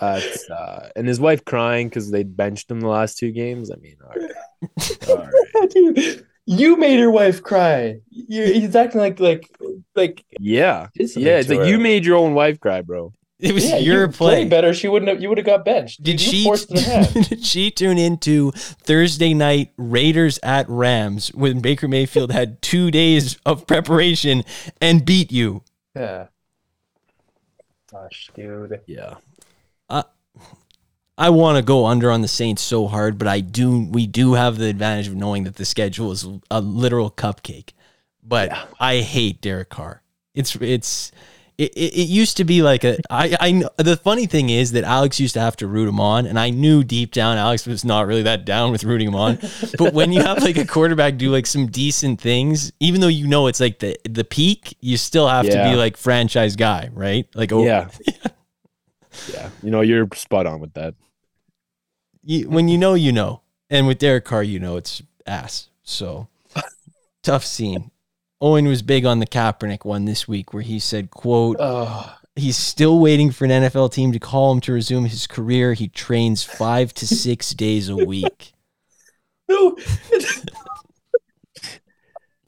Uh, 0.00 0.20
uh, 0.50 0.88
and 0.96 1.06
his 1.06 1.20
wife 1.20 1.44
crying 1.44 1.88
because 1.88 2.10
they 2.10 2.24
benched 2.24 2.68
him 2.68 2.80
the 2.80 2.88
last 2.88 3.18
two 3.18 3.30
games. 3.30 3.70
I 3.70 3.76
mean, 3.76 3.94
all 4.02 4.10
right. 4.10 5.08
All 5.08 5.16
right. 5.60 5.70
Dude, 5.70 6.26
you 6.44 6.76
made 6.76 6.98
your 6.98 7.12
wife 7.12 7.40
cry. 7.40 8.00
You're, 8.10 8.46
he's 8.46 8.74
acting 8.74 9.00
like 9.00 9.20
like 9.20 9.48
like 9.94 10.24
Yeah, 10.40 10.88
yeah. 10.96 11.38
It's 11.38 11.48
like 11.48 11.60
her. 11.60 11.66
you 11.68 11.78
made 11.78 12.04
your 12.04 12.16
own 12.16 12.34
wife 12.34 12.58
cry, 12.58 12.80
bro. 12.80 13.12
It 13.48 13.52
was 13.52 13.68
yeah, 13.68 13.78
your 13.78 14.06
you 14.06 14.12
play. 14.12 14.44
better. 14.44 14.72
She 14.72 14.86
wouldn't 14.86 15.08
have. 15.08 15.20
You 15.20 15.28
would 15.28 15.38
have 15.38 15.46
got 15.46 15.64
benched. 15.64 16.02
Did 16.02 16.20
she 16.20 16.44
forced 16.44 16.68
the 16.68 16.80
hand. 17.12 17.28
did 17.28 17.44
she 17.44 17.72
tune 17.72 17.98
into 17.98 18.52
Thursday 18.52 19.34
night 19.34 19.72
Raiders 19.76 20.38
at 20.44 20.68
Rams 20.68 21.28
when 21.34 21.60
Baker 21.60 21.88
Mayfield 21.88 22.30
had 22.30 22.62
two 22.62 22.92
days 22.92 23.38
of 23.44 23.66
preparation 23.66 24.44
and 24.80 25.04
beat 25.04 25.32
you? 25.32 25.64
Yeah. 25.96 26.28
Gosh, 27.90 28.30
dude. 28.34 28.80
Yeah. 28.86 29.14
I 31.18 31.30
want 31.30 31.56
to 31.56 31.62
go 31.62 31.86
under 31.86 32.10
on 32.10 32.22
the 32.22 32.28
Saints 32.28 32.62
so 32.62 32.86
hard, 32.88 33.18
but 33.18 33.28
I 33.28 33.40
do. 33.40 33.86
We 33.90 34.06
do 34.06 34.32
have 34.34 34.56
the 34.56 34.66
advantage 34.66 35.08
of 35.08 35.14
knowing 35.14 35.44
that 35.44 35.56
the 35.56 35.64
schedule 35.64 36.10
is 36.10 36.26
a 36.50 36.60
literal 36.60 37.10
cupcake. 37.10 37.70
But 38.22 38.50
I 38.80 39.00
hate 39.00 39.40
Derek 39.40 39.68
Carr. 39.68 40.02
It's 40.34 40.56
it's 40.56 41.12
it, 41.58 41.72
it, 41.74 41.94
it 41.94 42.08
used 42.08 42.36
to 42.38 42.44
be 42.44 42.62
like 42.62 42.84
a 42.84 42.98
I 43.10 43.36
I 43.40 43.82
the 43.82 43.96
funny 43.96 44.26
thing 44.26 44.50
is 44.50 44.72
that 44.72 44.84
Alex 44.84 45.20
used 45.20 45.34
to 45.34 45.40
have 45.40 45.56
to 45.56 45.66
root 45.66 45.88
him 45.88 46.00
on, 46.00 46.26
and 46.26 46.38
I 46.38 46.50
knew 46.50 46.82
deep 46.82 47.12
down 47.12 47.38
Alex 47.38 47.66
was 47.66 47.84
not 47.84 48.06
really 48.06 48.22
that 48.22 48.44
down 48.44 48.72
with 48.72 48.84
rooting 48.84 49.08
him 49.08 49.14
on. 49.14 49.38
but 49.78 49.92
when 49.92 50.12
you 50.12 50.22
have 50.22 50.42
like 50.42 50.56
a 50.56 50.66
quarterback 50.66 51.16
do 51.16 51.30
like 51.30 51.46
some 51.46 51.66
decent 51.66 52.20
things, 52.20 52.72
even 52.80 53.00
though 53.00 53.08
you 53.08 53.26
know 53.26 53.46
it's 53.46 53.60
like 53.60 53.78
the 53.78 53.96
the 54.08 54.24
peak, 54.24 54.76
you 54.80 54.96
still 54.96 55.28
have 55.28 55.44
to 55.46 55.70
be 55.70 55.76
like 55.76 55.96
franchise 55.96 56.56
guy, 56.56 56.90
right? 56.92 57.26
Like 57.34 57.52
oh 57.52 57.64
Yeah. 57.64 57.88
yeah. 59.32 59.50
You 59.62 59.70
know, 59.70 59.82
you're 59.82 60.08
spot 60.14 60.46
on 60.46 60.60
with 60.60 60.74
that. 60.74 60.94
you, 62.22 62.48
when 62.50 62.68
you 62.68 62.78
know, 62.78 62.94
you 62.94 63.12
know. 63.12 63.40
And 63.70 63.86
with 63.86 63.98
Derek 63.98 64.26
Carr, 64.26 64.42
you 64.42 64.60
know 64.60 64.76
it's 64.76 65.00
ass. 65.26 65.68
So 65.82 66.28
tough 67.22 67.44
scene. 67.44 67.91
Owen 68.42 68.66
was 68.66 68.82
big 68.82 69.06
on 69.06 69.20
the 69.20 69.26
Kaepernick 69.26 69.84
one 69.84 70.04
this 70.04 70.26
week 70.26 70.52
where 70.52 70.64
he 70.64 70.80
said, 70.80 71.12
quote, 71.12 71.58
Oh, 71.60 72.12
he's 72.34 72.56
still 72.56 72.98
waiting 72.98 73.30
for 73.30 73.44
an 73.44 73.52
NFL 73.52 73.92
team 73.92 74.10
to 74.10 74.18
call 74.18 74.50
him 74.50 74.60
to 74.62 74.72
resume 74.72 75.04
his 75.04 75.28
career. 75.28 75.74
He 75.74 75.86
trains 75.86 76.42
five 76.42 76.92
to 76.94 77.06
six 77.06 77.50
days 77.54 77.88
a 77.88 77.94
week. 77.94 78.52
no. 79.48 79.78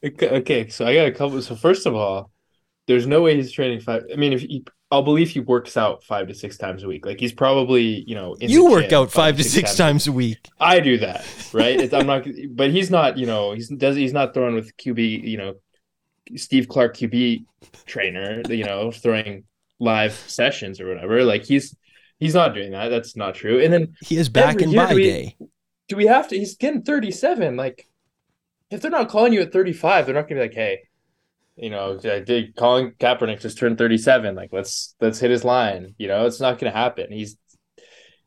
okay, 0.21 0.69
so 0.69 0.85
I 0.85 0.95
got 0.97 1.07
a 1.07 1.13
couple. 1.13 1.41
So 1.41 1.55
first 1.55 1.87
of 1.87 1.95
all, 1.95 2.33
there's 2.89 3.07
no 3.07 3.23
way 3.23 3.37
he's 3.37 3.53
training 3.53 3.79
five. 3.81 4.03
I 4.13 4.17
mean, 4.17 4.33
if 4.33 4.41
he, 4.41 4.65
I'll 4.91 5.03
believe 5.03 5.31
he 5.31 5.39
works 5.39 5.77
out 5.77 6.03
five 6.03 6.27
to 6.27 6.35
six 6.35 6.59
times 6.59 6.83
a 6.83 6.89
week. 6.89 7.07
Like 7.07 7.21
he's 7.21 7.33
probably, 7.33 8.03
you 8.09 8.17
know, 8.17 8.37
You 8.41 8.69
work 8.69 8.93
out 8.93 9.13
five 9.13 9.37
to 9.37 9.45
six 9.45 9.77
times 9.77 10.09
a 10.09 10.13
week. 10.13 10.49
I 10.59 10.81
do 10.81 10.99
that, 10.99 11.25
right? 11.53 11.81
It's, 11.81 11.95
I'm 11.95 12.07
not, 12.07 12.27
but 12.51 12.73
he's 12.73 12.91
not. 12.91 13.17
You 13.17 13.27
know, 13.27 13.53
he's 13.53 13.69
does 13.69 13.95
he's 13.95 14.13
not 14.13 14.35
throwing 14.35 14.57
with 14.57 14.77
QB. 14.77 15.23
You 15.23 15.39
know, 15.39 15.55
Steve 16.37 16.69
Clark 16.69 16.97
QB 16.97 17.45
trainer. 17.87 18.43
You 18.49 18.65
know, 18.65 18.91
throwing 18.91 19.45
live 19.79 20.13
sessions 20.13 20.81
or 20.81 20.89
whatever. 20.89 21.25
Like 21.25 21.45
he's 21.45 21.77
he's 22.19 22.35
not 22.35 22.55
doing 22.55 22.73
that. 22.73 22.89
That's 22.89 23.17
not 23.17 23.35
true. 23.35 23.61
And 23.61 23.73
then 23.73 23.95
He 24.01 24.17
is 24.17 24.29
back 24.29 24.61
in 24.61 24.75
my 24.75 24.95
day. 24.95 25.37
do 25.89 25.97
we 25.97 26.07
have 26.07 26.29
to? 26.29 26.39
He's 26.39 26.57
getting 26.57 26.83
37. 26.83 27.57
Like, 27.57 27.89
if 28.71 28.81
they're 28.81 28.91
not 28.91 29.09
calling 29.09 29.33
you 29.33 29.43
at 29.43 29.53
35, 29.53 30.07
they're 30.07 30.15
not 30.15 30.29
gonna 30.29 30.41
be 30.41 30.47
like, 30.49 30.55
hey, 30.55 30.81
you 31.57 31.71
know, 31.71 31.99
calling 32.57 32.93
Kaepernick 32.93 33.41
just 33.41 33.59
turned 33.59 33.79
37. 33.79 34.35
Like, 34.35 34.51
let's 34.53 34.95
let's 35.01 35.21
hit 35.21 35.31
his 35.31 35.45
line. 35.45 35.95
You 35.99 36.09
know, 36.09 36.27
it's 36.27 36.41
not 36.41 36.59
gonna 36.59 36.73
happen. 36.73 37.13
He's, 37.13 37.37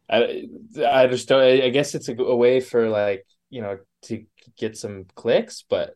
I, 0.10 0.44
I 0.88 1.08
just 1.08 1.28
don't. 1.28 1.42
I 1.42 1.66
I 1.66 1.70
guess 1.70 1.96
it's 1.96 2.08
a, 2.08 2.16
a 2.16 2.36
way 2.36 2.60
for 2.62 2.88
like 2.90 3.26
you 3.50 3.62
know 3.62 3.80
to 4.04 4.26
get 4.58 4.78
some 4.78 5.06
clicks, 5.16 5.66
but 5.68 5.96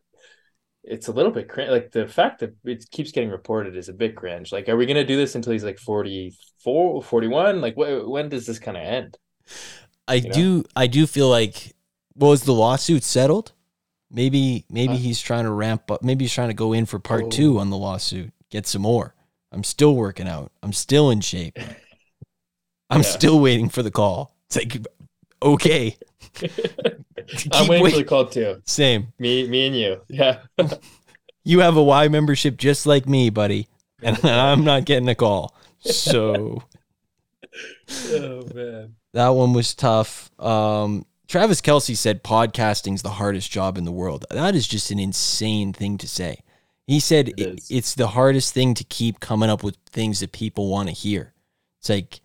it's 0.84 1.08
a 1.08 1.12
little 1.12 1.32
bit 1.32 1.48
cringe. 1.48 1.70
Like 1.70 1.92
the 1.92 2.08
fact 2.08 2.40
that 2.40 2.54
it 2.64 2.84
keeps 2.90 3.12
getting 3.12 3.30
reported 3.30 3.76
is 3.76 3.88
a 3.88 3.92
bit 3.92 4.16
cringe. 4.16 4.52
Like, 4.52 4.68
are 4.68 4.76
we 4.76 4.86
gonna 4.86 5.04
do 5.04 5.16
this 5.16 5.34
until 5.34 5.52
he's 5.52 5.64
like 5.64 5.78
44, 5.78 7.02
41? 7.02 7.60
Like, 7.60 7.74
wh- 7.74 8.08
when 8.08 8.28
does 8.28 8.46
this 8.46 8.58
kind 8.58 8.76
of 8.76 8.82
end? 8.82 9.18
I 10.08 10.20
know? 10.20 10.30
do 10.32 10.64
I 10.74 10.86
do 10.88 11.06
feel 11.06 11.28
like 11.28 11.74
was 12.14 12.42
the 12.44 12.52
lawsuit 12.52 13.04
settled? 13.04 13.52
Maybe 14.10 14.64
maybe 14.68 14.94
Uh, 14.94 14.98
he's 14.98 15.20
trying 15.20 15.44
to 15.44 15.50
ramp 15.50 15.90
up 15.90 16.02
maybe 16.02 16.24
he's 16.24 16.34
trying 16.34 16.48
to 16.48 16.54
go 16.54 16.72
in 16.72 16.84
for 16.86 16.98
part 16.98 17.24
Oh. 17.24 17.30
two 17.30 17.58
on 17.58 17.70
the 17.70 17.76
lawsuit. 17.78 18.32
Get 18.50 18.66
some 18.66 18.82
more. 18.82 19.14
I'm 19.52 19.64
still 19.64 19.94
working 19.94 20.28
out. 20.28 20.50
I'm 20.62 20.72
still 20.72 21.10
in 21.10 21.20
shape. 21.20 21.58
I'm 22.90 23.00
Yeah. 23.02 23.08
still 23.08 23.40
waiting 23.40 23.68
for 23.68 23.82
the 23.82 23.90
call. 23.90 24.34
It's 24.48 24.56
like 24.56 24.86
okay. 25.42 25.96
I'm 27.52 27.68
waiting 27.68 27.90
for 27.90 27.96
the 27.96 28.04
call 28.04 28.26
too. 28.26 28.62
Same. 28.64 29.12
Me, 29.18 29.46
me 29.48 29.66
and 29.66 29.76
you. 29.76 30.00
Yeah. 30.08 30.40
You 31.44 31.58
have 31.58 31.76
a 31.76 31.82
Y 31.82 32.06
membership 32.06 32.56
just 32.56 32.86
like 32.86 33.08
me, 33.08 33.28
buddy. 33.28 33.66
And 34.00 34.16
I'm 34.24 34.62
not 34.62 34.84
getting 34.84 35.08
a 35.08 35.14
call. 35.16 35.56
So 35.80 36.62
oh 38.10 38.48
man. 38.54 38.94
that 39.12 39.28
one 39.30 39.52
was 39.52 39.74
tough. 39.74 40.30
Um, 40.40 41.04
Travis 41.26 41.60
Kelce 41.60 41.96
said 41.96 42.22
podcasting's 42.22 43.02
the 43.02 43.10
hardest 43.10 43.50
job 43.50 43.76
in 43.76 43.84
the 43.84 43.92
world. 43.92 44.24
That 44.30 44.54
is 44.54 44.68
just 44.68 44.90
an 44.90 44.98
insane 44.98 45.72
thing 45.72 45.98
to 45.98 46.06
say. 46.06 46.42
He 46.86 47.00
said 47.00 47.30
It 47.30 47.40
it 47.40 47.62
it's 47.70 47.94
the 47.94 48.08
hardest 48.08 48.54
thing 48.54 48.74
to 48.74 48.84
keep 48.84 49.18
coming 49.18 49.50
up 49.50 49.64
with 49.64 49.76
things 49.90 50.20
that 50.20 50.32
people 50.32 50.68
want 50.68 50.88
to 50.88 50.94
hear. 50.94 51.32
It's 51.80 51.88
like, 51.88 52.20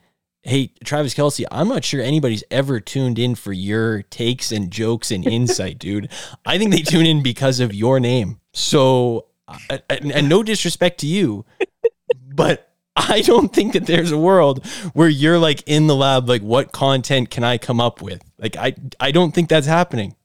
hey, 0.47 0.71
Travis 0.83 1.13
Kelce, 1.13 1.45
I'm 1.51 1.67
not 1.67 1.83
sure 1.83 2.01
anybody's 2.01 2.43
ever 2.49 2.79
tuned 2.79 3.19
in 3.19 3.35
for 3.35 3.51
your 3.51 4.03
takes 4.03 4.51
and 4.51 4.71
jokes 4.71 5.11
and 5.11 5.27
insight, 5.27 5.77
dude. 5.77 6.09
I 6.45 6.57
think 6.57 6.71
they 6.71 6.81
tune 6.81 7.05
in 7.05 7.21
because 7.21 7.59
of 7.59 7.73
your 7.73 7.99
name. 7.99 8.39
So, 8.53 9.25
uh, 9.47 9.57
uh, 9.69 9.77
and, 9.89 10.11
and 10.11 10.29
no 10.29 10.43
disrespect 10.43 10.99
to 11.01 11.07
you, 11.07 11.45
but 12.33 12.71
I 12.95 13.21
don't 13.21 13.53
think 13.53 13.73
that 13.73 13.85
there's 13.85 14.11
a 14.11 14.17
world 14.17 14.65
where 14.93 15.09
you're 15.09 15.37
like 15.37 15.63
in 15.67 15.87
the 15.87 15.95
lab, 15.95 16.29
like, 16.29 16.41
what 16.41 16.71
content 16.71 17.29
can 17.29 17.43
I 17.43 17.57
come 17.57 17.81
up 17.81 18.01
with? 18.01 18.23
Like, 18.39 18.55
I, 18.55 18.73
I 18.99 19.11
don't 19.11 19.35
think 19.35 19.49
that's 19.49 19.67
happening. 19.67 20.15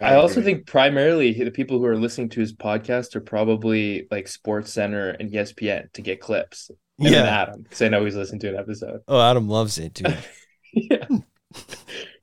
I 0.00 0.16
also 0.16 0.42
think 0.42 0.66
primarily 0.66 1.32
the 1.32 1.50
people 1.50 1.78
who 1.78 1.86
are 1.86 1.96
listening 1.96 2.28
to 2.30 2.40
his 2.40 2.52
podcast 2.52 3.14
are 3.14 3.20
probably 3.20 4.06
like 4.10 4.28
Sports 4.28 4.72
Center 4.72 5.10
and 5.10 5.30
ESPN 5.30 5.92
to 5.92 6.02
get 6.02 6.20
clips. 6.20 6.70
And 6.98 7.06
then 7.06 7.12
Yeah. 7.24 7.42
Adam, 7.42 7.62
because 7.62 7.82
I 7.82 7.88
know 7.88 8.04
he's 8.04 8.14
listened 8.16 8.40
to 8.42 8.48
an 8.50 8.56
episode. 8.56 9.00
Oh, 9.08 9.20
Adam 9.20 9.48
loves 9.48 9.78
it, 9.78 9.94
dude. 9.94 10.16
yeah. 10.72 11.06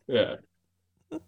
Yeah. 0.08 0.36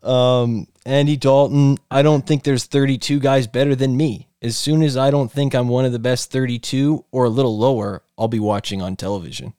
Um, 0.00 0.68
Andy 0.86 1.16
Dalton, 1.16 1.76
I 1.90 2.02
don't 2.02 2.24
think 2.24 2.44
there's 2.44 2.66
32 2.66 3.18
guys 3.18 3.48
better 3.48 3.74
than 3.74 3.96
me. 3.96 4.28
As 4.40 4.56
soon 4.56 4.82
as 4.84 4.96
I 4.96 5.10
don't 5.10 5.30
think 5.30 5.54
I'm 5.54 5.66
one 5.66 5.84
of 5.84 5.90
the 5.90 5.98
best 5.98 6.30
32 6.30 7.04
or 7.10 7.24
a 7.24 7.28
little 7.28 7.58
lower, 7.58 8.04
I'll 8.16 8.28
be 8.28 8.38
watching 8.38 8.80
on 8.80 8.94
television. 8.94 9.54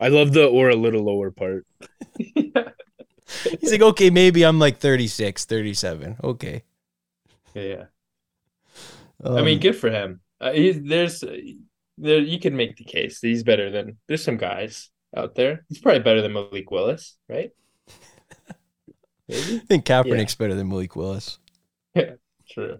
I 0.00 0.08
love 0.08 0.32
the 0.32 0.46
or 0.46 0.68
a 0.70 0.74
little 0.74 1.04
lower 1.04 1.30
part. 1.30 1.64
He's 2.16 3.70
like, 3.70 3.80
okay, 3.82 4.10
maybe 4.10 4.44
I'm 4.44 4.58
like 4.58 4.78
36, 4.78 5.44
37. 5.44 6.16
Okay. 6.24 6.64
Yeah. 7.54 7.84
Um, 9.22 9.36
I 9.36 9.42
mean, 9.42 9.60
good 9.60 9.76
for 9.76 9.90
him. 9.90 10.20
Uh, 10.40 10.52
he, 10.52 10.72
there's 10.72 11.22
there 12.02 12.20
you 12.20 12.38
can 12.38 12.56
make 12.56 12.76
the 12.76 12.84
case 12.84 13.20
that 13.20 13.28
he's 13.28 13.44
better 13.44 13.70
than 13.70 13.98
there's 14.08 14.24
some 14.24 14.36
guys 14.36 14.90
out 15.16 15.34
there. 15.34 15.64
He's 15.68 15.78
probably 15.78 16.00
better 16.00 16.20
than 16.20 16.32
Malik 16.32 16.70
Willis, 16.70 17.16
right? 17.28 17.50
Maybe. 19.28 19.56
I 19.56 19.58
think 19.60 19.84
Kaepernick's 19.84 20.34
better 20.34 20.54
than 20.54 20.68
Malik 20.68 20.96
Willis. 20.96 21.38
Yeah, 21.94 22.12
true. 22.48 22.78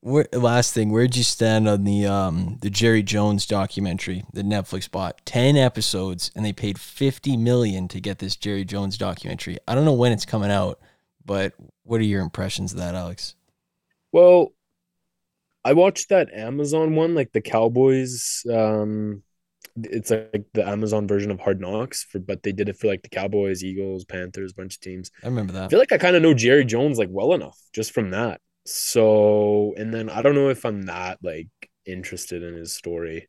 Where, 0.00 0.26
last 0.32 0.74
thing, 0.74 0.90
where'd 0.90 1.16
you 1.16 1.22
stand 1.22 1.68
on 1.68 1.84
the 1.84 2.06
um 2.06 2.58
the 2.60 2.70
Jerry 2.70 3.02
Jones 3.02 3.46
documentary 3.46 4.24
that 4.32 4.46
Netflix 4.46 4.90
bought? 4.90 5.24
Ten 5.24 5.56
episodes, 5.56 6.30
and 6.34 6.44
they 6.44 6.52
paid 6.52 6.78
fifty 6.78 7.36
million 7.36 7.88
to 7.88 8.00
get 8.00 8.18
this 8.18 8.36
Jerry 8.36 8.64
Jones 8.64 8.98
documentary. 8.98 9.58
I 9.68 9.74
don't 9.74 9.84
know 9.84 9.92
when 9.92 10.12
it's 10.12 10.24
coming 10.24 10.50
out, 10.50 10.80
but 11.24 11.54
what 11.84 12.00
are 12.00 12.04
your 12.04 12.22
impressions 12.22 12.72
of 12.72 12.78
that, 12.78 12.94
Alex? 12.94 13.34
Well, 14.12 14.52
I 15.64 15.74
watched 15.74 16.08
that 16.08 16.32
Amazon 16.32 16.94
one, 16.94 17.14
like 17.14 17.32
the 17.32 17.40
Cowboys. 17.40 18.42
Um, 18.50 19.22
it's 19.76 20.10
like 20.10 20.46
the 20.54 20.66
Amazon 20.66 21.06
version 21.06 21.30
of 21.30 21.40
Hard 21.40 21.60
Knocks, 21.60 22.04
for 22.04 22.18
but 22.18 22.42
they 22.42 22.52
did 22.52 22.68
it 22.68 22.76
for 22.76 22.86
like 22.86 23.02
the 23.02 23.08
Cowboys, 23.08 23.62
Eagles, 23.62 24.04
Panthers, 24.04 24.52
bunch 24.52 24.76
of 24.76 24.80
teams. 24.80 25.10
I 25.22 25.26
remember 25.26 25.52
that. 25.54 25.64
I 25.64 25.68
feel 25.68 25.78
like 25.78 25.92
I 25.92 25.98
kind 25.98 26.16
of 26.16 26.22
know 26.22 26.34
Jerry 26.34 26.64
Jones 26.64 26.98
like 26.98 27.08
well 27.10 27.34
enough 27.34 27.58
just 27.72 27.92
from 27.92 28.10
that. 28.10 28.40
So, 28.66 29.74
and 29.76 29.92
then 29.92 30.10
I 30.10 30.22
don't 30.22 30.34
know 30.34 30.48
if 30.48 30.64
I'm 30.64 30.82
that 30.82 31.18
like 31.22 31.48
interested 31.86 32.42
in 32.42 32.54
his 32.54 32.72
story 32.72 33.28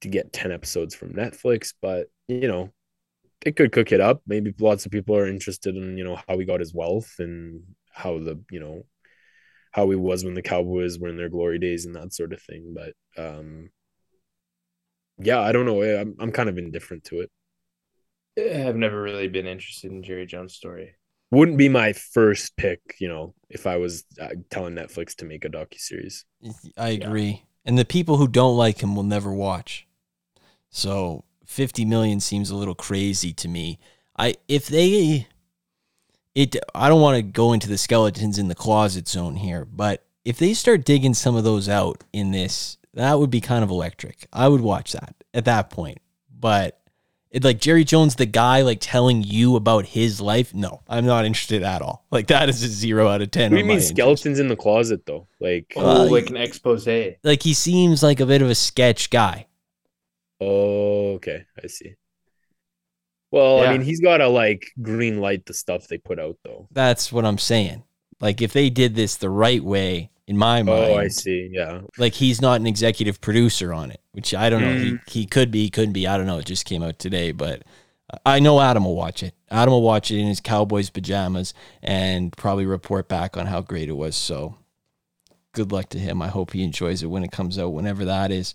to 0.00 0.08
get 0.08 0.32
10 0.32 0.52
episodes 0.52 0.94
from 0.94 1.12
Netflix, 1.12 1.74
but 1.80 2.08
you 2.28 2.48
know, 2.48 2.70
they 3.42 3.52
could 3.52 3.72
cook 3.72 3.92
it 3.92 4.00
up. 4.00 4.22
Maybe 4.26 4.54
lots 4.58 4.86
of 4.86 4.92
people 4.92 5.16
are 5.16 5.26
interested 5.26 5.76
in, 5.76 5.96
you 5.96 6.04
know, 6.04 6.18
how 6.28 6.38
he 6.38 6.44
got 6.44 6.60
his 6.60 6.74
wealth 6.74 7.14
and 7.18 7.62
how 7.92 8.18
the, 8.18 8.40
you 8.50 8.60
know, 8.60 8.84
how 9.72 9.88
he 9.90 9.96
was 9.96 10.24
when 10.24 10.34
the 10.34 10.42
Cowboys 10.42 10.98
were 10.98 11.08
in 11.08 11.16
their 11.16 11.28
glory 11.28 11.58
days 11.58 11.84
and 11.84 11.94
that 11.94 12.12
sort 12.12 12.32
of 12.32 12.42
thing. 12.42 12.74
But 12.74 12.94
um 13.22 13.70
yeah, 15.18 15.40
I 15.40 15.52
don't 15.52 15.66
know. 15.66 15.82
I'm 15.82 16.14
I'm 16.20 16.32
kind 16.32 16.48
of 16.48 16.58
indifferent 16.58 17.04
to 17.04 17.20
it. 17.20 17.30
I've 18.38 18.76
never 18.76 19.02
really 19.02 19.28
been 19.28 19.46
interested 19.46 19.90
in 19.90 20.02
Jerry 20.02 20.26
Jones' 20.26 20.54
story. 20.54 20.94
wouldn't 21.30 21.58
be 21.58 21.68
my 21.68 21.92
first 21.92 22.56
pick, 22.56 22.80
you 23.00 23.08
know, 23.08 23.34
if 23.50 23.66
I 23.66 23.76
was 23.76 24.04
uh, 24.20 24.28
telling 24.50 24.74
Netflix 24.74 25.16
to 25.16 25.24
make 25.24 25.44
a 25.44 25.48
docu 25.48 25.78
series. 25.78 26.24
I 26.76 26.90
agree. 26.90 27.44
And 27.64 27.76
the 27.76 27.84
people 27.84 28.16
who 28.16 28.28
don't 28.28 28.56
like 28.56 28.80
him 28.80 28.94
will 28.94 29.02
never 29.02 29.32
watch. 29.32 29.86
So 30.70 31.24
50 31.46 31.84
million 31.84 32.20
seems 32.20 32.50
a 32.50 32.56
little 32.56 32.74
crazy 32.74 33.32
to 33.34 33.48
me. 33.48 33.78
I 34.16 34.36
if 34.48 34.68
they 34.68 35.26
it 36.38 36.54
I 36.72 36.88
don't 36.88 37.00
want 37.00 37.16
to 37.16 37.22
go 37.22 37.52
into 37.52 37.68
the 37.68 37.76
skeletons 37.76 38.38
in 38.38 38.46
the 38.46 38.54
closet 38.54 39.08
zone 39.08 39.34
here, 39.34 39.64
but 39.64 40.04
if 40.24 40.38
they 40.38 40.54
start 40.54 40.84
digging 40.84 41.14
some 41.14 41.34
of 41.34 41.42
those 41.42 41.68
out 41.68 42.04
in 42.12 42.30
this, 42.30 42.78
that 42.94 43.18
would 43.18 43.30
be 43.30 43.40
kind 43.40 43.64
of 43.64 43.70
electric. 43.70 44.28
I 44.32 44.46
would 44.46 44.60
watch 44.60 44.92
that 44.92 45.16
at 45.34 45.46
that 45.46 45.68
point. 45.68 45.98
But 46.30 46.80
it 47.32 47.42
like 47.42 47.58
Jerry 47.58 47.82
Jones, 47.82 48.14
the 48.14 48.24
guy 48.24 48.62
like 48.62 48.78
telling 48.80 49.24
you 49.24 49.56
about 49.56 49.86
his 49.86 50.20
life. 50.20 50.54
No, 50.54 50.82
I'm 50.88 51.04
not 51.04 51.24
interested 51.24 51.64
at 51.64 51.82
all. 51.82 52.04
Like 52.12 52.28
that 52.28 52.48
is 52.48 52.62
a 52.62 52.68
zero 52.68 53.08
out 53.08 53.20
of 53.20 53.32
ten. 53.32 53.50
What 53.50 53.56
do 53.56 53.62
you 53.62 53.64
mean 53.64 53.68
my 53.68 53.74
interest. 53.74 53.90
skeletons 53.90 54.38
in 54.38 54.46
the 54.46 54.54
closet 54.54 55.06
though? 55.06 55.26
Like, 55.40 55.72
Oh, 55.74 55.82
Well, 55.82 56.12
like 56.12 56.30
an 56.30 56.36
expose. 56.36 56.86
Like 57.24 57.42
he 57.42 57.52
seems 57.52 58.04
like 58.04 58.20
a 58.20 58.26
bit 58.26 58.42
of 58.42 58.48
a 58.48 58.54
sketch 58.54 59.10
guy. 59.10 59.46
oh, 60.40 61.14
okay, 61.14 61.46
I 61.60 61.66
see. 61.66 61.96
Well, 63.30 63.60
I 63.60 63.72
mean, 63.72 63.82
he's 63.82 64.00
got 64.00 64.18
to 64.18 64.28
like 64.28 64.64
green 64.80 65.20
light 65.20 65.44
the 65.46 65.54
stuff 65.54 65.86
they 65.88 65.98
put 65.98 66.18
out 66.18 66.36
though. 66.44 66.66
That's 66.70 67.12
what 67.12 67.24
I'm 67.24 67.38
saying. 67.38 67.82
Like 68.20 68.40
if 68.42 68.52
they 68.52 68.70
did 68.70 68.94
this 68.94 69.16
the 69.16 69.30
right 69.30 69.62
way, 69.62 70.10
in 70.26 70.36
my 70.36 70.62
mind, 70.62 70.92
Oh, 70.92 70.96
I 70.96 71.08
see. 71.08 71.48
Yeah. 71.52 71.82
like 71.96 72.14
he's 72.14 72.40
not 72.42 72.60
an 72.60 72.66
executive 72.66 73.20
producer 73.20 73.72
on 73.72 73.90
it, 73.90 74.00
which 74.12 74.34
I 74.34 74.50
don't 74.50 74.60
know. 74.62 74.74
Mm. 74.74 75.00
He 75.08 75.20
he 75.20 75.26
could 75.26 75.50
be, 75.50 75.62
he 75.62 75.70
couldn't 75.70 75.92
be. 75.94 76.06
I 76.06 76.16
don't 76.18 76.26
know. 76.26 76.38
It 76.38 76.46
just 76.46 76.64
came 76.66 76.82
out 76.82 76.98
today, 76.98 77.32
but 77.32 77.62
I 78.26 78.38
know 78.40 78.60
Adam 78.60 78.84
will 78.84 78.96
watch 78.96 79.22
it. 79.22 79.34
Adam 79.50 79.72
will 79.72 79.82
watch 79.82 80.10
it 80.10 80.18
in 80.18 80.26
his 80.26 80.40
Cowboys 80.40 80.90
pajamas 80.90 81.54
and 81.82 82.34
probably 82.36 82.66
report 82.66 83.08
back 83.08 83.36
on 83.36 83.46
how 83.46 83.60
great 83.62 83.88
it 83.88 83.92
was. 83.92 84.16
So 84.16 84.56
good 85.52 85.72
luck 85.72 85.88
to 85.90 85.98
him. 85.98 86.20
I 86.22 86.28
hope 86.28 86.52
he 86.52 86.62
enjoys 86.62 87.02
it 87.02 87.06
when 87.06 87.24
it 87.24 87.32
comes 87.32 87.58
out, 87.58 87.70
whenever 87.72 88.04
that 88.04 88.30
is. 88.30 88.52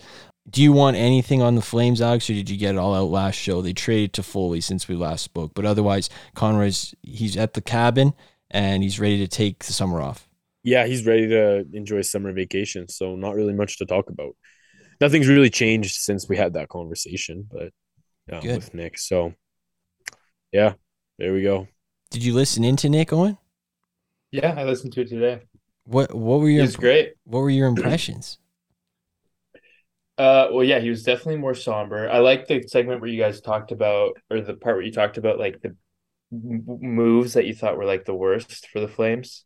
Do 0.50 0.62
you 0.62 0.74
want 0.74 0.98
anything 0.98 1.42
on 1.42 1.56
the 1.56 1.62
Flames, 1.62 2.02
Alex, 2.02 2.30
or 2.30 2.34
did 2.34 2.50
you 2.50 2.58
get 2.58 2.76
it 2.76 2.78
all 2.78 2.94
out 2.94 3.10
last 3.10 3.36
show? 3.36 3.62
They 3.62 3.72
traded 3.74 4.12
Toffoli 4.14 4.62
since 4.62 4.88
we 4.90 4.96
last 4.96 5.24
spoke, 5.24 5.54
but 5.54 5.66
otherwise, 5.66 6.10
Conroy's 6.36 6.94
he's 7.02 7.38
at 7.38 7.54
the 7.54 7.62
cabin 7.62 8.14
and 8.52 8.84
he's 8.84 9.00
ready 9.00 9.18
to 9.20 9.28
take 9.28 9.64
the 9.64 9.72
summer 9.74 10.02
off. 10.02 10.28
Yeah, 10.64 10.86
he's 10.86 11.06
ready 11.06 11.28
to 11.30 11.66
enjoy 11.74 12.02
summer 12.02 12.32
vacation, 12.34 12.88
so 12.90 13.16
not 13.16 13.36
really 13.36 13.54
much 13.54 13.78
to 13.78 13.86
talk 13.86 14.10
about. 14.10 14.36
Nothing's 15.00 15.28
really 15.28 15.50
changed 15.50 15.96
since 15.96 16.28
we 16.28 16.38
had 16.38 16.54
that 16.54 16.70
conversation, 16.70 17.48
but 17.52 17.72
yeah, 18.28 18.42
Good. 18.42 18.56
with 18.56 18.74
Nick. 18.74 18.98
So 18.98 19.34
yeah, 20.52 20.74
there 21.20 21.34
we 21.34 21.42
go. 21.42 21.68
Did 22.12 22.24
you 22.24 22.34
listen 22.34 22.64
into 22.64 22.90
Nick 22.90 23.12
Owen? 23.14 23.38
Yeah, 24.32 24.54
I 24.58 24.66
listened 24.66 24.94
to 24.94 25.02
it 25.02 25.10
today. 25.10 25.42
What 25.86 26.14
what 26.14 26.42
were 26.42 26.50
your 26.50 26.66
It's 26.66 26.76
great. 26.76 27.14
what 27.24 27.40
were 27.40 27.50
your 27.50 27.68
impressions? 27.68 28.40
Uh, 30.18 30.48
well, 30.52 30.64
yeah, 30.64 30.80
he 30.80 30.90
was 30.90 31.04
definitely 31.04 31.38
more 31.38 31.56
somber. 31.56 32.10
I 32.10 32.20
like 32.20 32.48
the 32.48 32.62
segment 32.68 33.02
where 33.02 33.10
you 33.10 33.20
guys 33.20 33.42
talked 33.42 33.72
about, 33.72 34.18
or 34.30 34.42
the 34.42 34.54
part 34.54 34.76
where 34.76 34.86
you 34.86 34.92
talked 34.92 35.18
about 35.18 35.40
like 35.40 35.62
the 35.62 35.76
moves 36.32 37.34
that 37.34 37.46
you 37.46 37.54
thought 37.54 37.78
were 37.78 37.86
like 37.86 38.06
the 38.06 38.14
worst 38.14 38.68
for 38.68 38.80
the 38.80 38.88
Flames. 38.88 39.46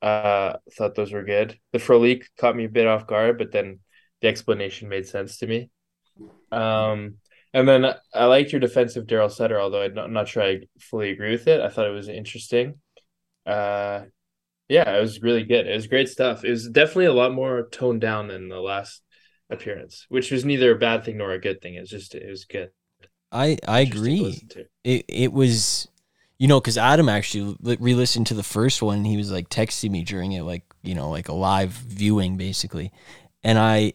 Uh, 0.00 0.54
thought 0.72 0.94
those 0.94 1.12
were 1.12 1.24
good. 1.24 1.58
The 1.72 1.78
Frolik 1.78 2.24
caught 2.38 2.56
me 2.56 2.64
a 2.64 2.70
bit 2.70 2.86
off 2.86 3.06
guard, 3.06 3.38
but 3.38 3.52
then 3.52 3.80
the 4.20 4.28
explanation 4.28 4.88
made 4.88 5.06
sense 5.06 5.38
to 5.38 5.46
me. 5.46 5.70
Um, 6.50 7.16
and 7.54 7.68
then 7.68 7.84
I 8.14 8.24
liked 8.24 8.52
your 8.52 8.60
defensive 8.60 9.06
Darryl 9.06 9.30
Sutter, 9.30 9.60
although 9.60 9.82
I'm 9.82 9.94
not, 9.94 10.04
I'm 10.06 10.12
not 10.12 10.28
sure 10.28 10.42
I 10.42 10.60
fully 10.80 11.10
agree 11.10 11.32
with 11.32 11.46
it. 11.46 11.60
I 11.60 11.68
thought 11.68 11.86
it 11.86 11.90
was 11.90 12.08
interesting. 12.08 12.80
Uh, 13.44 14.02
yeah, 14.68 14.96
it 14.96 15.00
was 15.00 15.20
really 15.20 15.44
good. 15.44 15.66
It 15.66 15.74
was 15.74 15.86
great 15.86 16.08
stuff. 16.08 16.44
It 16.44 16.50
was 16.50 16.68
definitely 16.68 17.06
a 17.06 17.12
lot 17.12 17.32
more 17.32 17.68
toned 17.70 18.00
down 18.00 18.28
than 18.28 18.48
the 18.48 18.60
last 18.60 19.01
appearance, 19.52 20.06
which 20.08 20.30
was 20.30 20.44
neither 20.44 20.72
a 20.72 20.78
bad 20.78 21.04
thing 21.04 21.18
nor 21.18 21.32
a 21.32 21.40
good 21.40 21.60
thing. 21.60 21.74
It's 21.74 21.90
just 21.90 22.14
it 22.14 22.28
was 22.28 22.44
good. 22.44 22.70
I 23.30 23.58
I 23.66 23.80
agree. 23.80 24.42
It 24.84 25.04
it 25.08 25.32
was, 25.32 25.88
you 26.38 26.48
know, 26.48 26.60
because 26.60 26.78
Adam 26.78 27.08
actually 27.08 27.56
re-listened 27.60 28.26
to 28.28 28.34
the 28.34 28.42
first 28.42 28.82
one. 28.82 28.98
And 28.98 29.06
he 29.06 29.16
was 29.16 29.30
like 29.30 29.48
texting 29.48 29.90
me 29.90 30.02
during 30.04 30.32
it, 30.32 30.42
like 30.42 30.64
you 30.82 30.94
know, 30.94 31.10
like 31.10 31.28
a 31.28 31.34
live 31.34 31.70
viewing 31.70 32.36
basically, 32.36 32.92
and 33.42 33.58
I, 33.58 33.94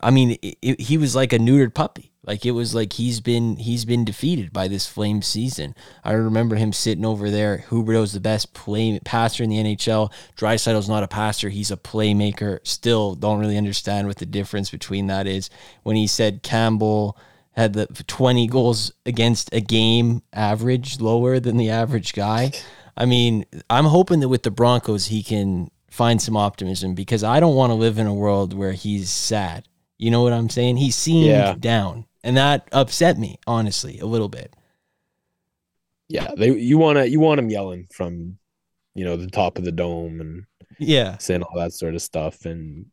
I 0.00 0.10
mean, 0.10 0.32
it, 0.42 0.58
it, 0.62 0.80
he 0.80 0.98
was 0.98 1.14
like 1.14 1.32
a 1.32 1.38
neutered 1.38 1.74
puppy. 1.74 2.11
Like 2.24 2.46
it 2.46 2.52
was 2.52 2.72
like 2.72 2.92
he's 2.92 3.20
been 3.20 3.56
he's 3.56 3.84
been 3.84 4.04
defeated 4.04 4.52
by 4.52 4.68
this 4.68 4.86
Flames 4.86 5.26
season. 5.26 5.74
I 6.04 6.12
remember 6.12 6.54
him 6.54 6.72
sitting 6.72 7.04
over 7.04 7.30
there. 7.30 7.64
Huberdeau's 7.68 8.12
the 8.12 8.20
best 8.20 8.54
play 8.54 9.00
passer 9.04 9.42
in 9.42 9.50
the 9.50 9.56
NHL. 9.56 10.12
Draisaitl's 10.36 10.88
not 10.88 11.02
a 11.02 11.08
passer; 11.08 11.48
he's 11.48 11.72
a 11.72 11.76
playmaker. 11.76 12.60
Still, 12.62 13.16
don't 13.16 13.40
really 13.40 13.58
understand 13.58 14.06
what 14.06 14.18
the 14.18 14.26
difference 14.26 14.70
between 14.70 15.08
that 15.08 15.26
is. 15.26 15.50
When 15.82 15.96
he 15.96 16.06
said 16.06 16.44
Campbell 16.44 17.16
had 17.56 17.72
the 17.72 17.86
20 17.86 18.46
goals 18.46 18.92
against 19.04 19.52
a 19.52 19.60
game 19.60 20.22
average 20.32 21.00
lower 21.00 21.40
than 21.40 21.56
the 21.56 21.70
average 21.70 22.14
guy. 22.14 22.52
I 22.96 23.04
mean, 23.04 23.44
I'm 23.68 23.84
hoping 23.86 24.20
that 24.20 24.28
with 24.28 24.42
the 24.44 24.50
Broncos 24.50 25.06
he 25.06 25.22
can 25.22 25.70
find 25.90 26.22
some 26.22 26.36
optimism 26.36 26.94
because 26.94 27.24
I 27.24 27.40
don't 27.40 27.56
want 27.56 27.70
to 27.70 27.74
live 27.74 27.98
in 27.98 28.06
a 28.06 28.14
world 28.14 28.54
where 28.54 28.72
he's 28.72 29.10
sad. 29.10 29.66
You 29.98 30.10
know 30.10 30.22
what 30.22 30.32
I'm 30.32 30.48
saying? 30.48 30.78
He 30.78 30.90
seemed 30.90 31.26
Yeah. 31.26 31.54
down. 31.58 32.06
And 32.24 32.36
that 32.36 32.68
upset 32.72 33.18
me, 33.18 33.38
honestly, 33.46 33.98
a 33.98 34.06
little 34.06 34.28
bit. 34.28 34.54
Yeah, 36.08 36.32
they 36.36 36.52
you 36.56 36.78
want 36.78 36.98
to 36.98 37.08
you 37.08 37.20
want 37.20 37.38
them 37.38 37.48
yelling 37.50 37.86
from 37.92 38.38
you 38.94 39.04
know 39.04 39.16
the 39.16 39.28
top 39.28 39.58
of 39.58 39.64
the 39.64 39.72
dome 39.72 40.20
and 40.20 40.44
Yeah. 40.78 41.18
saying 41.18 41.42
all 41.42 41.58
that 41.58 41.72
sort 41.72 41.94
of 41.94 42.02
stuff 42.02 42.44
and 42.44 42.86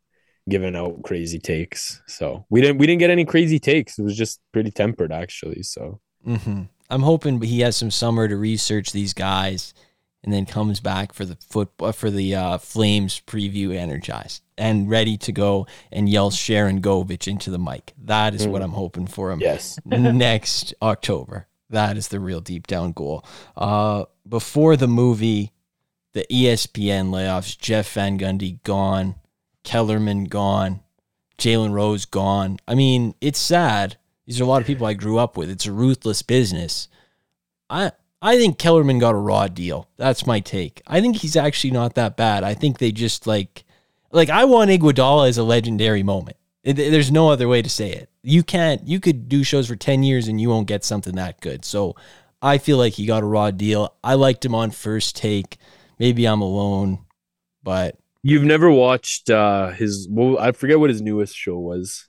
giving 0.48 0.76
out 0.76 1.02
crazy 1.04 1.38
takes. 1.38 2.02
So 2.06 2.46
we 2.50 2.60
didn't 2.60 2.78
we 2.78 2.86
didn't 2.86 3.00
get 3.00 3.10
any 3.10 3.24
crazy 3.24 3.58
takes. 3.58 3.98
It 3.98 4.02
was 4.02 4.16
just 4.16 4.40
pretty 4.52 4.70
tempered 4.70 5.12
actually. 5.12 5.62
So 5.62 6.00
hmm 6.24 6.62
I'm 6.90 7.02
hoping 7.02 7.40
he 7.42 7.60
has 7.60 7.76
some 7.76 7.90
summer 7.90 8.26
to 8.28 8.36
research 8.36 8.92
these 8.92 9.14
guys 9.14 9.74
and 10.22 10.32
then 10.32 10.46
comes 10.46 10.80
back 10.80 11.12
for 11.12 11.24
the 11.24 11.36
foot 11.36 11.70
for 11.94 12.10
the 12.10 12.34
uh, 12.34 12.58
Flames 12.58 13.20
preview 13.26 13.74
energized 13.74 14.42
and 14.58 14.90
ready 14.90 15.16
to 15.16 15.32
go 15.32 15.66
and 15.90 16.08
yell 16.08 16.30
Sharangovich 16.30 17.26
into 17.26 17.50
the 17.50 17.58
mic. 17.58 17.94
That 17.98 18.34
is 18.34 18.46
what 18.46 18.62
I'm 18.62 18.72
hoping 18.72 19.06
for 19.06 19.30
him 19.30 19.40
yes, 19.40 19.78
next 19.84 20.74
October. 20.82 21.46
That 21.70 21.96
is 21.96 22.08
the 22.08 22.20
real 22.20 22.40
deep 22.40 22.66
down 22.66 22.92
goal. 22.92 23.24
Uh, 23.56 24.04
before 24.28 24.76
the 24.76 24.88
movie, 24.88 25.52
the 26.12 26.26
ESPN 26.30 27.10
layoffs, 27.10 27.56
Jeff 27.56 27.92
Van 27.92 28.18
Gundy 28.18 28.62
gone, 28.64 29.14
Kellerman 29.62 30.24
gone, 30.24 30.80
Jalen 31.38 31.72
Rose 31.72 32.04
gone. 32.04 32.58
I 32.66 32.74
mean, 32.74 33.14
it's 33.20 33.38
sad. 33.38 33.96
These 34.26 34.40
are 34.40 34.44
a 34.44 34.46
lot 34.46 34.60
of 34.60 34.66
people 34.66 34.86
I 34.86 34.94
grew 34.94 35.18
up 35.18 35.36
with. 35.36 35.48
It's 35.48 35.66
a 35.66 35.72
ruthless 35.72 36.22
business. 36.22 36.88
I 37.68 37.92
I 38.22 38.36
think 38.36 38.58
Kellerman 38.58 38.98
got 38.98 39.14
a 39.14 39.18
raw 39.18 39.48
deal. 39.48 39.88
That's 39.96 40.26
my 40.26 40.40
take. 40.40 40.82
I 40.86 41.00
think 41.00 41.16
he's 41.16 41.36
actually 41.36 41.70
not 41.70 41.94
that 41.94 42.16
bad. 42.16 42.44
I 42.44 42.54
think 42.54 42.78
they 42.78 42.92
just 42.92 43.26
like 43.26 43.64
like 44.12 44.28
I 44.28 44.44
want 44.44 44.70
Iguodala 44.70 45.28
as 45.28 45.38
a 45.38 45.42
legendary 45.42 46.02
moment. 46.02 46.36
There's 46.62 47.10
no 47.10 47.30
other 47.30 47.48
way 47.48 47.62
to 47.62 47.70
say 47.70 47.90
it. 47.90 48.10
You 48.22 48.42
can't. 48.42 48.86
You 48.86 49.00
could 49.00 49.28
do 49.28 49.42
shows 49.42 49.68
for 49.68 49.76
ten 49.76 50.02
years 50.02 50.28
and 50.28 50.40
you 50.40 50.50
won't 50.50 50.66
get 50.66 50.84
something 50.84 51.14
that 51.14 51.40
good. 51.40 51.64
So 51.64 51.96
I 52.42 52.58
feel 52.58 52.76
like 52.76 52.94
he 52.94 53.06
got 53.06 53.22
a 53.22 53.26
raw 53.26 53.50
deal. 53.50 53.94
I 54.04 54.14
liked 54.14 54.44
him 54.44 54.54
on 54.54 54.70
first 54.70 55.16
take. 55.16 55.56
Maybe 55.98 56.26
I'm 56.26 56.42
alone, 56.42 57.06
but 57.62 57.96
You've 58.22 58.44
never 58.44 58.70
watched 58.70 59.30
uh 59.30 59.70
his 59.70 60.06
well, 60.10 60.38
I 60.38 60.52
forget 60.52 60.78
what 60.78 60.90
his 60.90 61.00
newest 61.00 61.34
show 61.34 61.58
was. 61.58 62.06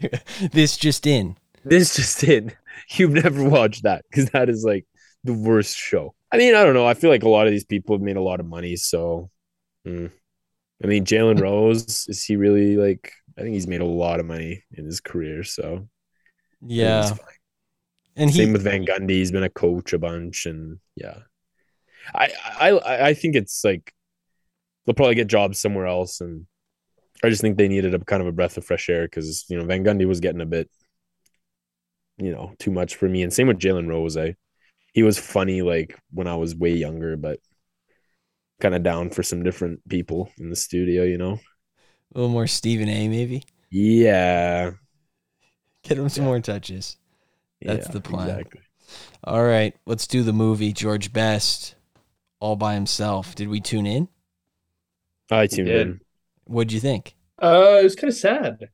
this 0.52 0.76
just 0.76 1.06
in. 1.06 1.36
This 1.64 1.96
just 1.96 2.22
in. 2.22 2.52
You've 2.92 3.12
never 3.12 3.42
watched 3.48 3.84
that 3.84 4.04
because 4.10 4.30
that 4.30 4.48
is 4.48 4.64
like 4.64 4.86
the 5.24 5.34
worst 5.34 5.76
show. 5.76 6.14
I 6.32 6.38
mean, 6.38 6.54
I 6.54 6.64
don't 6.64 6.74
know. 6.74 6.86
I 6.86 6.94
feel 6.94 7.10
like 7.10 7.22
a 7.22 7.28
lot 7.28 7.46
of 7.46 7.52
these 7.52 7.64
people 7.64 7.96
have 7.96 8.02
made 8.02 8.16
a 8.16 8.22
lot 8.22 8.40
of 8.40 8.46
money, 8.46 8.76
so 8.76 9.30
hmm. 9.84 10.06
I 10.82 10.86
mean, 10.86 11.04
Jalen 11.04 11.40
Rose 11.42 12.06
is 12.08 12.24
he 12.24 12.36
really 12.36 12.76
like? 12.76 13.12
I 13.38 13.42
think 13.42 13.54
he's 13.54 13.66
made 13.66 13.80
a 13.80 13.86
lot 13.86 14.20
of 14.20 14.26
money 14.26 14.64
in 14.72 14.84
his 14.84 15.00
career, 15.00 15.44
so 15.44 15.62
I 15.62 15.66
think 15.66 16.70
he's 16.70 16.78
Yeah. 16.78 17.16
And 18.16 18.30
he 18.30 18.38
Same 18.38 18.52
with 18.52 18.62
Van 18.62 18.84
Gundy. 18.84 19.10
He's 19.10 19.32
been 19.32 19.44
a 19.44 19.48
coach 19.48 19.92
a 19.92 19.98
bunch, 19.98 20.46
and 20.46 20.78
yeah, 20.96 21.18
I 22.14 22.32
I 22.60 23.08
I 23.08 23.14
think 23.14 23.36
it's 23.36 23.64
like 23.64 23.94
they'll 24.84 24.94
probably 24.94 25.14
get 25.14 25.28
jobs 25.28 25.60
somewhere 25.60 25.86
else, 25.86 26.20
and 26.20 26.46
I 27.22 27.28
just 27.28 27.40
think 27.40 27.56
they 27.56 27.68
needed 27.68 27.94
a 27.94 27.98
kind 28.00 28.20
of 28.20 28.26
a 28.26 28.32
breath 28.32 28.56
of 28.56 28.64
fresh 28.64 28.88
air 28.88 29.06
because 29.06 29.46
you 29.48 29.56
know 29.56 29.64
Van 29.64 29.84
Gundy 29.84 30.06
was 30.06 30.20
getting 30.20 30.40
a 30.40 30.46
bit, 30.46 30.68
you 32.20 32.32
know, 32.32 32.54
too 32.58 32.70
much 32.70 32.96
for 32.96 33.08
me, 33.08 33.22
and 33.22 33.32
same 33.32 33.48
with 33.48 33.58
Jalen 33.58 33.88
Rose. 33.88 34.16
I 34.16 34.36
he 34.94 35.02
was 35.04 35.18
funny 35.18 35.62
like 35.62 35.98
when 36.12 36.28
I 36.28 36.36
was 36.36 36.54
way 36.56 36.72
younger, 36.74 37.16
but 37.16 37.40
kind 38.60 38.74
of 38.74 38.82
down 38.82 39.10
for 39.10 39.22
some 39.22 39.42
different 39.42 39.86
people 39.88 40.30
in 40.38 40.50
the 40.50 40.56
studio, 40.56 41.02
you 41.04 41.18
know. 41.18 41.38
a 42.14 42.18
little 42.18 42.30
more 42.30 42.46
Stephen 42.46 42.88
A. 42.88 43.08
Maybe 43.08 43.44
Yeah, 43.70 44.72
get 45.82 45.98
him 45.98 46.08
some 46.08 46.24
more 46.24 46.40
touches. 46.40 46.96
That's 47.64 47.86
yeah, 47.86 47.92
the 47.92 48.00
plan. 48.00 48.28
Exactly. 48.30 48.60
All 49.24 49.44
right, 49.44 49.76
let's 49.86 50.06
do 50.06 50.22
the 50.22 50.32
movie. 50.32 50.72
George 50.72 51.12
Best, 51.12 51.74
all 52.40 52.56
by 52.56 52.74
himself. 52.74 53.34
Did 53.34 53.48
we 53.48 53.60
tune 53.60 53.86
in? 53.86 54.08
I 55.30 55.46
tuned 55.46 55.68
in. 55.68 56.00
What'd 56.44 56.72
you 56.72 56.80
think? 56.80 57.14
Uh, 57.42 57.78
it 57.80 57.84
was 57.84 57.96
kind 57.96 58.10
of 58.12 58.16
sad. 58.16 58.70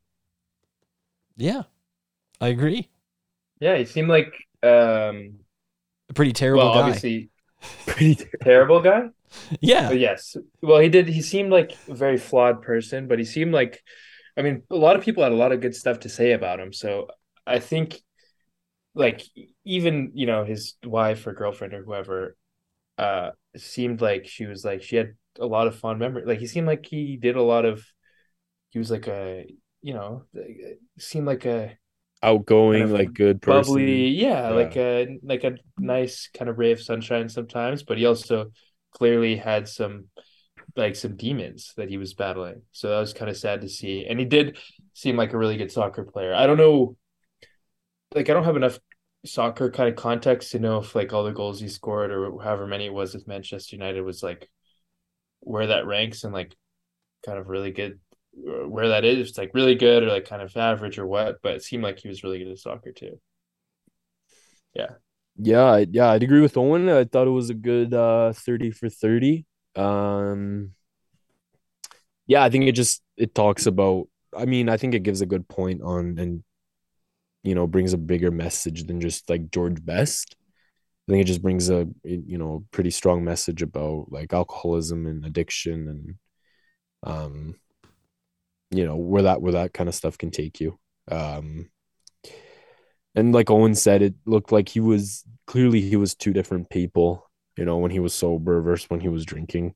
Yeah, 1.36 1.62
I 2.40 2.48
agree. 2.48 2.90
Yeah, 3.60 3.76
he 3.76 3.84
seemed 3.84 4.08
like 4.08 4.34
um, 4.62 5.40
A 6.08 6.14
pretty 6.14 6.32
terrible 6.32 6.68
well, 6.68 6.70
guy. 6.70 7.02
obviously 7.02 7.30
Pretty 7.86 8.16
terrible. 8.16 8.38
terrible 8.44 8.80
guy. 8.80 9.08
Yeah, 9.60 9.88
But 9.88 9.98
yes, 10.00 10.36
well, 10.62 10.80
he 10.80 10.88
did. 10.88 11.08
He 11.08 11.22
seemed 11.22 11.50
like 11.52 11.78
a 11.88 11.94
very 11.94 12.18
flawed 12.18 12.62
person, 12.62 13.08
but 13.08 13.18
he 13.18 13.24
seemed 13.24 13.52
like, 13.52 13.82
I 14.36 14.42
mean, 14.42 14.64
a 14.70 14.76
lot 14.76 14.96
of 14.96 15.02
people 15.04 15.22
had 15.22 15.32
a 15.32 15.36
lot 15.36 15.52
of 15.52 15.60
good 15.60 15.76
stuff 15.76 16.00
to 16.00 16.08
say 16.08 16.32
about 16.32 16.60
him. 16.60 16.72
So 16.72 17.08
I 17.46 17.60
think, 17.60 18.00
like, 18.94 19.22
even 19.64 20.12
you 20.14 20.26
know 20.26 20.44
his 20.44 20.74
wife 20.84 21.26
or 21.26 21.34
girlfriend 21.34 21.74
or 21.74 21.84
whoever, 21.84 22.36
uh, 22.98 23.32
seemed 23.56 24.00
like 24.02 24.26
she 24.28 24.46
was 24.46 24.64
like 24.64 24.82
she 24.82 24.96
had 24.96 25.14
a 25.40 25.46
lot 25.46 25.66
of 25.68 25.76
fond 25.78 26.00
memory. 26.00 26.24
Like 26.26 26.40
he 26.40 26.46
seemed 26.48 26.66
like 26.68 26.86
he 26.86 27.16
did 27.18 27.36
a 27.36 27.42
lot 27.42 27.64
of. 27.66 27.84
He 28.70 28.78
was 28.78 28.90
like 28.90 29.08
a, 29.08 29.46
you 29.82 29.94
know, 29.94 30.24
seemed 30.98 31.26
like 31.26 31.46
a 31.46 31.76
outgoing, 32.22 32.88
Kind 32.88 32.92
of 32.92 32.92
like 32.92 33.14
good 33.14 33.40
person. 33.42 33.74
bubbly 33.76 34.08
yeah, 34.08 34.50
Yeah. 34.50 34.50
like 34.50 34.76
a 34.76 35.18
like 35.22 35.44
a 35.44 35.56
nice 35.78 36.28
kind 36.34 36.48
of 36.50 36.58
ray 36.58 36.72
of 36.72 36.80
sunshine 36.82 37.28
sometimes 37.28 37.84
but 37.84 37.96
he 37.98 38.06
also 38.06 38.50
clearly 38.92 39.36
had 39.36 39.68
some 39.68 40.06
like 40.76 40.96
some 40.96 41.16
demons 41.16 41.72
that 41.76 41.88
he 41.88 41.98
was 41.98 42.14
battling 42.14 42.62
so 42.72 42.90
that 42.90 43.00
was 43.00 43.12
kind 43.14 43.30
of 43.30 43.36
sad 43.36 43.60
to 43.62 43.68
see 43.68 44.06
and 44.06 44.18
he 44.18 44.24
did 44.26 44.58
seem 44.94 45.16
like 45.16 45.32
a 45.32 45.38
really 45.38 45.56
good 45.58 45.72
soccer 45.72 46.04
player 46.04 46.34
i 46.34 46.46
don't 46.46 46.58
know 46.58 46.96
like 48.14 48.28
i 48.28 48.32
don't 48.32 48.44
have 48.44 48.56
enough 48.56 48.78
soccer 49.24 49.70
kind 49.70 49.88
of 49.88 49.96
context 49.96 50.52
to 50.52 50.58
know 50.58 50.78
if 50.78 50.94
like 50.94 51.12
all 51.12 51.24
the 51.24 51.32
goals 51.32 51.58
he 51.60 51.68
scored 51.68 52.10
or 52.12 52.40
however 52.42 52.66
many 52.66 52.86
it 52.86 52.92
was 52.94 53.14
with 53.14 53.26
manchester 53.26 53.74
united 53.76 54.02
was 54.02 54.22
like 54.22 54.48
where 55.40 55.68
that 55.68 55.86
ranks 55.86 56.24
and 56.24 56.32
like 56.34 56.54
kind 57.26 57.38
of 57.38 57.48
really 57.48 57.72
good 57.72 58.00
where 58.36 58.88
that 58.88 59.04
is 59.04 59.30
it's 59.30 59.38
like 59.38 59.54
really 59.54 59.74
good 59.74 60.02
or 60.02 60.08
like 60.08 60.28
kind 60.28 60.42
of 60.42 60.56
average 60.56 60.98
or 60.98 61.06
what 61.06 61.38
but 61.42 61.54
it 61.54 61.62
seemed 61.62 61.82
like 61.82 61.98
he 61.98 62.08
was 62.08 62.22
really 62.24 62.38
good 62.38 62.48
at 62.52 62.58
soccer 62.58 62.92
too 62.92 63.18
Yeah, 65.38 65.64
I- 65.64 65.86
yeah, 65.90 66.10
I'd 66.10 66.22
agree 66.22 66.40
with 66.40 66.56
Owen. 66.56 66.88
I 66.88 67.04
thought 67.04 67.26
it 67.26 67.30
was 67.30 67.50
a 67.50 67.54
good 67.54 67.92
uh 67.94 68.32
30 68.32 68.70
for 68.70 68.88
30. 68.88 69.46
Um 69.74 70.72
yeah, 72.26 72.42
I 72.42 72.50
think 72.50 72.64
it 72.64 72.72
just 72.72 73.02
it 73.16 73.34
talks 73.34 73.66
about 73.66 74.08
I 74.36 74.44
mean, 74.44 74.68
I 74.68 74.76
think 74.76 74.94
it 74.94 75.02
gives 75.02 75.20
a 75.20 75.26
good 75.26 75.48
point 75.48 75.82
on 75.82 76.18
and 76.18 76.42
you 77.42 77.54
know, 77.54 77.66
brings 77.66 77.92
a 77.92 77.98
bigger 77.98 78.30
message 78.30 78.84
than 78.84 79.00
just 79.00 79.28
like 79.30 79.50
George 79.50 79.84
Best. 79.84 80.36
I 81.08 81.12
think 81.12 81.22
it 81.22 81.26
just 81.28 81.42
brings 81.42 81.70
a 81.70 81.88
you 82.04 82.38
know, 82.38 82.64
pretty 82.72 82.90
strong 82.90 83.24
message 83.24 83.62
about 83.62 84.06
like 84.10 84.32
alcoholism 84.32 85.06
and 85.06 85.24
addiction 85.24 85.88
and 85.88 86.16
um 87.04 87.56
you 88.70 88.84
know, 88.84 88.96
where 88.96 89.22
that 89.22 89.40
where 89.40 89.52
that 89.52 89.72
kind 89.72 89.88
of 89.88 89.94
stuff 89.94 90.18
can 90.18 90.30
take 90.30 90.60
you. 90.60 90.78
Um 91.10 91.70
and 93.14 93.32
like 93.32 93.50
Owen 93.50 93.74
said, 93.74 94.02
it 94.02 94.14
looked 94.26 94.52
like 94.52 94.68
he 94.68 94.80
was 94.80 95.24
clearly 95.46 95.80
he 95.80 95.96
was 95.96 96.14
two 96.14 96.32
different 96.32 96.68
people, 96.68 97.28
you 97.56 97.64
know, 97.64 97.78
when 97.78 97.90
he 97.90 97.98
was 97.98 98.12
sober 98.12 98.60
versus 98.60 98.90
when 98.90 99.00
he 99.00 99.08
was 99.08 99.24
drinking. 99.24 99.74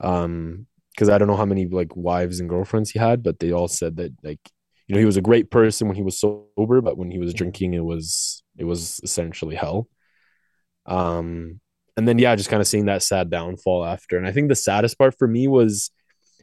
Um, 0.00 0.66
because 0.90 1.08
I 1.08 1.18
don't 1.18 1.28
know 1.28 1.36
how 1.36 1.46
many 1.46 1.66
like 1.66 1.96
wives 1.96 2.40
and 2.40 2.48
girlfriends 2.48 2.90
he 2.90 2.98
had, 2.98 3.22
but 3.22 3.38
they 3.38 3.52
all 3.52 3.68
said 3.68 3.96
that 3.96 4.12
like, 4.22 4.40
you 4.86 4.94
know, 4.94 4.98
he 4.98 5.06
was 5.06 5.16
a 5.16 5.22
great 5.22 5.50
person 5.50 5.86
when 5.86 5.96
he 5.96 6.02
was 6.02 6.20
sober, 6.20 6.80
but 6.82 6.98
when 6.98 7.10
he 7.10 7.18
was 7.18 7.32
drinking, 7.32 7.74
it 7.74 7.84
was 7.84 8.42
it 8.58 8.64
was 8.64 9.00
essentially 9.02 9.54
hell. 9.54 9.88
Um, 10.86 11.60
and 11.96 12.06
then 12.06 12.18
yeah, 12.18 12.34
just 12.36 12.50
kind 12.50 12.60
of 12.60 12.66
seeing 12.66 12.86
that 12.86 13.02
sad 13.02 13.30
downfall 13.30 13.84
after. 13.84 14.18
And 14.18 14.26
I 14.26 14.32
think 14.32 14.48
the 14.48 14.56
saddest 14.56 14.98
part 14.98 15.16
for 15.18 15.28
me 15.28 15.48
was 15.48 15.90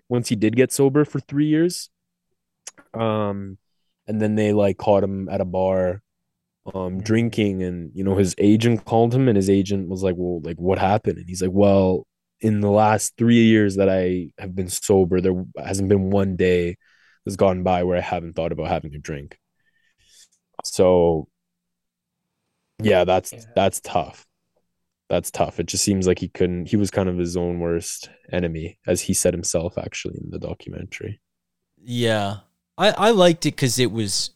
once 0.10 0.30
he 0.30 0.36
did 0.36 0.56
get 0.56 0.72
sober 0.72 1.06
for 1.06 1.20
three 1.20 1.48
years. 1.48 1.90
Um, 2.94 3.58
and 4.08 4.22
then 4.22 4.36
they 4.36 4.54
like 4.54 4.78
caught 4.78 5.04
him 5.04 5.30
at 5.30 5.42
a 5.42 5.46
bar 5.46 6.02
um 6.76 7.02
drinking 7.02 7.64
and 7.64 7.92
you 7.96 8.04
know 8.04 8.16
his 8.18 8.36
agent 8.38 8.86
called 8.86 9.14
him 9.16 9.28
and 9.30 9.38
his 9.38 9.50
agent 9.50 9.90
was 9.90 10.04
like 10.04 10.16
well 10.18 10.42
like 10.44 10.58
what 10.58 10.78
happened 10.78 11.18
and 11.18 11.28
he's 11.28 11.42
like 11.42 11.52
well 11.54 12.06
in 12.42 12.62
the 12.62 12.70
last 12.70 13.14
three 13.18 13.46
years 13.46 13.78
that 13.78 13.90
i 13.90 14.30
have 14.38 14.56
been 14.56 14.68
sober 14.70 15.22
there 15.22 15.46
hasn't 15.58 15.90
been 15.90 16.12
one 16.12 16.36
day 16.36 16.78
that's 17.26 17.38
gone 17.38 17.64
by 17.64 17.84
where 17.84 17.98
i 17.98 18.02
haven't 18.02 18.36
thought 18.36 18.52
about 18.52 18.68
having 18.68 18.94
a 18.96 19.00
drink 19.00 19.40
so 20.64 21.28
yeah 22.82 23.04
that's 23.06 23.34
Yeah. 23.34 23.42
that's 23.56 23.80
tough 23.82 24.27
that's 25.10 25.32
tough 25.32 25.60
it 25.60 25.68
just 25.68 25.84
seems 25.84 26.06
like 26.08 26.20
he 26.20 26.28
couldn't 26.28 26.68
he 26.68 26.76
was 26.76 26.92
kind 26.92 27.08
of 27.08 27.18
his 27.18 27.38
own 27.38 27.60
worst 27.60 28.10
enemy 28.32 28.78
as 28.88 29.02
he 29.02 29.14
said 29.14 29.34
himself 29.34 29.78
actually 29.78 30.18
in 30.22 30.30
the 30.30 30.40
documentary 30.40 31.20
Yeah. 31.80 32.38
I, 32.78 32.90
I 32.92 33.12
liked 33.12 33.46
it 33.46 33.56
because 33.56 33.80
it 33.80 33.92
was 33.92 34.32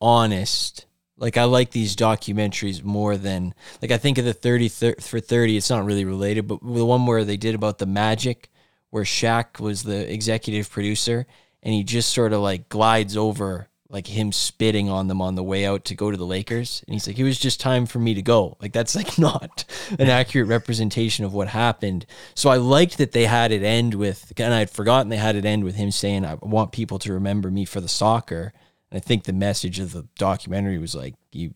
honest. 0.00 0.86
Like, 1.18 1.36
I 1.36 1.44
like 1.44 1.70
these 1.70 1.96
documentaries 1.96 2.82
more 2.82 3.16
than, 3.16 3.54
like, 3.80 3.90
I 3.90 3.96
think 3.96 4.18
of 4.18 4.24
the 4.24 4.34
30 4.34 4.68
thir- 4.68 4.94
for 5.00 5.20
30, 5.20 5.56
it's 5.56 5.70
not 5.70 5.84
really 5.84 6.04
related, 6.04 6.46
but 6.46 6.60
the 6.62 6.84
one 6.84 7.06
where 7.06 7.24
they 7.24 7.36
did 7.36 7.54
about 7.54 7.78
the 7.78 7.86
magic, 7.86 8.50
where 8.90 9.04
Shaq 9.04 9.60
was 9.60 9.82
the 9.82 10.10
executive 10.12 10.70
producer 10.70 11.26
and 11.62 11.74
he 11.74 11.84
just 11.84 12.12
sort 12.12 12.32
of 12.32 12.40
like 12.40 12.68
glides 12.68 13.16
over, 13.16 13.68
like 13.88 14.08
him 14.08 14.32
spitting 14.32 14.90
on 14.90 15.06
them 15.06 15.22
on 15.22 15.36
the 15.36 15.42
way 15.42 15.64
out 15.64 15.84
to 15.84 15.94
go 15.94 16.10
to 16.10 16.16
the 16.16 16.26
Lakers. 16.26 16.82
And 16.86 16.94
he's 16.94 17.06
like, 17.06 17.18
it 17.18 17.24
was 17.24 17.38
just 17.38 17.60
time 17.60 17.86
for 17.86 17.98
me 17.98 18.14
to 18.14 18.22
go. 18.22 18.56
Like, 18.60 18.72
that's 18.72 18.96
like 18.96 19.18
not 19.18 19.64
an 19.98 20.08
accurate 20.08 20.48
representation 20.48 21.24
of 21.24 21.32
what 21.32 21.48
happened. 21.48 22.06
So 22.34 22.50
I 22.50 22.56
liked 22.56 22.98
that 22.98 23.12
they 23.12 23.26
had 23.26 23.52
it 23.52 23.62
end 23.62 23.94
with, 23.94 24.32
and 24.36 24.52
I'd 24.52 24.70
forgotten 24.70 25.08
they 25.08 25.16
had 25.16 25.36
it 25.36 25.44
end 25.44 25.64
with 25.64 25.76
him 25.76 25.90
saying, 25.90 26.24
I 26.24 26.34
want 26.34 26.72
people 26.72 26.98
to 27.00 27.12
remember 27.12 27.50
me 27.50 27.64
for 27.64 27.80
the 27.80 27.88
soccer. 27.88 28.52
And 28.90 28.98
I 28.98 29.00
think 29.00 29.24
the 29.24 29.32
message 29.32 29.78
of 29.78 29.92
the 29.92 30.06
documentary 30.18 30.78
was 30.78 30.94
like, 30.94 31.14
you 31.32 31.54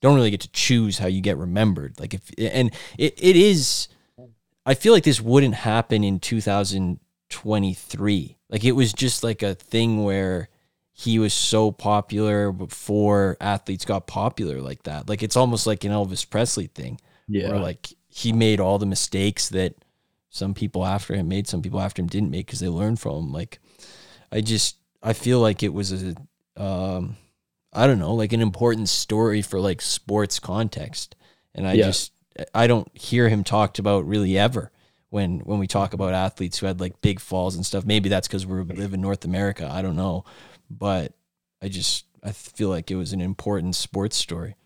don't 0.00 0.14
really 0.14 0.30
get 0.30 0.40
to 0.42 0.52
choose 0.52 0.98
how 0.98 1.06
you 1.06 1.20
get 1.20 1.38
remembered. 1.38 1.98
Like, 1.98 2.14
if, 2.14 2.30
and 2.38 2.72
it, 2.98 3.14
it 3.18 3.36
is, 3.36 3.88
I 4.66 4.74
feel 4.74 4.92
like 4.92 5.04
this 5.04 5.20
wouldn't 5.20 5.54
happen 5.54 6.04
in 6.04 6.20
2023. 6.20 8.36
Like, 8.48 8.64
it 8.64 8.72
was 8.72 8.92
just 8.92 9.22
like 9.22 9.42
a 9.42 9.54
thing 9.54 10.04
where 10.04 10.48
he 11.00 11.18
was 11.18 11.32
so 11.34 11.72
popular 11.72 12.52
before 12.52 13.36
athletes 13.40 13.84
got 13.84 14.06
popular 14.06 14.60
like 14.60 14.82
that. 14.84 15.08
Like, 15.08 15.22
it's 15.22 15.36
almost 15.36 15.66
like 15.66 15.84
an 15.84 15.92
Elvis 15.92 16.28
Presley 16.28 16.66
thing 16.68 17.00
yeah 17.28 17.48
where 17.48 17.58
like 17.58 17.88
he 18.08 18.32
made 18.32 18.60
all 18.60 18.78
the 18.78 18.86
mistakes 18.86 19.48
that 19.50 19.74
some 20.30 20.54
people 20.54 20.84
after 20.86 21.14
him 21.14 21.28
made, 21.28 21.48
some 21.48 21.62
people 21.62 21.80
after 21.80 22.02
him 22.02 22.08
didn't 22.08 22.30
make 22.30 22.46
because 22.46 22.60
they 22.60 22.68
learned 22.68 23.00
from 23.00 23.16
him. 23.26 23.32
Like, 23.32 23.60
I 24.32 24.40
just 24.40 24.76
I 25.02 25.12
feel 25.12 25.40
like 25.40 25.62
it 25.62 25.72
was 25.72 25.92
a 25.92 26.14
um 26.56 27.16
I 27.72 27.86
don't 27.86 27.98
know, 28.00 28.14
like 28.14 28.32
an 28.32 28.40
important 28.42 28.88
story 28.88 29.42
for 29.42 29.60
like 29.60 29.80
sports 29.80 30.38
context. 30.40 31.16
And 31.54 31.66
I 31.66 31.76
Yeah. 31.76 31.78
just 31.78 32.12
I 32.54 32.66
don't 32.66 32.88
hear 32.96 33.28
him 33.28 33.44
talked 33.44 33.78
about 33.78 34.06
really 34.06 34.38
ever 34.38 34.72
when 35.10 35.40
when 35.40 35.58
we 35.58 35.66
talk 35.66 35.92
about 35.92 36.14
athletes 36.14 36.58
who 36.58 36.66
had 36.66 36.80
like 36.80 37.00
big 37.00 37.20
falls 37.20 37.56
and 37.56 37.66
stuff. 37.66 37.84
Maybe 37.84 38.08
that's 38.08 38.28
because 38.28 38.46
we 38.46 38.60
live 38.62 38.94
in 38.94 39.00
North 39.00 39.24
America. 39.24 39.68
I 39.70 39.82
don't 39.82 39.96
know. 39.96 40.24
But 40.70 41.14
I 41.62 41.68
just 41.68 42.06
I 42.22 42.32
feel 42.32 42.68
like 42.68 42.90
it 42.90 42.96
was 42.96 43.12
an 43.12 43.20
important 43.20 43.76
sports 43.76 44.16
story. 44.16 44.56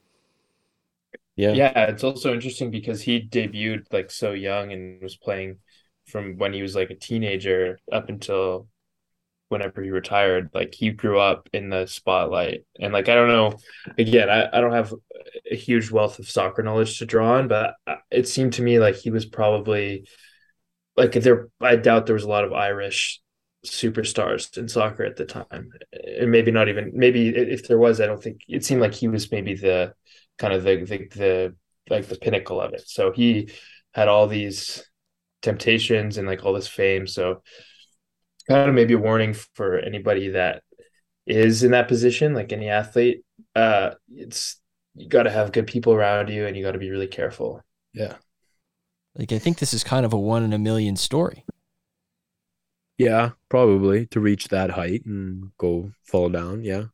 yeah 1.37 1.53
yeah 1.53 1.85
it's 1.87 2.05
also 2.05 2.33
interesting 2.33 2.71
because 2.71 3.03
he 3.03 3.21
debuted 3.29 3.85
like 3.93 4.11
so 4.11 4.33
young 4.33 4.73
and 4.73 5.03
was 5.03 5.17
playing 5.17 5.57
from 6.07 6.37
when 6.39 6.53
he 6.53 6.63
was 6.63 6.75
like 6.75 6.91
a 6.91 6.95
teenager 6.95 7.79
up 7.93 8.09
until 8.09 8.69
whenever 9.51 9.83
he 9.83 9.91
retired. 9.91 10.51
Like 10.55 10.75
he 10.75 10.91
grew 10.91 11.21
up 11.21 11.49
in 11.53 11.71
the 11.71 11.87
spotlight. 11.87 12.65
And 12.81 12.93
like 12.93 13.09
I 13.09 13.15
don't 13.15 13.29
know, 13.29 13.55
again, 13.99 14.31
I, 14.31 14.49
I 14.57 14.61
don't 14.61 14.73
have 14.73 14.95
a 15.51 15.57
huge 15.57 15.91
wealth 15.91 16.19
of 16.21 16.29
soccer 16.31 16.63
knowledge 16.63 16.99
to 16.99 17.07
draw 17.07 17.37
on, 17.39 17.49
but 17.49 17.75
it 18.11 18.29
seemed 18.29 18.55
to 18.55 18.63
me 18.63 18.79
like 18.81 18.97
he 18.97 19.11
was 19.11 19.27
probably 19.27 20.07
like 20.97 21.13
there 21.13 21.49
I 21.61 21.77
doubt 21.77 22.07
there 22.07 22.15
was 22.15 22.25
a 22.25 22.29
lot 22.29 22.45
of 22.45 22.53
Irish 22.53 23.21
superstars 23.65 24.57
in 24.57 24.69
soccer 24.69 25.05
at 25.05 25.17
the 25.17 25.25
time. 25.25 25.71
And 26.19 26.31
maybe 26.31 26.51
not 26.51 26.69
even 26.69 26.93
maybe 26.95 27.29
if 27.29 27.67
there 27.67 27.79
was, 27.79 28.01
I 28.01 28.07
don't 28.07 28.23
think 28.23 28.43
it 28.49 28.65
seemed 28.65 28.81
like 28.81 28.95
he 28.95 29.09
was 29.09 29.31
maybe 29.31 29.55
the 29.55 29.95
kind 30.39 30.53
of 30.53 30.65
the 30.65 30.77
the, 30.85 30.99
the 31.15 31.57
like 31.91 32.07
the 32.07 32.17
pinnacle 32.17 32.61
of 32.61 32.73
it. 32.75 32.85
So 32.87 33.13
he 33.13 33.51
had 33.93 34.09
all 34.09 34.27
these 34.27 34.85
temptations 35.43 36.17
and 36.19 36.27
like 36.27 36.45
all 36.45 36.53
this 36.53 36.69
fame. 36.69 37.07
So 37.07 37.43
kind 38.49 38.69
of 38.69 38.75
maybe 38.75 38.95
a 38.95 38.99
warning 38.99 39.35
for 39.55 39.79
anybody 39.79 40.31
that 40.31 40.63
is 41.27 41.63
in 41.63 41.71
that 41.73 41.89
position, 41.89 42.35
like 42.35 42.53
any 42.53 42.69
athlete. 42.69 43.25
Uh, 43.55 43.93
it's 44.11 44.61
you 44.95 45.09
got 45.09 45.25
to 45.25 45.31
have 45.31 45.53
good 45.53 45.67
people 45.67 45.93
around 45.93 46.29
you, 46.29 46.47
and 46.47 46.57
you 46.57 46.63
got 46.63 46.73
to 46.73 46.79
be 46.79 46.91
really 46.91 47.07
careful. 47.07 47.63
Yeah. 47.93 48.15
Like 49.17 49.33
I 49.33 49.39
think 49.39 49.59
this 49.59 49.73
is 49.73 49.85
kind 49.85 50.05
of 50.05 50.13
a 50.13 50.19
one 50.19 50.43
in 50.43 50.53
a 50.53 50.59
million 50.59 50.97
story. 50.97 51.45
Yeah, 52.99 53.33
probably 53.49 54.07
to 54.07 54.21
reach 54.21 54.49
that 54.49 54.71
height 54.71 55.05
and 55.07 55.57
go 55.59 55.93
fall 56.03 56.29
down. 56.29 56.63
Yeah. 56.65 56.87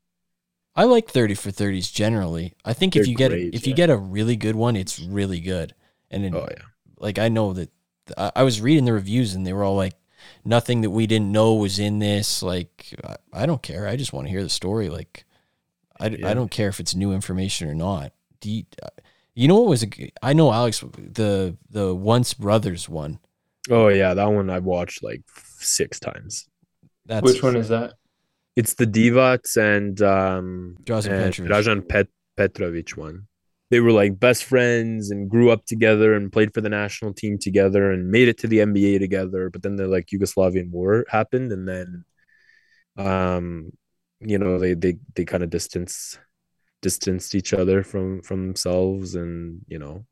I 0.74 0.84
like 0.84 1.10
30 1.10 1.34
for 1.34 1.50
30s 1.50 1.92
generally. 1.92 2.54
I 2.64 2.72
think 2.72 2.96
if 2.96 3.06
They're 3.06 3.06
you 3.06 3.14
get 3.16 3.32
great, 3.32 3.52
if 3.52 3.66
you 3.66 3.72
yeah. 3.72 3.74
get 3.74 3.90
a 3.90 3.96
really 3.96 4.36
good 4.36 4.56
one, 4.56 4.76
it's 4.76 4.98
really 4.98 5.40
good. 5.40 5.74
And 6.10 6.24
it, 6.24 6.32
Oh 6.32 6.46
yeah. 6.50 6.64
like 6.98 7.18
I 7.18 7.28
know 7.28 7.52
that 7.54 7.70
I, 8.16 8.32
I 8.36 8.42
was 8.42 8.60
reading 8.60 8.84
the 8.84 8.92
reviews 8.92 9.34
and 9.34 9.46
they 9.46 9.52
were 9.52 9.64
all 9.64 9.76
like 9.76 9.94
nothing 10.44 10.82
that 10.82 10.90
we 10.90 11.06
didn't 11.06 11.32
know 11.32 11.54
was 11.54 11.78
in 11.78 11.98
this. 11.98 12.42
Like 12.42 12.94
I, 13.04 13.16
I 13.32 13.46
don't 13.46 13.62
care. 13.62 13.86
I 13.88 13.96
just 13.96 14.12
want 14.12 14.26
to 14.26 14.30
hear 14.30 14.42
the 14.42 14.48
story. 14.48 14.88
Like 14.88 15.24
I, 16.00 16.16
Yeah. 16.16 16.26
I 16.26 16.34
don't 16.34 16.50
care 16.50 16.68
if 16.68 16.80
it's 16.80 16.94
new 16.94 17.12
information 17.12 17.68
or 17.68 17.74
not. 17.74 18.12
Do 18.40 18.50
you, 18.50 18.64
you 19.34 19.48
know 19.48 19.56
what 19.60 19.68
was 19.70 19.84
a 19.84 19.88
I 20.22 20.34
know 20.34 20.52
Alex 20.52 20.80
the 20.98 21.56
the 21.70 21.94
once 21.94 22.34
brothers 22.34 22.88
one. 22.88 23.20
Oh 23.70 23.88
yeah, 23.88 24.14
that 24.14 24.26
one 24.26 24.50
I've 24.50 24.64
watched 24.64 25.02
like 25.02 25.22
six 25.62 26.00
times. 26.00 26.48
That's 27.06 27.24
Which 27.24 27.42
one 27.42 27.56
is 27.56 27.68
that? 27.68 27.94
It's 28.56 28.74
the 28.74 28.86
Divac 28.86 29.56
and 29.56 30.00
um 30.02 30.76
Drazen 30.82 31.10
and 31.10 31.34
Petrovic. 31.34 31.50
Dražen 31.50 31.88
Pet- 31.88 32.08
Petrovic 32.36 32.96
one. 32.96 33.26
They 33.70 33.80
were 33.80 33.92
like 33.92 34.18
best 34.18 34.44
friends 34.44 35.10
and 35.10 35.30
grew 35.30 35.50
up 35.50 35.64
together 35.64 36.14
and 36.14 36.32
played 36.32 36.52
for 36.52 36.60
the 36.60 36.68
national 36.68 37.14
team 37.14 37.38
together 37.38 37.92
and 37.92 38.10
made 38.10 38.28
it 38.28 38.38
to 38.38 38.48
the 38.48 38.58
NBA 38.58 38.98
together. 38.98 39.48
But 39.48 39.62
then 39.62 39.76
the 39.76 39.86
like 39.86 40.06
Yugoslavian 40.06 40.70
war 40.70 41.06
happened 41.08 41.52
and 41.52 41.68
then 41.68 42.04
um 42.96 43.70
you 44.20 44.38
know 44.38 44.58
they 44.58 44.74
they 44.74 44.96
they 45.14 45.24
kind 45.24 45.42
of 45.42 45.50
distance 45.50 46.18
distanced 46.82 47.34
each 47.34 47.52
other 47.52 47.82
from 47.82 48.22
from 48.22 48.46
themselves 48.46 49.14
and 49.14 49.60
you 49.68 49.78
know 49.78 50.04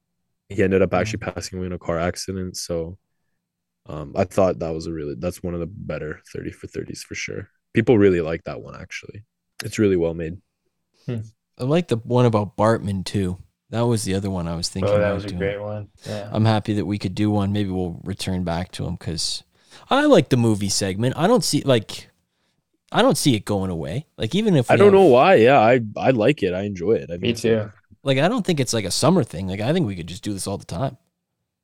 he 0.48 0.62
ended 0.62 0.82
up 0.82 0.94
actually 0.94 1.18
passing 1.18 1.58
away 1.58 1.66
in 1.66 1.72
a 1.72 1.78
car 1.78 1.98
accident. 1.98 2.56
So 2.56 2.98
um 3.88 4.12
I 4.16 4.24
thought 4.24 4.58
that 4.58 4.70
was 4.74 4.86
a 4.86 4.92
really 4.92 5.14
that's 5.18 5.42
one 5.42 5.54
of 5.54 5.60
the 5.60 5.66
better 5.66 6.20
30 6.32 6.52
for 6.52 6.66
30s 6.66 7.00
for 7.00 7.14
sure. 7.14 7.48
People 7.74 7.98
really 7.98 8.20
like 8.20 8.44
that 8.44 8.60
one 8.60 8.76
actually. 8.80 9.24
It's 9.64 9.78
really 9.78 9.96
well 9.96 10.14
made. 10.14 10.38
I 11.08 11.64
like 11.64 11.88
the 11.88 11.96
one 11.96 12.26
about 12.26 12.56
Bartman 12.56 13.04
too. 13.04 13.38
That 13.70 13.82
was 13.82 14.04
the 14.04 14.14
other 14.14 14.30
one 14.30 14.46
I 14.48 14.54
was 14.56 14.68
thinking. 14.68 14.88
About. 14.92 14.98
Oh, 14.98 15.02
that 15.02 15.06
about 15.08 15.14
was 15.16 15.24
a 15.24 15.28
doing. 15.28 15.38
great 15.38 15.60
one. 15.60 15.88
Yeah. 16.06 16.28
I'm 16.32 16.44
happy 16.44 16.74
that 16.74 16.86
we 16.86 16.98
could 16.98 17.14
do 17.14 17.30
one. 17.30 17.52
Maybe 17.52 17.70
we'll 17.70 18.00
return 18.04 18.44
back 18.44 18.72
to 18.72 18.84
them 18.84 18.94
because 18.96 19.42
I 19.90 20.06
like 20.06 20.28
the 20.30 20.36
movie 20.36 20.68
segment. 20.68 21.16
I 21.16 21.26
don't 21.26 21.44
see 21.44 21.62
like 21.62 22.08
I 22.92 23.02
don't 23.02 23.18
see 23.18 23.34
it 23.34 23.44
going 23.44 23.70
away. 23.70 24.06
Like 24.16 24.34
even 24.34 24.56
if 24.56 24.70
I 24.70 24.76
don't 24.76 24.86
have- 24.86 24.94
know 24.94 25.04
why. 25.06 25.34
Yeah, 25.36 25.58
I 25.60 25.80
I 25.96 26.10
like 26.10 26.42
it. 26.42 26.54
I 26.54 26.62
enjoy 26.62 26.92
it. 26.92 27.10
I 27.10 27.14
Me 27.16 27.28
mean, 27.28 27.34
too. 27.36 27.70
Like 28.02 28.18
I 28.18 28.28
don't 28.28 28.46
think 28.46 28.60
it's 28.60 28.72
like 28.72 28.84
a 28.86 28.90
summer 28.90 29.24
thing. 29.24 29.48
Like 29.48 29.60
I 29.60 29.72
think 29.72 29.86
we 29.86 29.96
could 29.96 30.06
just 30.06 30.22
do 30.22 30.32
this 30.32 30.46
all 30.46 30.56
the 30.58 30.64
time. 30.64 30.96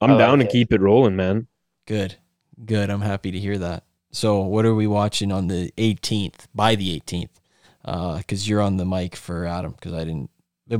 I'm 0.01 0.11
I 0.11 0.15
like 0.15 0.27
down 0.27 0.39
to 0.41 0.45
it. 0.47 0.51
keep 0.51 0.73
it 0.73 0.81
rolling, 0.81 1.17
man. 1.17 1.47
Good, 1.87 2.17
good. 2.65 2.91
I'm 2.91 3.03
happy 3.03 3.31
to 3.31 3.39
hear 3.39 3.59
that. 3.59 3.85
So 4.11 4.41
what 4.41 4.65
are 4.65 4.75
we 4.75 4.87
watching 4.87 5.33
on 5.33 5.49
the 5.49 5.73
18th? 5.77 6.47
By 6.55 6.77
the 6.77 7.01
18th, 7.01 8.19
because 8.19 8.49
you're 8.49 8.63
on 8.63 8.77
the 8.77 8.85
mic 8.85 9.17
for 9.17 9.45
Adam. 9.45 9.73
Because 9.73 9.93
I 9.93 10.05
didn't 10.05 10.31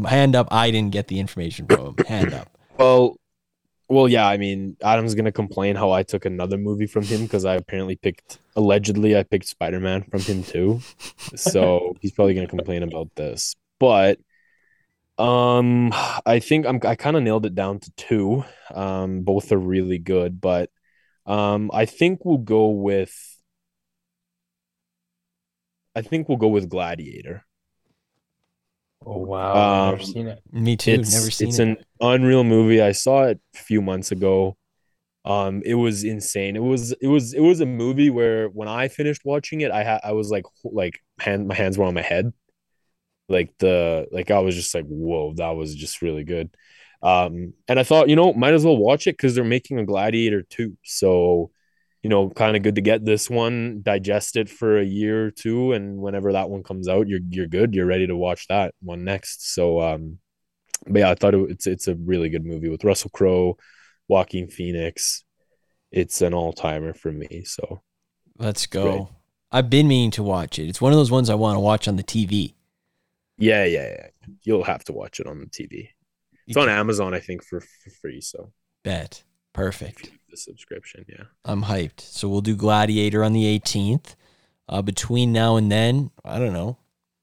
hand 0.07 0.37
up. 0.37 0.49
I 0.51 0.71
didn't 0.71 0.93
get 0.93 1.09
the 1.09 1.21
information 1.21 1.67
from 1.67 1.87
him. 1.87 1.97
hand 2.07 2.33
up. 2.33 2.57
Well, 2.79 3.17
well, 3.89 4.09
yeah. 4.09 4.27
I 4.27 4.37
mean, 4.37 4.77
Adam's 4.83 5.15
gonna 5.15 5.33
complain 5.33 5.77
how 5.77 5.91
I 5.91 6.03
took 6.03 6.25
another 6.25 6.57
movie 6.57 6.87
from 6.87 7.05
him 7.05 7.23
because 7.23 7.45
I 7.45 7.57
apparently 7.57 7.97
picked 7.97 8.39
allegedly 8.57 9.17
I 9.17 9.25
picked 9.25 9.47
Spider 9.47 9.81
Man 9.81 10.03
from 10.05 10.21
him 10.21 10.43
too. 10.43 10.81
So 11.37 11.95
he's 12.01 12.13
probably 12.13 12.35
gonna 12.35 12.47
complain 12.47 12.83
about 12.83 13.15
this. 13.15 13.57
But 13.79 14.19
um, 15.19 15.93
I 16.25 16.41
think 16.41 16.67
I'm 16.67 16.81
I 16.85 16.95
kind 16.95 17.17
of 17.17 17.23
nailed 17.23 17.47
it 17.47 17.55
down 17.55 17.81
to 17.81 17.91
two. 17.93 18.45
Um, 18.75 19.23
both 19.23 19.53
are 19.53 19.59
really 19.59 19.99
good, 19.99 20.41
but 20.41 20.71
um, 21.27 21.71
I 21.73 21.87
think 21.87 22.25
we'll 22.25 22.39
go 22.39 22.69
with. 22.69 23.15
I 25.97 26.03
think 26.03 26.29
we'll 26.29 26.39
go 26.39 26.47
with 26.49 26.69
Gladiator. 26.69 27.45
Oh 29.07 29.19
wow, 29.19 29.61
I've 29.61 29.79
never 29.79 29.99
Um, 29.99 30.01
seen 30.01 30.27
it. 30.29 30.43
Me 30.53 30.77
too. 30.77 31.05
it's 31.05 31.05
Never 31.07 31.31
seen 31.31 31.55
it's 31.55 31.59
it. 31.59 31.67
an 31.69 31.79
unreal 32.01 32.45
movie. 32.45 32.81
I 32.83 32.93
saw 32.93 33.25
it 33.25 33.41
a 33.55 33.59
few 33.59 33.83
months 33.83 34.13
ago. 34.13 34.57
Um, 35.25 35.63
it 35.67 35.75
was 35.75 36.05
insane. 36.05 36.57
It 36.57 36.61
was 36.61 36.93
it 37.01 37.09
was 37.09 37.35
it 37.35 37.41
was 37.41 37.61
a 37.61 37.67
movie 37.67 38.11
where 38.11 38.49
when 38.49 38.69
I 38.69 38.89
finished 38.89 39.23
watching 39.25 39.63
it, 39.63 39.71
I 39.73 39.85
had 39.85 40.01
I 40.05 40.13
was 40.13 40.31
like 40.31 40.45
like 40.65 41.01
hand 41.21 41.49
my 41.49 41.55
hands 41.57 41.79
were 41.79 41.85
on 41.87 41.95
my 41.95 42.03
head, 42.03 42.33
like 43.29 43.55
the 43.59 44.09
like 44.13 44.31
I 44.31 44.41
was 44.41 44.55
just 44.57 44.75
like 44.75 44.87
whoa, 44.87 45.35
that 45.37 45.51
was 45.51 45.75
just 45.75 46.03
really 46.03 46.25
good. 46.25 46.51
Um, 47.05 47.53
and 47.69 47.79
I 47.79 47.85
thought 47.85 48.09
you 48.09 48.17
know 48.17 48.33
might 48.33 48.55
as 48.55 48.65
well 48.65 48.77
watch 48.77 49.07
it 49.07 49.13
because 49.19 49.35
they're 49.37 49.45
making 49.45 49.79
a 49.79 49.85
Gladiator 49.85 50.43
too. 50.43 50.77
So, 50.85 51.51
you 52.03 52.11
know, 52.11 52.31
kind 52.31 52.57
of 52.57 52.63
good 52.63 52.77
to 52.77 52.81
get 52.81 53.05
this 53.05 53.31
one, 53.31 53.83
digest 53.83 54.37
it 54.37 54.49
for 54.49 54.79
a 54.79 54.85
year 54.85 55.27
or 55.27 55.31
two, 55.31 55.73
and 55.73 55.99
whenever 55.99 56.33
that 56.33 56.51
one 56.51 56.63
comes 56.63 56.89
out, 56.89 57.07
you're 57.09 57.21
you're 57.29 57.47
good. 57.47 57.75
You're 57.75 57.87
ready 57.87 58.07
to 58.07 58.17
watch 58.17 58.49
that 58.49 58.75
one 58.83 59.05
next. 59.05 59.55
So, 59.55 59.81
um, 59.83 60.19
but 60.87 61.01
yeah, 61.01 61.11
I 61.11 61.15
thought 61.15 61.35
it, 61.35 61.51
it's 61.51 61.67
it's 61.67 61.89
a 61.89 61.95
really 61.97 62.31
good 62.31 62.45
movie 62.47 62.69
with 62.71 62.85
Russell 62.85 63.11
Crowe, 63.11 63.57
Joaquin 64.09 64.49
Phoenix. 64.49 65.25
It's 65.93 66.23
an 66.23 66.35
all 66.35 66.53
timer 66.53 66.95
for 66.95 67.13
me. 67.13 67.45
So 67.45 67.83
Let's 68.39 68.67
go. 68.67 68.83
great. 68.83 69.09
I've 69.53 69.71
been 69.71 69.87
meaning 69.89 70.11
to 70.13 70.23
watch 70.23 70.59
it. 70.59 70.69
It's 70.69 70.81
one 70.81 70.93
of 70.93 70.99
those 70.99 71.11
ones 71.13 71.31
I 71.31 71.37
want 71.37 71.57
to 71.57 71.61
watch 71.61 71.87
on 71.87 71.97
the 71.97 72.03
TV. 72.03 72.55
yeah, 73.39 73.65
yeah, 73.65 73.89
yeah. 73.89 74.07
You'll 74.43 74.65
have 74.65 74.85
to 74.85 74.93
watch 74.93 75.21
it 75.21 75.27
on 75.27 75.41
the 75.41 75.47
TV. 75.47 75.89
It's 76.47 76.57
on 76.57 76.69
Amazon, 76.69 77.15
I 77.15 77.21
think, 77.21 77.43
for, 77.45 77.61
for 77.61 77.91
free. 77.91 78.21
So 78.21 78.53
bet. 78.83 79.23
Perfect. 79.53 80.11
the 80.31 80.37
subscription, 80.37 81.05
yeah. 81.09 81.25
I'm 81.45 81.63
hyped. 81.63 82.01
So 82.01 82.29
we'll 82.29 82.41
do 82.41 82.57
Gladiator 82.57 83.23
on 83.23 83.33
the 83.33 83.45
18th. 83.61 84.17
Uh, 84.69 84.83
between 84.83 85.33
now 85.33 85.55
and 85.57 85.71
then, 85.71 86.11
I 86.25 86.39
don't 86.41 86.53
know. 86.53 86.77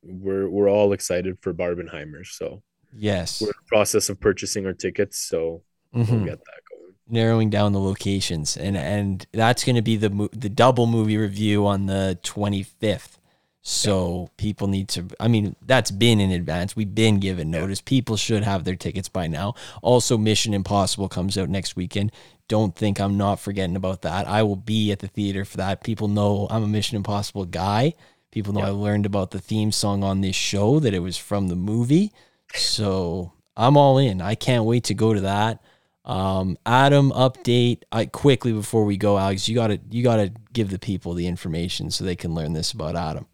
We're 0.03 0.47
we're 0.49 0.69
all 0.69 0.93
excited 0.93 1.37
for 1.41 1.53
Barbenheimer. 1.53 2.25
So 2.25 2.61
Yes. 2.95 3.41
we're 3.41 3.47
in 3.49 3.53
the 3.63 3.67
process 3.67 4.09
of 4.09 4.19
purchasing 4.19 4.65
our 4.65 4.73
tickets. 4.73 5.19
So 5.19 5.63
Mhm. 5.93 6.09
we'll 6.09 6.25
get 6.25 6.39
that 6.39 6.61
going. 6.71 6.93
Narrowing 7.09 7.49
down 7.49 7.73
the 7.73 7.79
locations, 7.81 8.55
and 8.55 8.77
and 8.77 9.27
that's 9.33 9.63
going 9.65 9.75
to 9.75 9.81
be 9.81 9.97
the 9.97 10.29
the 10.31 10.49
double 10.49 10.87
movie 10.87 11.17
review 11.17 11.67
on 11.67 11.87
the 11.87 12.17
25th. 12.23 13.17
So 13.63 14.29
people 14.37 14.67
need 14.67 14.87
to. 14.89 15.05
I 15.19 15.27
mean, 15.27 15.55
that's 15.65 15.91
been 15.91 16.19
in 16.19 16.31
advance. 16.31 16.75
We've 16.75 16.93
been 16.93 17.19
given 17.19 17.51
notice. 17.51 17.79
People 17.79 18.17
should 18.17 18.43
have 18.43 18.63
their 18.63 18.75
tickets 18.75 19.07
by 19.07 19.27
now. 19.27 19.53
Also, 19.83 20.17
Mission 20.17 20.53
Impossible 20.53 21.07
comes 21.07 21.37
out 21.37 21.49
next 21.49 21.75
weekend. 21.75 22.11
Don't 22.47 22.75
think 22.75 22.99
I'm 22.99 23.17
not 23.17 23.39
forgetting 23.39 23.75
about 23.75 24.01
that. 24.01 24.27
I 24.27 24.41
will 24.43 24.55
be 24.55 24.91
at 24.91 24.99
the 24.99 25.07
theater 25.07 25.45
for 25.45 25.57
that. 25.57 25.83
People 25.83 26.07
know 26.07 26.47
I'm 26.49 26.63
a 26.63 26.67
Mission 26.67 26.97
Impossible 26.97 27.45
guy. 27.45 27.93
People 28.31 28.53
know 28.53 28.61
I 28.61 28.69
learned 28.69 29.05
about 29.05 29.31
the 29.31 29.39
theme 29.39 29.71
song 29.71 30.03
on 30.03 30.21
this 30.21 30.35
show 30.35 30.79
that 30.79 30.93
it 30.93 30.99
was 30.99 31.17
from 31.17 31.47
the 31.47 31.55
movie. 31.55 32.11
So 32.53 33.33
I'm 33.55 33.77
all 33.77 33.97
in. 33.97 34.21
I 34.21 34.35
can't 34.35 34.65
wait 34.65 34.85
to 34.85 34.93
go 34.93 35.13
to 35.13 35.21
that. 35.21 35.61
Um, 36.03 36.57
Adam, 36.65 37.11
update. 37.11 37.83
I 37.91 38.05
quickly 38.07 38.53
before 38.53 38.85
we 38.85 38.97
go, 38.97 39.19
Alex. 39.19 39.47
You 39.47 39.55
gotta 39.55 39.79
you 39.91 40.01
gotta 40.01 40.31
give 40.51 40.71
the 40.71 40.79
people 40.79 41.13
the 41.13 41.27
information 41.27 41.91
so 41.91 42.03
they 42.03 42.15
can 42.15 42.33
learn 42.33 42.53
this 42.53 42.71
about 42.71 42.95
Adam. 42.95 43.27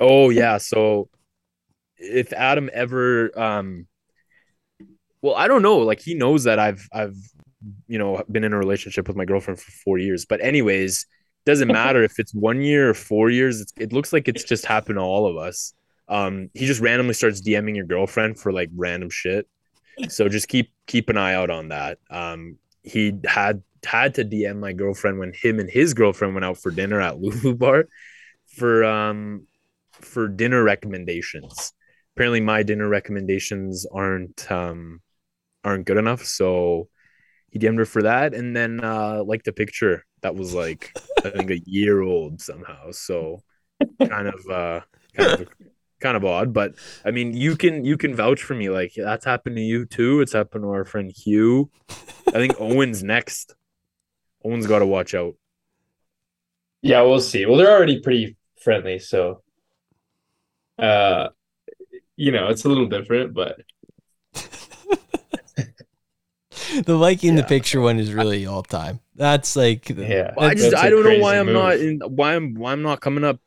Oh 0.00 0.30
yeah. 0.30 0.58
So 0.58 1.08
if 1.98 2.32
Adam 2.32 2.70
ever 2.72 3.38
um 3.38 3.86
well, 5.22 5.34
I 5.34 5.48
don't 5.48 5.62
know. 5.62 5.78
Like 5.78 6.00
he 6.00 6.14
knows 6.14 6.44
that 6.44 6.58
I've 6.58 6.88
I've 6.92 7.16
you 7.86 7.98
know 7.98 8.24
been 8.30 8.44
in 8.44 8.52
a 8.52 8.58
relationship 8.58 9.06
with 9.06 9.16
my 9.16 9.24
girlfriend 9.24 9.60
for 9.60 9.70
four 9.70 9.98
years. 9.98 10.24
But 10.24 10.40
anyways, 10.40 11.06
doesn't 11.44 11.68
matter 11.68 12.02
if 12.02 12.18
it's 12.18 12.34
one 12.34 12.62
year 12.62 12.90
or 12.90 12.94
four 12.94 13.30
years. 13.30 13.60
It's, 13.60 13.72
it 13.78 13.92
looks 13.92 14.12
like 14.12 14.28
it's 14.28 14.44
just 14.44 14.64
happened 14.64 14.96
to 14.96 15.02
all 15.02 15.26
of 15.26 15.36
us. 15.36 15.74
Um, 16.08 16.50
he 16.54 16.66
just 16.66 16.80
randomly 16.80 17.14
starts 17.14 17.40
DMing 17.40 17.76
your 17.76 17.86
girlfriend 17.86 18.38
for 18.38 18.52
like 18.52 18.70
random 18.74 19.10
shit. 19.10 19.46
So 20.08 20.28
just 20.28 20.48
keep 20.48 20.72
keep 20.86 21.10
an 21.10 21.18
eye 21.18 21.34
out 21.34 21.50
on 21.50 21.68
that. 21.68 21.98
Um, 22.10 22.58
he 22.82 23.18
had 23.26 23.62
had 23.84 24.14
to 24.14 24.24
DM 24.24 24.58
my 24.58 24.72
girlfriend 24.72 25.18
when 25.18 25.32
him 25.34 25.58
and 25.58 25.70
his 25.70 25.94
girlfriend 25.94 26.34
went 26.34 26.44
out 26.44 26.58
for 26.58 26.70
dinner 26.70 27.00
at 27.00 27.18
Lulu 27.18 27.54
Bar 27.58 27.84
for 28.56 28.84
um 28.84 29.46
for 30.04 30.28
dinner 30.28 30.62
recommendations. 30.62 31.72
Apparently, 32.16 32.40
my 32.40 32.62
dinner 32.62 32.88
recommendations 32.88 33.86
aren't 33.92 34.50
um 34.50 35.00
aren't 35.64 35.86
good 35.86 35.96
enough, 35.96 36.24
so 36.24 36.88
he 37.50 37.58
DM'd 37.58 37.78
her 37.78 37.84
for 37.84 38.02
that, 38.02 38.34
and 38.34 38.56
then 38.56 38.82
uh 38.82 39.22
like 39.24 39.44
the 39.44 39.52
picture 39.52 40.04
that 40.22 40.34
was 40.34 40.54
like 40.54 40.92
I 41.24 41.30
think 41.30 41.50
a 41.50 41.60
year 41.66 42.00
old 42.02 42.40
somehow. 42.40 42.90
So 42.92 43.42
kind 43.98 44.28
of 44.28 44.46
uh 44.50 44.80
kind 45.14 45.42
of 45.42 45.48
kind 46.00 46.16
of 46.16 46.24
odd, 46.24 46.52
but 46.52 46.74
I 47.04 47.10
mean 47.10 47.34
you 47.34 47.56
can 47.56 47.84
you 47.84 47.96
can 47.96 48.14
vouch 48.14 48.42
for 48.42 48.54
me. 48.54 48.70
Like 48.70 48.92
that's 48.96 49.24
happened 49.24 49.56
to 49.56 49.62
you 49.62 49.86
too. 49.86 50.20
It's 50.20 50.32
happened 50.32 50.64
to 50.64 50.70
our 50.70 50.84
friend 50.84 51.10
Hugh. 51.10 51.70
I 52.28 52.32
think 52.32 52.60
Owen's 52.60 53.02
next. 53.02 53.54
Owen's 54.44 54.66
got 54.66 54.78
to 54.78 54.86
watch 54.86 55.14
out. 55.14 55.34
Yeah, 56.82 57.02
we'll 57.02 57.20
see. 57.20 57.44
Well, 57.44 57.56
they're 57.58 57.70
already 57.70 58.00
pretty 58.00 58.36
friendly, 58.62 58.98
so 58.98 59.42
uh 60.80 61.28
you 62.16 62.32
know, 62.32 62.48
it's 62.48 62.64
a 62.64 62.68
little 62.68 62.86
different, 62.86 63.34
but 63.34 63.60
the 66.84 66.96
liking 66.96 67.34
the 67.34 67.42
picture 67.42 67.80
one 67.80 67.98
is 67.98 68.12
really 68.12 68.46
all 68.46 68.62
time. 68.62 69.00
That's 69.14 69.56
like 69.56 69.86
the- 69.86 70.06
yeah. 70.06 70.34
Well, 70.36 70.50
I 70.50 70.54
just 70.54 70.70
that's 70.70 70.82
a 70.82 70.86
I 70.86 70.90
don't 70.90 71.04
know 71.04 71.18
why 71.18 71.36
crazy 71.36 71.38
I'm 71.38 71.52
not 71.52 71.76
in 71.78 72.00
why 72.00 72.34
I'm 72.34 72.54
why 72.54 72.72
I'm 72.72 72.82
not 72.82 73.00
coming 73.00 73.24
up 73.24 73.40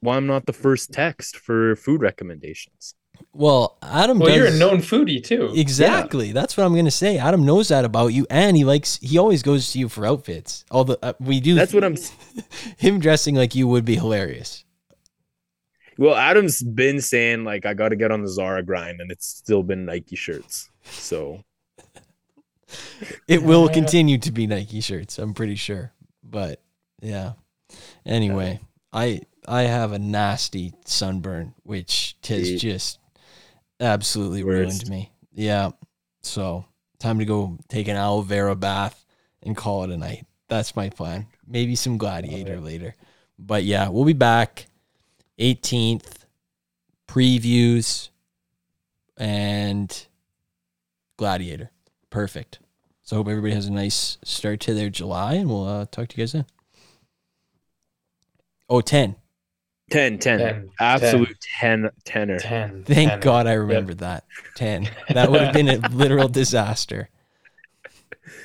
why 0.00 0.16
I'm 0.16 0.26
not 0.26 0.46
the 0.46 0.52
first 0.52 0.92
text 0.92 1.36
for 1.36 1.76
food 1.76 2.02
recommendations. 2.02 2.94
Well, 3.32 3.78
Adam 3.82 4.18
Well, 4.18 4.28
does 4.28 4.36
you're 4.36 4.46
a 4.46 4.58
known 4.58 4.78
foodie 4.78 5.22
too. 5.22 5.52
Exactly. 5.56 6.32
That's 6.32 6.56
what 6.56 6.64
I'm 6.64 6.74
gonna 6.74 6.90
say. 6.90 7.18
Adam 7.18 7.44
knows 7.44 7.68
that 7.68 7.84
about 7.84 8.08
you, 8.08 8.26
and 8.30 8.56
he 8.56 8.64
likes. 8.64 8.98
He 8.98 9.18
always 9.18 9.42
goes 9.42 9.72
to 9.72 9.78
you 9.78 9.88
for 9.88 10.06
outfits. 10.06 10.64
Although 10.70 10.96
uh, 11.02 11.14
we 11.20 11.40
do. 11.40 11.54
That's 11.54 11.72
what 11.72 11.84
I'm 11.84 11.96
him 12.76 13.00
dressing 13.00 13.34
like 13.34 13.54
you 13.54 13.66
would 13.68 13.84
be 13.84 13.96
hilarious. 13.96 14.63
Well, 15.98 16.14
Adam's 16.14 16.62
been 16.62 17.00
saying 17.00 17.44
like 17.44 17.66
I 17.66 17.74
got 17.74 17.90
to 17.90 17.96
get 17.96 18.10
on 18.10 18.22
the 18.22 18.28
Zara 18.28 18.62
grind, 18.62 19.00
and 19.00 19.10
it's 19.10 19.26
still 19.26 19.62
been 19.62 19.84
Nike 19.84 20.16
shirts. 20.16 20.70
So 20.84 21.42
It 23.28 23.42
will 23.42 23.68
continue 23.68 24.18
to 24.18 24.32
be 24.32 24.46
Nike 24.46 24.80
shirts. 24.80 25.18
I'm 25.18 25.34
pretty 25.34 25.54
sure. 25.56 25.92
But 26.22 26.60
yeah. 27.00 27.32
Anyway, 28.04 28.60
I 28.92 29.20
I 29.46 29.62
have 29.62 29.92
a 29.92 29.98
nasty 29.98 30.72
sunburn, 30.84 31.54
which 31.62 32.16
has 32.26 32.50
Ye- 32.52 32.58
just 32.58 32.98
absolutely 33.80 34.42
Worst. 34.44 34.82
ruined 34.84 34.90
me. 34.90 35.12
Yeah. 35.32 35.70
So 36.22 36.64
time 36.98 37.18
to 37.18 37.24
go 37.24 37.58
take 37.68 37.88
an 37.88 37.96
aloe 37.96 38.22
vera 38.22 38.56
bath 38.56 39.04
and 39.42 39.56
call 39.56 39.84
it 39.84 39.90
a 39.90 39.96
night. 39.96 40.26
That's 40.48 40.74
my 40.76 40.88
plan. 40.88 41.26
Maybe 41.46 41.76
some 41.76 41.98
gladiator 41.98 42.60
later. 42.60 42.94
But 43.38 43.64
yeah, 43.64 43.88
we'll 43.88 44.04
be 44.04 44.12
back 44.12 44.66
18th 45.38 46.24
previews 47.08 48.10
and 49.16 50.06
gladiator. 51.16 51.70
Perfect. 52.10 52.58
So 53.02 53.16
hope 53.16 53.28
everybody 53.28 53.54
has 53.54 53.66
a 53.66 53.72
nice 53.72 54.18
start 54.24 54.60
to 54.60 54.74
their 54.74 54.90
July 54.90 55.34
and 55.34 55.48
we'll 55.48 55.66
uh, 55.66 55.86
talk 55.90 56.08
to 56.08 56.16
you 56.16 56.22
guys 56.22 56.32
then. 56.32 56.46
Oh, 58.68 58.80
10. 58.80 59.16
10, 59.90 60.18
10, 60.18 60.38
10, 60.38 60.70
absolute 60.80 61.36
10, 61.60 61.90
tenner. 62.04 62.38
Ten. 62.38 62.84
Thank 62.84 63.10
ten. 63.10 63.20
God 63.20 63.46
I 63.46 63.52
remembered 63.52 63.98
that. 63.98 64.24
10. 64.56 64.88
That 65.10 65.30
would 65.30 65.42
have 65.42 65.52
been 65.52 65.68
a 65.68 65.76
literal 65.90 66.28
disaster. 66.28 67.10